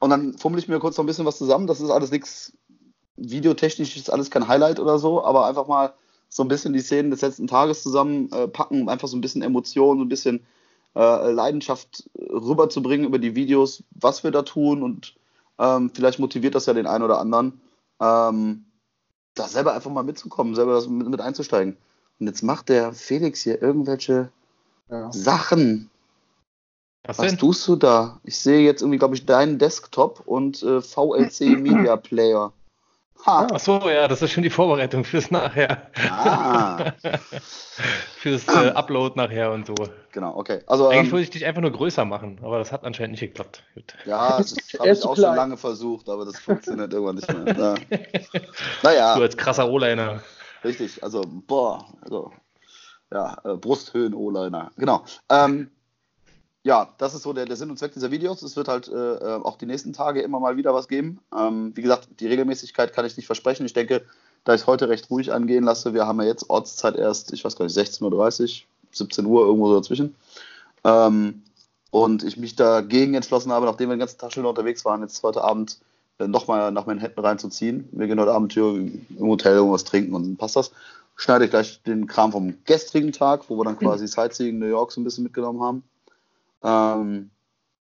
und 0.00 0.10
dann 0.10 0.36
fummel 0.36 0.58
ich 0.58 0.68
mir 0.68 0.80
kurz 0.80 0.96
noch 0.96 1.04
ein 1.04 1.06
bisschen 1.06 1.26
was 1.26 1.38
zusammen. 1.38 1.66
Das 1.66 1.80
ist 1.80 1.90
alles 1.90 2.10
nichts 2.10 2.52
videotechnisch, 3.16 3.96
ist 3.96 4.10
alles 4.10 4.30
kein 4.30 4.48
Highlight 4.48 4.80
oder 4.80 4.98
so, 4.98 5.22
aber 5.24 5.46
einfach 5.46 5.66
mal 5.66 5.92
so 6.28 6.42
ein 6.42 6.48
bisschen 6.48 6.72
die 6.72 6.80
Szenen 6.80 7.10
des 7.10 7.20
letzten 7.20 7.46
Tages 7.46 7.82
zusammenpacken, 7.82 8.88
äh, 8.88 8.90
einfach 8.90 9.08
so 9.08 9.16
ein 9.16 9.20
bisschen 9.20 9.42
Emotion, 9.42 9.98
so 9.98 10.04
ein 10.04 10.08
bisschen 10.08 10.46
äh, 10.96 11.30
Leidenschaft 11.30 12.08
rüberzubringen 12.18 13.06
über 13.06 13.18
die 13.18 13.34
Videos, 13.34 13.82
was 13.90 14.24
wir 14.24 14.30
da 14.30 14.42
tun 14.42 14.82
und 14.82 15.14
ähm, 15.58 15.90
vielleicht 15.94 16.18
motiviert 16.18 16.54
das 16.54 16.66
ja 16.66 16.72
den 16.72 16.86
einen 16.86 17.04
oder 17.04 17.18
anderen, 17.20 17.60
ähm, 18.00 18.64
da 19.34 19.46
selber 19.46 19.74
einfach 19.74 19.90
mal 19.90 20.02
mitzukommen, 20.02 20.54
selber 20.54 20.72
das 20.72 20.88
mit, 20.88 21.08
mit 21.08 21.20
einzusteigen. 21.20 21.76
Und 22.18 22.26
jetzt 22.26 22.42
macht 22.42 22.68
der 22.68 22.92
Felix 22.92 23.42
hier 23.42 23.60
irgendwelche 23.60 24.30
Ja. 24.88 25.12
Sachen. 25.12 25.90
Was 27.04 27.18
Was 27.18 27.36
tust 27.36 27.66
du 27.66 27.76
da? 27.76 28.20
Ich 28.24 28.38
sehe 28.38 28.60
jetzt 28.60 28.82
irgendwie, 28.82 28.98
glaube 28.98 29.14
ich, 29.14 29.24
deinen 29.24 29.58
Desktop 29.58 30.22
und 30.26 30.62
äh, 30.62 30.80
VLC 30.82 31.40
Media 31.58 31.96
Player. 31.96 32.52
Ha. 33.26 33.48
Ach 33.52 33.60
so, 33.60 33.88
ja, 33.90 34.08
das 34.08 34.22
ist 34.22 34.32
schon 34.32 34.42
die 34.42 34.50
Vorbereitung 34.50 35.04
fürs 35.04 35.30
nachher. 35.30 35.90
Ah. 36.10 36.92
fürs 38.16 38.48
äh, 38.48 38.70
Upload 38.74 39.14
nachher 39.16 39.52
und 39.52 39.66
so. 39.66 39.74
Genau, 40.12 40.36
okay. 40.36 40.60
Also, 40.66 40.88
Eigentlich 40.88 41.06
ähm, 41.06 41.12
wollte 41.12 41.24
ich 41.24 41.30
dich 41.30 41.44
einfach 41.44 41.60
nur 41.60 41.70
größer 41.70 42.04
machen, 42.04 42.38
aber 42.42 42.58
das 42.58 42.72
hat 42.72 42.84
anscheinend 42.84 43.12
nicht 43.12 43.20
geklappt. 43.20 43.62
Gut. 43.74 43.94
ja, 44.06 44.38
das 44.38 44.54
habe 44.78 44.90
ich 44.90 45.02
auch 45.04 45.14
schon 45.16 45.24
klein. 45.24 45.36
lange 45.36 45.56
versucht, 45.56 46.08
aber 46.08 46.24
das 46.24 46.38
funktioniert 46.38 46.92
irgendwann 46.92 47.16
nicht 47.16 47.32
mehr. 47.32 47.56
Ja. 47.56 47.74
Naja. 48.82 49.16
Du 49.16 49.22
als 49.22 49.36
krasser 49.36 49.68
O-Liner. 49.68 50.22
Richtig, 50.64 51.02
also, 51.02 51.22
boah, 51.26 51.86
also, 52.02 52.32
ja, 53.12 53.36
äh, 53.44 53.56
Brusthöhen-O-Liner, 53.56 54.70
genau. 54.76 55.04
Ähm, 55.30 55.70
ja, 56.62 56.92
das 56.98 57.14
ist 57.14 57.22
so 57.22 57.32
der, 57.32 57.46
der 57.46 57.56
Sinn 57.56 57.70
und 57.70 57.78
Zweck 57.78 57.92
dieser 57.92 58.10
Videos. 58.10 58.42
Es 58.42 58.56
wird 58.56 58.68
halt 58.68 58.88
äh, 58.88 58.92
äh, 58.92 59.42
auch 59.42 59.56
die 59.56 59.66
nächsten 59.66 59.92
Tage 59.92 60.20
immer 60.20 60.40
mal 60.40 60.56
wieder 60.56 60.74
was 60.74 60.88
geben. 60.88 61.18
Ähm, 61.36 61.72
wie 61.74 61.82
gesagt, 61.82 62.08
die 62.20 62.26
Regelmäßigkeit 62.26 62.92
kann 62.92 63.06
ich 63.06 63.16
nicht 63.16 63.26
versprechen. 63.26 63.64
Ich 63.64 63.72
denke, 63.72 64.02
da 64.44 64.54
ich 64.54 64.62
es 64.62 64.66
heute 64.66 64.88
recht 64.88 65.10
ruhig 65.10 65.32
angehen 65.32 65.64
lasse, 65.64 65.94
wir 65.94 66.06
haben 66.06 66.20
ja 66.20 66.26
jetzt 66.26 66.50
Ortszeit 66.50 66.96
erst, 66.96 67.32
ich 67.32 67.44
weiß 67.44 67.56
gar 67.56 67.64
nicht, 67.64 67.76
16.30 67.76 68.02
Uhr, 68.02 68.66
17 68.92 69.26
Uhr, 69.26 69.46
irgendwo 69.46 69.68
so 69.68 69.76
dazwischen. 69.76 70.14
Ähm, 70.84 71.42
und 71.90 72.22
ich 72.22 72.36
mich 72.36 72.56
dagegen 72.56 73.14
entschlossen 73.14 73.52
habe, 73.52 73.66
nachdem 73.66 73.88
wir 73.88 73.96
den 73.96 74.00
ganzen 74.00 74.18
Tag 74.18 74.32
schön 74.32 74.44
unterwegs 74.44 74.84
waren, 74.84 75.00
jetzt 75.00 75.22
heute 75.22 75.42
Abend 75.42 75.78
äh, 76.18 76.28
nochmal 76.28 76.70
nach 76.72 76.86
Manhattan 76.86 77.24
reinzuziehen. 77.24 77.88
Wir 77.92 78.06
gehen 78.06 78.20
heute 78.20 78.32
Abend 78.32 78.52
hier 78.52 78.64
im 78.64 79.06
Hotel 79.18 79.56
irgendwas 79.56 79.84
trinken 79.84 80.14
und 80.14 80.22
dann 80.24 80.36
passt 80.36 80.56
das. 80.56 80.72
Schneide 81.16 81.46
ich 81.46 81.50
gleich 81.50 81.82
den 81.82 82.06
Kram 82.06 82.32
vom 82.32 82.54
gestrigen 82.64 83.12
Tag, 83.12 83.48
wo 83.48 83.56
wir 83.56 83.64
dann 83.64 83.78
quasi 83.78 84.06
Sightseeing 84.06 84.58
New 84.58 84.66
York 84.66 84.92
so 84.92 85.00
ein 85.00 85.04
bisschen 85.04 85.24
mitgenommen 85.24 85.62
haben. 85.62 85.82
Ähm, 86.62 87.30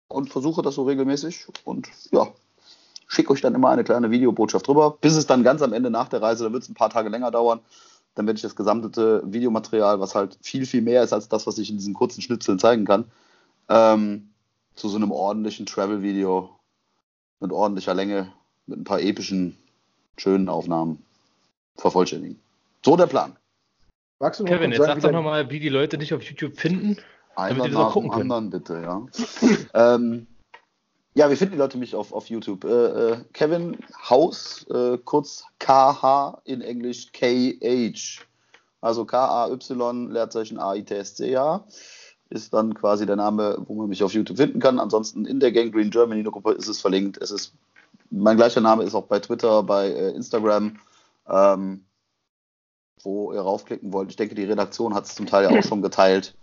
und 0.08 0.30
versuche 0.30 0.62
das 0.62 0.74
so 0.74 0.84
regelmäßig 0.84 1.46
und 1.64 1.88
ja, 2.12 2.28
schicke 3.08 3.32
euch 3.32 3.40
dann 3.40 3.54
immer 3.54 3.70
eine 3.70 3.84
kleine 3.84 4.10
Videobotschaft 4.10 4.66
drüber, 4.66 4.96
bis 5.00 5.16
es 5.16 5.26
dann 5.26 5.42
ganz 5.42 5.62
am 5.62 5.72
Ende 5.72 5.90
nach 5.90 6.08
der 6.08 6.22
Reise, 6.22 6.44
da 6.44 6.52
wird 6.52 6.62
es 6.62 6.68
ein 6.68 6.74
paar 6.74 6.90
Tage 6.90 7.08
länger 7.08 7.30
dauern, 7.30 7.60
dann 8.14 8.26
werde 8.26 8.36
ich 8.36 8.42
das 8.42 8.56
gesamte 8.56 9.22
Videomaterial, 9.24 10.00
was 10.00 10.14
halt 10.14 10.38
viel, 10.40 10.66
viel 10.66 10.82
mehr 10.82 11.02
ist 11.02 11.12
als 11.12 11.28
das, 11.28 11.46
was 11.46 11.58
ich 11.58 11.70
in 11.70 11.76
diesen 11.76 11.94
kurzen 11.94 12.22
Schnitzeln 12.22 12.58
zeigen 12.58 12.84
kann, 12.84 13.10
ähm, 13.68 14.30
zu 14.74 14.88
so 14.88 14.96
einem 14.96 15.10
ordentlichen 15.10 15.66
Travel-Video 15.66 16.50
mit 17.40 17.52
ordentlicher 17.52 17.94
Länge, 17.94 18.32
mit 18.66 18.78
ein 18.78 18.84
paar 18.84 19.00
epischen, 19.00 19.56
schönen 20.16 20.48
Aufnahmen 20.48 21.02
vervollständigen. 21.76 22.40
So 22.84 22.96
der 22.96 23.06
Plan. 23.06 23.36
Magst 24.18 24.40
du 24.40 24.44
noch 24.44 24.50
Kevin, 24.50 24.72
jetzt 24.72 24.82
sag 24.82 25.00
doch 25.00 25.12
nochmal, 25.12 25.50
wie 25.50 25.60
die 25.60 25.68
Leute 25.68 25.98
dich 25.98 26.14
auf 26.14 26.22
YouTube 26.22 26.56
finden. 26.56 26.96
Einer 27.36 27.64
auch 27.64 27.68
nach 27.68 27.92
gucken 27.92 28.10
dem 28.10 28.18
können. 28.18 28.32
anderen, 28.32 28.50
bitte, 28.50 28.82
ja. 28.82 29.06
ähm, 29.94 30.26
ja, 31.14 31.30
wie 31.30 31.36
finden 31.36 31.52
die 31.52 31.58
Leute 31.58 31.78
mich 31.78 31.94
auf, 31.94 32.12
auf 32.12 32.28
YouTube? 32.28 32.64
Äh, 32.64 32.68
äh, 32.68 33.16
Kevin 33.32 33.78
Haus, 34.08 34.66
äh, 34.68 34.98
kurz 34.98 35.44
KH 35.58 36.42
in 36.44 36.60
Englisch 36.60 37.12
KH. 37.12 38.22
Also 38.82 39.04
K-A-Y, 39.04 40.10
Leerzeichen 40.10 40.58
A-I-T-S-C-H. 40.58 41.64
Ist 42.28 42.52
dann 42.52 42.74
quasi 42.74 43.06
der 43.06 43.16
Name, 43.16 43.56
wo 43.66 43.74
man 43.74 43.88
mich 43.88 44.02
auf 44.02 44.12
YouTube 44.12 44.36
finden 44.36 44.60
kann. 44.60 44.78
Ansonsten 44.78 45.24
in 45.24 45.40
der 45.40 45.52
Gang 45.52 45.72
Green 45.72 45.90
Germany 45.90 46.22
Gruppe 46.22 46.52
ist 46.52 46.68
es 46.68 46.80
verlinkt. 46.80 47.16
Es 47.18 47.30
ist, 47.30 47.54
mein 48.10 48.36
gleicher 48.36 48.60
Name 48.60 48.82
ist 48.82 48.94
auch 48.94 49.06
bei 49.06 49.18
Twitter, 49.20 49.62
bei 49.62 49.88
äh, 49.88 50.10
Instagram. 50.10 50.78
Ähm, 51.28 51.86
wo 53.02 53.32
ihr 53.32 53.40
raufklicken 53.40 53.92
wollt. 53.92 54.10
Ich 54.10 54.16
denke, 54.16 54.34
die 54.34 54.44
Redaktion 54.44 54.94
hat 54.94 55.06
es 55.06 55.14
zum 55.14 55.26
Teil 55.26 55.44
ja 55.44 55.58
auch 55.58 55.62
schon 55.62 55.82
geteilt. 55.82 56.34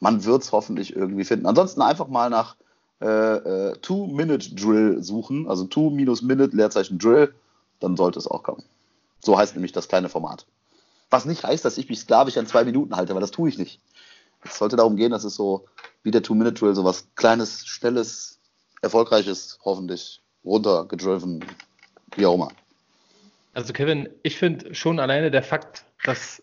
Man 0.00 0.24
wird 0.24 0.42
es 0.42 0.52
hoffentlich 0.52 0.94
irgendwie 0.94 1.24
finden. 1.24 1.46
Ansonsten 1.46 1.82
einfach 1.82 2.08
mal 2.08 2.30
nach 2.30 2.56
äh, 3.00 3.06
äh, 3.06 3.76
Two-Minute-Drill 3.78 5.02
suchen, 5.02 5.48
also 5.48 5.64
Two-Minute 5.64 6.56
Leerzeichen 6.56 6.98
Drill, 6.98 7.34
dann 7.80 7.96
sollte 7.96 8.18
es 8.18 8.26
auch 8.26 8.42
kommen. 8.42 8.64
So 9.20 9.38
heißt 9.38 9.54
nämlich 9.54 9.72
das 9.72 9.88
kleine 9.88 10.08
Format. 10.08 10.46
Was 11.10 11.24
nicht 11.24 11.44
heißt, 11.44 11.64
dass 11.64 11.78
ich 11.78 11.88
mich 11.88 12.00
sklavisch 12.00 12.36
an 12.36 12.46
zwei 12.46 12.64
Minuten 12.64 12.96
halte, 12.96 13.14
weil 13.14 13.20
das 13.20 13.30
tue 13.30 13.48
ich 13.48 13.58
nicht. 13.58 13.80
Es 14.42 14.58
sollte 14.58 14.76
darum 14.76 14.96
gehen, 14.96 15.10
dass 15.10 15.24
es 15.24 15.34
so 15.34 15.66
wie 16.02 16.10
der 16.10 16.22
Two-Minute-Drill 16.22 16.74
so 16.74 16.84
was 16.84 17.08
Kleines, 17.14 17.66
Schnelles, 17.66 18.38
Erfolgreiches, 18.82 19.58
hoffentlich 19.64 20.20
runtergedriven, 20.44 21.44
wie 22.16 22.26
auch 22.26 22.34
immer. 22.34 22.52
Also 23.54 23.72
Kevin, 23.72 24.08
ich 24.22 24.36
finde 24.36 24.74
schon 24.74 24.98
alleine 24.98 25.30
der 25.30 25.42
Fakt, 25.42 25.84
dass 26.04 26.42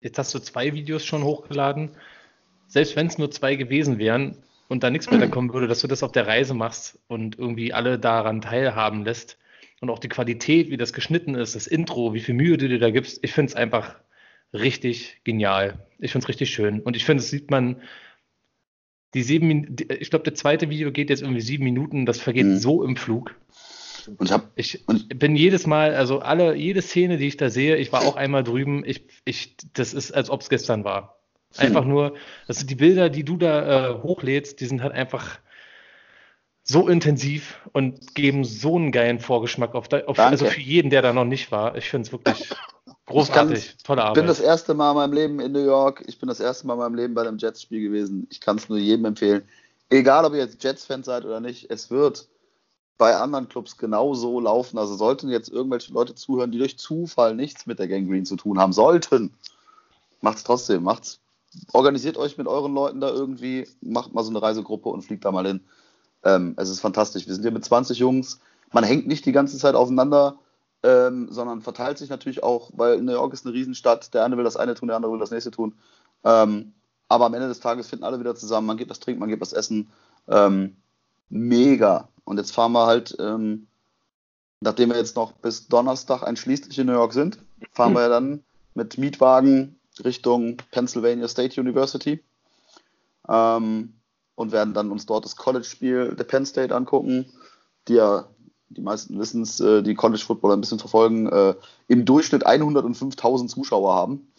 jetzt 0.00 0.18
hast 0.18 0.34
du 0.34 0.38
zwei 0.38 0.72
Videos 0.72 1.04
schon 1.04 1.24
hochgeladen, 1.24 1.90
selbst 2.72 2.96
wenn 2.96 3.06
es 3.06 3.18
nur 3.18 3.30
zwei 3.30 3.54
gewesen 3.56 3.98
wären 3.98 4.36
und 4.68 4.82
da 4.82 4.88
nichts 4.88 5.10
mehr 5.10 5.28
kommen 5.28 5.52
würde, 5.52 5.68
dass 5.68 5.80
du 5.80 5.88
das 5.88 6.02
auf 6.02 6.12
der 6.12 6.26
Reise 6.26 6.54
machst 6.54 6.98
und 7.06 7.38
irgendwie 7.38 7.74
alle 7.74 7.98
daran 7.98 8.40
teilhaben 8.40 9.04
lässt 9.04 9.36
und 9.82 9.90
auch 9.90 9.98
die 9.98 10.08
Qualität, 10.08 10.70
wie 10.70 10.78
das 10.78 10.94
geschnitten 10.94 11.34
ist, 11.34 11.54
das 11.54 11.66
Intro, 11.66 12.14
wie 12.14 12.20
viel 12.20 12.34
Mühe 12.34 12.56
du 12.56 12.68
dir 12.68 12.78
da 12.78 12.90
gibst, 12.90 13.18
ich 13.22 13.32
finde 13.32 13.50
es 13.50 13.56
einfach 13.56 13.96
richtig 14.54 15.20
genial. 15.24 15.74
Ich 15.98 16.12
finde 16.12 16.24
es 16.24 16.28
richtig 16.30 16.48
schön 16.50 16.80
und 16.80 16.96
ich 16.96 17.04
finde, 17.04 17.22
es 17.22 17.28
sieht 17.30 17.50
man 17.50 17.82
die 19.12 19.22
sieben, 19.22 19.76
ich 19.98 20.08
glaube, 20.08 20.24
der 20.24 20.34
zweite 20.34 20.70
Video 20.70 20.90
geht 20.90 21.10
jetzt 21.10 21.20
irgendwie 21.20 21.42
sieben 21.42 21.64
Minuten, 21.64 22.06
das 22.06 22.18
vergeht 22.18 22.46
Mhm. 22.46 22.56
so 22.56 22.82
im 22.82 22.96
Flug. 22.96 23.34
Und 24.16 24.22
ich 24.24 24.32
habe 24.32 24.48
Ich 24.56 24.88
Und- 24.88 25.18
bin 25.18 25.36
jedes 25.36 25.66
Mal, 25.66 25.94
also 25.94 26.20
alle, 26.20 26.54
jede 26.56 26.80
Szene, 26.80 27.18
die 27.18 27.26
ich 27.26 27.36
da 27.36 27.50
sehe, 27.50 27.76
ich 27.76 27.92
war 27.92 28.00
auch 28.06 28.16
einmal 28.16 28.42
drüben, 28.42 28.82
ich, 28.86 29.04
ich, 29.26 29.54
das 29.74 29.92
ist, 29.92 30.12
als 30.12 30.30
ob 30.30 30.40
es 30.40 30.48
gestern 30.48 30.84
war. 30.84 31.18
Einfach 31.58 31.84
nur, 31.84 32.14
das 32.46 32.58
sind 32.58 32.70
die 32.70 32.74
Bilder, 32.74 33.10
die 33.10 33.24
du 33.24 33.36
da 33.36 33.90
äh, 33.90 34.02
hochlädst, 34.02 34.60
die 34.60 34.66
sind 34.66 34.82
halt 34.82 34.92
einfach 34.92 35.38
so 36.64 36.88
intensiv 36.88 37.60
und 37.72 38.14
geben 38.14 38.44
so 38.44 38.76
einen 38.76 38.92
geilen 38.92 39.18
Vorgeschmack 39.18 39.74
auf, 39.74 39.92
auf 39.92 40.18
also 40.18 40.46
für 40.46 40.60
jeden, 40.60 40.90
der 40.90 41.02
da 41.02 41.12
noch 41.12 41.24
nicht 41.24 41.50
war. 41.50 41.76
Ich 41.76 41.90
finde 41.90 42.06
es 42.06 42.12
wirklich 42.12 42.50
großartig, 43.06 43.76
tolle 43.82 44.06
Ich 44.06 44.12
bin 44.12 44.26
das 44.26 44.38
Arbeit. 44.38 44.50
erste 44.50 44.74
Mal 44.74 44.90
in 44.90 44.96
meinem 44.96 45.12
Leben 45.12 45.40
in 45.40 45.52
New 45.52 45.64
York. 45.64 46.04
Ich 46.06 46.18
bin 46.18 46.28
das 46.28 46.40
erste 46.40 46.66
Mal 46.66 46.74
in 46.74 46.80
meinem 46.80 46.94
Leben 46.94 47.14
bei 47.14 47.22
einem 47.22 47.38
Jets-Spiel 47.38 47.82
gewesen. 47.82 48.26
Ich 48.30 48.40
kann 48.40 48.56
es 48.56 48.68
nur 48.68 48.78
jedem 48.78 49.04
empfehlen. 49.06 49.42
Egal, 49.90 50.24
ob 50.24 50.32
ihr 50.32 50.38
jetzt 50.38 50.62
Jets-Fans 50.62 51.06
seid 51.06 51.24
oder 51.24 51.40
nicht, 51.40 51.70
es 51.70 51.90
wird 51.90 52.28
bei 52.96 53.16
anderen 53.16 53.48
Clubs 53.48 53.76
genauso 53.76 54.38
laufen. 54.38 54.78
Also 54.78 54.94
sollten 54.94 55.28
jetzt 55.28 55.50
irgendwelche 55.50 55.92
Leute 55.92 56.14
zuhören, 56.14 56.52
die 56.52 56.58
durch 56.58 56.78
Zufall 56.78 57.34
nichts 57.34 57.66
mit 57.66 57.80
der 57.80 57.88
Gang 57.88 58.08
Green 58.08 58.24
zu 58.24 58.36
tun 58.36 58.58
haben 58.60 58.72
sollten, 58.72 59.34
macht's 60.20 60.44
trotzdem. 60.44 60.84
Macht's. 60.84 61.18
Organisiert 61.72 62.16
euch 62.16 62.38
mit 62.38 62.46
euren 62.46 62.74
Leuten 62.74 63.00
da 63.00 63.08
irgendwie, 63.10 63.68
macht 63.80 64.14
mal 64.14 64.22
so 64.22 64.30
eine 64.30 64.42
Reisegruppe 64.42 64.88
und 64.88 65.02
fliegt 65.02 65.24
da 65.24 65.32
mal 65.32 65.46
hin. 65.46 65.60
Ähm, 66.24 66.54
es 66.56 66.68
ist 66.68 66.80
fantastisch. 66.80 67.26
Wir 67.26 67.34
sind 67.34 67.42
hier 67.42 67.50
mit 67.50 67.64
20 67.64 67.98
Jungs. 67.98 68.40
Man 68.72 68.84
hängt 68.84 69.06
nicht 69.06 69.26
die 69.26 69.32
ganze 69.32 69.58
Zeit 69.58 69.74
aufeinander, 69.74 70.36
ähm, 70.82 71.28
sondern 71.30 71.60
verteilt 71.60 71.98
sich 71.98 72.10
natürlich 72.10 72.42
auch, 72.42 72.70
weil 72.74 73.02
New 73.02 73.12
York 73.12 73.32
ist 73.32 73.44
eine 73.44 73.54
Riesenstadt. 73.54 74.14
Der 74.14 74.24
eine 74.24 74.36
will 74.36 74.44
das 74.44 74.56
eine 74.56 74.74
tun, 74.74 74.88
der 74.88 74.96
andere 74.96 75.12
will 75.12 75.18
das 75.18 75.30
nächste 75.30 75.50
tun. 75.50 75.74
Ähm, 76.24 76.72
aber 77.08 77.26
am 77.26 77.34
Ende 77.34 77.48
des 77.48 77.60
Tages 77.60 77.88
finden 77.88 78.04
alle 78.04 78.18
wieder 78.20 78.34
zusammen. 78.34 78.66
Man 78.66 78.78
geht 78.78 78.88
was 78.88 79.00
trinken, 79.00 79.20
man 79.20 79.28
geht 79.28 79.40
was 79.40 79.52
essen. 79.52 79.90
Ähm, 80.28 80.76
mega. 81.28 82.08
Und 82.24 82.38
jetzt 82.38 82.52
fahren 82.52 82.72
wir 82.72 82.86
halt, 82.86 83.16
ähm, 83.18 83.66
nachdem 84.60 84.90
wir 84.90 84.96
jetzt 84.96 85.16
noch 85.16 85.32
bis 85.32 85.68
Donnerstag 85.68 86.22
einschließlich 86.22 86.78
in 86.78 86.86
New 86.86 86.92
York 86.92 87.12
sind, 87.12 87.38
fahren 87.72 87.92
wir 87.92 88.02
ja 88.02 88.08
dann 88.08 88.42
mit 88.74 88.96
Mietwagen 88.96 89.78
Richtung 90.04 90.56
Pennsylvania 90.70 91.28
State 91.28 91.60
University 91.60 92.22
ähm, 93.28 93.94
und 94.34 94.52
werden 94.52 94.74
dann 94.74 94.90
uns 94.90 95.06
dort 95.06 95.24
das 95.24 95.36
College-Spiel 95.36 96.14
der 96.14 96.24
Penn 96.24 96.46
State 96.46 96.74
angucken, 96.74 97.26
die 97.88 97.94
ja, 97.94 98.28
die 98.68 98.80
meisten 98.80 99.18
wissen 99.18 99.42
es, 99.42 99.60
äh, 99.60 99.82
die 99.82 99.94
College 99.94 100.22
Football 100.24 100.52
ein 100.52 100.60
bisschen 100.60 100.78
verfolgen, 100.78 101.28
äh, 101.28 101.54
im 101.88 102.04
Durchschnitt 102.04 102.46
105.000 102.46 103.48
Zuschauer 103.48 103.94
haben. 103.94 104.32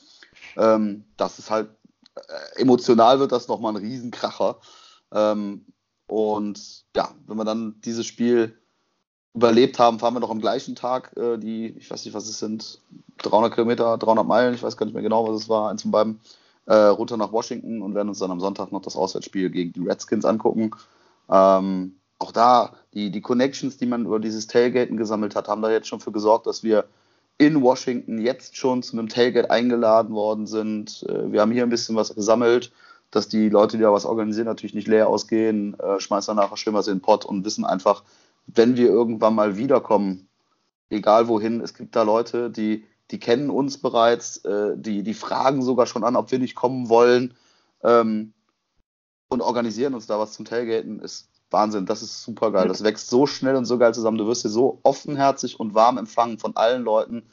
Ähm, 0.58 1.06
das 1.18 1.40
ist 1.40 1.52
halt, 1.52 1.70
äh, 2.16 2.62
emotional 2.62 3.20
wird 3.20 3.32
das 3.32 3.48
nochmal 3.48 3.74
ein 3.74 3.84
Riesenkracher. 3.84 4.60
Ähm, 5.12 5.66
und 6.08 6.86
ja, 6.96 7.14
wenn 7.28 7.38
wir 7.38 7.46
dann 7.46 7.80
dieses 7.82 8.06
Spiel 8.06 8.60
überlebt 9.34 9.80
haben, 9.80 10.00
fahren 10.00 10.14
wir 10.14 10.20
noch 10.20 10.30
am 10.30 10.42
gleichen 10.42 10.76
Tag 10.76 11.16
äh, 11.18 11.38
die, 11.38 11.68
ich 11.78 11.90
weiß 11.90 12.06
nicht, 12.06 12.14
was 12.14 12.28
es 12.28 12.40
sind, 12.40 12.80
300 13.18 13.54
Kilometer, 13.54 13.98
300 13.98 14.28
Meilen, 14.28 14.54
ich 14.54 14.64
weiß 14.64 14.78
gar 14.78 14.86
nicht 14.86 14.94
mehr 14.94 15.04
genau, 15.04 15.28
was 15.28 15.42
es 15.42 15.50
war, 15.50 15.70
eins 15.70 15.82
von 15.82 15.92
beiden, 15.92 16.20
äh, 16.66 16.76
runter 16.76 17.18
nach 17.18 17.32
Washington 17.32 17.82
und 17.82 17.96
werden 17.96 18.10
uns 18.10 18.20
dann 18.20 18.32
am 18.32 18.40
Sonntag 18.40 18.72
noch 18.72 18.82
das 18.82 18.96
Auswärtsspiel 18.96 19.50
gegen 19.50 19.74
die 19.74 19.88
Redskins 19.88 20.26
angucken. 20.26 20.72
Ähm, 21.30 21.96
auch 22.20 22.32
da, 22.32 22.74
die, 22.94 23.12
die 23.12 23.22
Connections, 23.22 23.78
die 23.78 23.86
man 23.86 24.06
über 24.06 24.20
dieses 24.20 24.48
Tailgaten 24.48 24.98
gesammelt 24.98 25.36
hat, 25.36 25.48
haben 25.48 25.62
da 25.62 25.72
jetzt 25.72 25.88
schon 25.88 26.00
für 26.00 26.12
gesorgt, 26.12 26.48
dass 26.48 26.64
wir 26.64 26.86
in 27.38 27.62
Washington 27.62 28.20
jetzt 28.20 28.56
schon 28.56 28.84
zu 28.84 28.98
einem 28.98 29.10
Tailgate 29.10 29.50
eingeladen 29.50 30.14
worden 30.14 30.48
sind. 30.48 31.04
Äh, 31.10 31.32
wir 31.32 31.42
haben 31.42 31.52
hier 31.52 31.64
ein 31.64 31.70
bisschen 31.70 31.96
was 31.96 32.14
gesammelt, 32.14 32.72
dass 33.12 33.28
die 33.28 33.50
Leute, 33.50 33.78
die 33.78 33.84
da 33.84 33.92
was 33.92 34.06
organisieren, 34.06 34.46
natürlich 34.46 34.74
nicht 34.74 34.88
leer 34.88 35.10
ausgehen, 35.10 35.78
äh, 35.80 36.00
schmeißen 36.00 36.36
dann 36.36 36.44
nachher 36.44 36.58
schön 36.58 36.74
was 36.74 36.88
in 36.88 36.96
den 36.96 37.02
Pott 37.02 37.26
und 37.26 37.46
wissen 37.46 37.66
einfach, 37.66 38.04
wenn 38.48 38.78
wir 38.78 38.88
irgendwann 38.88 39.36
mal 39.36 39.58
wiederkommen, 39.58 40.28
egal 40.90 41.28
wohin, 41.28 41.62
es 41.62 41.74
gibt 41.74 41.96
da 41.96 42.04
Leute, 42.04 42.50
die, 42.50 42.86
die 43.12 43.20
kennen 43.20 43.50
uns 43.50 43.78
bereits, 43.78 44.38
äh, 44.38 44.78
die, 44.78 45.04
die 45.04 45.14
fragen 45.14 45.62
sogar 45.62 45.86
schon 45.86 46.04
an, 46.04 46.16
ob 46.16 46.32
wir 46.32 46.40
nicht 46.40 46.56
kommen 46.56 46.90
wollen 46.90 47.34
ähm, 47.84 48.34
und 49.30 49.42
organisieren 49.42 49.94
uns 49.94 50.08
da 50.08 50.20
was 50.20 50.34
zum 50.34 50.46
Tailgaten, 50.46 51.00
ist 51.00 51.30
Wahnsinn, 51.54 51.86
das 51.86 52.02
ist 52.02 52.24
super 52.24 52.52
geil. 52.52 52.68
Das 52.68 52.84
wächst 52.84 53.10
so 53.10 53.28
schnell 53.28 53.56
und 53.56 53.66
so 53.66 53.78
geil 53.78 53.94
zusammen. 53.94 54.18
Du 54.18 54.26
wirst 54.26 54.42
hier 54.42 54.52
so 54.52 54.80
offenherzig 54.84 55.60
und 55.60 55.76
warm 55.76 55.98
empfangen 55.98 56.40
von 56.40 56.58
allen 56.58 56.84
Leuten. 56.84 57.24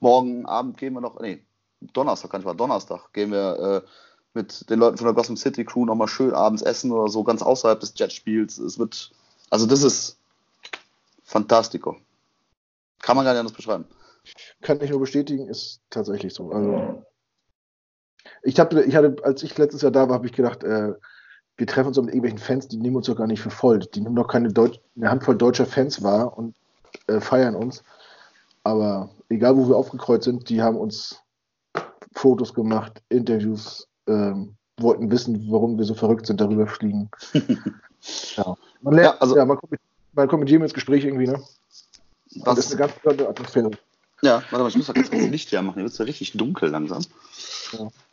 Morgen 0.00 0.46
Abend 0.46 0.76
gehen 0.76 0.92
wir 0.94 1.00
noch, 1.00 1.18
nee, 1.20 1.44
Donnerstag, 1.92 2.30
kann 2.30 2.40
ich 2.40 2.44
mal, 2.44 2.54
Donnerstag 2.54 3.12
gehen 3.12 3.30
wir 3.30 3.84
äh, 3.84 3.88
mit 4.34 4.68
den 4.68 4.78
Leuten 4.78 4.98
von 4.98 5.06
der 5.06 5.14
Gotham 5.14 5.36
City 5.36 5.64
Crew 5.64 5.86
nochmal 5.86 6.08
schön 6.08 6.34
abends 6.34 6.62
essen 6.62 6.92
oder 6.92 7.08
so, 7.08 7.24
ganz 7.24 7.40
außerhalb 7.40 7.80
des 7.80 7.94
Jetspiels. 7.96 8.58
Es 8.58 8.78
wird, 8.78 9.12
also 9.48 9.66
das 9.66 9.82
ist 9.82 10.17
fantastico. 11.28 11.96
Kann 13.00 13.16
man 13.16 13.24
gar 13.24 13.32
nicht 13.32 13.40
anders 13.40 13.52
beschreiben. 13.56 13.84
Kann 14.62 14.80
ich 14.80 14.90
nur 14.90 15.00
bestätigen, 15.00 15.46
ist 15.48 15.80
tatsächlich 15.90 16.34
so. 16.34 16.50
Also, 16.50 17.02
ich, 18.42 18.58
hab, 18.58 18.72
ich 18.74 18.96
hatte, 18.96 19.16
als 19.22 19.42
ich 19.42 19.56
letztes 19.56 19.82
Jahr 19.82 19.92
da 19.92 20.08
war, 20.08 20.16
habe 20.16 20.26
ich 20.26 20.32
gedacht, 20.32 20.64
äh, 20.64 20.92
wir 21.56 21.66
treffen 21.66 21.88
uns 21.88 21.96
mit 21.98 22.08
irgendwelchen 22.08 22.38
Fans, 22.38 22.68
die 22.68 22.76
nehmen 22.76 22.96
uns 22.96 23.06
doch 23.06 23.16
gar 23.16 23.26
nicht 23.26 23.40
für 23.40 23.50
voll. 23.50 23.78
Die 23.80 24.00
nehmen 24.00 24.16
doch 24.16 24.28
keine 24.28 24.52
Deut 24.52 24.80
eine 24.96 25.10
Handvoll 25.10 25.36
deutscher 25.36 25.66
Fans 25.66 26.02
wahr 26.02 26.36
und 26.36 26.54
äh, 27.06 27.20
feiern 27.20 27.54
uns. 27.54 27.82
Aber 28.64 29.10
egal, 29.28 29.56
wo 29.56 29.68
wir 29.68 29.76
aufgekreuzt 29.76 30.24
sind, 30.24 30.48
die 30.48 30.62
haben 30.62 30.76
uns 30.76 31.20
Fotos 32.14 32.52
gemacht, 32.54 33.02
Interviews, 33.08 33.88
ähm, 34.06 34.56
wollten 34.78 35.10
wissen, 35.10 35.46
warum 35.50 35.78
wir 35.78 35.84
so 35.84 35.94
verrückt 35.94 36.26
sind, 36.26 36.40
darüber 36.40 36.66
fliegen. 36.66 37.10
ja. 38.36 38.54
Man 38.82 38.94
lernt, 38.94 39.14
Ja, 39.14 39.20
also- 39.20 39.36
ja, 39.36 39.44
man 39.44 39.56
kommt 39.56 39.72
mit, 39.72 39.80
man 40.12 40.28
kommt 40.28 40.40
mit 40.40 40.50
jedem 40.50 40.62
ins 40.62 40.74
Gespräch 40.74 41.04
irgendwie, 41.04 41.26
ne? 41.26 41.42
Und 42.34 42.46
das 42.46 42.58
ist 42.58 42.70
eine 42.72 42.78
ganz 42.80 42.92
tolle 43.02 43.28
Atmosphäre. 43.28 43.70
ja, 44.22 44.42
warte 44.50 44.58
mal, 44.58 44.68
ich 44.68 44.76
muss 44.76 44.86
da 44.86 44.92
ganz 44.92 45.10
kurz 45.10 45.22
das 45.22 45.30
Licht 45.30 45.48
hier 45.50 45.62
machen. 45.62 45.74
Hier 45.74 45.84
wird 45.84 45.92
es 45.92 45.98
ja 45.98 46.04
richtig 46.04 46.32
dunkel 46.32 46.68
langsam. 46.70 47.02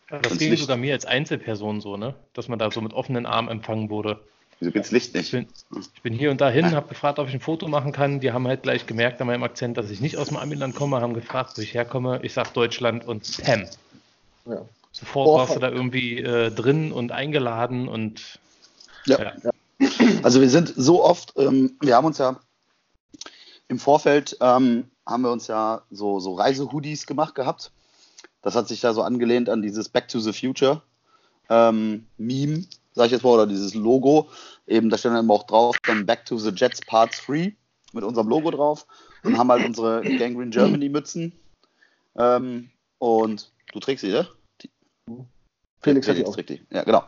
Das 0.10 0.22
Ganz 0.22 0.38
ging 0.38 0.52
Licht. 0.52 0.62
sogar 0.62 0.78
mir 0.78 0.94
als 0.94 1.06
Einzelperson 1.06 1.82
so, 1.82 1.98
ne? 1.98 2.14
Dass 2.34 2.48
man 2.48 2.60
da 2.60 2.70
so 2.72 2.80
mit 2.82 2.94
offenen 2.94 3.26
Armen 3.26 3.50
empfangen 3.50 3.90
wurde. 3.90 4.20
Wieso 4.60 4.72
geht's 4.72 4.92
Licht 4.92 5.16
Ich 5.16 5.34
nicht? 5.34 5.68
bin, 5.72 5.80
ich 5.96 6.02
bin 6.02 6.14
hier 6.14 6.32
und 6.32 6.40
dahin, 6.40 6.72
habe 6.72 6.88
gefragt, 6.88 7.20
ob 7.20 7.28
ich 7.28 7.34
ein 7.34 7.42
Foto 7.42 7.68
machen 7.68 7.92
kann. 7.92 8.20
Die 8.22 8.32
haben 8.32 8.48
halt 8.48 8.64
gleich 8.64 8.86
gemerkt 8.86 9.20
an 9.20 9.28
meinem 9.28 9.44
Akzent, 9.44 9.78
dass 9.78 9.90
ich 9.90 10.00
nicht 10.00 10.18
aus 10.18 10.28
dem 10.30 10.38
Amiland 10.38 10.76
komme, 10.76 11.02
haben 11.02 11.14
gefragt, 11.14 11.58
wo 11.58 11.62
ich 11.62 11.74
herkomme. 11.74 12.20
Ich 12.24 12.34
sag 12.34 12.54
Deutschland 12.54 13.06
und 13.06 13.42
Pam. 13.44 13.66
Ja. 14.46 14.62
Sofort 14.94 15.28
Oh, 15.28 15.38
warst 15.40 15.56
du 15.56 15.60
da 15.60 15.70
irgendwie 15.70 16.20
äh, 16.20 16.52
drin 16.52 16.94
und 16.94 17.12
eingeladen 17.12 17.88
und 17.90 18.40
Ja. 19.06 19.34
Ja. 19.44 19.52
Also 20.24 20.42
wir 20.42 20.50
sind 20.50 20.74
so 20.76 21.04
oft, 21.04 21.34
ähm, 21.38 21.78
wir 21.82 21.96
haben 21.96 22.06
uns 22.06 22.18
ja 22.18 22.40
im 23.68 23.80
Vorfeld, 23.80 24.38
ähm, 24.42 24.90
haben 25.06 25.24
wir 25.24 25.32
uns 25.32 25.48
ja 25.48 25.84
so, 25.92 26.20
so 26.20 26.34
Reisehoodies 26.34 27.06
gemacht 27.06 27.36
gehabt. 27.36 27.72
das 28.42 28.56
hat 28.56 28.68
sich 28.68 28.82
ja 28.82 28.94
so 28.94 29.02
angelehnt 29.02 29.50
an 29.50 29.62
dieses 29.62 29.90
Back 29.90 30.08
to 30.08 30.20
the 30.20 30.34
Future 30.34 30.82
ähm, 31.50 32.08
Meme, 32.18 32.66
sag 32.94 33.08
ich 33.08 33.12
jetzt 33.12 33.24
mal, 33.24 33.32
oder 33.32 33.48
dieses 33.48 33.74
Logo. 33.74 34.30
Eben, 34.68 34.90
da 34.90 34.98
steht 34.98 35.12
dann 35.12 35.20
immer 35.20 35.34
auch 35.34 35.48
drauf, 35.48 35.78
dann 35.86 36.06
Back 36.06 36.26
to 36.26 36.38
the 36.38 36.52
Jets 36.52 36.82
Part 36.82 37.16
3 37.28 37.56
mit 37.94 38.04
unserem 38.04 38.28
Logo 38.28 38.52
drauf 38.52 38.86
und 39.24 39.38
haben 39.38 39.52
halt 39.52 39.66
unsere 39.66 40.02
Gangrene 40.02 40.50
Germany 40.50 40.90
Mützen. 40.90 41.34
Ähm, 42.18 42.70
und 43.00 43.52
du 43.74 43.80
trägst 43.80 44.02
sie, 44.02 44.12
ne? 44.12 44.28
Die, 44.62 44.70
Felix 45.82 46.08
hat 46.08 46.16
die 46.16 46.22
Felix 46.22 46.30
auch. 46.30 46.34
trägt 46.34 46.50
die. 46.50 46.62
Ja, 46.72 46.84
genau. 46.84 47.04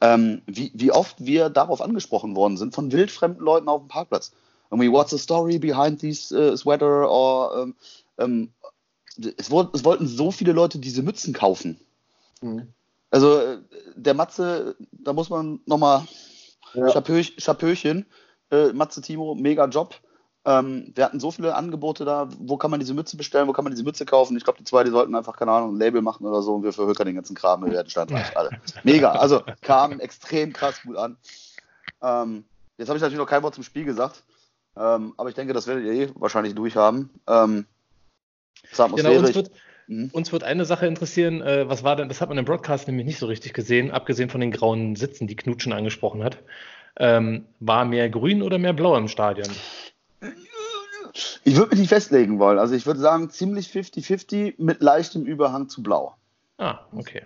Ähm, 0.00 0.42
wie, 0.46 0.72
wie 0.74 0.92
oft 0.92 1.16
wir 1.24 1.50
darauf 1.50 1.80
angesprochen 1.80 2.34
worden 2.34 2.56
sind 2.56 2.74
von 2.74 2.90
wildfremden 2.90 3.44
Leuten 3.44 3.68
auf 3.68 3.82
dem 3.82 3.88
Parkplatz. 3.88 4.32
Irgendwie, 4.70 4.90
what's 4.90 5.10
the 5.10 5.18
story 5.18 5.58
behind 5.58 6.00
these 6.00 6.34
uh, 6.34 6.56
sweater? 6.56 7.10
Or, 7.10 7.62
ähm, 7.62 7.74
ähm, 8.18 8.52
es, 9.36 9.50
wollten, 9.50 9.76
es 9.76 9.84
wollten 9.84 10.06
so 10.06 10.30
viele 10.30 10.52
Leute 10.52 10.78
diese 10.78 11.02
Mützen 11.02 11.34
kaufen. 11.34 11.78
Mhm. 12.40 12.68
Also 13.10 13.40
äh, 13.40 13.58
der 13.96 14.14
Matze, 14.14 14.76
da 14.92 15.12
muss 15.12 15.28
man 15.28 15.60
nochmal 15.66 16.06
Ja. 16.74 16.92
Chapeau, 16.92 17.20
Chapeauchen, 17.38 18.06
äh, 18.50 18.72
Matze 18.72 19.02
Timo, 19.02 19.34
mega 19.34 19.66
Job. 19.66 19.94
Ähm, 20.44 20.92
wir 20.94 21.04
hatten 21.04 21.20
so 21.20 21.30
viele 21.30 21.54
Angebote 21.54 22.04
da, 22.04 22.28
wo 22.38 22.56
kann 22.56 22.70
man 22.70 22.80
diese 22.80 22.94
Mütze 22.94 23.16
bestellen, 23.16 23.46
wo 23.46 23.52
kann 23.52 23.64
man 23.64 23.72
diese 23.72 23.84
Mütze 23.84 24.06
kaufen. 24.06 24.36
Ich 24.36 24.44
glaube, 24.44 24.58
die 24.58 24.64
zwei, 24.64 24.84
die 24.84 24.90
sollten 24.90 25.14
einfach, 25.14 25.36
keine 25.36 25.52
Ahnung, 25.52 25.74
ein 25.74 25.78
Label 25.78 26.00
machen 26.00 26.26
oder 26.26 26.40
so 26.40 26.54
und 26.54 26.62
wir 26.62 26.72
verhökern 26.72 27.06
den 27.06 27.16
ganzen 27.16 27.36
Kram, 27.36 27.62
wir 27.62 27.72
werden 27.72 27.90
standreich 27.90 28.36
alle. 28.36 28.50
Mega, 28.82 29.12
also 29.12 29.42
kam 29.60 30.00
extrem 30.00 30.52
krass 30.52 30.80
gut 30.82 30.96
an. 30.96 31.16
Ähm, 32.02 32.44
jetzt 32.78 32.88
habe 32.88 32.96
ich 32.96 33.02
natürlich 33.02 33.18
noch 33.18 33.28
kein 33.28 33.42
Wort 33.42 33.54
zum 33.54 33.64
Spiel 33.64 33.84
gesagt, 33.84 34.22
ähm, 34.76 35.12
aber 35.18 35.28
ich 35.28 35.34
denke, 35.34 35.52
das 35.52 35.66
werdet 35.66 35.84
ihr 35.84 35.92
eh 35.92 36.10
wahrscheinlich 36.14 36.54
durchhaben. 36.54 37.10
Ähm, 37.26 37.66
Genau, 38.94 39.18
uns 39.18 39.34
wird, 39.34 39.50
Mhm. 39.90 40.08
uns 40.12 40.30
wird 40.30 40.44
eine 40.44 40.64
Sache 40.64 40.86
interessieren, 40.86 41.42
äh, 41.42 41.68
was 41.68 41.82
war 41.82 41.96
denn, 41.96 42.08
das 42.08 42.20
hat 42.20 42.28
man 42.28 42.38
im 42.38 42.44
Broadcast 42.44 42.86
nämlich 42.86 43.06
nicht 43.06 43.18
so 43.18 43.26
richtig 43.26 43.52
gesehen, 43.54 43.90
abgesehen 43.90 44.30
von 44.30 44.40
den 44.40 44.52
grauen 44.52 44.94
Sitzen, 44.94 45.26
die 45.26 45.34
Knutschen 45.34 45.72
angesprochen 45.72 46.22
hat. 46.22 46.38
Ähm, 46.96 47.46
war 47.58 47.84
mehr 47.84 48.08
grün 48.08 48.42
oder 48.42 48.58
mehr 48.58 48.72
blau 48.72 48.96
im 48.96 49.08
Stadion? 49.08 49.48
Ich 51.44 51.56
würde 51.56 51.70
mich 51.70 51.80
nicht 51.80 51.88
festlegen 51.88 52.38
wollen. 52.38 52.58
Also 52.58 52.74
ich 52.74 52.86
würde 52.86 53.00
sagen, 53.00 53.30
ziemlich 53.30 53.68
50-50 53.68 54.54
mit 54.58 54.80
leichtem 54.82 55.24
Überhang 55.24 55.68
zu 55.68 55.82
blau. 55.82 56.16
Ah, 56.58 56.80
okay. 56.96 57.22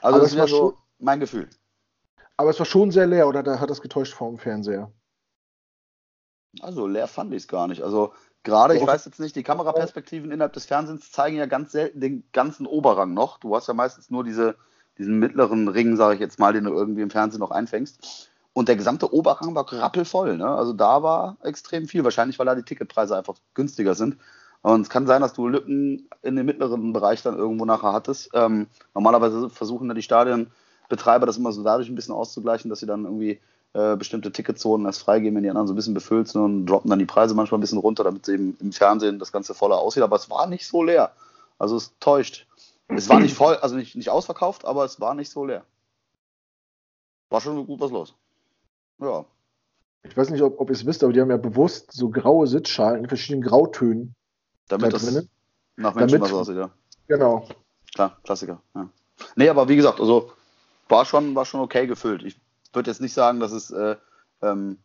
Also 0.00 0.16
Aber 0.16 0.18
das 0.20 0.32
wäre 0.32 0.40
war 0.42 0.48
so 0.48 0.56
schon- 0.56 0.74
mein 0.98 1.20
Gefühl. 1.20 1.48
Aber 2.36 2.50
es 2.50 2.58
war 2.58 2.66
schon 2.66 2.90
sehr 2.90 3.06
leer, 3.06 3.28
oder 3.28 3.42
da 3.42 3.60
hat 3.60 3.68
das 3.70 3.82
getäuscht 3.82 4.14
vom 4.14 4.38
Fernseher? 4.38 4.90
Also 6.60 6.86
leer 6.86 7.06
fand 7.06 7.32
ich 7.32 7.42
es 7.42 7.48
gar 7.48 7.68
nicht. 7.68 7.82
Also 7.82 8.12
gerade, 8.42 8.76
ich 8.76 8.86
weiß 8.86 9.04
jetzt 9.04 9.20
nicht, 9.20 9.36
die 9.36 9.42
Kameraperspektiven 9.42 10.30
innerhalb 10.32 10.52
des 10.54 10.66
Fernsehens 10.66 11.12
zeigen 11.12 11.36
ja 11.36 11.46
ganz 11.46 11.72
selten 11.72 12.00
den 12.00 12.24
ganzen 12.32 12.66
Oberrang 12.66 13.14
noch. 13.14 13.38
Du 13.38 13.54
hast 13.54 13.68
ja 13.68 13.74
meistens 13.74 14.10
nur 14.10 14.24
diese, 14.24 14.56
diesen 14.98 15.18
mittleren 15.18 15.68
Ring, 15.68 15.96
sage 15.96 16.14
ich 16.14 16.20
jetzt 16.20 16.38
mal, 16.38 16.52
den 16.52 16.64
du 16.64 16.72
irgendwie 16.72 17.02
im 17.02 17.10
Fernsehen 17.10 17.40
noch 17.40 17.50
einfängst. 17.50 18.29
Und 18.52 18.68
der 18.68 18.76
gesamte 18.76 19.12
Oberrang 19.12 19.54
war 19.54 19.70
rappelvoll. 19.72 20.36
Ne? 20.36 20.46
Also 20.46 20.72
da 20.72 21.02
war 21.02 21.36
extrem 21.42 21.86
viel. 21.86 22.04
Wahrscheinlich, 22.04 22.38
weil 22.38 22.46
da 22.46 22.54
die 22.54 22.62
Ticketpreise 22.62 23.16
einfach 23.16 23.36
günstiger 23.54 23.94
sind. 23.94 24.16
Und 24.62 24.82
es 24.82 24.90
kann 24.90 25.06
sein, 25.06 25.22
dass 25.22 25.32
du 25.32 25.48
Lücken 25.48 26.08
in 26.22 26.36
dem 26.36 26.46
mittleren 26.46 26.92
Bereich 26.92 27.22
dann 27.22 27.36
irgendwo 27.36 27.64
nachher 27.64 27.92
hattest. 27.92 28.30
Ähm, 28.34 28.66
normalerweise 28.94 29.48
versuchen 29.48 29.88
ja 29.88 29.94
die 29.94 30.02
Stadionbetreiber 30.02 31.26
das 31.26 31.38
immer 31.38 31.52
so 31.52 31.62
dadurch 31.62 31.88
ein 31.88 31.94
bisschen 31.94 32.14
auszugleichen, 32.14 32.68
dass 32.68 32.80
sie 32.80 32.86
dann 32.86 33.04
irgendwie 33.04 33.40
äh, 33.72 33.96
bestimmte 33.96 34.32
Ticketzonen 34.32 34.86
erst 34.86 35.02
freigeben, 35.02 35.36
wenn 35.36 35.44
die 35.44 35.48
anderen 35.48 35.66
so 35.66 35.72
ein 35.72 35.76
bisschen 35.76 35.94
befüllt 35.94 36.28
sind 36.28 36.42
und 36.42 36.66
droppen 36.66 36.90
dann 36.90 36.98
die 36.98 37.06
Preise 37.06 37.34
manchmal 37.34 37.58
ein 37.58 37.62
bisschen 37.62 37.78
runter, 37.78 38.04
damit 38.04 38.28
eben 38.28 38.56
im 38.60 38.72
Fernsehen 38.72 39.18
das 39.18 39.32
Ganze 39.32 39.54
voller 39.54 39.78
aussieht. 39.78 40.02
Aber 40.02 40.16
es 40.16 40.28
war 40.28 40.46
nicht 40.46 40.66
so 40.66 40.82
leer. 40.82 41.12
Also 41.58 41.76
es 41.76 41.92
täuscht. 42.00 42.46
Es 42.88 43.08
war 43.08 43.20
nicht 43.20 43.34
voll, 43.34 43.56
also 43.56 43.76
nicht, 43.76 43.94
nicht 43.94 44.10
ausverkauft, 44.10 44.64
aber 44.64 44.84
es 44.84 45.00
war 45.00 45.14
nicht 45.14 45.30
so 45.30 45.44
leer. 45.44 45.64
War 47.30 47.40
schon 47.40 47.64
gut 47.64 47.80
was 47.80 47.92
los. 47.92 48.14
Ja. 49.00 49.24
Ich 50.02 50.16
weiß 50.16 50.30
nicht, 50.30 50.42
ob, 50.42 50.58
ob 50.60 50.68
ihr 50.70 50.74
es 50.74 50.86
wisst, 50.86 51.04
aber 51.04 51.12
die 51.12 51.20
haben 51.20 51.30
ja 51.30 51.36
bewusst 51.36 51.92
so 51.92 52.08
graue 52.10 52.46
Sitzschalen 52.46 53.00
in 53.04 53.08
verschiedenen 53.08 53.42
Grautönen 53.42 54.14
Damit 54.68 54.86
da 54.86 54.90
das 54.92 55.04
drinnen. 55.04 55.28
nach 55.76 55.94
Menschen 55.94 56.18
Damit- 56.20 56.32
was 56.32 56.38
aussieht, 56.38 56.56
ja. 56.56 56.70
Genau. 57.08 57.46
Klar, 57.94 58.16
Klassiker. 58.22 58.62
Ja. 58.74 58.88
Nee, 59.36 59.48
aber 59.48 59.68
wie 59.68 59.76
gesagt, 59.76 60.00
also 60.00 60.32
war 60.88 61.04
schon, 61.04 61.34
war 61.34 61.44
schon 61.44 61.60
okay 61.60 61.86
gefüllt. 61.86 62.22
Ich 62.22 62.38
würde 62.72 62.90
jetzt 62.90 63.00
nicht 63.00 63.12
sagen, 63.12 63.40
dass 63.40 63.52
es 63.52 63.70
äh, 63.70 63.96
ähm, 64.42 64.78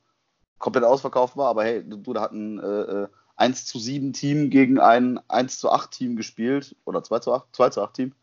komplett 0.59 0.83
ausverkauft 0.83 1.37
war, 1.37 1.47
aber 1.49 1.63
hey, 1.63 1.83
du, 1.87 2.13
da 2.13 2.21
hat 2.21 2.31
ein 2.33 2.59
äh, 2.59 2.63
äh, 3.03 3.07
1 3.37 3.65
zu 3.65 3.79
7 3.79 4.13
Team 4.13 4.49
gegen 4.49 4.79
ein 4.79 5.19
1 5.29 5.59
zu 5.59 5.69
8 5.69 5.91
Team 5.91 6.15
gespielt. 6.15 6.75
Oder 6.85 7.03
2 7.03 7.19
zu 7.19 7.33
8? 7.33 7.47
2 7.55 7.69
zu 7.69 7.81
8 7.83 7.93
Team? 7.93 8.13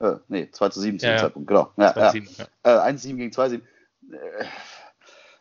Äh, 0.00 0.16
nee, 0.28 0.50
2 0.50 0.68
zu 0.68 0.80
7 0.80 0.98
zu 0.98 1.06
Ja, 1.06 1.12
dem 1.12 1.16
ja. 1.16 1.22
Zeitpunkt, 1.22 1.48
genau. 1.48 1.72
Ja, 1.76 1.94
ja. 1.96 2.10
2-7, 2.10 2.38
ja. 2.38 2.46
Äh, 2.62 2.78
1 2.80 3.02
7 3.02 3.18
gegen 3.18 3.32
2 3.32 3.48
7. 3.50 3.66
Äh, 4.12 4.44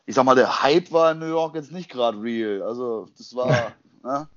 ich 0.08 0.16
sag 0.16 0.24
mal, 0.24 0.36
der 0.36 0.64
Hype 0.64 0.92
war 0.92 1.12
in 1.12 1.20
New 1.20 1.28
York 1.28 1.54
jetzt 1.54 1.72
nicht 1.72 1.92
gerade 1.92 2.20
real. 2.20 2.64
Also, 2.64 3.08
das 3.18 3.36
war. 3.36 3.74
ne? 4.04 4.28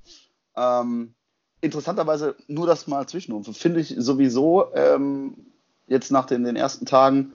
ähm, 0.57 1.15
interessanterweise, 1.61 2.37
nur 2.49 2.67
das 2.67 2.87
mal 2.87 3.07
zwischenrufen, 3.07 3.55
finde 3.55 3.81
ich 3.81 3.95
sowieso 3.97 4.75
ähm, 4.75 5.35
jetzt 5.87 6.11
nach 6.11 6.27
den, 6.27 6.45
den 6.45 6.57
ersten 6.57 6.87
Tagen, 6.87 7.33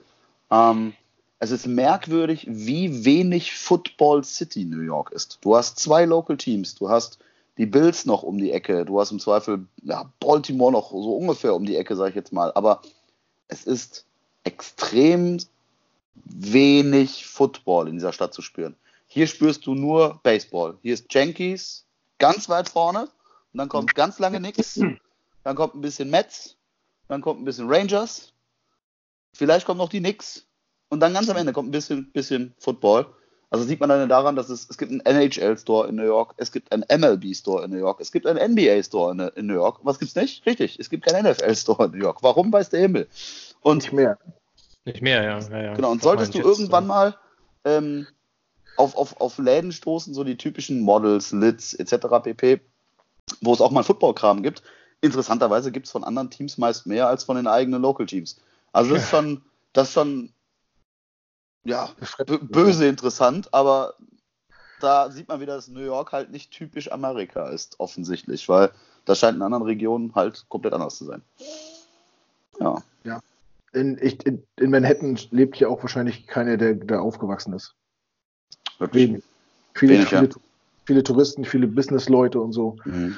ähm, 0.51 0.93
es 1.39 1.51
ist 1.51 1.67
merkwürdig, 1.67 2.45
wie 2.49 3.05
wenig 3.05 3.53
Football 3.53 4.23
City 4.23 4.65
New 4.65 4.81
York 4.81 5.11
ist. 5.11 5.39
Du 5.41 5.55
hast 5.55 5.79
zwei 5.79 6.05
Local 6.05 6.37
Teams, 6.37 6.75
du 6.75 6.89
hast 6.89 7.19
die 7.57 7.65
Bills 7.65 8.05
noch 8.05 8.23
um 8.23 8.37
die 8.37 8.51
Ecke, 8.51 8.85
du 8.85 8.99
hast 8.99 9.11
im 9.11 9.19
Zweifel 9.19 9.65
ja, 9.83 10.09
Baltimore 10.19 10.71
noch 10.71 10.91
so 10.91 11.15
ungefähr 11.15 11.53
um 11.53 11.65
die 11.65 11.75
Ecke, 11.75 11.95
sage 11.95 12.09
ich 12.09 12.15
jetzt 12.15 12.33
mal, 12.33 12.51
aber 12.55 12.81
es 13.47 13.65
ist 13.65 14.05
extrem 14.43 15.37
wenig 16.23 17.25
Football 17.25 17.87
in 17.87 17.95
dieser 17.95 18.13
Stadt 18.13 18.33
zu 18.33 18.41
spüren. 18.41 18.75
Hier 19.07 19.27
spürst 19.27 19.65
du 19.65 19.75
nur 19.75 20.19
Baseball. 20.23 20.77
Hier 20.81 20.93
ist 20.93 21.13
Yankees 21.13 21.85
ganz 22.19 22.49
weit 22.49 22.69
vorne 22.69 23.03
und 23.53 23.57
dann 23.57 23.69
kommt 23.69 23.95
ganz 23.95 24.19
lange 24.19 24.39
nix. 24.39 24.79
Dann 25.43 25.55
kommt 25.55 25.75
ein 25.75 25.81
bisschen 25.81 26.09
Mets, 26.09 26.57
dann 27.07 27.21
kommt 27.21 27.39
ein 27.39 27.45
bisschen 27.45 27.71
Rangers, 27.71 28.33
vielleicht 29.31 29.67
kommt 29.67 29.77
noch 29.77 29.89
die 29.89 29.99
Knicks 29.99 30.47
und 30.89 30.99
dann 31.01 31.13
ganz 31.13 31.29
am 31.29 31.37
Ende 31.37 31.53
kommt 31.53 31.69
ein 31.69 31.71
bisschen, 31.71 32.11
bisschen 32.11 32.55
Football. 32.57 33.05
Also 33.51 33.63
sieht 33.63 33.79
man 33.79 33.89
dann 33.89 34.09
daran, 34.09 34.35
dass 34.35 34.49
es, 34.49 34.67
es 34.69 34.77
gibt 34.77 34.91
einen 34.91 35.01
NHL-Store 35.01 35.87
in 35.87 35.95
New 35.95 36.03
York, 36.03 36.33
es 36.37 36.51
gibt 36.51 36.71
einen 36.71 36.83
MLB-Store 36.89 37.63
in 37.63 37.71
New 37.71 37.77
York, 37.77 38.01
es 38.01 38.11
gibt 38.11 38.25
einen 38.25 38.53
NBA-Store 38.53 39.11
in, 39.11 39.19
in 39.35 39.45
New 39.45 39.53
York. 39.53 39.81
Was 39.83 39.99
gibt's 39.99 40.15
nicht? 40.15 40.43
Richtig, 40.47 40.79
es 40.79 40.89
gibt 40.89 41.05
keinen 41.05 41.31
NFL-Store 41.31 41.85
in 41.85 41.91
New 41.91 42.03
York. 42.03 42.23
Warum 42.23 42.51
weiß 42.51 42.71
der 42.71 42.79
Himmel? 42.79 43.07
Und 43.61 43.83
Nicht 43.83 43.93
mehr. 43.93 44.17
Nicht 44.85 45.01
mehr, 45.01 45.23
ja. 45.23 45.39
ja, 45.39 45.61
ja. 45.63 45.73
Genau, 45.73 45.91
und 45.91 46.01
solltest 46.01 46.33
du 46.33 46.37
Jets, 46.37 46.47
irgendwann 46.47 46.87
mal 46.87 47.17
ähm, 47.63 48.07
auf, 48.77 48.95
auf, 48.95 49.19
auf 49.19 49.37
Läden 49.37 49.71
stoßen, 49.71 50.13
so 50.13 50.23
die 50.23 50.37
typischen 50.37 50.81
Models, 50.81 51.31
Lids 51.31 51.73
etc. 51.73 52.07
pp., 52.23 52.61
wo 53.41 53.53
es 53.53 53.61
auch 53.61 53.71
mal 53.71 53.83
Football-Kram 53.83 54.43
gibt, 54.43 54.61
interessanterweise 55.01 55.71
gibt 55.71 55.87
es 55.87 55.91
von 55.91 56.03
anderen 56.03 56.29
Teams 56.29 56.57
meist 56.57 56.85
mehr 56.85 57.07
als 57.07 57.23
von 57.23 57.35
den 57.35 57.47
eigenen 57.47 57.81
Local-Teams. 57.81 58.39
Also 58.71 58.93
das 58.93 59.03
ist 59.03 59.09
schon, 59.11 59.41
das 59.73 59.87
ist 59.87 59.93
schon 59.93 60.31
ja, 61.63 61.89
böse 62.41 62.87
interessant, 62.87 63.51
aber 63.53 63.95
da 64.79 65.09
sieht 65.09 65.27
man 65.27 65.39
wieder, 65.39 65.55
dass 65.55 65.67
New 65.67 65.79
York 65.79 66.11
halt 66.11 66.31
nicht 66.31 66.51
typisch 66.51 66.91
Amerika 66.91 67.49
ist, 67.49 67.79
offensichtlich, 67.79 68.47
weil 68.49 68.71
das 69.05 69.19
scheint 69.19 69.37
in 69.37 69.41
anderen 69.41 69.63
Regionen 69.63 70.13
halt 70.13 70.45
komplett 70.47 70.73
anders 70.73 70.97
zu 70.97 71.05
sein. 71.05 71.23
Ja. 72.59 72.83
In, 73.76 73.97
ich, 74.02 74.26
in, 74.26 74.43
in 74.60 74.72
Manhattan 74.72 75.19
lebt 75.31 75.57
ja 75.57 75.68
auch 75.68 75.81
wahrscheinlich 75.81 76.27
keiner, 76.27 76.57
der 76.57 76.76
da 76.76 76.99
aufgewachsen 76.99 77.53
ist. 77.53 77.76
Wirklich. 78.80 79.10
Wenig. 79.10 79.23
Viele, 79.73 79.93
Wenig, 79.93 80.11
ja. 80.11 80.19
viele, 80.19 80.34
viele 80.85 81.03
Touristen, 81.03 81.45
viele 81.45 81.68
Businessleute 81.68 82.39
und 82.39 82.53
so. 82.53 82.77
Mhm. 82.85 83.18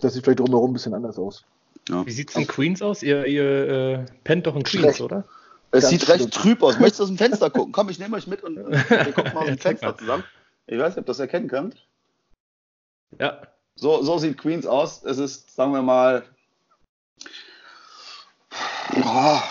Das 0.00 0.14
sieht 0.14 0.24
vielleicht 0.24 0.40
drumherum 0.40 0.70
ein 0.70 0.74
bisschen 0.74 0.94
anders 0.94 1.18
aus. 1.18 1.44
Ja. 1.88 2.06
Wie 2.06 2.10
sieht 2.10 2.30
es 2.30 2.36
in 2.36 2.46
Queens 2.46 2.80
aus? 2.80 3.02
Ihr, 3.02 3.26
ihr 3.26 3.68
äh, 3.68 4.04
pennt 4.24 4.46
doch 4.46 4.56
in 4.56 4.62
Queens, 4.62 4.82
Schlecht. 4.82 5.00
oder? 5.00 5.24
Es 5.72 5.82
Ganz 5.82 5.90
sieht 5.90 6.08
recht 6.08 6.20
schlimm. 6.20 6.30
trüb 6.30 6.62
aus. 6.62 6.78
Möchtest 6.78 7.00
du 7.00 7.04
aus 7.04 7.08
dem 7.10 7.18
Fenster 7.18 7.50
gucken? 7.50 7.72
Komm, 7.72 7.88
ich 7.88 7.98
nehme 7.98 8.16
euch 8.16 8.26
mit 8.26 8.42
und 8.42 8.56
wir 8.70 9.12
gucken 9.12 9.32
mal 9.34 9.40
aus 9.40 9.46
dem 9.46 9.58
Fenster 9.58 9.96
zusammen. 9.96 10.24
Ich 10.66 10.78
weiß 10.78 10.90
nicht, 10.90 10.98
ob 10.98 11.04
ihr 11.04 11.06
das 11.06 11.18
erkennen 11.18 11.48
könnt. 11.48 11.76
Ja. 13.18 13.42
So, 13.74 14.02
so 14.02 14.18
sieht 14.18 14.38
Queens 14.38 14.66
aus. 14.66 15.02
Es 15.02 15.18
ist, 15.18 15.54
sagen 15.54 15.72
wir 15.72 15.82
mal, 15.82 16.24
ja, 18.94 19.42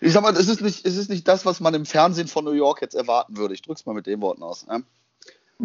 ich 0.00 0.12
sag 0.12 0.22
mal, 0.22 0.34
es 0.36 0.48
ist, 0.48 0.60
nicht, 0.60 0.84
es 0.86 0.96
ist 0.96 1.10
nicht 1.10 1.26
das, 1.28 1.44
was 1.46 1.60
man 1.60 1.74
im 1.74 1.86
Fernsehen 1.86 2.28
von 2.28 2.44
New 2.44 2.52
York 2.52 2.80
jetzt 2.82 2.94
erwarten 2.94 3.36
würde. 3.36 3.54
Ich 3.54 3.62
drück's 3.62 3.84
mal 3.86 3.94
mit 3.94 4.06
den 4.06 4.20
Worten 4.20 4.42
aus. 4.42 4.66
Ja? 4.68 4.80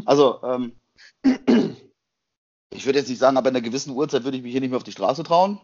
Also, 0.05 0.41
ähm, 0.43 0.73
ich 2.73 2.85
würde 2.85 2.99
jetzt 2.99 3.09
nicht 3.09 3.19
sagen, 3.19 3.37
aber 3.37 3.49
in 3.49 3.55
einer 3.55 3.63
gewissen 3.65 3.91
Uhrzeit 3.95 4.23
würde 4.23 4.37
ich 4.37 4.43
mich 4.43 4.51
hier 4.51 4.61
nicht 4.61 4.69
mehr 4.71 4.77
auf 4.77 4.83
die 4.83 4.91
Straße 4.91 5.23
trauen, 5.23 5.59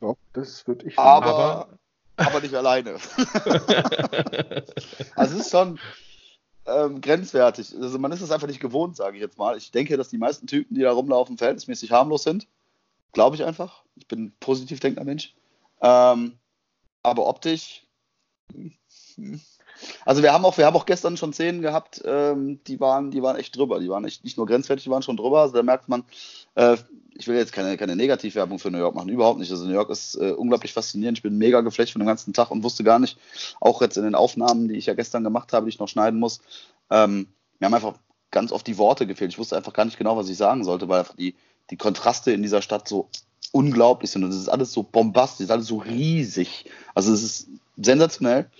Ja, 0.00 0.14
das 0.32 0.66
würde 0.66 0.86
ich 0.86 0.98
aber, 0.98 1.26
Aber- 1.26 1.78
aber 2.16 2.40
nicht 2.40 2.54
alleine. 2.54 2.96
Also 5.16 5.36
es 5.36 5.46
ist 5.46 5.50
schon 5.50 5.78
ähm, 6.66 7.00
grenzwertig. 7.00 7.74
Also 7.80 7.98
man 7.98 8.12
ist 8.12 8.20
es 8.20 8.30
einfach 8.30 8.46
nicht 8.46 8.60
gewohnt, 8.60 8.96
sage 8.96 9.16
ich 9.16 9.22
jetzt 9.22 9.38
mal. 9.38 9.56
Ich 9.56 9.70
denke, 9.72 9.96
dass 9.96 10.08
die 10.10 10.18
meisten 10.18 10.46
Typen, 10.46 10.74
die 10.74 10.82
da 10.82 10.92
rumlaufen, 10.92 11.38
verhältnismäßig 11.38 11.90
harmlos 11.90 12.22
sind. 12.22 12.46
Glaube 13.12 13.36
ich 13.36 13.44
einfach. 13.44 13.82
Ich 13.96 14.06
bin 14.06 14.24
ein 14.26 14.32
positiv 14.40 14.80
denkender 14.80 15.04
Mensch. 15.04 15.34
Ähm, 15.80 16.38
aber 17.02 17.26
optisch. 17.26 17.84
Also 20.04 20.22
wir 20.22 20.32
haben 20.32 20.44
auch, 20.44 20.58
wir 20.58 20.66
haben 20.66 20.76
auch 20.76 20.86
gestern 20.86 21.16
schon 21.16 21.32
Szenen 21.32 21.62
gehabt, 21.62 22.02
ähm, 22.04 22.60
die 22.66 22.78
waren, 22.78 23.10
die 23.10 23.22
waren 23.22 23.36
echt 23.36 23.56
drüber. 23.56 23.80
Die 23.80 23.88
waren 23.88 24.04
echt 24.04 24.24
nicht 24.24 24.36
nur 24.36 24.46
grenzwertig, 24.46 24.84
die 24.84 24.90
waren 24.90 25.02
schon 25.02 25.16
drüber. 25.16 25.40
Also 25.40 25.54
da 25.54 25.62
merkt 25.62 25.88
man, 25.88 26.04
äh, 26.54 26.76
ich 27.14 27.26
will 27.28 27.36
jetzt 27.36 27.52
keine, 27.52 27.76
keine 27.76 27.96
Negativwerbung 27.96 28.58
für 28.58 28.70
New 28.70 28.78
York 28.78 28.94
machen, 28.94 29.08
überhaupt 29.08 29.38
nicht. 29.38 29.50
Also 29.50 29.64
New 29.64 29.74
York 29.74 29.90
ist 29.90 30.14
äh, 30.14 30.32
unglaublich 30.32 30.72
faszinierend. 30.72 31.18
Ich 31.18 31.22
bin 31.22 31.36
mega 31.36 31.60
geflecht 31.60 31.92
von 31.92 32.00
dem 32.00 32.06
ganzen 32.06 32.32
Tag 32.32 32.50
und 32.50 32.62
wusste 32.62 32.84
gar 32.84 32.98
nicht, 32.98 33.18
auch 33.60 33.80
jetzt 33.82 33.96
in 33.96 34.04
den 34.04 34.14
Aufnahmen, 34.14 34.68
die 34.68 34.76
ich 34.76 34.86
ja 34.86 34.94
gestern 34.94 35.24
gemacht 35.24 35.52
habe, 35.52 35.66
die 35.66 35.70
ich 35.70 35.78
noch 35.78 35.88
schneiden 35.88 36.20
muss, 36.20 36.40
ähm, 36.90 37.28
mir 37.58 37.66
haben 37.66 37.74
einfach 37.74 37.94
ganz 38.30 38.50
oft 38.50 38.66
die 38.66 38.78
Worte 38.78 39.06
gefehlt. 39.06 39.30
Ich 39.30 39.38
wusste 39.38 39.56
einfach 39.56 39.72
gar 39.72 39.84
nicht 39.84 39.98
genau, 39.98 40.16
was 40.16 40.28
ich 40.28 40.36
sagen 40.36 40.64
sollte, 40.64 40.88
weil 40.88 41.00
einfach 41.00 41.16
die, 41.16 41.36
die 41.70 41.76
Kontraste 41.76 42.32
in 42.32 42.42
dieser 42.42 42.62
Stadt 42.62 42.88
so 42.88 43.08
unglaublich 43.52 44.10
sind. 44.10 44.24
Und 44.24 44.30
es 44.30 44.36
ist 44.36 44.48
alles 44.48 44.72
so 44.72 44.82
bombastisch, 44.82 45.50
alles 45.50 45.66
so 45.66 45.78
riesig. 45.78 46.64
Also 46.94 47.12
es 47.12 47.22
ist 47.22 47.48
sensationell. 47.76 48.50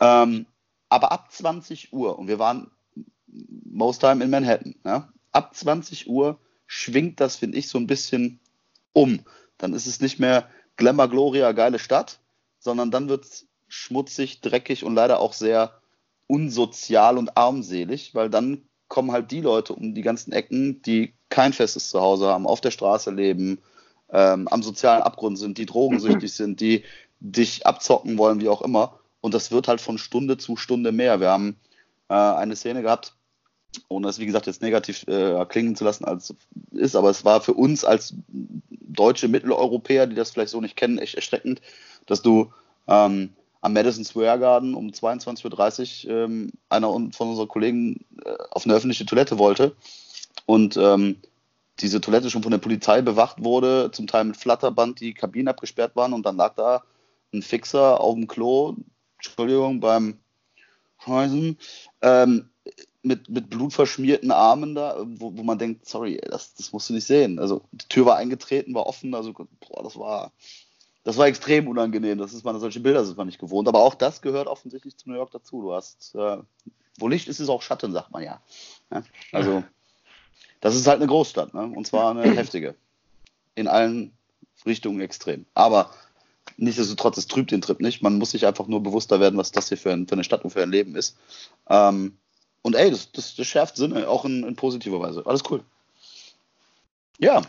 Ähm, 0.00 0.46
aber 0.88 1.12
ab 1.12 1.30
20 1.30 1.92
Uhr, 1.92 2.18
und 2.18 2.28
wir 2.28 2.38
waren 2.38 2.70
most 3.64 4.00
time 4.00 4.24
in 4.24 4.30
Manhattan, 4.30 4.74
ja, 4.84 5.08
ab 5.32 5.54
20 5.54 6.08
Uhr 6.08 6.38
schwingt 6.66 7.20
das, 7.20 7.36
finde 7.36 7.58
ich, 7.58 7.68
so 7.68 7.78
ein 7.78 7.86
bisschen 7.86 8.40
um. 8.92 9.20
Dann 9.58 9.74
ist 9.74 9.86
es 9.86 10.00
nicht 10.00 10.18
mehr 10.18 10.48
Glamour, 10.76 11.08
Gloria, 11.08 11.52
geile 11.52 11.78
Stadt, 11.78 12.18
sondern 12.58 12.90
dann 12.90 13.08
wird 13.08 13.24
es 13.24 13.46
schmutzig, 13.68 14.40
dreckig 14.40 14.84
und 14.84 14.94
leider 14.94 15.20
auch 15.20 15.32
sehr 15.32 15.80
unsozial 16.26 17.18
und 17.18 17.36
armselig, 17.36 18.14
weil 18.14 18.30
dann 18.30 18.62
kommen 18.88 19.12
halt 19.12 19.30
die 19.30 19.40
Leute 19.40 19.74
um 19.74 19.94
die 19.94 20.02
ganzen 20.02 20.32
Ecken, 20.32 20.82
die 20.82 21.14
kein 21.28 21.52
festes 21.52 21.90
Zuhause 21.90 22.26
haben, 22.26 22.46
auf 22.46 22.60
der 22.60 22.72
Straße 22.72 23.10
leben, 23.10 23.60
ähm, 24.12 24.48
am 24.48 24.62
sozialen 24.62 25.02
Abgrund 25.02 25.38
sind, 25.38 25.58
die 25.58 25.66
drogensüchtig 25.66 26.32
sind, 26.34 26.60
die 26.60 26.84
dich 27.20 27.66
abzocken 27.66 28.18
wollen, 28.18 28.40
wie 28.40 28.48
auch 28.48 28.62
immer. 28.62 28.98
Und 29.20 29.34
das 29.34 29.50
wird 29.50 29.68
halt 29.68 29.80
von 29.80 29.98
Stunde 29.98 30.38
zu 30.38 30.56
Stunde 30.56 30.92
mehr. 30.92 31.20
Wir 31.20 31.30
haben 31.30 31.56
äh, 32.08 32.14
eine 32.14 32.56
Szene 32.56 32.82
gehabt, 32.82 33.14
ohne 33.88 34.08
es 34.08 34.18
wie 34.18 34.26
gesagt 34.26 34.46
jetzt 34.46 34.62
negativ 34.62 35.06
äh, 35.06 35.44
klingen 35.46 35.76
zu 35.76 35.84
lassen, 35.84 36.04
als 36.04 36.34
ist, 36.72 36.96
aber 36.96 37.10
es 37.10 37.24
war 37.24 37.40
für 37.40 37.54
uns 37.54 37.84
als 37.84 38.14
deutsche 38.70 39.28
Mitteleuropäer, 39.28 40.06
die 40.06 40.16
das 40.16 40.30
vielleicht 40.30 40.50
so 40.50 40.60
nicht 40.60 40.76
kennen, 40.76 40.98
echt 40.98 41.14
erschreckend, 41.14 41.60
dass 42.06 42.22
du 42.22 42.52
ähm, 42.88 43.30
am 43.60 43.72
Madison 43.72 44.04
Square 44.04 44.38
Garden 44.38 44.74
um 44.74 44.88
22.30 44.88 46.06
Uhr 46.06 46.12
ähm, 46.12 46.50
einer 46.68 46.88
von 47.12 47.28
unseren 47.28 47.48
Kollegen 47.48 48.04
äh, 48.24 48.34
auf 48.50 48.64
eine 48.64 48.74
öffentliche 48.74 49.06
Toilette 49.06 49.38
wollte 49.38 49.76
und 50.46 50.76
ähm, 50.76 51.16
diese 51.80 52.00
Toilette 52.00 52.30
schon 52.30 52.42
von 52.42 52.52
der 52.52 52.58
Polizei 52.58 53.02
bewacht 53.02 53.42
wurde, 53.42 53.90
zum 53.92 54.06
Teil 54.06 54.24
mit 54.24 54.36
Flatterband 54.36 55.00
die 55.00 55.14
Kabinen 55.14 55.48
abgesperrt 55.48 55.96
waren 55.96 56.12
und 56.12 56.24
dann 56.24 56.36
lag 56.36 56.54
da 56.54 56.82
ein 57.32 57.42
Fixer 57.42 58.00
auf 58.00 58.14
dem 58.14 58.26
Klo, 58.26 58.76
Entschuldigung, 59.16 59.80
beim 59.80 60.18
Scheißen, 61.04 61.58
ähm, 62.02 62.50
mit, 63.02 63.28
mit 63.30 63.48
blutverschmierten 63.48 64.30
Armen 64.30 64.74
da, 64.74 64.96
wo, 65.04 65.36
wo 65.36 65.42
man 65.42 65.58
denkt, 65.58 65.88
sorry, 65.88 66.20
das, 66.22 66.54
das 66.54 66.72
musst 66.72 66.90
du 66.90 66.94
nicht 66.94 67.06
sehen. 67.06 67.38
Also 67.38 67.62
die 67.72 67.88
Tür 67.88 68.06
war 68.06 68.16
eingetreten, 68.16 68.74
war 68.74 68.86
offen, 68.86 69.14
also 69.14 69.32
boah, 69.32 69.82
das 69.82 69.98
war 69.98 70.32
das 71.02 71.16
war 71.16 71.26
extrem 71.26 71.66
unangenehm. 71.68 72.18
Das 72.18 72.34
ist 72.34 72.44
man, 72.44 72.58
solche 72.60 72.80
Bilder 72.80 73.04
sind 73.04 73.16
man 73.16 73.26
nicht 73.26 73.38
gewohnt. 73.38 73.68
Aber 73.68 73.80
auch 73.80 73.94
das 73.94 74.20
gehört 74.20 74.48
offensichtlich 74.48 74.96
zu 74.96 75.08
New 75.08 75.16
York 75.16 75.30
dazu. 75.30 75.62
Du 75.62 75.72
hast, 75.72 76.14
äh, 76.14 76.38
wo 76.98 77.08
Licht 77.08 77.28
ist, 77.28 77.40
ist 77.40 77.48
auch 77.48 77.62
Schatten, 77.62 77.92
sagt 77.92 78.10
man 78.10 78.22
ja. 78.22 78.42
ja? 78.90 79.02
Also, 79.32 79.64
das 80.60 80.74
ist 80.74 80.86
halt 80.86 80.98
eine 80.98 81.06
Großstadt, 81.06 81.54
ne? 81.54 81.62
Und 81.62 81.86
zwar 81.86 82.10
eine 82.10 82.22
heftige. 82.36 82.74
In 83.54 83.68
allen 83.68 84.12
Richtungen 84.66 85.00
extrem. 85.00 85.46
Aber 85.54 85.90
nichtsdestotrotz, 86.56 87.16
es 87.16 87.26
trübt 87.26 87.50
den 87.50 87.62
Trip 87.62 87.80
nicht. 87.80 88.02
Man 88.02 88.18
muss 88.18 88.30
sich 88.30 88.46
einfach 88.46 88.66
nur 88.66 88.82
bewusster 88.82 89.20
werden, 89.20 89.38
was 89.38 89.52
das 89.52 89.68
hier 89.68 89.78
für, 89.78 89.92
ein, 89.92 90.06
für 90.06 90.14
eine 90.14 90.24
Stadt 90.24 90.44
und 90.44 90.50
für 90.50 90.62
ein 90.62 90.70
Leben 90.70 90.96
ist. 90.96 91.16
Ähm, 91.68 92.16
und 92.62 92.76
ey, 92.76 92.90
das, 92.90 93.10
das, 93.12 93.34
das 93.36 93.46
schärft 93.46 93.76
Sinne, 93.76 94.08
auch 94.08 94.24
in, 94.24 94.44
in 94.44 94.56
positiver 94.56 95.00
Weise. 95.00 95.24
Alles 95.26 95.42
cool. 95.50 95.64
Ja, 97.18 97.42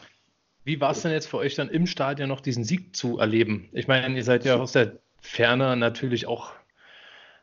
wie 0.63 0.79
war 0.79 0.91
es 0.91 1.01
denn 1.01 1.11
jetzt 1.11 1.27
für 1.27 1.37
euch 1.37 1.55
dann 1.55 1.69
im 1.69 1.87
Stadion 1.87 2.29
noch 2.29 2.41
diesen 2.41 2.63
Sieg 2.63 2.95
zu 2.95 3.17
erleben? 3.17 3.69
Ich 3.71 3.87
meine, 3.87 4.15
ihr 4.15 4.23
seid 4.23 4.45
ja 4.45 4.57
aus 4.57 4.73
der 4.73 4.99
Ferne 5.19 5.75
natürlich 5.75 6.27
auch 6.27 6.51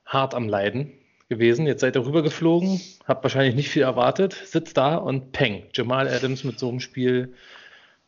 hart 0.06 0.34
am 0.34 0.48
Leiden 0.48 0.92
gewesen. 1.28 1.66
Jetzt 1.66 1.80
seid 1.80 1.96
ihr 1.96 2.04
rübergeflogen, 2.04 2.80
habt 3.06 3.22
wahrscheinlich 3.22 3.54
nicht 3.54 3.68
viel 3.68 3.82
erwartet, 3.82 4.34
sitzt 4.44 4.76
da 4.76 4.96
und 4.96 5.32
peng. 5.32 5.64
Jamal 5.74 6.08
Adams 6.08 6.44
mit 6.44 6.58
so 6.58 6.68
einem 6.68 6.80
Spiel, 6.80 7.34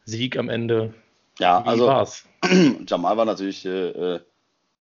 Sieg 0.05 0.38
am 0.38 0.48
Ende. 0.48 0.94
Ja, 1.38 1.64
Wie 1.64 1.68
also 1.68 1.86
war's? 1.86 2.24
Jamal 2.86 3.16
war 3.16 3.24
natürlich 3.24 3.66
äh, 3.66 3.88
äh, 3.88 4.20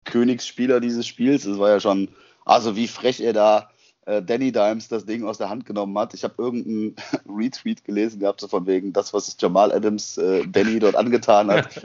Königsspieler 0.04 0.80
dieses 0.80 1.08
Spiels. 1.08 1.46
Es 1.46 1.58
war 1.58 1.70
ja 1.70 1.80
schon, 1.80 2.10
also 2.44 2.76
wie 2.76 2.88
frech 2.88 3.22
er 3.22 3.34
da 3.34 3.70
Danny 4.06 4.52
Dimes 4.52 4.88
das 4.88 5.06
Ding 5.06 5.26
aus 5.26 5.38
der 5.38 5.50
Hand 5.50 5.66
genommen 5.66 5.98
hat. 5.98 6.14
Ich 6.14 6.24
habe 6.24 6.36
irgendeinen 6.38 6.96
Retweet 7.30 7.84
gelesen 7.84 8.20
gehabt, 8.20 8.42
so 8.42 8.48
von 8.48 8.68
wegen, 8.68 8.94
das, 8.94 9.14
was 9.14 9.36
Jamal 9.40 9.72
Adams 9.72 10.18
äh, 10.18 10.46
Danny 10.48 10.80
dort 10.80 10.96
angetan 10.96 11.50
hat, 11.50 11.82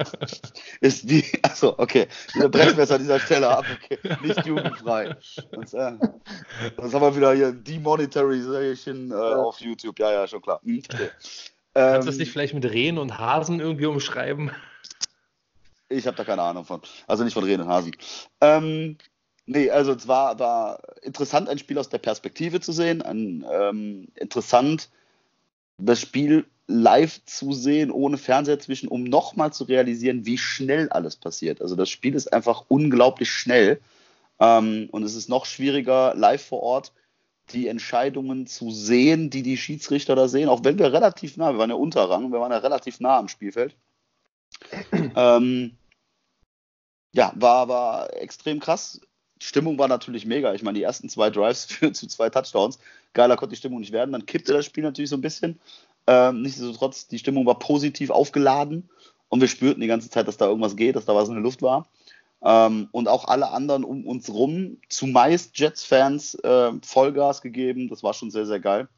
ist 0.80 1.08
wie, 1.08 1.24
also 1.42 1.78
okay, 1.78 2.08
wir 2.34 2.48
brechen 2.48 2.76
wir 2.76 2.84
es 2.84 2.90
an 2.90 3.00
dieser 3.00 3.20
Stelle 3.20 3.48
ab, 3.48 3.64
okay, 3.74 3.98
nicht 4.22 4.44
jugendfrei. 4.44 5.16
Das, 5.52 5.72
äh, 5.74 5.92
das 6.76 6.94
haben 6.94 7.02
wir 7.02 7.16
wieder 7.16 7.32
hier 7.32 7.52
Demonetarization 7.52 9.10
äh, 9.10 9.14
auf 9.14 9.60
YouTube, 9.60 9.98
ja, 9.98 10.12
ja, 10.12 10.26
schon 10.26 10.42
klar. 10.42 10.60
Hm, 10.62 10.82
okay. 10.92 11.08
Kannst 11.72 12.02
du 12.02 12.06
das 12.06 12.14
ähm, 12.16 12.20
nicht 12.20 12.32
vielleicht 12.32 12.54
mit 12.54 12.64
Rehen 12.64 12.98
und 12.98 13.18
Hasen 13.18 13.60
irgendwie 13.60 13.86
umschreiben? 13.86 14.50
Ich 15.88 16.06
habe 16.06 16.16
da 16.16 16.24
keine 16.24 16.42
Ahnung 16.42 16.64
von. 16.64 16.80
Also 17.06 17.24
nicht 17.24 17.34
von 17.34 17.44
Rehen 17.44 17.60
und 17.60 17.68
Hasen. 17.68 17.92
Ähm, 18.40 18.96
Nee, 19.46 19.70
also 19.70 19.92
es 19.92 20.06
war, 20.06 20.38
war 20.38 20.80
interessant, 21.02 21.48
ein 21.48 21.58
Spiel 21.58 21.78
aus 21.78 21.88
der 21.88 21.98
Perspektive 21.98 22.60
zu 22.60 22.72
sehen, 22.72 23.02
ein, 23.02 23.44
ähm, 23.50 24.08
interessant, 24.14 24.90
das 25.78 26.00
Spiel 26.00 26.46
live 26.66 27.24
zu 27.24 27.52
sehen, 27.52 27.90
ohne 27.90 28.16
Fernseher 28.16 28.60
zwischen, 28.60 28.88
um 28.88 29.02
nochmal 29.04 29.52
zu 29.52 29.64
realisieren, 29.64 30.24
wie 30.24 30.38
schnell 30.38 30.88
alles 30.90 31.16
passiert. 31.16 31.60
Also 31.60 31.74
das 31.74 31.90
Spiel 31.90 32.14
ist 32.14 32.32
einfach 32.32 32.64
unglaublich 32.68 33.30
schnell 33.30 33.80
ähm, 34.38 34.88
und 34.92 35.02
es 35.02 35.16
ist 35.16 35.28
noch 35.28 35.46
schwieriger, 35.46 36.14
live 36.14 36.44
vor 36.44 36.62
Ort 36.62 36.92
die 37.52 37.66
Entscheidungen 37.66 38.46
zu 38.46 38.70
sehen, 38.70 39.30
die 39.30 39.42
die 39.42 39.56
Schiedsrichter 39.56 40.14
da 40.14 40.28
sehen, 40.28 40.48
auch 40.48 40.62
wenn 40.62 40.78
wir 40.78 40.92
relativ 40.92 41.36
nah, 41.36 41.52
wir 41.52 41.58
waren 41.58 41.70
ja 41.70 41.76
Unterrang, 41.76 42.30
wir 42.30 42.40
waren 42.40 42.52
ja 42.52 42.58
relativ 42.58 43.00
nah 43.00 43.18
am 43.18 43.28
Spielfeld. 43.28 43.74
ähm, 44.92 45.76
ja, 47.12 47.32
war, 47.34 47.68
war 47.68 48.16
extrem 48.16 48.60
krass. 48.60 49.00
Stimmung 49.40 49.78
war 49.78 49.88
natürlich 49.88 50.26
mega. 50.26 50.54
Ich 50.54 50.62
meine, 50.62 50.78
die 50.78 50.84
ersten 50.84 51.08
zwei 51.08 51.30
Drives 51.30 51.64
führen 51.66 51.94
zu 51.94 52.06
zwei 52.06 52.30
Touchdowns. 52.30 52.78
Geiler 53.14 53.36
konnte 53.36 53.54
die 53.54 53.58
Stimmung 53.58 53.80
nicht 53.80 53.92
werden. 53.92 54.12
Dann 54.12 54.26
kippte 54.26 54.52
das 54.52 54.66
Spiel 54.66 54.84
natürlich 54.84 55.10
so 55.10 55.16
ein 55.16 55.22
bisschen. 55.22 55.58
Ähm, 56.06 56.42
nichtsdestotrotz, 56.42 57.08
die 57.08 57.18
Stimmung 57.18 57.46
war 57.46 57.58
positiv 57.58 58.10
aufgeladen 58.10 58.88
und 59.28 59.40
wir 59.40 59.48
spürten 59.48 59.80
die 59.80 59.86
ganze 59.86 60.10
Zeit, 60.10 60.28
dass 60.28 60.36
da 60.36 60.46
irgendwas 60.46 60.76
geht, 60.76 60.96
dass 60.96 61.04
da 61.04 61.14
was 61.14 61.28
in 61.28 61.34
der 61.34 61.42
Luft 61.42 61.62
war. 61.62 61.88
Ähm, 62.42 62.88
und 62.92 63.08
auch 63.08 63.26
alle 63.26 63.50
anderen 63.50 63.84
um 63.84 64.06
uns 64.06 64.28
rum, 64.30 64.78
zumeist 64.88 65.58
Jets-Fans, 65.58 66.34
äh, 66.36 66.72
Vollgas 66.82 67.42
gegeben. 67.42 67.88
Das 67.88 68.02
war 68.02 68.14
schon 68.14 68.30
sehr, 68.30 68.46
sehr 68.46 68.60
geil. 68.60 68.88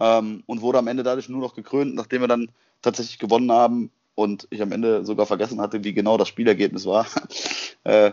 Ähm, 0.00 0.42
und 0.46 0.60
wurde 0.60 0.78
am 0.78 0.86
Ende 0.86 1.02
dadurch 1.02 1.28
nur 1.28 1.40
noch 1.40 1.54
gekrönt, 1.54 1.94
nachdem 1.94 2.20
wir 2.20 2.28
dann 2.28 2.50
tatsächlich 2.82 3.18
gewonnen 3.18 3.50
haben, 3.50 3.90
und 4.18 4.48
ich 4.50 4.60
am 4.62 4.72
Ende 4.72 5.04
sogar 5.04 5.26
vergessen 5.26 5.60
hatte, 5.60 5.84
wie 5.84 5.94
genau 5.94 6.18
das 6.18 6.26
Spielergebnis 6.26 6.86
war. 6.86 7.06
äh, 7.84 8.10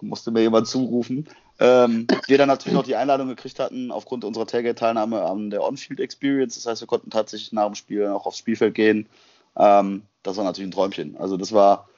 musste 0.00 0.32
mir 0.32 0.40
jemand 0.40 0.66
zurufen. 0.66 1.28
Ähm, 1.60 2.08
wir 2.26 2.36
dann 2.36 2.48
natürlich 2.48 2.74
noch 2.74 2.82
die 2.82 2.96
Einladung 2.96 3.28
gekriegt 3.28 3.60
hatten 3.60 3.92
aufgrund 3.92 4.24
unserer 4.24 4.48
Tailgate-Teilnahme 4.48 5.22
an 5.22 5.50
der 5.50 5.62
On-Field 5.62 6.00
Experience. 6.00 6.56
Das 6.56 6.66
heißt, 6.66 6.82
wir 6.82 6.88
konnten 6.88 7.10
tatsächlich 7.10 7.52
nach 7.52 7.66
dem 7.66 7.76
Spiel 7.76 8.08
auch 8.08 8.26
aufs 8.26 8.38
Spielfeld 8.38 8.74
gehen. 8.74 9.08
Ähm, 9.56 10.02
das 10.24 10.36
war 10.36 10.42
natürlich 10.42 10.66
ein 10.66 10.72
Träumchen. 10.72 11.16
Also 11.16 11.36
das 11.36 11.52
war, 11.52 11.88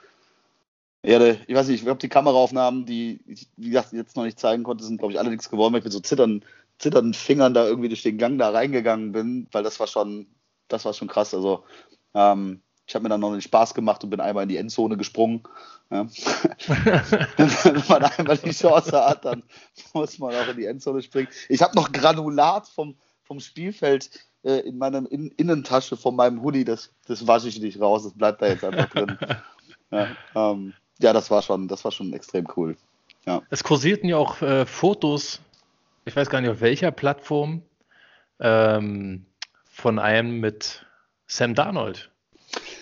ja, 1.03 1.19
ich 1.19 1.55
weiß 1.55 1.69
nicht, 1.69 1.79
ich 1.79 1.85
glaube, 1.85 2.01
die 2.01 2.11
Kameraaufnahmen, 2.11 2.85
die 2.85 3.21
ich, 3.27 3.49
wie 3.57 3.71
gesagt, 3.71 3.95
jetzt 3.95 4.15
noch 4.15 4.25
nicht 4.25 4.39
zeigen 4.39 4.63
konnte, 4.63 4.85
sind, 4.85 4.99
glaube 4.99 5.15
ich, 5.15 5.19
alle 5.19 5.31
nichts 5.31 5.49
geworden, 5.49 5.73
weil 5.73 5.79
ich 5.79 5.85
mit 5.85 5.95
so 5.95 6.01
zittern, 6.01 6.45
zitternden 6.79 7.15
Fingern 7.15 7.55
da 7.55 7.67
irgendwie 7.67 7.89
durch 7.89 8.03
den 8.03 8.19
Gang 8.19 8.39
da 8.39 8.51
reingegangen 8.51 9.13
bin, 9.13 9.47
weil 9.53 9.63
das 9.63 9.81
war 9.81 9.87
schon, 9.87 10.27
das 10.69 10.85
war 10.85 10.93
schon 10.93 11.09
krass. 11.09 11.33
Also 11.33 11.65
ähm, 12.13 12.61
ich 12.89 12.95
habe 12.95 13.03
mir 13.03 13.11
dann 13.11 13.21
noch 13.21 13.33
den 13.33 13.43
Spaß 13.43 13.75
gemacht 13.75 14.03
und 14.03 14.09
bin 14.09 14.21
einmal 14.21 14.45
in 14.45 14.49
die 14.49 14.57
Endzone 14.57 14.97
gesprungen. 14.97 15.43
Ja. 15.91 16.07
Wenn 17.37 17.83
man 17.87 18.05
einmal 18.05 18.39
die 18.39 18.51
Chance 18.51 19.05
hat, 19.05 19.27
dann 19.27 19.43
muss 19.93 20.19
man 20.19 20.35
auch 20.35 20.49
in 20.49 20.57
die 20.57 20.65
Endzone 20.65 21.03
springen. 21.03 21.29
Ich 21.51 21.61
habe 21.61 21.77
noch 21.77 21.93
Granulat 21.93 22.67
vom, 22.67 22.97
vom 23.25 23.41
Spielfeld 23.41 24.09
äh, 24.43 24.61
in 24.61 24.79
meiner 24.79 25.11
in 25.13 25.29
Innentasche 25.33 25.99
von 25.99 26.17
meinem 26.17 26.43
Hoodie. 26.43 26.65
Das, 26.65 26.91
das 27.07 27.27
wasche 27.27 27.49
ich 27.49 27.61
nicht 27.61 27.79
raus. 27.79 28.05
Das 28.05 28.15
bleibt 28.15 28.41
da 28.41 28.47
jetzt 28.49 28.65
einfach 28.65 28.89
drin. 28.89 29.19
Ja, 29.91 30.07
ähm, 30.35 30.75
ja, 31.01 31.15
das 31.15 31.31
war 31.31 31.41
schon, 31.41 31.67
das 31.67 31.83
war 31.83 31.93
schon 31.93 32.13
extrem 32.13 32.47
cool. 32.59 32.77
Ja. 33.25 33.41
Es 33.49 33.65
kursierten 33.65 34.07
ja 34.07 34.19
auch 34.19 34.43
äh, 34.43 34.67
Fotos, 34.67 35.41
ich 36.05 36.15
weiß 36.15 36.29
gar 36.29 36.43
nicht 36.43 36.51
auf 36.51 36.61
welcher 36.61 36.91
Plattform, 36.91 37.63
ähm, 38.39 39.25
von 39.65 39.99
einem 39.99 40.41
mit 40.41 40.85
Sam 41.27 41.55
Darnold. 41.55 42.11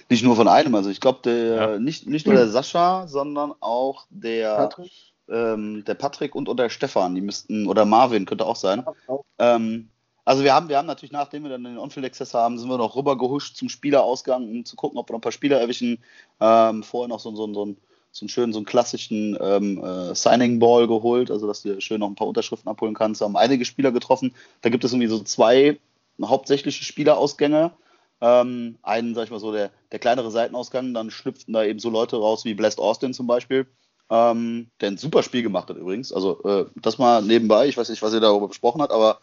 Nicht 0.08 0.22
nur 0.22 0.36
von 0.36 0.48
einem, 0.48 0.74
also 0.74 0.88
ich 0.90 1.00
glaube, 1.00 1.20
der 1.24 1.54
Ja. 1.54 1.78
nicht, 1.78 2.06
nicht 2.06 2.26
nur 2.26 2.34
der 2.36 2.48
Sascha, 2.48 3.06
sondern 3.08 3.52
auch 3.60 4.06
der 4.10 4.56
Patrick? 4.56 4.92
ähm, 5.28 5.84
der 5.84 5.94
Patrick 5.94 6.34
und 6.34 6.48
oder 6.48 6.64
der 6.64 6.70
Stefan, 6.70 7.14
die 7.14 7.20
müssten, 7.20 7.66
oder 7.66 7.84
Marvin 7.84 8.24
könnte 8.26 8.46
auch 8.46 8.56
sein. 8.56 8.86
Auch. 9.08 9.24
Ähm, 9.38 9.88
also 10.24 10.42
wir 10.44 10.54
haben, 10.54 10.68
wir 10.68 10.76
haben 10.78 10.86
natürlich, 10.86 11.12
nachdem 11.12 11.44
wir 11.44 11.50
dann 11.50 11.64
den 11.64 11.78
On-Field-Access 11.78 12.34
haben, 12.34 12.58
sind 12.58 12.68
wir 12.68 12.78
noch 12.78 12.96
rüber 12.96 13.16
gehuscht 13.18 13.56
zum 13.56 13.68
Spielerausgang, 13.68 14.48
um 14.48 14.64
zu 14.64 14.76
gucken, 14.76 14.98
ob 14.98 15.08
wir 15.08 15.12
noch 15.12 15.18
ein 15.18 15.22
paar 15.22 15.32
Spieler 15.32 15.60
erwischen. 15.60 15.98
Ähm, 16.40 16.82
vorher 16.82 17.08
noch 17.08 17.20
so, 17.20 17.34
so, 17.34 17.52
so, 17.52 17.62
einen- 17.62 17.76
so 18.12 18.24
einen 18.24 18.28
schönen, 18.28 18.52
so 18.52 18.58
einen 18.60 18.66
klassischen 18.66 19.36
ähm, 19.40 19.82
äh, 19.84 20.14
Signing-Ball 20.14 20.86
geholt, 20.88 21.30
also 21.30 21.46
dass 21.46 21.62
du 21.62 21.80
schön 21.80 22.00
noch 22.00 22.08
ein 22.08 22.14
paar 22.14 22.26
Unterschriften 22.28 22.68
abholen 22.68 22.94
kannst. 22.94 23.20
Wir 23.20 23.24
haben 23.26 23.36
einige 23.36 23.64
Spieler 23.64 23.92
getroffen. 23.92 24.34
Da 24.62 24.70
gibt 24.70 24.84
es 24.84 24.92
irgendwie 24.92 25.08
so 25.08 25.20
zwei 25.20 25.78
hauptsächliche 26.20 26.82
Spielerausgänge. 26.84 27.72
Ähm, 28.20 28.78
einen, 28.82 29.14
sag 29.14 29.24
ich 29.24 29.30
mal 29.30 29.40
so, 29.40 29.52
der, 29.52 29.70
der 29.92 29.98
kleinere 29.98 30.30
Seitenausgang, 30.30 30.94
dann 30.94 31.10
schlüpften 31.10 31.52
da 31.52 31.64
eben 31.64 31.78
so 31.78 31.90
Leute 31.90 32.16
raus 32.16 32.44
wie 32.44 32.54
Blessed 32.54 32.78
Austin 32.78 33.12
zum 33.12 33.26
Beispiel, 33.26 33.66
ähm, 34.10 34.70
der 34.80 34.92
ein 34.92 34.96
super 34.96 35.22
Spiel 35.22 35.42
gemacht 35.42 35.68
hat 35.68 35.76
übrigens. 35.76 36.12
Also 36.12 36.42
äh, 36.44 36.66
das 36.76 36.98
mal 36.98 37.22
nebenbei, 37.22 37.68
ich 37.68 37.76
weiß 37.76 37.90
nicht, 37.90 38.02
was 38.02 38.14
ihr 38.14 38.20
darüber 38.20 38.48
besprochen 38.48 38.80
habt, 38.80 38.92
aber 38.92 39.20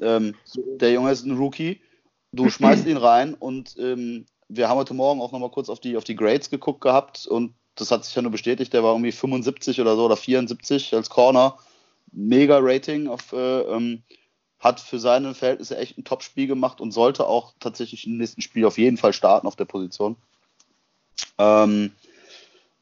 ähm, 0.00 0.34
der 0.80 0.92
Junge 0.92 1.12
ist 1.12 1.24
ein 1.24 1.36
Rookie. 1.36 1.80
Du 2.32 2.48
schmeißt 2.50 2.86
ihn 2.86 2.96
rein 2.96 3.34
und 3.34 3.76
ähm, 3.78 4.26
wir 4.48 4.68
haben 4.68 4.78
heute 4.78 4.94
Morgen 4.94 5.20
auch 5.20 5.32
nochmal 5.32 5.50
kurz 5.50 5.68
auf 5.68 5.80
die, 5.80 5.96
auf 5.96 6.04
die 6.04 6.16
Grades 6.16 6.50
geguckt 6.50 6.80
gehabt 6.80 7.26
und 7.26 7.54
das 7.76 7.90
hat 7.90 8.04
sich 8.04 8.14
ja 8.14 8.22
nur 8.22 8.30
bestätigt. 8.30 8.72
Der 8.72 8.82
war 8.82 8.92
irgendwie 8.92 9.12
75 9.12 9.80
oder 9.80 9.96
so 9.96 10.04
oder 10.04 10.16
74 10.16 10.94
als 10.94 11.10
Corner. 11.10 11.58
Mega 12.12 12.58
Rating 12.60 13.08
auf, 13.08 13.32
äh, 13.32 13.60
ähm, 13.62 14.02
hat 14.64 14.80
für 14.80 14.98
seine 14.98 15.34
Verhältnisse 15.34 15.76
echt 15.76 15.98
ein 15.98 16.04
Top-Spiel 16.04 16.46
gemacht 16.46 16.80
und 16.80 16.90
sollte 16.90 17.26
auch 17.26 17.52
tatsächlich 17.60 18.06
im 18.06 18.16
nächsten 18.16 18.40
Spiel 18.40 18.64
auf 18.64 18.78
jeden 18.78 18.96
Fall 18.96 19.12
starten 19.12 19.46
auf 19.46 19.56
der 19.56 19.66
Position. 19.66 20.16
Ähm, 21.38 21.92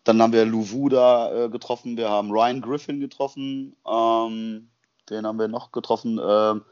dann 0.05 0.23
haben 0.23 0.33
wir 0.33 0.45
Louvu 0.45 0.89
da 0.89 1.45
äh, 1.45 1.49
getroffen, 1.49 1.97
wir 1.97 2.09
haben 2.09 2.31
Ryan 2.31 2.61
Griffin 2.61 3.01
getroffen, 3.01 3.77
ähm, 3.87 4.69
den 5.11 5.27
haben 5.27 5.39
wir 5.39 5.49
noch 5.49 5.73
getroffen, 5.73 6.21
ähm, 6.23 6.63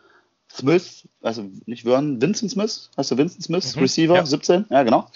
Smith, 0.53 1.09
also 1.23 1.45
nicht 1.67 1.83
Vernon, 1.83 2.21
Vincent 2.21 2.51
Smith, 2.51 2.91
heißt 2.97 3.11
du 3.11 3.19
Vincent 3.19 3.43
Smith, 3.45 3.77
Mhm, 3.77 3.83
Receiver, 3.83 4.15
ja. 4.17 4.27
17, 4.27 4.67
ja 4.71 4.83
genau. 4.83 5.07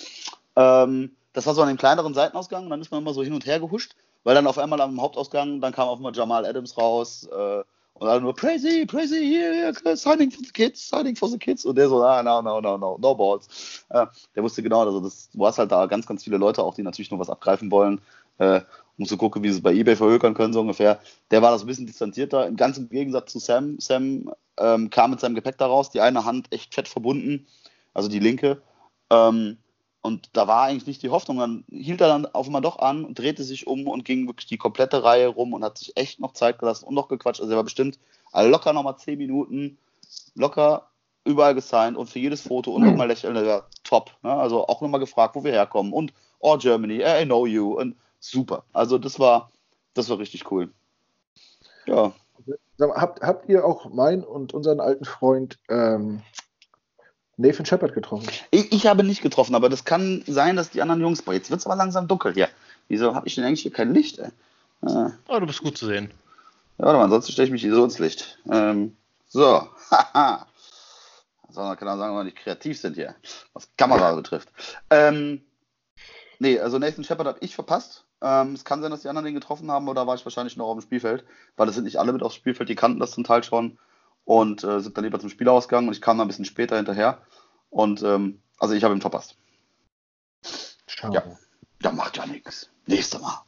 Ähm, 0.57 1.11
das 1.33 1.47
war 1.47 1.55
so 1.55 1.62
an 1.62 1.69
dem 1.69 1.77
kleineren 1.77 2.15
Seitenausgang 2.15 2.65
und 2.65 2.71
dann 2.71 2.81
ist 2.81 2.91
man 2.91 3.01
immer 3.03 3.15
so 3.15 3.23
hin 3.23 3.33
und 3.33 3.47
her 3.47 3.59
gehuscht, 3.59 3.95
weil 4.23 4.35
dann 4.35 4.47
auf 4.47 4.59
einmal 4.59 4.81
am 4.81 5.01
Hauptausgang, 5.01 5.61
dann 5.61 5.73
kam 5.73 5.89
auf 5.89 5.99
einmal 5.99 6.15
Jamal 6.15 6.47
Adams 6.47 6.77
raus 6.77 7.29
äh, 7.33 7.62
und 7.95 8.09
alle 8.09 8.21
nur 8.21 8.35
crazy, 8.35 8.87
crazy, 8.87 9.25
here, 9.25 9.73
here, 9.85 9.97
signing 9.97 10.31
for 10.31 10.45
the 10.45 10.53
kids, 10.53 10.81
signing 10.81 11.15
for 11.15 11.29
the 11.29 11.39
kids 11.39 11.65
und 11.65 11.77
der 11.77 11.89
so, 11.89 12.03
ah, 12.03 12.23
no, 12.23 12.43
no, 12.43 12.61
no, 12.61 12.77
no, 12.77 12.99
no 13.01 13.15
balls. 13.15 13.85
Äh, 13.91 14.07
der 14.35 14.43
wusste 14.43 14.62
genau, 14.62 14.85
also 14.85 15.01
das, 15.01 15.31
du 15.31 15.47
hast 15.47 15.59
halt 15.59 15.71
da 15.71 15.87
ganz, 15.87 16.07
ganz 16.07 16.25
viele 16.25 16.37
Leute 16.37 16.62
auch, 16.62 16.75
die 16.75 16.83
natürlich 16.83 17.11
nur 17.11 17.21
was 17.21 17.31
abgreifen 17.31 17.71
wollen, 17.71 18.01
äh, 18.39 18.61
um 18.99 19.07
zu 19.07 19.16
gucken, 19.16 19.43
wie 19.43 19.51
sie 19.51 19.57
es 19.57 19.62
bei 19.62 19.73
eBay 19.73 19.97
verhökern 19.97 20.35
können, 20.35 20.53
so 20.53 20.61
ungefähr. 20.61 21.01
Der 21.31 21.41
war 21.43 21.53
das 21.53 21.62
ein 21.62 21.66
bisschen 21.66 21.87
distanzierter, 21.87 22.47
im 22.47 22.57
ganzen 22.57 22.89
Gegensatz 22.89 23.33
zu 23.33 23.39
Sam. 23.39 23.79
Sam 23.79 24.33
ähm, 24.59 24.91
kam 24.91 25.11
mit 25.12 25.21
seinem 25.21 25.35
Gepäck 25.37 25.59
da 25.59 25.66
raus, 25.66 25.91
die 25.91 26.01
eine 26.01 26.25
Hand 26.25 26.53
echt 26.53 26.75
fett 26.75 26.89
verbunden, 26.89 27.47
also 27.93 28.09
die 28.09 28.21
linke. 28.21 28.61
Ähm, 29.11 29.59
und 30.05 30.28
da 30.35 30.47
war 30.47 30.64
eigentlich 30.64 30.86
nicht 30.86 31.02
die 31.02 31.09
Hoffnung. 31.09 31.39
Dann 31.39 31.64
hielt 31.70 32.02
er 32.02 32.09
dann 32.09 32.26
auf 32.26 32.44
einmal 32.44 32.60
doch 32.60 32.78
an 32.78 33.06
und 33.06 33.18
drehte 33.18 33.43
sich 33.43 33.66
um 33.66 33.89
und 33.89 34.05
ging 34.05 34.26
wirklich 34.26 34.47
die 34.47 34.59
komplette 34.59 35.02
Reihe 35.02 35.28
rum 35.28 35.55
und 35.55 35.64
hat 35.64 35.78
sich 35.78 35.97
echt 35.97 36.20
noch 36.20 36.35
Zeit 36.35 36.59
gelassen 36.59 36.85
und 36.85 36.94
noch 36.94 37.09
gequatscht. 37.09 37.40
Also 37.40 37.51
er 37.51 37.56
war 37.56 37.64
bestimmt 37.64 37.98
also 38.31 38.51
locker 38.51 38.74
nochmal 38.74 38.98
10 38.98 39.16
Minuten, 39.16 39.78
locker 40.35 40.90
überall 41.24 41.55
gesigned 41.55 41.97
und 41.97 42.10
für 42.10 42.18
jedes 42.18 42.43
Foto 42.43 42.72
und 42.72 42.85
nochmal 42.85 43.09
lächeln, 43.09 43.35
war 43.35 43.66
top. 43.82 44.10
Ne? 44.22 44.31
Also 44.31 44.66
auch 44.68 44.82
nochmal 44.82 45.01
gefragt, 45.01 45.36
wo 45.36 45.43
wir 45.43 45.52
herkommen 45.52 45.94
und 45.94 46.12
oh 46.39 46.59
Germany, 46.59 47.02
I 47.02 47.24
know 47.24 47.47
you 47.47 47.72
und 47.72 47.97
super. 48.20 48.64
Also 48.74 48.98
das 48.98 49.18
war, 49.18 49.51
das 49.94 50.10
war 50.10 50.18
richtig 50.18 50.51
cool. 50.52 50.70
Ja, 51.86 52.12
habt, 52.78 53.22
habt 53.22 53.48
ihr 53.48 53.64
auch 53.64 53.89
meinen 53.89 54.22
und 54.22 54.52
unseren 54.52 54.81
alten 54.81 55.06
Freund 55.06 55.59
ähm, 55.70 56.20
Nathan 57.36 57.66
Shepard 57.66 57.94
getroffen? 57.94 58.28
ich, 58.51 58.73
ich 58.73 58.86
habe 58.86 59.02
nicht 59.05 59.23
getroffen, 59.23 59.55
aber 59.55 59.69
das 59.69 59.85
kann 59.85 60.23
sein, 60.27 60.56
dass 60.56 60.70
die 60.70 60.82
anderen 60.82 61.01
Jungs, 61.01 61.23
boah, 61.23 61.35
jetzt 61.35 61.51
wird 61.51 61.61
es 61.61 61.66
aber 61.66 61.77
langsam 61.77 62.06
dunkel 62.09 62.35
hier. 62.35 62.48
Wieso 62.89 63.15
habe 63.15 63.27
ich 63.27 63.35
denn 63.35 63.44
eigentlich 63.44 63.62
hier 63.62 63.73
kein 63.73 63.93
Licht? 63.94 64.19
Ey? 64.19 64.28
Äh, 64.86 65.11
Oh, 65.28 65.40
du 65.40 65.47
bist 65.47 65.62
gut 65.62 65.77
zu 65.78 65.86
sehen. 65.86 66.11
Ja, 66.78 66.86
warte 66.86 66.98
mal, 66.98 67.05
ansonsten 67.05 67.32
stelle 67.32 67.47
ich 67.47 67.52
mich 67.52 67.62
hier 67.62 67.74
so 67.74 67.85
ins 67.85 67.98
Licht. 67.98 68.39
Ähm, 68.51 68.97
so, 69.28 69.69
haha. 69.90 70.47
So, 71.51 71.61
dann 71.61 71.77
kann 71.77 71.86
man 71.86 71.98
sagen, 71.98 72.12
wenn 72.12 72.20
wir 72.20 72.24
nicht 72.24 72.36
kreativ 72.39 72.81
sind 72.81 72.94
hier, 72.97 73.15
was 73.52 73.69
Kamera 73.77 74.12
betrifft. 74.15 74.48
Ähm, 74.90 75.40
nee, 76.40 76.59
also 76.59 76.78
Nathan 76.78 77.05
Shepard 77.05 77.28
habe 77.28 77.39
ich 77.43 77.55
verpasst. 77.55 78.05
Ähm, 78.20 78.55
es 78.55 78.65
kann 78.65 78.82
sein, 78.82 78.90
dass 78.90 79.02
die 79.02 79.09
anderen 79.09 79.27
den 79.27 79.35
getroffen 79.35 79.70
haben, 79.70 79.89
oder 79.89 80.06
war 80.06 80.15
ich 80.16 80.24
wahrscheinlich 80.24 80.56
noch 80.56 80.66
auf 80.66 80.78
dem 80.78 80.82
Spielfeld, 80.82 81.24
weil 81.56 81.69
es 81.69 81.74
sind 81.77 81.85
nicht 81.85 81.98
alle 81.98 82.12
mit 82.12 82.23
aufs 82.23 82.35
Spielfeld, 82.35 82.69
die 82.69 82.74
kannten 82.74 82.98
das 82.98 83.12
zum 83.12 83.23
Teil 83.24 83.44
schon 83.44 83.78
und 84.25 84.65
äh, 84.65 84.81
sind 84.81 84.97
dann 84.97 85.05
lieber 85.05 85.21
zum 85.21 85.29
Spielausgang 85.31 85.87
und 85.87 85.93
ich 85.95 86.01
kam 86.01 86.19
dann 86.19 86.27
ein 86.27 86.29
bisschen 86.29 86.45
später 86.45 86.77
hinterher. 86.77 87.19
Und 87.71 88.03
ähm, 88.03 88.41
also 88.59 88.75
ich 88.75 88.85
habe 88.85 88.95
ihn 88.95 89.01
verpasst. 89.01 89.37
Schade. 90.87 91.15
Ja. 91.15 91.37
Ja, 91.83 91.93
macht 91.93 92.17
ja 92.17 92.27
nichts. 92.27 92.71
Nächstes 92.87 93.21
Mal. 93.21 93.43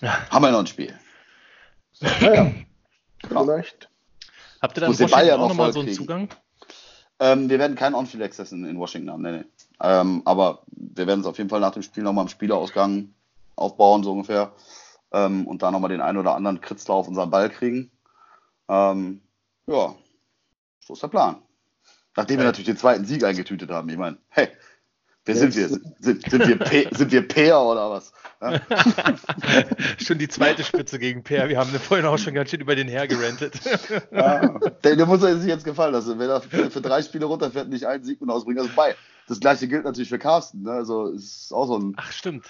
Ja. 0.00 0.28
Haben 0.30 0.42
wir 0.44 0.50
noch 0.50 0.60
ein 0.60 0.66
Spiel. 0.66 0.98
Naja, 2.00 2.52
Genau. 3.22 3.44
vielleicht. 3.44 3.88
Habt 4.60 4.76
ihr 4.76 4.80
dann 4.82 4.92
in 4.92 4.98
Ball 4.98 5.08
ja 5.08 5.16
Washington 5.16 5.32
auch 5.34 5.38
noch 5.38 5.48
nochmal 5.48 5.72
so 5.72 5.80
einen 5.80 5.88
kriegen. 5.88 5.98
Zugang? 5.98 6.28
Ähm, 7.20 7.50
wir 7.50 7.58
werden 7.58 7.76
keinen 7.76 7.94
On-Field 7.94 8.22
Access 8.22 8.52
in, 8.52 8.64
in 8.64 8.78
Washington 8.78 9.10
haben, 9.10 9.22
nee, 9.22 9.32
nee. 9.32 9.44
Ähm, 9.80 10.22
aber 10.24 10.62
wir 10.70 11.06
werden 11.06 11.20
es 11.20 11.26
auf 11.26 11.38
jeden 11.38 11.50
Fall 11.50 11.60
nach 11.60 11.72
dem 11.72 11.82
Spiel 11.82 12.02
nochmal 12.02 12.24
im 12.24 12.28
Spielerausgang 12.28 13.12
aufbauen, 13.56 14.04
so 14.04 14.12
ungefähr. 14.12 14.52
Ähm, 15.12 15.46
und 15.46 15.62
da 15.62 15.70
nochmal 15.70 15.90
den 15.90 16.00
einen 16.00 16.18
oder 16.18 16.34
anderen 16.34 16.60
Kritzler 16.60 16.94
auf 16.94 17.08
unseren 17.08 17.30
Ball 17.30 17.50
kriegen. 17.50 17.90
Ähm, 18.68 19.20
ja, 19.68 19.94
so 20.80 20.94
ist 20.94 21.02
der 21.02 21.08
Plan. 21.08 21.42
Nachdem 22.16 22.38
wir 22.38 22.44
natürlich 22.44 22.66
den 22.66 22.76
zweiten 22.76 23.04
Sieg 23.04 23.22
eingetütet 23.22 23.70
haben. 23.70 23.88
Ich 23.90 23.96
meine, 23.96 24.18
hey, 24.30 24.48
wer 25.24 25.36
sind 25.36 25.54
wir? 25.54 25.68
Sind, 25.68 25.94
sind, 26.00 26.48
wir 26.48 26.88
sind 26.96 27.12
wir 27.12 27.28
Peer 27.28 27.60
oder 27.60 27.90
was? 27.90 28.12
Ja? 28.40 28.60
schon 30.04 30.18
die 30.18 30.28
zweite 30.28 30.64
Spitze 30.64 30.98
gegen 30.98 31.22
Per. 31.22 31.48
Wir 31.48 31.58
haben 31.58 31.70
vorhin 31.70 32.06
auch 32.06 32.18
schon 32.18 32.34
ganz 32.34 32.50
schön 32.50 32.60
über 32.60 32.74
den 32.74 32.88
hergerantet. 32.88 33.60
Ja, 34.10 34.58
der, 34.82 34.96
der 34.96 35.06
muss 35.06 35.20
sich 35.20 35.44
jetzt 35.44 35.64
gefallen 35.64 35.92
lassen. 35.92 36.18
Wenn 36.18 36.30
er 36.30 36.40
für, 36.40 36.70
für 36.70 36.80
drei 36.80 37.02
Spiele 37.02 37.26
runterfährt, 37.26 37.68
nicht 37.68 37.86
einen 37.86 38.02
Sieg 38.02 38.20
und 38.20 38.30
ausbringen, 38.30 38.60
also 38.60 38.72
bei. 38.74 38.96
Das 39.28 39.38
gleiche 39.38 39.68
gilt 39.68 39.84
natürlich 39.84 40.08
für 40.08 40.18
Carsten. 40.18 40.62
Ne? 40.62 40.72
Also 40.72 41.08
ist 41.08 41.52
auch 41.52 41.66
so 41.66 41.78
ein 41.78 41.94
Ach, 41.98 42.10
stimmt. 42.10 42.46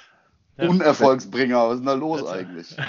Ja. 0.56 0.68
Unerfolgsbringer. 0.68 1.68
Was 1.68 1.72
ist 1.74 1.78
denn 1.80 1.86
da 1.86 1.94
los 1.94 2.20
Das- 2.20 2.30
eigentlich? 2.30 2.76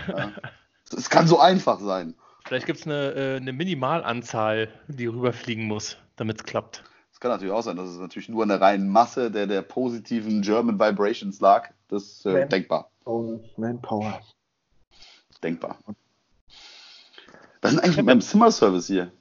Es 0.97 1.11
kann 1.11 1.27
so 1.27 1.39
einfach 1.39 1.80
sein. 1.80 2.15
Vielleicht 2.50 2.66
gibt 2.66 2.80
es 2.80 2.88
eine, 2.88 3.12
äh, 3.14 3.36
eine 3.38 3.54
Minimalanzahl, 3.54 4.70
die 4.88 5.06
rüberfliegen 5.06 5.66
muss, 5.66 5.98
damit 6.16 6.38
es 6.40 6.44
klappt. 6.44 6.84
Es 7.14 7.20
kann 7.20 7.30
natürlich 7.30 7.54
auch 7.54 7.62
sein, 7.62 7.76
dass 7.78 7.88
es 7.90 8.00
natürlich 8.00 8.28
nur 8.28 8.42
an 8.42 8.50
der 8.50 8.60
reinen 8.60 8.90
Masse 8.90 9.30
der, 9.30 9.46
der 9.46 9.62
positiven 9.62 10.42
German 10.42 10.80
Vibrations 10.80 11.40
lag. 11.42 11.70
Das 11.90 12.02
ist 12.04 12.26
äh, 12.26 12.32
Man- 12.34 12.50
denkbar. 12.50 12.90
Manpower. 13.56 14.20
Denkbar. 15.44 15.78
Was 17.62 17.72
ist 17.74 17.78
denn 17.78 17.80
eigentlich 17.84 17.98
mit 17.98 18.06
meinem 18.08 18.22
Zimmerservice 18.22 18.88
hier? 18.88 19.12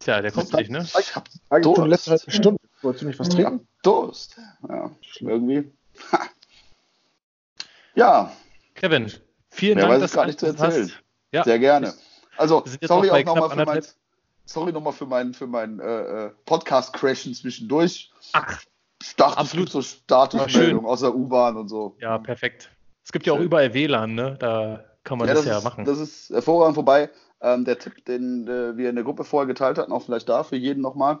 Tja, 0.00 0.20
der 0.20 0.32
kommt 0.32 0.52
nicht, 0.52 0.70
ne? 0.70 0.84
Ich 0.98 1.14
hab 1.14 1.28
Eigentlich 1.50 1.64
schon 1.76 1.88
Durst. 1.88 1.88
letzte 1.88 2.10
halbe 2.10 2.30
Stunde. 2.32 2.60
Wolltest 2.82 3.02
du 3.02 3.06
nicht 3.06 3.18
was 3.20 3.28
Ich 3.28 3.34
hab 3.36 3.42
trinken? 3.44 3.68
Durst. 3.84 4.36
Ja, 4.68 4.90
irgendwie. 5.20 5.70
Ha. 6.10 6.18
Ja, 7.94 8.32
Kevin, 8.74 9.12
vielen 9.50 9.76
Mehr 9.76 9.86
Dank, 9.86 9.94
weiß 9.94 10.00
dass 10.00 10.10
ich 10.10 10.14
gar 10.16 10.24
du 10.24 10.28
nicht 10.30 10.40
zu 10.40 10.46
erzählen. 10.46 10.84
hast. 10.90 11.02
Ja, 11.30 11.44
Sehr 11.44 11.58
gerne. 11.58 11.92
Also, 12.36 12.64
sorry 12.82 13.10
auch 13.10 13.24
nochmal 13.24 13.50
für 13.50 13.64
mein, 13.64 13.82
sorry 14.46 14.72
noch 14.72 14.80
mal 14.82 14.92
für 14.92 15.06
mein, 15.06 15.34
für 15.34 15.46
mein 15.46 15.80
äh, 15.80 16.26
äh, 16.26 16.30
Podcast-Crashen 16.46 17.34
zwischendurch. 17.34 18.10
Ach, 18.32 18.60
Ich 19.02 19.16
dachte, 19.16 19.38
Absolut. 19.38 19.68
es 19.68 19.72
gibt 19.74 19.84
so 19.84 19.96
Statusmeldungen 20.04 20.86
aus 20.86 21.00
der 21.00 21.14
U-Bahn 21.14 21.56
und 21.56 21.68
so. 21.68 21.96
ja, 22.00 22.18
perfekt. 22.18 22.70
Es 23.04 23.10
gibt 23.12 23.26
ja 23.26 23.32
auch 23.32 23.36
Schön. 23.38 23.46
überall 23.46 23.74
WLAN, 23.74 24.14
ne? 24.14 24.36
Da 24.38 24.84
kann 25.04 25.18
man 25.18 25.26
Ja, 25.28 25.34
das, 25.34 25.44
das, 25.44 25.50
ja 25.52 25.58
ist, 25.58 25.64
machen. 25.64 25.84
das 25.84 25.98
ist 25.98 26.30
hervorragend 26.30 26.76
vorbei. 26.76 27.10
Ähm, 27.40 27.64
der 27.64 27.78
Tipp, 27.78 28.04
den 28.04 28.46
äh, 28.46 28.76
wir 28.76 28.88
in 28.88 28.94
der 28.94 29.04
Gruppe 29.04 29.24
vorher 29.24 29.48
geteilt 29.48 29.76
hatten, 29.76 29.90
auch 29.92 30.02
vielleicht 30.04 30.28
da 30.28 30.44
für 30.44 30.54
jeden 30.56 30.80
nochmal. 30.80 31.18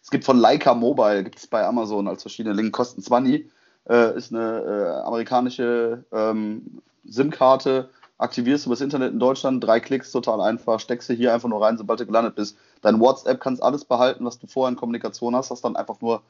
Es 0.00 0.10
gibt 0.10 0.24
von 0.24 0.38
Leica 0.38 0.74
Mobile, 0.74 1.24
gibt 1.24 1.38
es 1.38 1.46
bei 1.48 1.66
Amazon 1.66 2.06
als 2.06 2.22
verschiedene 2.22 2.54
Links, 2.54 2.72
kosten 2.72 3.02
20. 3.02 3.50
Äh, 3.88 4.16
ist 4.16 4.32
eine 4.32 4.60
äh, 4.62 5.06
amerikanische 5.06 6.04
ähm, 6.12 6.80
SIM-Karte, 7.04 7.90
aktivierst 8.24 8.64
du 8.64 8.70
übers 8.70 8.80
Internet 8.80 9.12
in 9.12 9.20
Deutschland, 9.20 9.62
drei 9.62 9.78
Klicks, 9.80 10.10
total 10.10 10.40
einfach, 10.40 10.80
steckst 10.80 11.08
du 11.08 11.14
hier 11.14 11.32
einfach 11.32 11.48
nur 11.48 11.62
rein, 11.62 11.78
sobald 11.78 12.00
du 12.00 12.06
gelandet 12.06 12.34
bist. 12.34 12.56
Dein 12.82 12.98
WhatsApp 12.98 13.40
kannst 13.40 13.62
alles 13.62 13.84
behalten, 13.84 14.24
was 14.24 14.38
du 14.38 14.46
vorher 14.46 14.70
in 14.72 14.76
Kommunikation 14.76 15.36
hast, 15.36 15.50
hast 15.50 15.64
dann 15.64 15.76
einfach 15.76 16.00
nur 16.00 16.22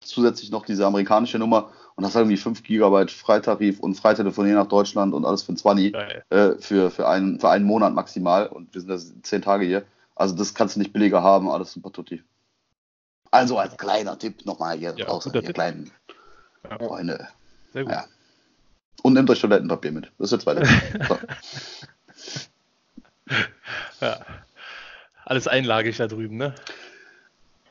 zusätzlich 0.00 0.50
noch 0.50 0.66
diese 0.66 0.84
amerikanische 0.86 1.38
Nummer 1.38 1.70
und 1.94 2.04
hast 2.04 2.14
irgendwie 2.14 2.36
5 2.36 2.62
GB 2.62 3.08
Freitarif 3.08 3.80
und 3.80 3.94
Freitelefonieren 3.94 4.58
nach 4.58 4.68
Deutschland 4.68 5.14
und 5.14 5.24
alles 5.24 5.42
für 5.42 5.52
ein 5.52 5.56
20 5.56 5.92
Geil. 5.92 6.24
äh, 6.30 6.50
für, 6.58 6.90
für, 6.90 7.08
einen, 7.08 7.40
für 7.40 7.48
einen 7.48 7.64
Monat 7.64 7.94
maximal 7.94 8.46
und 8.48 8.74
wir 8.74 8.80
sind 8.82 8.90
da 8.90 8.98
zehn 9.22 9.40
Tage 9.42 9.64
hier. 9.64 9.84
Also 10.14 10.34
das 10.34 10.54
kannst 10.54 10.76
du 10.76 10.80
nicht 10.80 10.92
billiger 10.92 11.22
haben, 11.22 11.48
alles 11.48 11.72
super 11.72 11.92
tutti. 11.92 12.22
Also 13.30 13.58
als 13.58 13.76
kleiner 13.76 14.18
Tipp 14.18 14.44
nochmal 14.46 14.76
hier 14.78 14.94
Ja, 14.96 15.06
raus, 15.06 15.24
Tipp. 15.32 15.54
kleinen 15.54 15.90
Ja. 16.68 16.78
Freunde. 16.78 17.28
Sehr 17.72 17.84
gut. 17.84 17.92
Ja. 17.92 18.04
Und 19.02 19.14
nehmt 19.14 19.30
euch 19.30 19.40
Toilettenpapier 19.40 19.92
mit. 19.92 20.10
Das 20.18 20.26
ist 20.26 20.32
jetzt 20.32 20.46
weiter. 20.46 20.66
So. 21.08 21.18
Ja. 24.00 24.20
Alles 25.24 25.48
einlagig 25.48 25.96
da 25.96 26.06
drüben, 26.06 26.36
ne? 26.36 26.54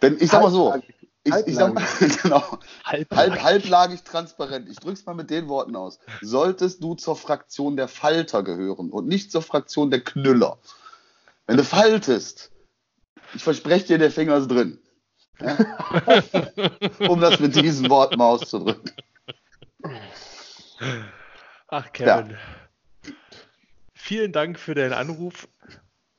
Denn 0.01 0.17
ich 0.19 0.29
sag 0.29 0.41
mal 0.41 0.51
so, 0.51 0.73
Halblagig. 0.73 0.95
ich, 1.23 1.33
ich 1.47 1.55
sag 1.55 1.73
mal, 1.73 1.83
genau, 2.21 2.59
Halb, 2.83 3.15
halb, 3.15 3.41
halblagig 3.41 4.03
transparent. 4.03 4.67
Ich 4.69 4.77
drück's 4.77 5.05
mal 5.05 5.15
mit 5.15 5.29
den 5.29 5.47
Worten 5.47 5.75
aus. 5.75 5.99
Solltest 6.21 6.83
du 6.83 6.95
zur 6.95 7.15
Fraktion 7.15 7.77
der 7.77 7.87
Falter 7.87 8.43
gehören 8.43 8.91
und 8.91 9.07
nicht 9.07 9.31
zur 9.31 9.41
Fraktion 9.41 9.89
der 9.89 10.01
Knüller. 10.01 10.57
Wenn 11.47 11.57
du 11.57 11.63
faltest, 11.63 12.51
ich 13.33 13.43
verspreche 13.43 13.85
dir, 13.85 13.97
der 13.99 14.11
Finger 14.11 14.37
ist 14.37 14.49
drin. 14.49 14.79
Ja? 15.39 15.57
um 17.07 17.21
das 17.21 17.39
mit 17.39 17.55
diesen 17.55 17.89
Worten 17.89 18.17
mal 18.17 18.27
auszudrücken. 18.27 18.91
Ach, 21.67 21.91
Kevin. 21.93 22.37
Vielen 23.93 24.31
Dank 24.31 24.59
für 24.59 24.75
deinen 24.75 24.93
Anruf. 24.93 25.47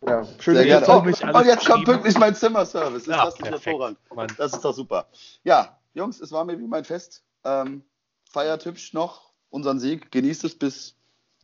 Ja, 0.07 0.27
schön, 0.41 0.57
ihr 0.66 0.85
Oh, 0.89 0.99
und 0.99 1.24
alles 1.24 1.47
jetzt 1.47 1.66
kommt 1.66 1.85
pünktlich 1.85 2.19
mein 2.19 2.35
Zimmerservice. 2.35 3.03
Ist 3.03 3.09
Ja, 3.09 3.24
das 3.24 3.39
nicht 3.39 3.51
hervorragend? 3.51 3.99
Mann. 4.15 4.28
Das 4.37 4.53
ist 4.53 4.65
doch 4.65 4.74
super. 4.74 5.07
Ja, 5.43 5.78
Jungs, 5.95 6.20
es 6.20 6.33
war 6.33 6.45
mir 6.45 6.59
wie 6.59 6.66
mein 6.66 6.85
Fest. 6.85 7.23
Ähm, 7.45 7.83
feiert 8.31 8.65
hübsch 8.65 8.93
noch 8.93 9.33
unseren 9.51 9.81
Sieg. 9.81 10.12
Genießt 10.12 10.45
es 10.45 10.59
bis 10.59 10.95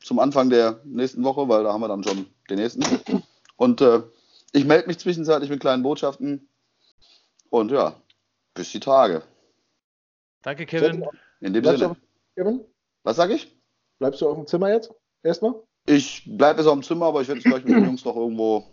zum 0.03 0.19
Anfang 0.19 0.51
der 0.51 0.81
nächsten 0.85 1.25
Woche, 1.25 1.49
weil 1.49 1.65
da 1.65 1.73
haben 1.73 1.81
wir 1.81 1.89
dann 1.89 2.05
schon 2.05 2.27
den 2.51 2.59
nächsten. 2.59 2.85
Und 3.57 3.81
äh, 3.81 4.03
ich 4.53 4.65
melde 4.65 4.89
mich 4.89 4.99
zwischenzeitlich 4.99 5.51
mit 5.51 5.61
kleinen 5.61 5.83
Botschaften. 5.83 6.49
Und 7.51 7.71
ja, 7.71 7.95
bis 8.55 8.71
die 8.73 8.81
Tage. 8.81 9.23
Danke, 10.43 10.67
Kevin. 10.67 11.07
In 11.41 11.53
dem 11.53 11.65
Sinne. 11.65 11.97
Kevin? 12.35 12.65
Was 13.05 13.17
sage 13.17 13.35
ich? 13.35 13.57
Bleibst 13.99 14.21
du 14.21 14.29
auf 14.29 14.37
dem 14.37 14.47
Zimmer 14.47 14.71
jetzt? 14.71 14.93
Erstmal? 15.23 15.55
Ich 15.87 16.25
bleibe 16.37 16.61
jetzt 16.61 16.69
auf 16.69 16.75
dem 16.75 16.83
Zimmer, 16.83 17.07
aber 17.07 17.23
ich 17.23 17.29
werde 17.29 17.41
jetzt 17.41 17.49
gleich 17.49 17.65
mit 17.65 17.75
den 17.75 17.85
Jungs 17.85 18.05
noch 18.05 18.17
irgendwo. 18.17 18.65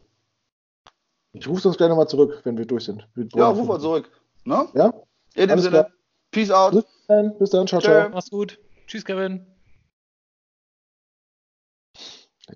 Ich 1.34 1.48
rufe 1.48 1.68
uns 1.68 1.78
gleich 1.78 1.90
nochmal 1.90 2.08
zurück, 2.08 2.42
wenn 2.44 2.58
wir 2.58 2.66
durch 2.66 2.86
sind. 2.86 3.08
Wir 3.16 3.28
Ja, 3.36 3.50
ruf 3.50 3.68
mal 3.68 3.80
zurück. 3.80 4.10
Ne? 4.46 4.68
Ja? 4.74 4.94
In 5.36 5.44
dem 5.48 5.52
Alles 5.52 5.64
Sinne. 5.64 5.78
klar. 5.84 5.92
Peace 6.32 6.52
out. 6.52 6.74
Bis 6.74 6.86
dann, 7.08 7.38
bis 7.40 7.50
dann, 7.52 7.68
ciao, 7.68 7.82
ciao. 7.82 8.10
Mach's 8.10 8.30
gut. 8.30 8.60
Tschüss, 8.88 9.06
Kevin. 9.06 9.46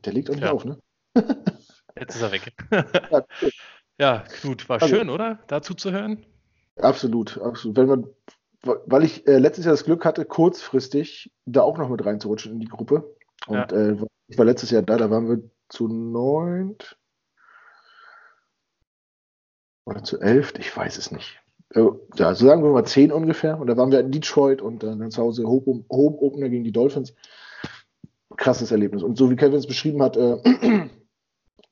Der 0.05 0.13
legt 0.13 0.29
auch 0.29 0.35
nicht 0.35 0.43
Ja. 0.43 0.51
auf, 0.51 0.65
ne? 0.65 0.79
Jetzt 1.99 2.15
ist 2.15 2.21
er 2.21 2.31
weg. 2.31 2.53
Ja, 3.99 4.19
Knut, 4.21 4.67
war 4.69 4.81
Also- 4.81 4.95
schön, 4.95 5.09
oder? 5.11 5.39
Dazu 5.47 5.75
zu 5.75 5.91
hören. 5.91 6.25
Absolut, 6.77 7.37
absolut. 7.37 7.77
Wenn 7.77 7.85
man, 7.87 8.09
weil 8.63 9.03
ich 9.03 9.27
äh, 9.27 9.37
letztes 9.37 9.65
Jahr 9.65 9.73
das 9.73 9.83
Glück 9.83 10.05
hatte, 10.05 10.25
kurzfristig 10.25 11.31
da 11.45 11.61
auch 11.61 11.77
noch 11.77 11.89
mit 11.89 12.05
reinzurutschen 12.05 12.53
in 12.53 12.59
die 12.59 12.67
Gruppe. 12.67 13.15
Und 13.47 13.71
äh, 13.71 13.97
ich 14.27 14.37
war 14.37 14.45
letztes 14.45 14.71
Jahr 14.71 14.81
da, 14.81 14.97
da 14.97 15.09
waren 15.09 15.27
wir 15.27 15.43
zu 15.69 15.87
neunt 15.87 16.97
oder 19.85 20.03
zu 20.03 20.19
elf, 20.21 20.53
ich 20.57 20.75
weiß 20.75 20.97
es 20.97 21.11
nicht. 21.11 21.41
Äh, 21.73 21.87
Ja, 22.15 22.33
so 22.35 22.45
sagen 22.45 22.63
wir 22.63 22.71
mal 22.71 22.85
zehn 22.85 23.11
ungefähr. 23.11 23.59
Und 23.59 23.67
da 23.67 23.75
waren 23.75 23.91
wir 23.91 23.99
in 23.99 24.11
Detroit 24.11 24.61
und 24.61 24.83
dann, 24.83 24.99
dann 24.99 25.11
zu 25.11 25.21
Hause 25.21 25.43
Home, 25.45 25.83
Home 25.89 26.17
Opener 26.17 26.49
gegen 26.49 26.63
die 26.63 26.71
Dolphins. 26.71 27.13
Krasses 28.37 28.71
Erlebnis. 28.71 29.03
Und 29.03 29.17
so 29.17 29.29
wie 29.29 29.35
Kevin 29.35 29.59
es 29.59 29.67
beschrieben 29.67 30.01
hat, 30.01 30.15
äh, 30.17 30.37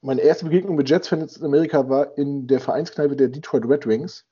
meine 0.01 0.21
erste 0.21 0.45
Begegnung 0.45 0.75
mit 0.75 0.89
Jets-Fans 0.89 1.37
in 1.37 1.45
Amerika 1.45 1.87
war 1.89 2.17
in 2.17 2.47
der 2.47 2.59
Vereinskneipe 2.59 3.15
der 3.15 3.29
Detroit 3.29 3.65
Red 3.65 3.87
Wings, 3.87 4.25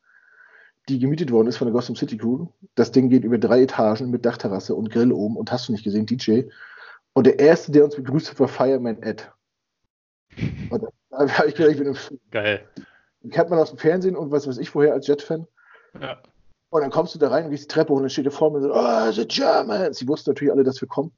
die 0.89 0.99
gemietet 0.99 1.31
worden 1.31 1.47
ist 1.47 1.57
von 1.57 1.67
der 1.67 1.73
Gotham 1.73 1.95
City 1.95 2.17
Crew. 2.17 2.47
Das 2.75 2.91
Ding 2.91 3.09
geht 3.09 3.23
über 3.23 3.37
drei 3.37 3.61
Etagen 3.61 4.09
mit 4.09 4.25
Dachterrasse 4.25 4.75
und 4.75 4.89
Grill 4.89 5.11
oben 5.11 5.37
und 5.37 5.51
hast 5.51 5.67
du 5.67 5.71
nicht 5.71 5.83
gesehen, 5.83 6.05
DJ. 6.05 6.43
Und 7.13 7.27
der 7.27 7.39
erste, 7.39 7.71
der 7.71 7.85
uns 7.85 7.95
begrüßt 7.95 8.31
hat, 8.31 8.39
war 8.39 8.47
Fireman 8.47 9.01
Ed. 9.03 9.31
Und 10.69 10.83
da 11.09 11.29
habe 11.29 11.47
ich 11.47 11.55
gedacht, 11.55 11.71
ich 11.71 11.77
bin 11.77 11.87
im 11.87 11.95
Film. 11.95 12.19
Geil. 12.31 12.67
Die 13.23 13.29
kennt 13.29 13.49
man 13.49 13.59
aus 13.59 13.69
dem 13.69 13.77
Fernsehen 13.77 14.15
und 14.15 14.31
was 14.31 14.47
weiß 14.47 14.57
ich 14.57 14.69
vorher 14.69 14.93
als 14.93 15.07
Jet-Fan. 15.07 15.45
Ja. 15.99 16.21
Und 16.69 16.81
dann 16.81 16.91
kommst 16.91 17.15
du 17.15 17.19
da 17.19 17.29
rein 17.29 17.45
und 17.45 17.51
gehst 17.51 17.63
die 17.63 17.73
Treppe 17.73 17.91
hoch 17.91 17.97
und 17.97 18.03
dann 18.03 18.09
steht 18.09 18.25
der 18.25 18.31
vor 18.31 18.51
mir 18.51 18.57
und 18.57 18.63
sagt, 18.63 18.75
oh, 18.75 19.11
the 19.11 19.27
Germans. 19.27 19.97
Sie 19.97 20.07
wussten 20.07 20.29
natürlich 20.29 20.53
alle, 20.53 20.63
dass 20.63 20.79
wir 20.81 20.87
kommen. 20.87 21.11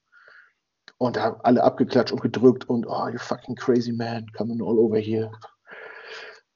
Und 0.97 1.15
da 1.15 1.23
haben 1.23 1.41
alle 1.43 1.63
abgeklatscht 1.63 2.11
und 2.11 2.21
gedrückt 2.21 2.67
und, 2.69 2.85
oh, 2.87 3.07
you 3.09 3.17
fucking 3.17 3.55
crazy 3.55 3.91
man, 3.91 4.25
coming 4.35 4.61
all 4.61 4.77
over 4.77 4.97
here. 4.97 5.31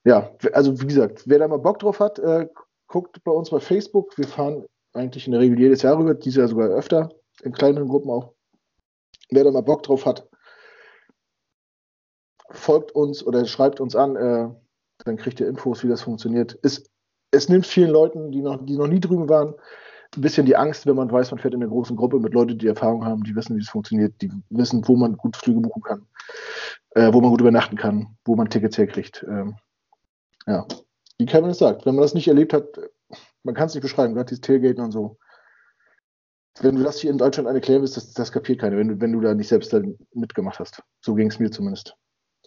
Ja, 0.05 0.31
also 0.53 0.79
wie 0.79 0.87
gesagt, 0.87 1.23
wer 1.25 1.39
da 1.39 1.47
mal 1.47 1.57
Bock 1.57 1.79
drauf 1.79 1.99
hat, 1.99 2.19
äh, 2.19 2.47
guckt 2.95 3.21
bei 3.25 3.31
uns 3.31 3.49
bei 3.49 3.59
Facebook. 3.59 4.17
Wir 4.17 4.25
fahren 4.25 4.63
eigentlich 4.93 5.25
in 5.25 5.33
der 5.33 5.41
Regel 5.41 5.59
jedes 5.59 5.81
Jahr 5.81 5.97
rüber, 5.97 6.13
dieses 6.13 6.37
Jahr 6.37 6.47
sogar 6.47 6.69
öfter, 6.69 7.09
in 7.43 7.51
kleineren 7.51 7.89
Gruppen 7.89 8.09
auch. 8.09 8.31
Wer 9.31 9.43
da 9.43 9.51
mal 9.51 9.63
Bock 9.63 9.83
drauf 9.83 10.05
hat, 10.05 10.25
folgt 12.51 12.93
uns 12.93 13.21
oder 13.21 13.43
schreibt 13.43 13.81
uns 13.81 13.97
an, 13.97 14.15
äh, 14.15 14.47
dann 15.03 15.17
kriegt 15.17 15.41
ihr 15.41 15.49
Infos, 15.49 15.83
wie 15.83 15.89
das 15.89 16.03
funktioniert. 16.03 16.57
Es, 16.63 16.85
es 17.31 17.49
nimmt 17.49 17.65
vielen 17.65 17.89
Leuten, 17.89 18.31
die 18.31 18.41
noch, 18.41 18.65
die 18.65 18.77
noch 18.77 18.87
nie 18.87 19.01
drüben 19.01 19.27
waren, 19.27 19.55
ein 20.15 20.21
bisschen 20.21 20.45
die 20.45 20.55
Angst, 20.55 20.85
wenn 20.85 20.95
man 20.95 21.11
weiß, 21.11 21.31
man 21.31 21.39
fährt 21.41 21.53
in 21.53 21.61
einer 21.61 21.71
großen 21.71 21.97
Gruppe 21.97 22.21
mit 22.21 22.33
Leuten, 22.33 22.57
die 22.57 22.67
Erfahrung 22.67 23.03
haben, 23.03 23.25
die 23.25 23.35
wissen, 23.35 23.57
wie 23.57 23.61
es 23.61 23.67
funktioniert, 23.67 24.13
die 24.21 24.31
wissen, 24.51 24.87
wo 24.87 24.95
man 24.95 25.17
gut 25.17 25.35
Flüge 25.35 25.59
buchen 25.59 25.81
kann, 25.81 26.07
äh, 26.91 27.11
wo 27.11 27.19
man 27.19 27.31
gut 27.31 27.41
übernachten 27.41 27.75
kann, 27.75 28.15
wo 28.23 28.37
man 28.37 28.49
Tickets 28.49 28.77
herkriegt. 28.77 29.25
Ähm, 29.27 29.57
ja, 30.47 30.65
wie 31.17 31.25
Kevin 31.25 31.49
es 31.49 31.59
sagt, 31.59 31.85
wenn 31.85 31.95
man 31.95 32.01
das 32.01 32.13
nicht 32.13 32.27
erlebt 32.27 32.53
hat, 32.53 32.67
man 33.43 33.55
kann 33.55 33.67
es 33.67 33.73
nicht 33.73 33.83
beschreiben, 33.83 34.13
gerade 34.13 34.27
dieses 34.27 34.41
Tailgaten 34.41 34.83
und 34.83 34.91
so. 34.91 35.17
Wenn 36.61 36.75
du 36.75 36.83
das 36.83 36.99
hier 36.99 37.11
in 37.11 37.17
Deutschland 37.17 37.47
eine 37.47 37.57
erklären 37.57 37.81
willst, 37.81 37.97
das, 37.97 38.13
das 38.13 38.31
kapiert 38.31 38.61
keiner, 38.61 38.77
wenn 38.77 38.87
du, 38.87 39.01
wenn 39.01 39.11
du 39.11 39.19
da 39.19 39.33
nicht 39.33 39.49
selbst 39.49 39.75
mitgemacht 40.13 40.59
hast. 40.59 40.81
So 41.01 41.13
ging 41.13 41.29
es 41.29 41.39
mir 41.39 41.51
zumindest. 41.51 41.95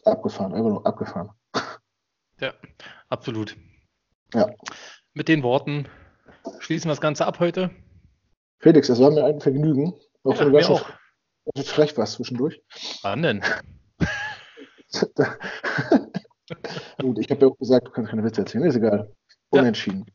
Abgefahren, 0.04 0.54
einfach 0.54 0.70
nur 0.70 0.86
abgefahren. 0.86 1.30
Ja, 2.40 2.54
absolut. 3.08 3.56
Ja. 4.32 4.48
Mit 5.12 5.26
den 5.26 5.42
Worten 5.42 5.88
schließen 6.60 6.88
wir 6.88 6.92
das 6.92 7.00
Ganze 7.00 7.26
ab 7.26 7.40
heute. 7.40 7.72
Felix, 8.60 8.86
das 8.86 9.00
war 9.00 9.10
mir 9.10 9.24
ein 9.24 9.40
Vergnügen. 9.40 9.92
Auch 10.22 10.38
Ja, 10.38 10.48
mir 10.48 10.70
auch. 10.70 10.88
frech 11.64 11.96
warst 11.96 12.12
zwischendurch. 12.12 12.62
Wann 13.02 13.22
denn? 13.22 13.42
Gut, 17.00 17.18
ich 17.18 17.30
habe 17.30 17.42
ja 17.42 17.48
auch 17.48 17.58
gesagt, 17.58 17.86
du 17.86 17.90
kannst 17.90 18.10
keine 18.10 18.24
Witze 18.24 18.42
erzählen. 18.42 18.64
Ist 18.64 18.76
egal. 18.76 19.14
Ja. 19.52 19.60
Unentschieden. 19.60 20.06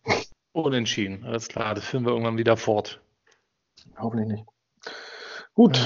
Unentschieden. 0.52 1.24
Alles 1.24 1.48
klar, 1.48 1.74
das 1.76 1.86
führen 1.86 2.06
wir 2.06 2.12
irgendwann 2.12 2.38
wieder 2.38 2.58
fort. 2.58 3.02
Hoffentlich 3.98 4.28
nicht. 4.28 4.46
Gut. 5.54 5.80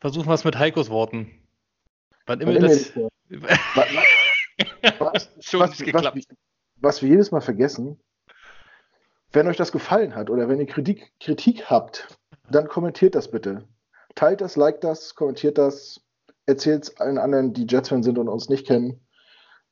Versuchen 0.00 0.28
wir 0.28 0.34
es 0.34 0.44
mit 0.44 0.58
Heikos 0.58 0.90
Worten. 0.90 1.30
Wann 2.26 2.40
immer 2.40 2.52
immer 2.56 2.68
das. 2.68 2.92
Was, 4.98 4.98
was, 5.00 5.30
Schon 5.40 5.60
was, 5.60 5.80
was, 5.80 6.26
was 6.76 7.02
wir 7.02 7.10
jedes 7.10 7.30
Mal 7.30 7.42
vergessen, 7.42 8.00
wenn 9.32 9.48
euch 9.48 9.56
das 9.56 9.72
gefallen 9.72 10.14
hat 10.14 10.30
oder 10.30 10.48
wenn 10.48 10.60
ihr 10.60 10.66
Kritik, 10.66 11.12
Kritik 11.20 11.68
habt, 11.68 12.08
dann 12.50 12.68
kommentiert 12.68 13.14
das 13.14 13.30
bitte. 13.30 13.68
Teilt 14.14 14.40
das, 14.40 14.56
liked 14.56 14.82
das, 14.82 15.14
kommentiert 15.14 15.58
das, 15.58 16.00
erzählt 16.46 16.84
es 16.84 16.96
allen 16.96 17.18
anderen, 17.18 17.52
die 17.52 17.66
Jets-Fans 17.68 18.06
sind 18.06 18.18
und 18.18 18.28
uns 18.28 18.48
nicht 18.48 18.66
kennen. 18.66 19.00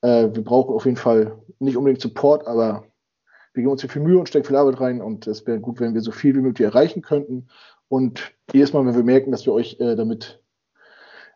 Äh, 0.02 0.34
wir 0.34 0.44
brauchen 0.44 0.74
auf 0.74 0.84
jeden 0.84 0.96
Fall 0.96 1.38
nicht 1.58 1.76
unbedingt 1.76 2.02
Support, 2.02 2.46
aber 2.46 2.84
wir 3.54 3.62
geben 3.62 3.72
uns 3.72 3.80
hier 3.80 3.90
viel 3.90 4.02
Mühe 4.02 4.18
und 4.18 4.28
stecken 4.28 4.46
viel 4.46 4.56
Arbeit 4.56 4.80
rein 4.80 5.00
und 5.00 5.26
es 5.26 5.46
wäre 5.46 5.60
gut, 5.60 5.80
wenn 5.80 5.94
wir 5.94 6.00
so 6.00 6.10
viel 6.10 6.34
wie 6.34 6.40
möglich 6.40 6.66
erreichen 6.66 7.02
könnten. 7.02 7.48
Und 7.88 8.32
jedes 8.52 8.72
Mal, 8.72 8.84
wenn 8.84 8.96
wir 8.96 9.04
merken, 9.04 9.30
dass 9.30 9.46
wir 9.46 9.52
euch 9.52 9.78
äh, 9.80 9.94
damit 9.94 10.42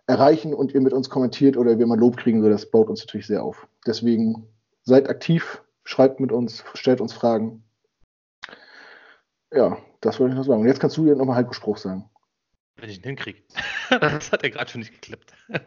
erreichen 0.08 0.54
und 0.54 0.74
ihr 0.74 0.80
mit 0.80 0.92
uns 0.92 1.10
kommentiert 1.10 1.56
oder 1.56 1.78
wir 1.78 1.86
mal 1.86 1.98
Lob 1.98 2.16
kriegen, 2.16 2.42
das 2.42 2.70
baut 2.70 2.88
uns 2.88 3.00
natürlich 3.00 3.26
sehr 3.26 3.44
auf. 3.44 3.68
Deswegen 3.86 4.48
seid 4.82 5.08
aktiv, 5.08 5.62
schreibt 5.84 6.18
mit 6.18 6.32
uns, 6.32 6.64
stellt 6.74 7.00
uns 7.00 7.12
Fragen. 7.12 7.62
Ja, 9.52 9.78
das 10.00 10.18
wollte 10.18 10.32
ich 10.32 10.38
noch 10.38 10.46
sagen. 10.46 10.62
Und 10.62 10.66
jetzt 10.66 10.80
kannst 10.80 10.96
du 10.96 11.04
dir 11.04 11.14
nochmal 11.14 11.36
Heiko 11.36 11.52
Spruch 11.52 11.76
sagen. 11.76 12.10
Wenn 12.78 12.90
ich 12.90 12.98
ihn 12.98 13.02
hinkriege. 13.04 13.42
Das 13.90 14.32
hat 14.32 14.42
ja 14.42 14.50
gerade 14.50 14.70
schon 14.70 14.80
nicht 14.80 14.92
geklappt. 14.92 15.32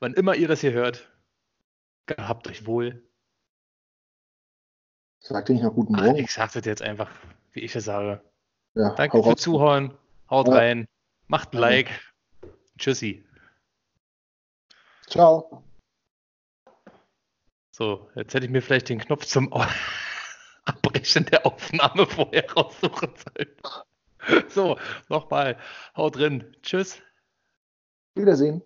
Wann 0.00 0.14
immer 0.14 0.34
ihr 0.34 0.48
das 0.48 0.60
hier 0.60 0.72
hört, 0.72 1.08
gehabt 2.06 2.48
euch 2.48 2.66
wohl. 2.66 3.08
Sagt 5.20 5.48
ihr 5.48 5.54
nicht 5.54 5.62
noch 5.64 5.72
guten 5.74 5.94
Ach, 5.96 6.02
Morgen? 6.04 6.16
ich 6.16 6.32
sage 6.32 6.50
das 6.54 6.64
jetzt 6.66 6.82
einfach, 6.82 7.10
wie 7.52 7.60
ich 7.60 7.74
es 7.76 7.84
sage. 7.84 8.20
Ja, 8.74 8.94
Danke 8.94 9.18
hau 9.18 9.22
für 9.22 9.30
raus. 9.30 9.40
Zuhören. 9.40 9.96
Haut 10.28 10.48
Ja. 10.48 10.54
rein. 10.54 10.86
Macht 11.28 11.52
ein 11.52 11.56
Ja. 11.56 11.60
Like. 11.60 12.12
Tschüssi. 12.76 13.24
Ciao. 15.06 15.62
So, 17.70 18.10
jetzt 18.16 18.34
hätte 18.34 18.46
ich 18.46 18.52
mir 18.52 18.62
vielleicht 18.62 18.88
den 18.88 18.98
Knopf 18.98 19.24
zum 19.26 19.52
Abbrechen 20.64 21.24
der 21.26 21.46
Aufnahme 21.46 22.06
vorher 22.06 22.50
raussuchen 22.52 23.14
sollen. 23.16 23.56
So, 24.48 24.78
nochmal. 25.08 25.56
Haut 25.96 26.16
drin. 26.16 26.56
Tschüss. 26.62 27.00
Wiedersehen. 28.14 28.62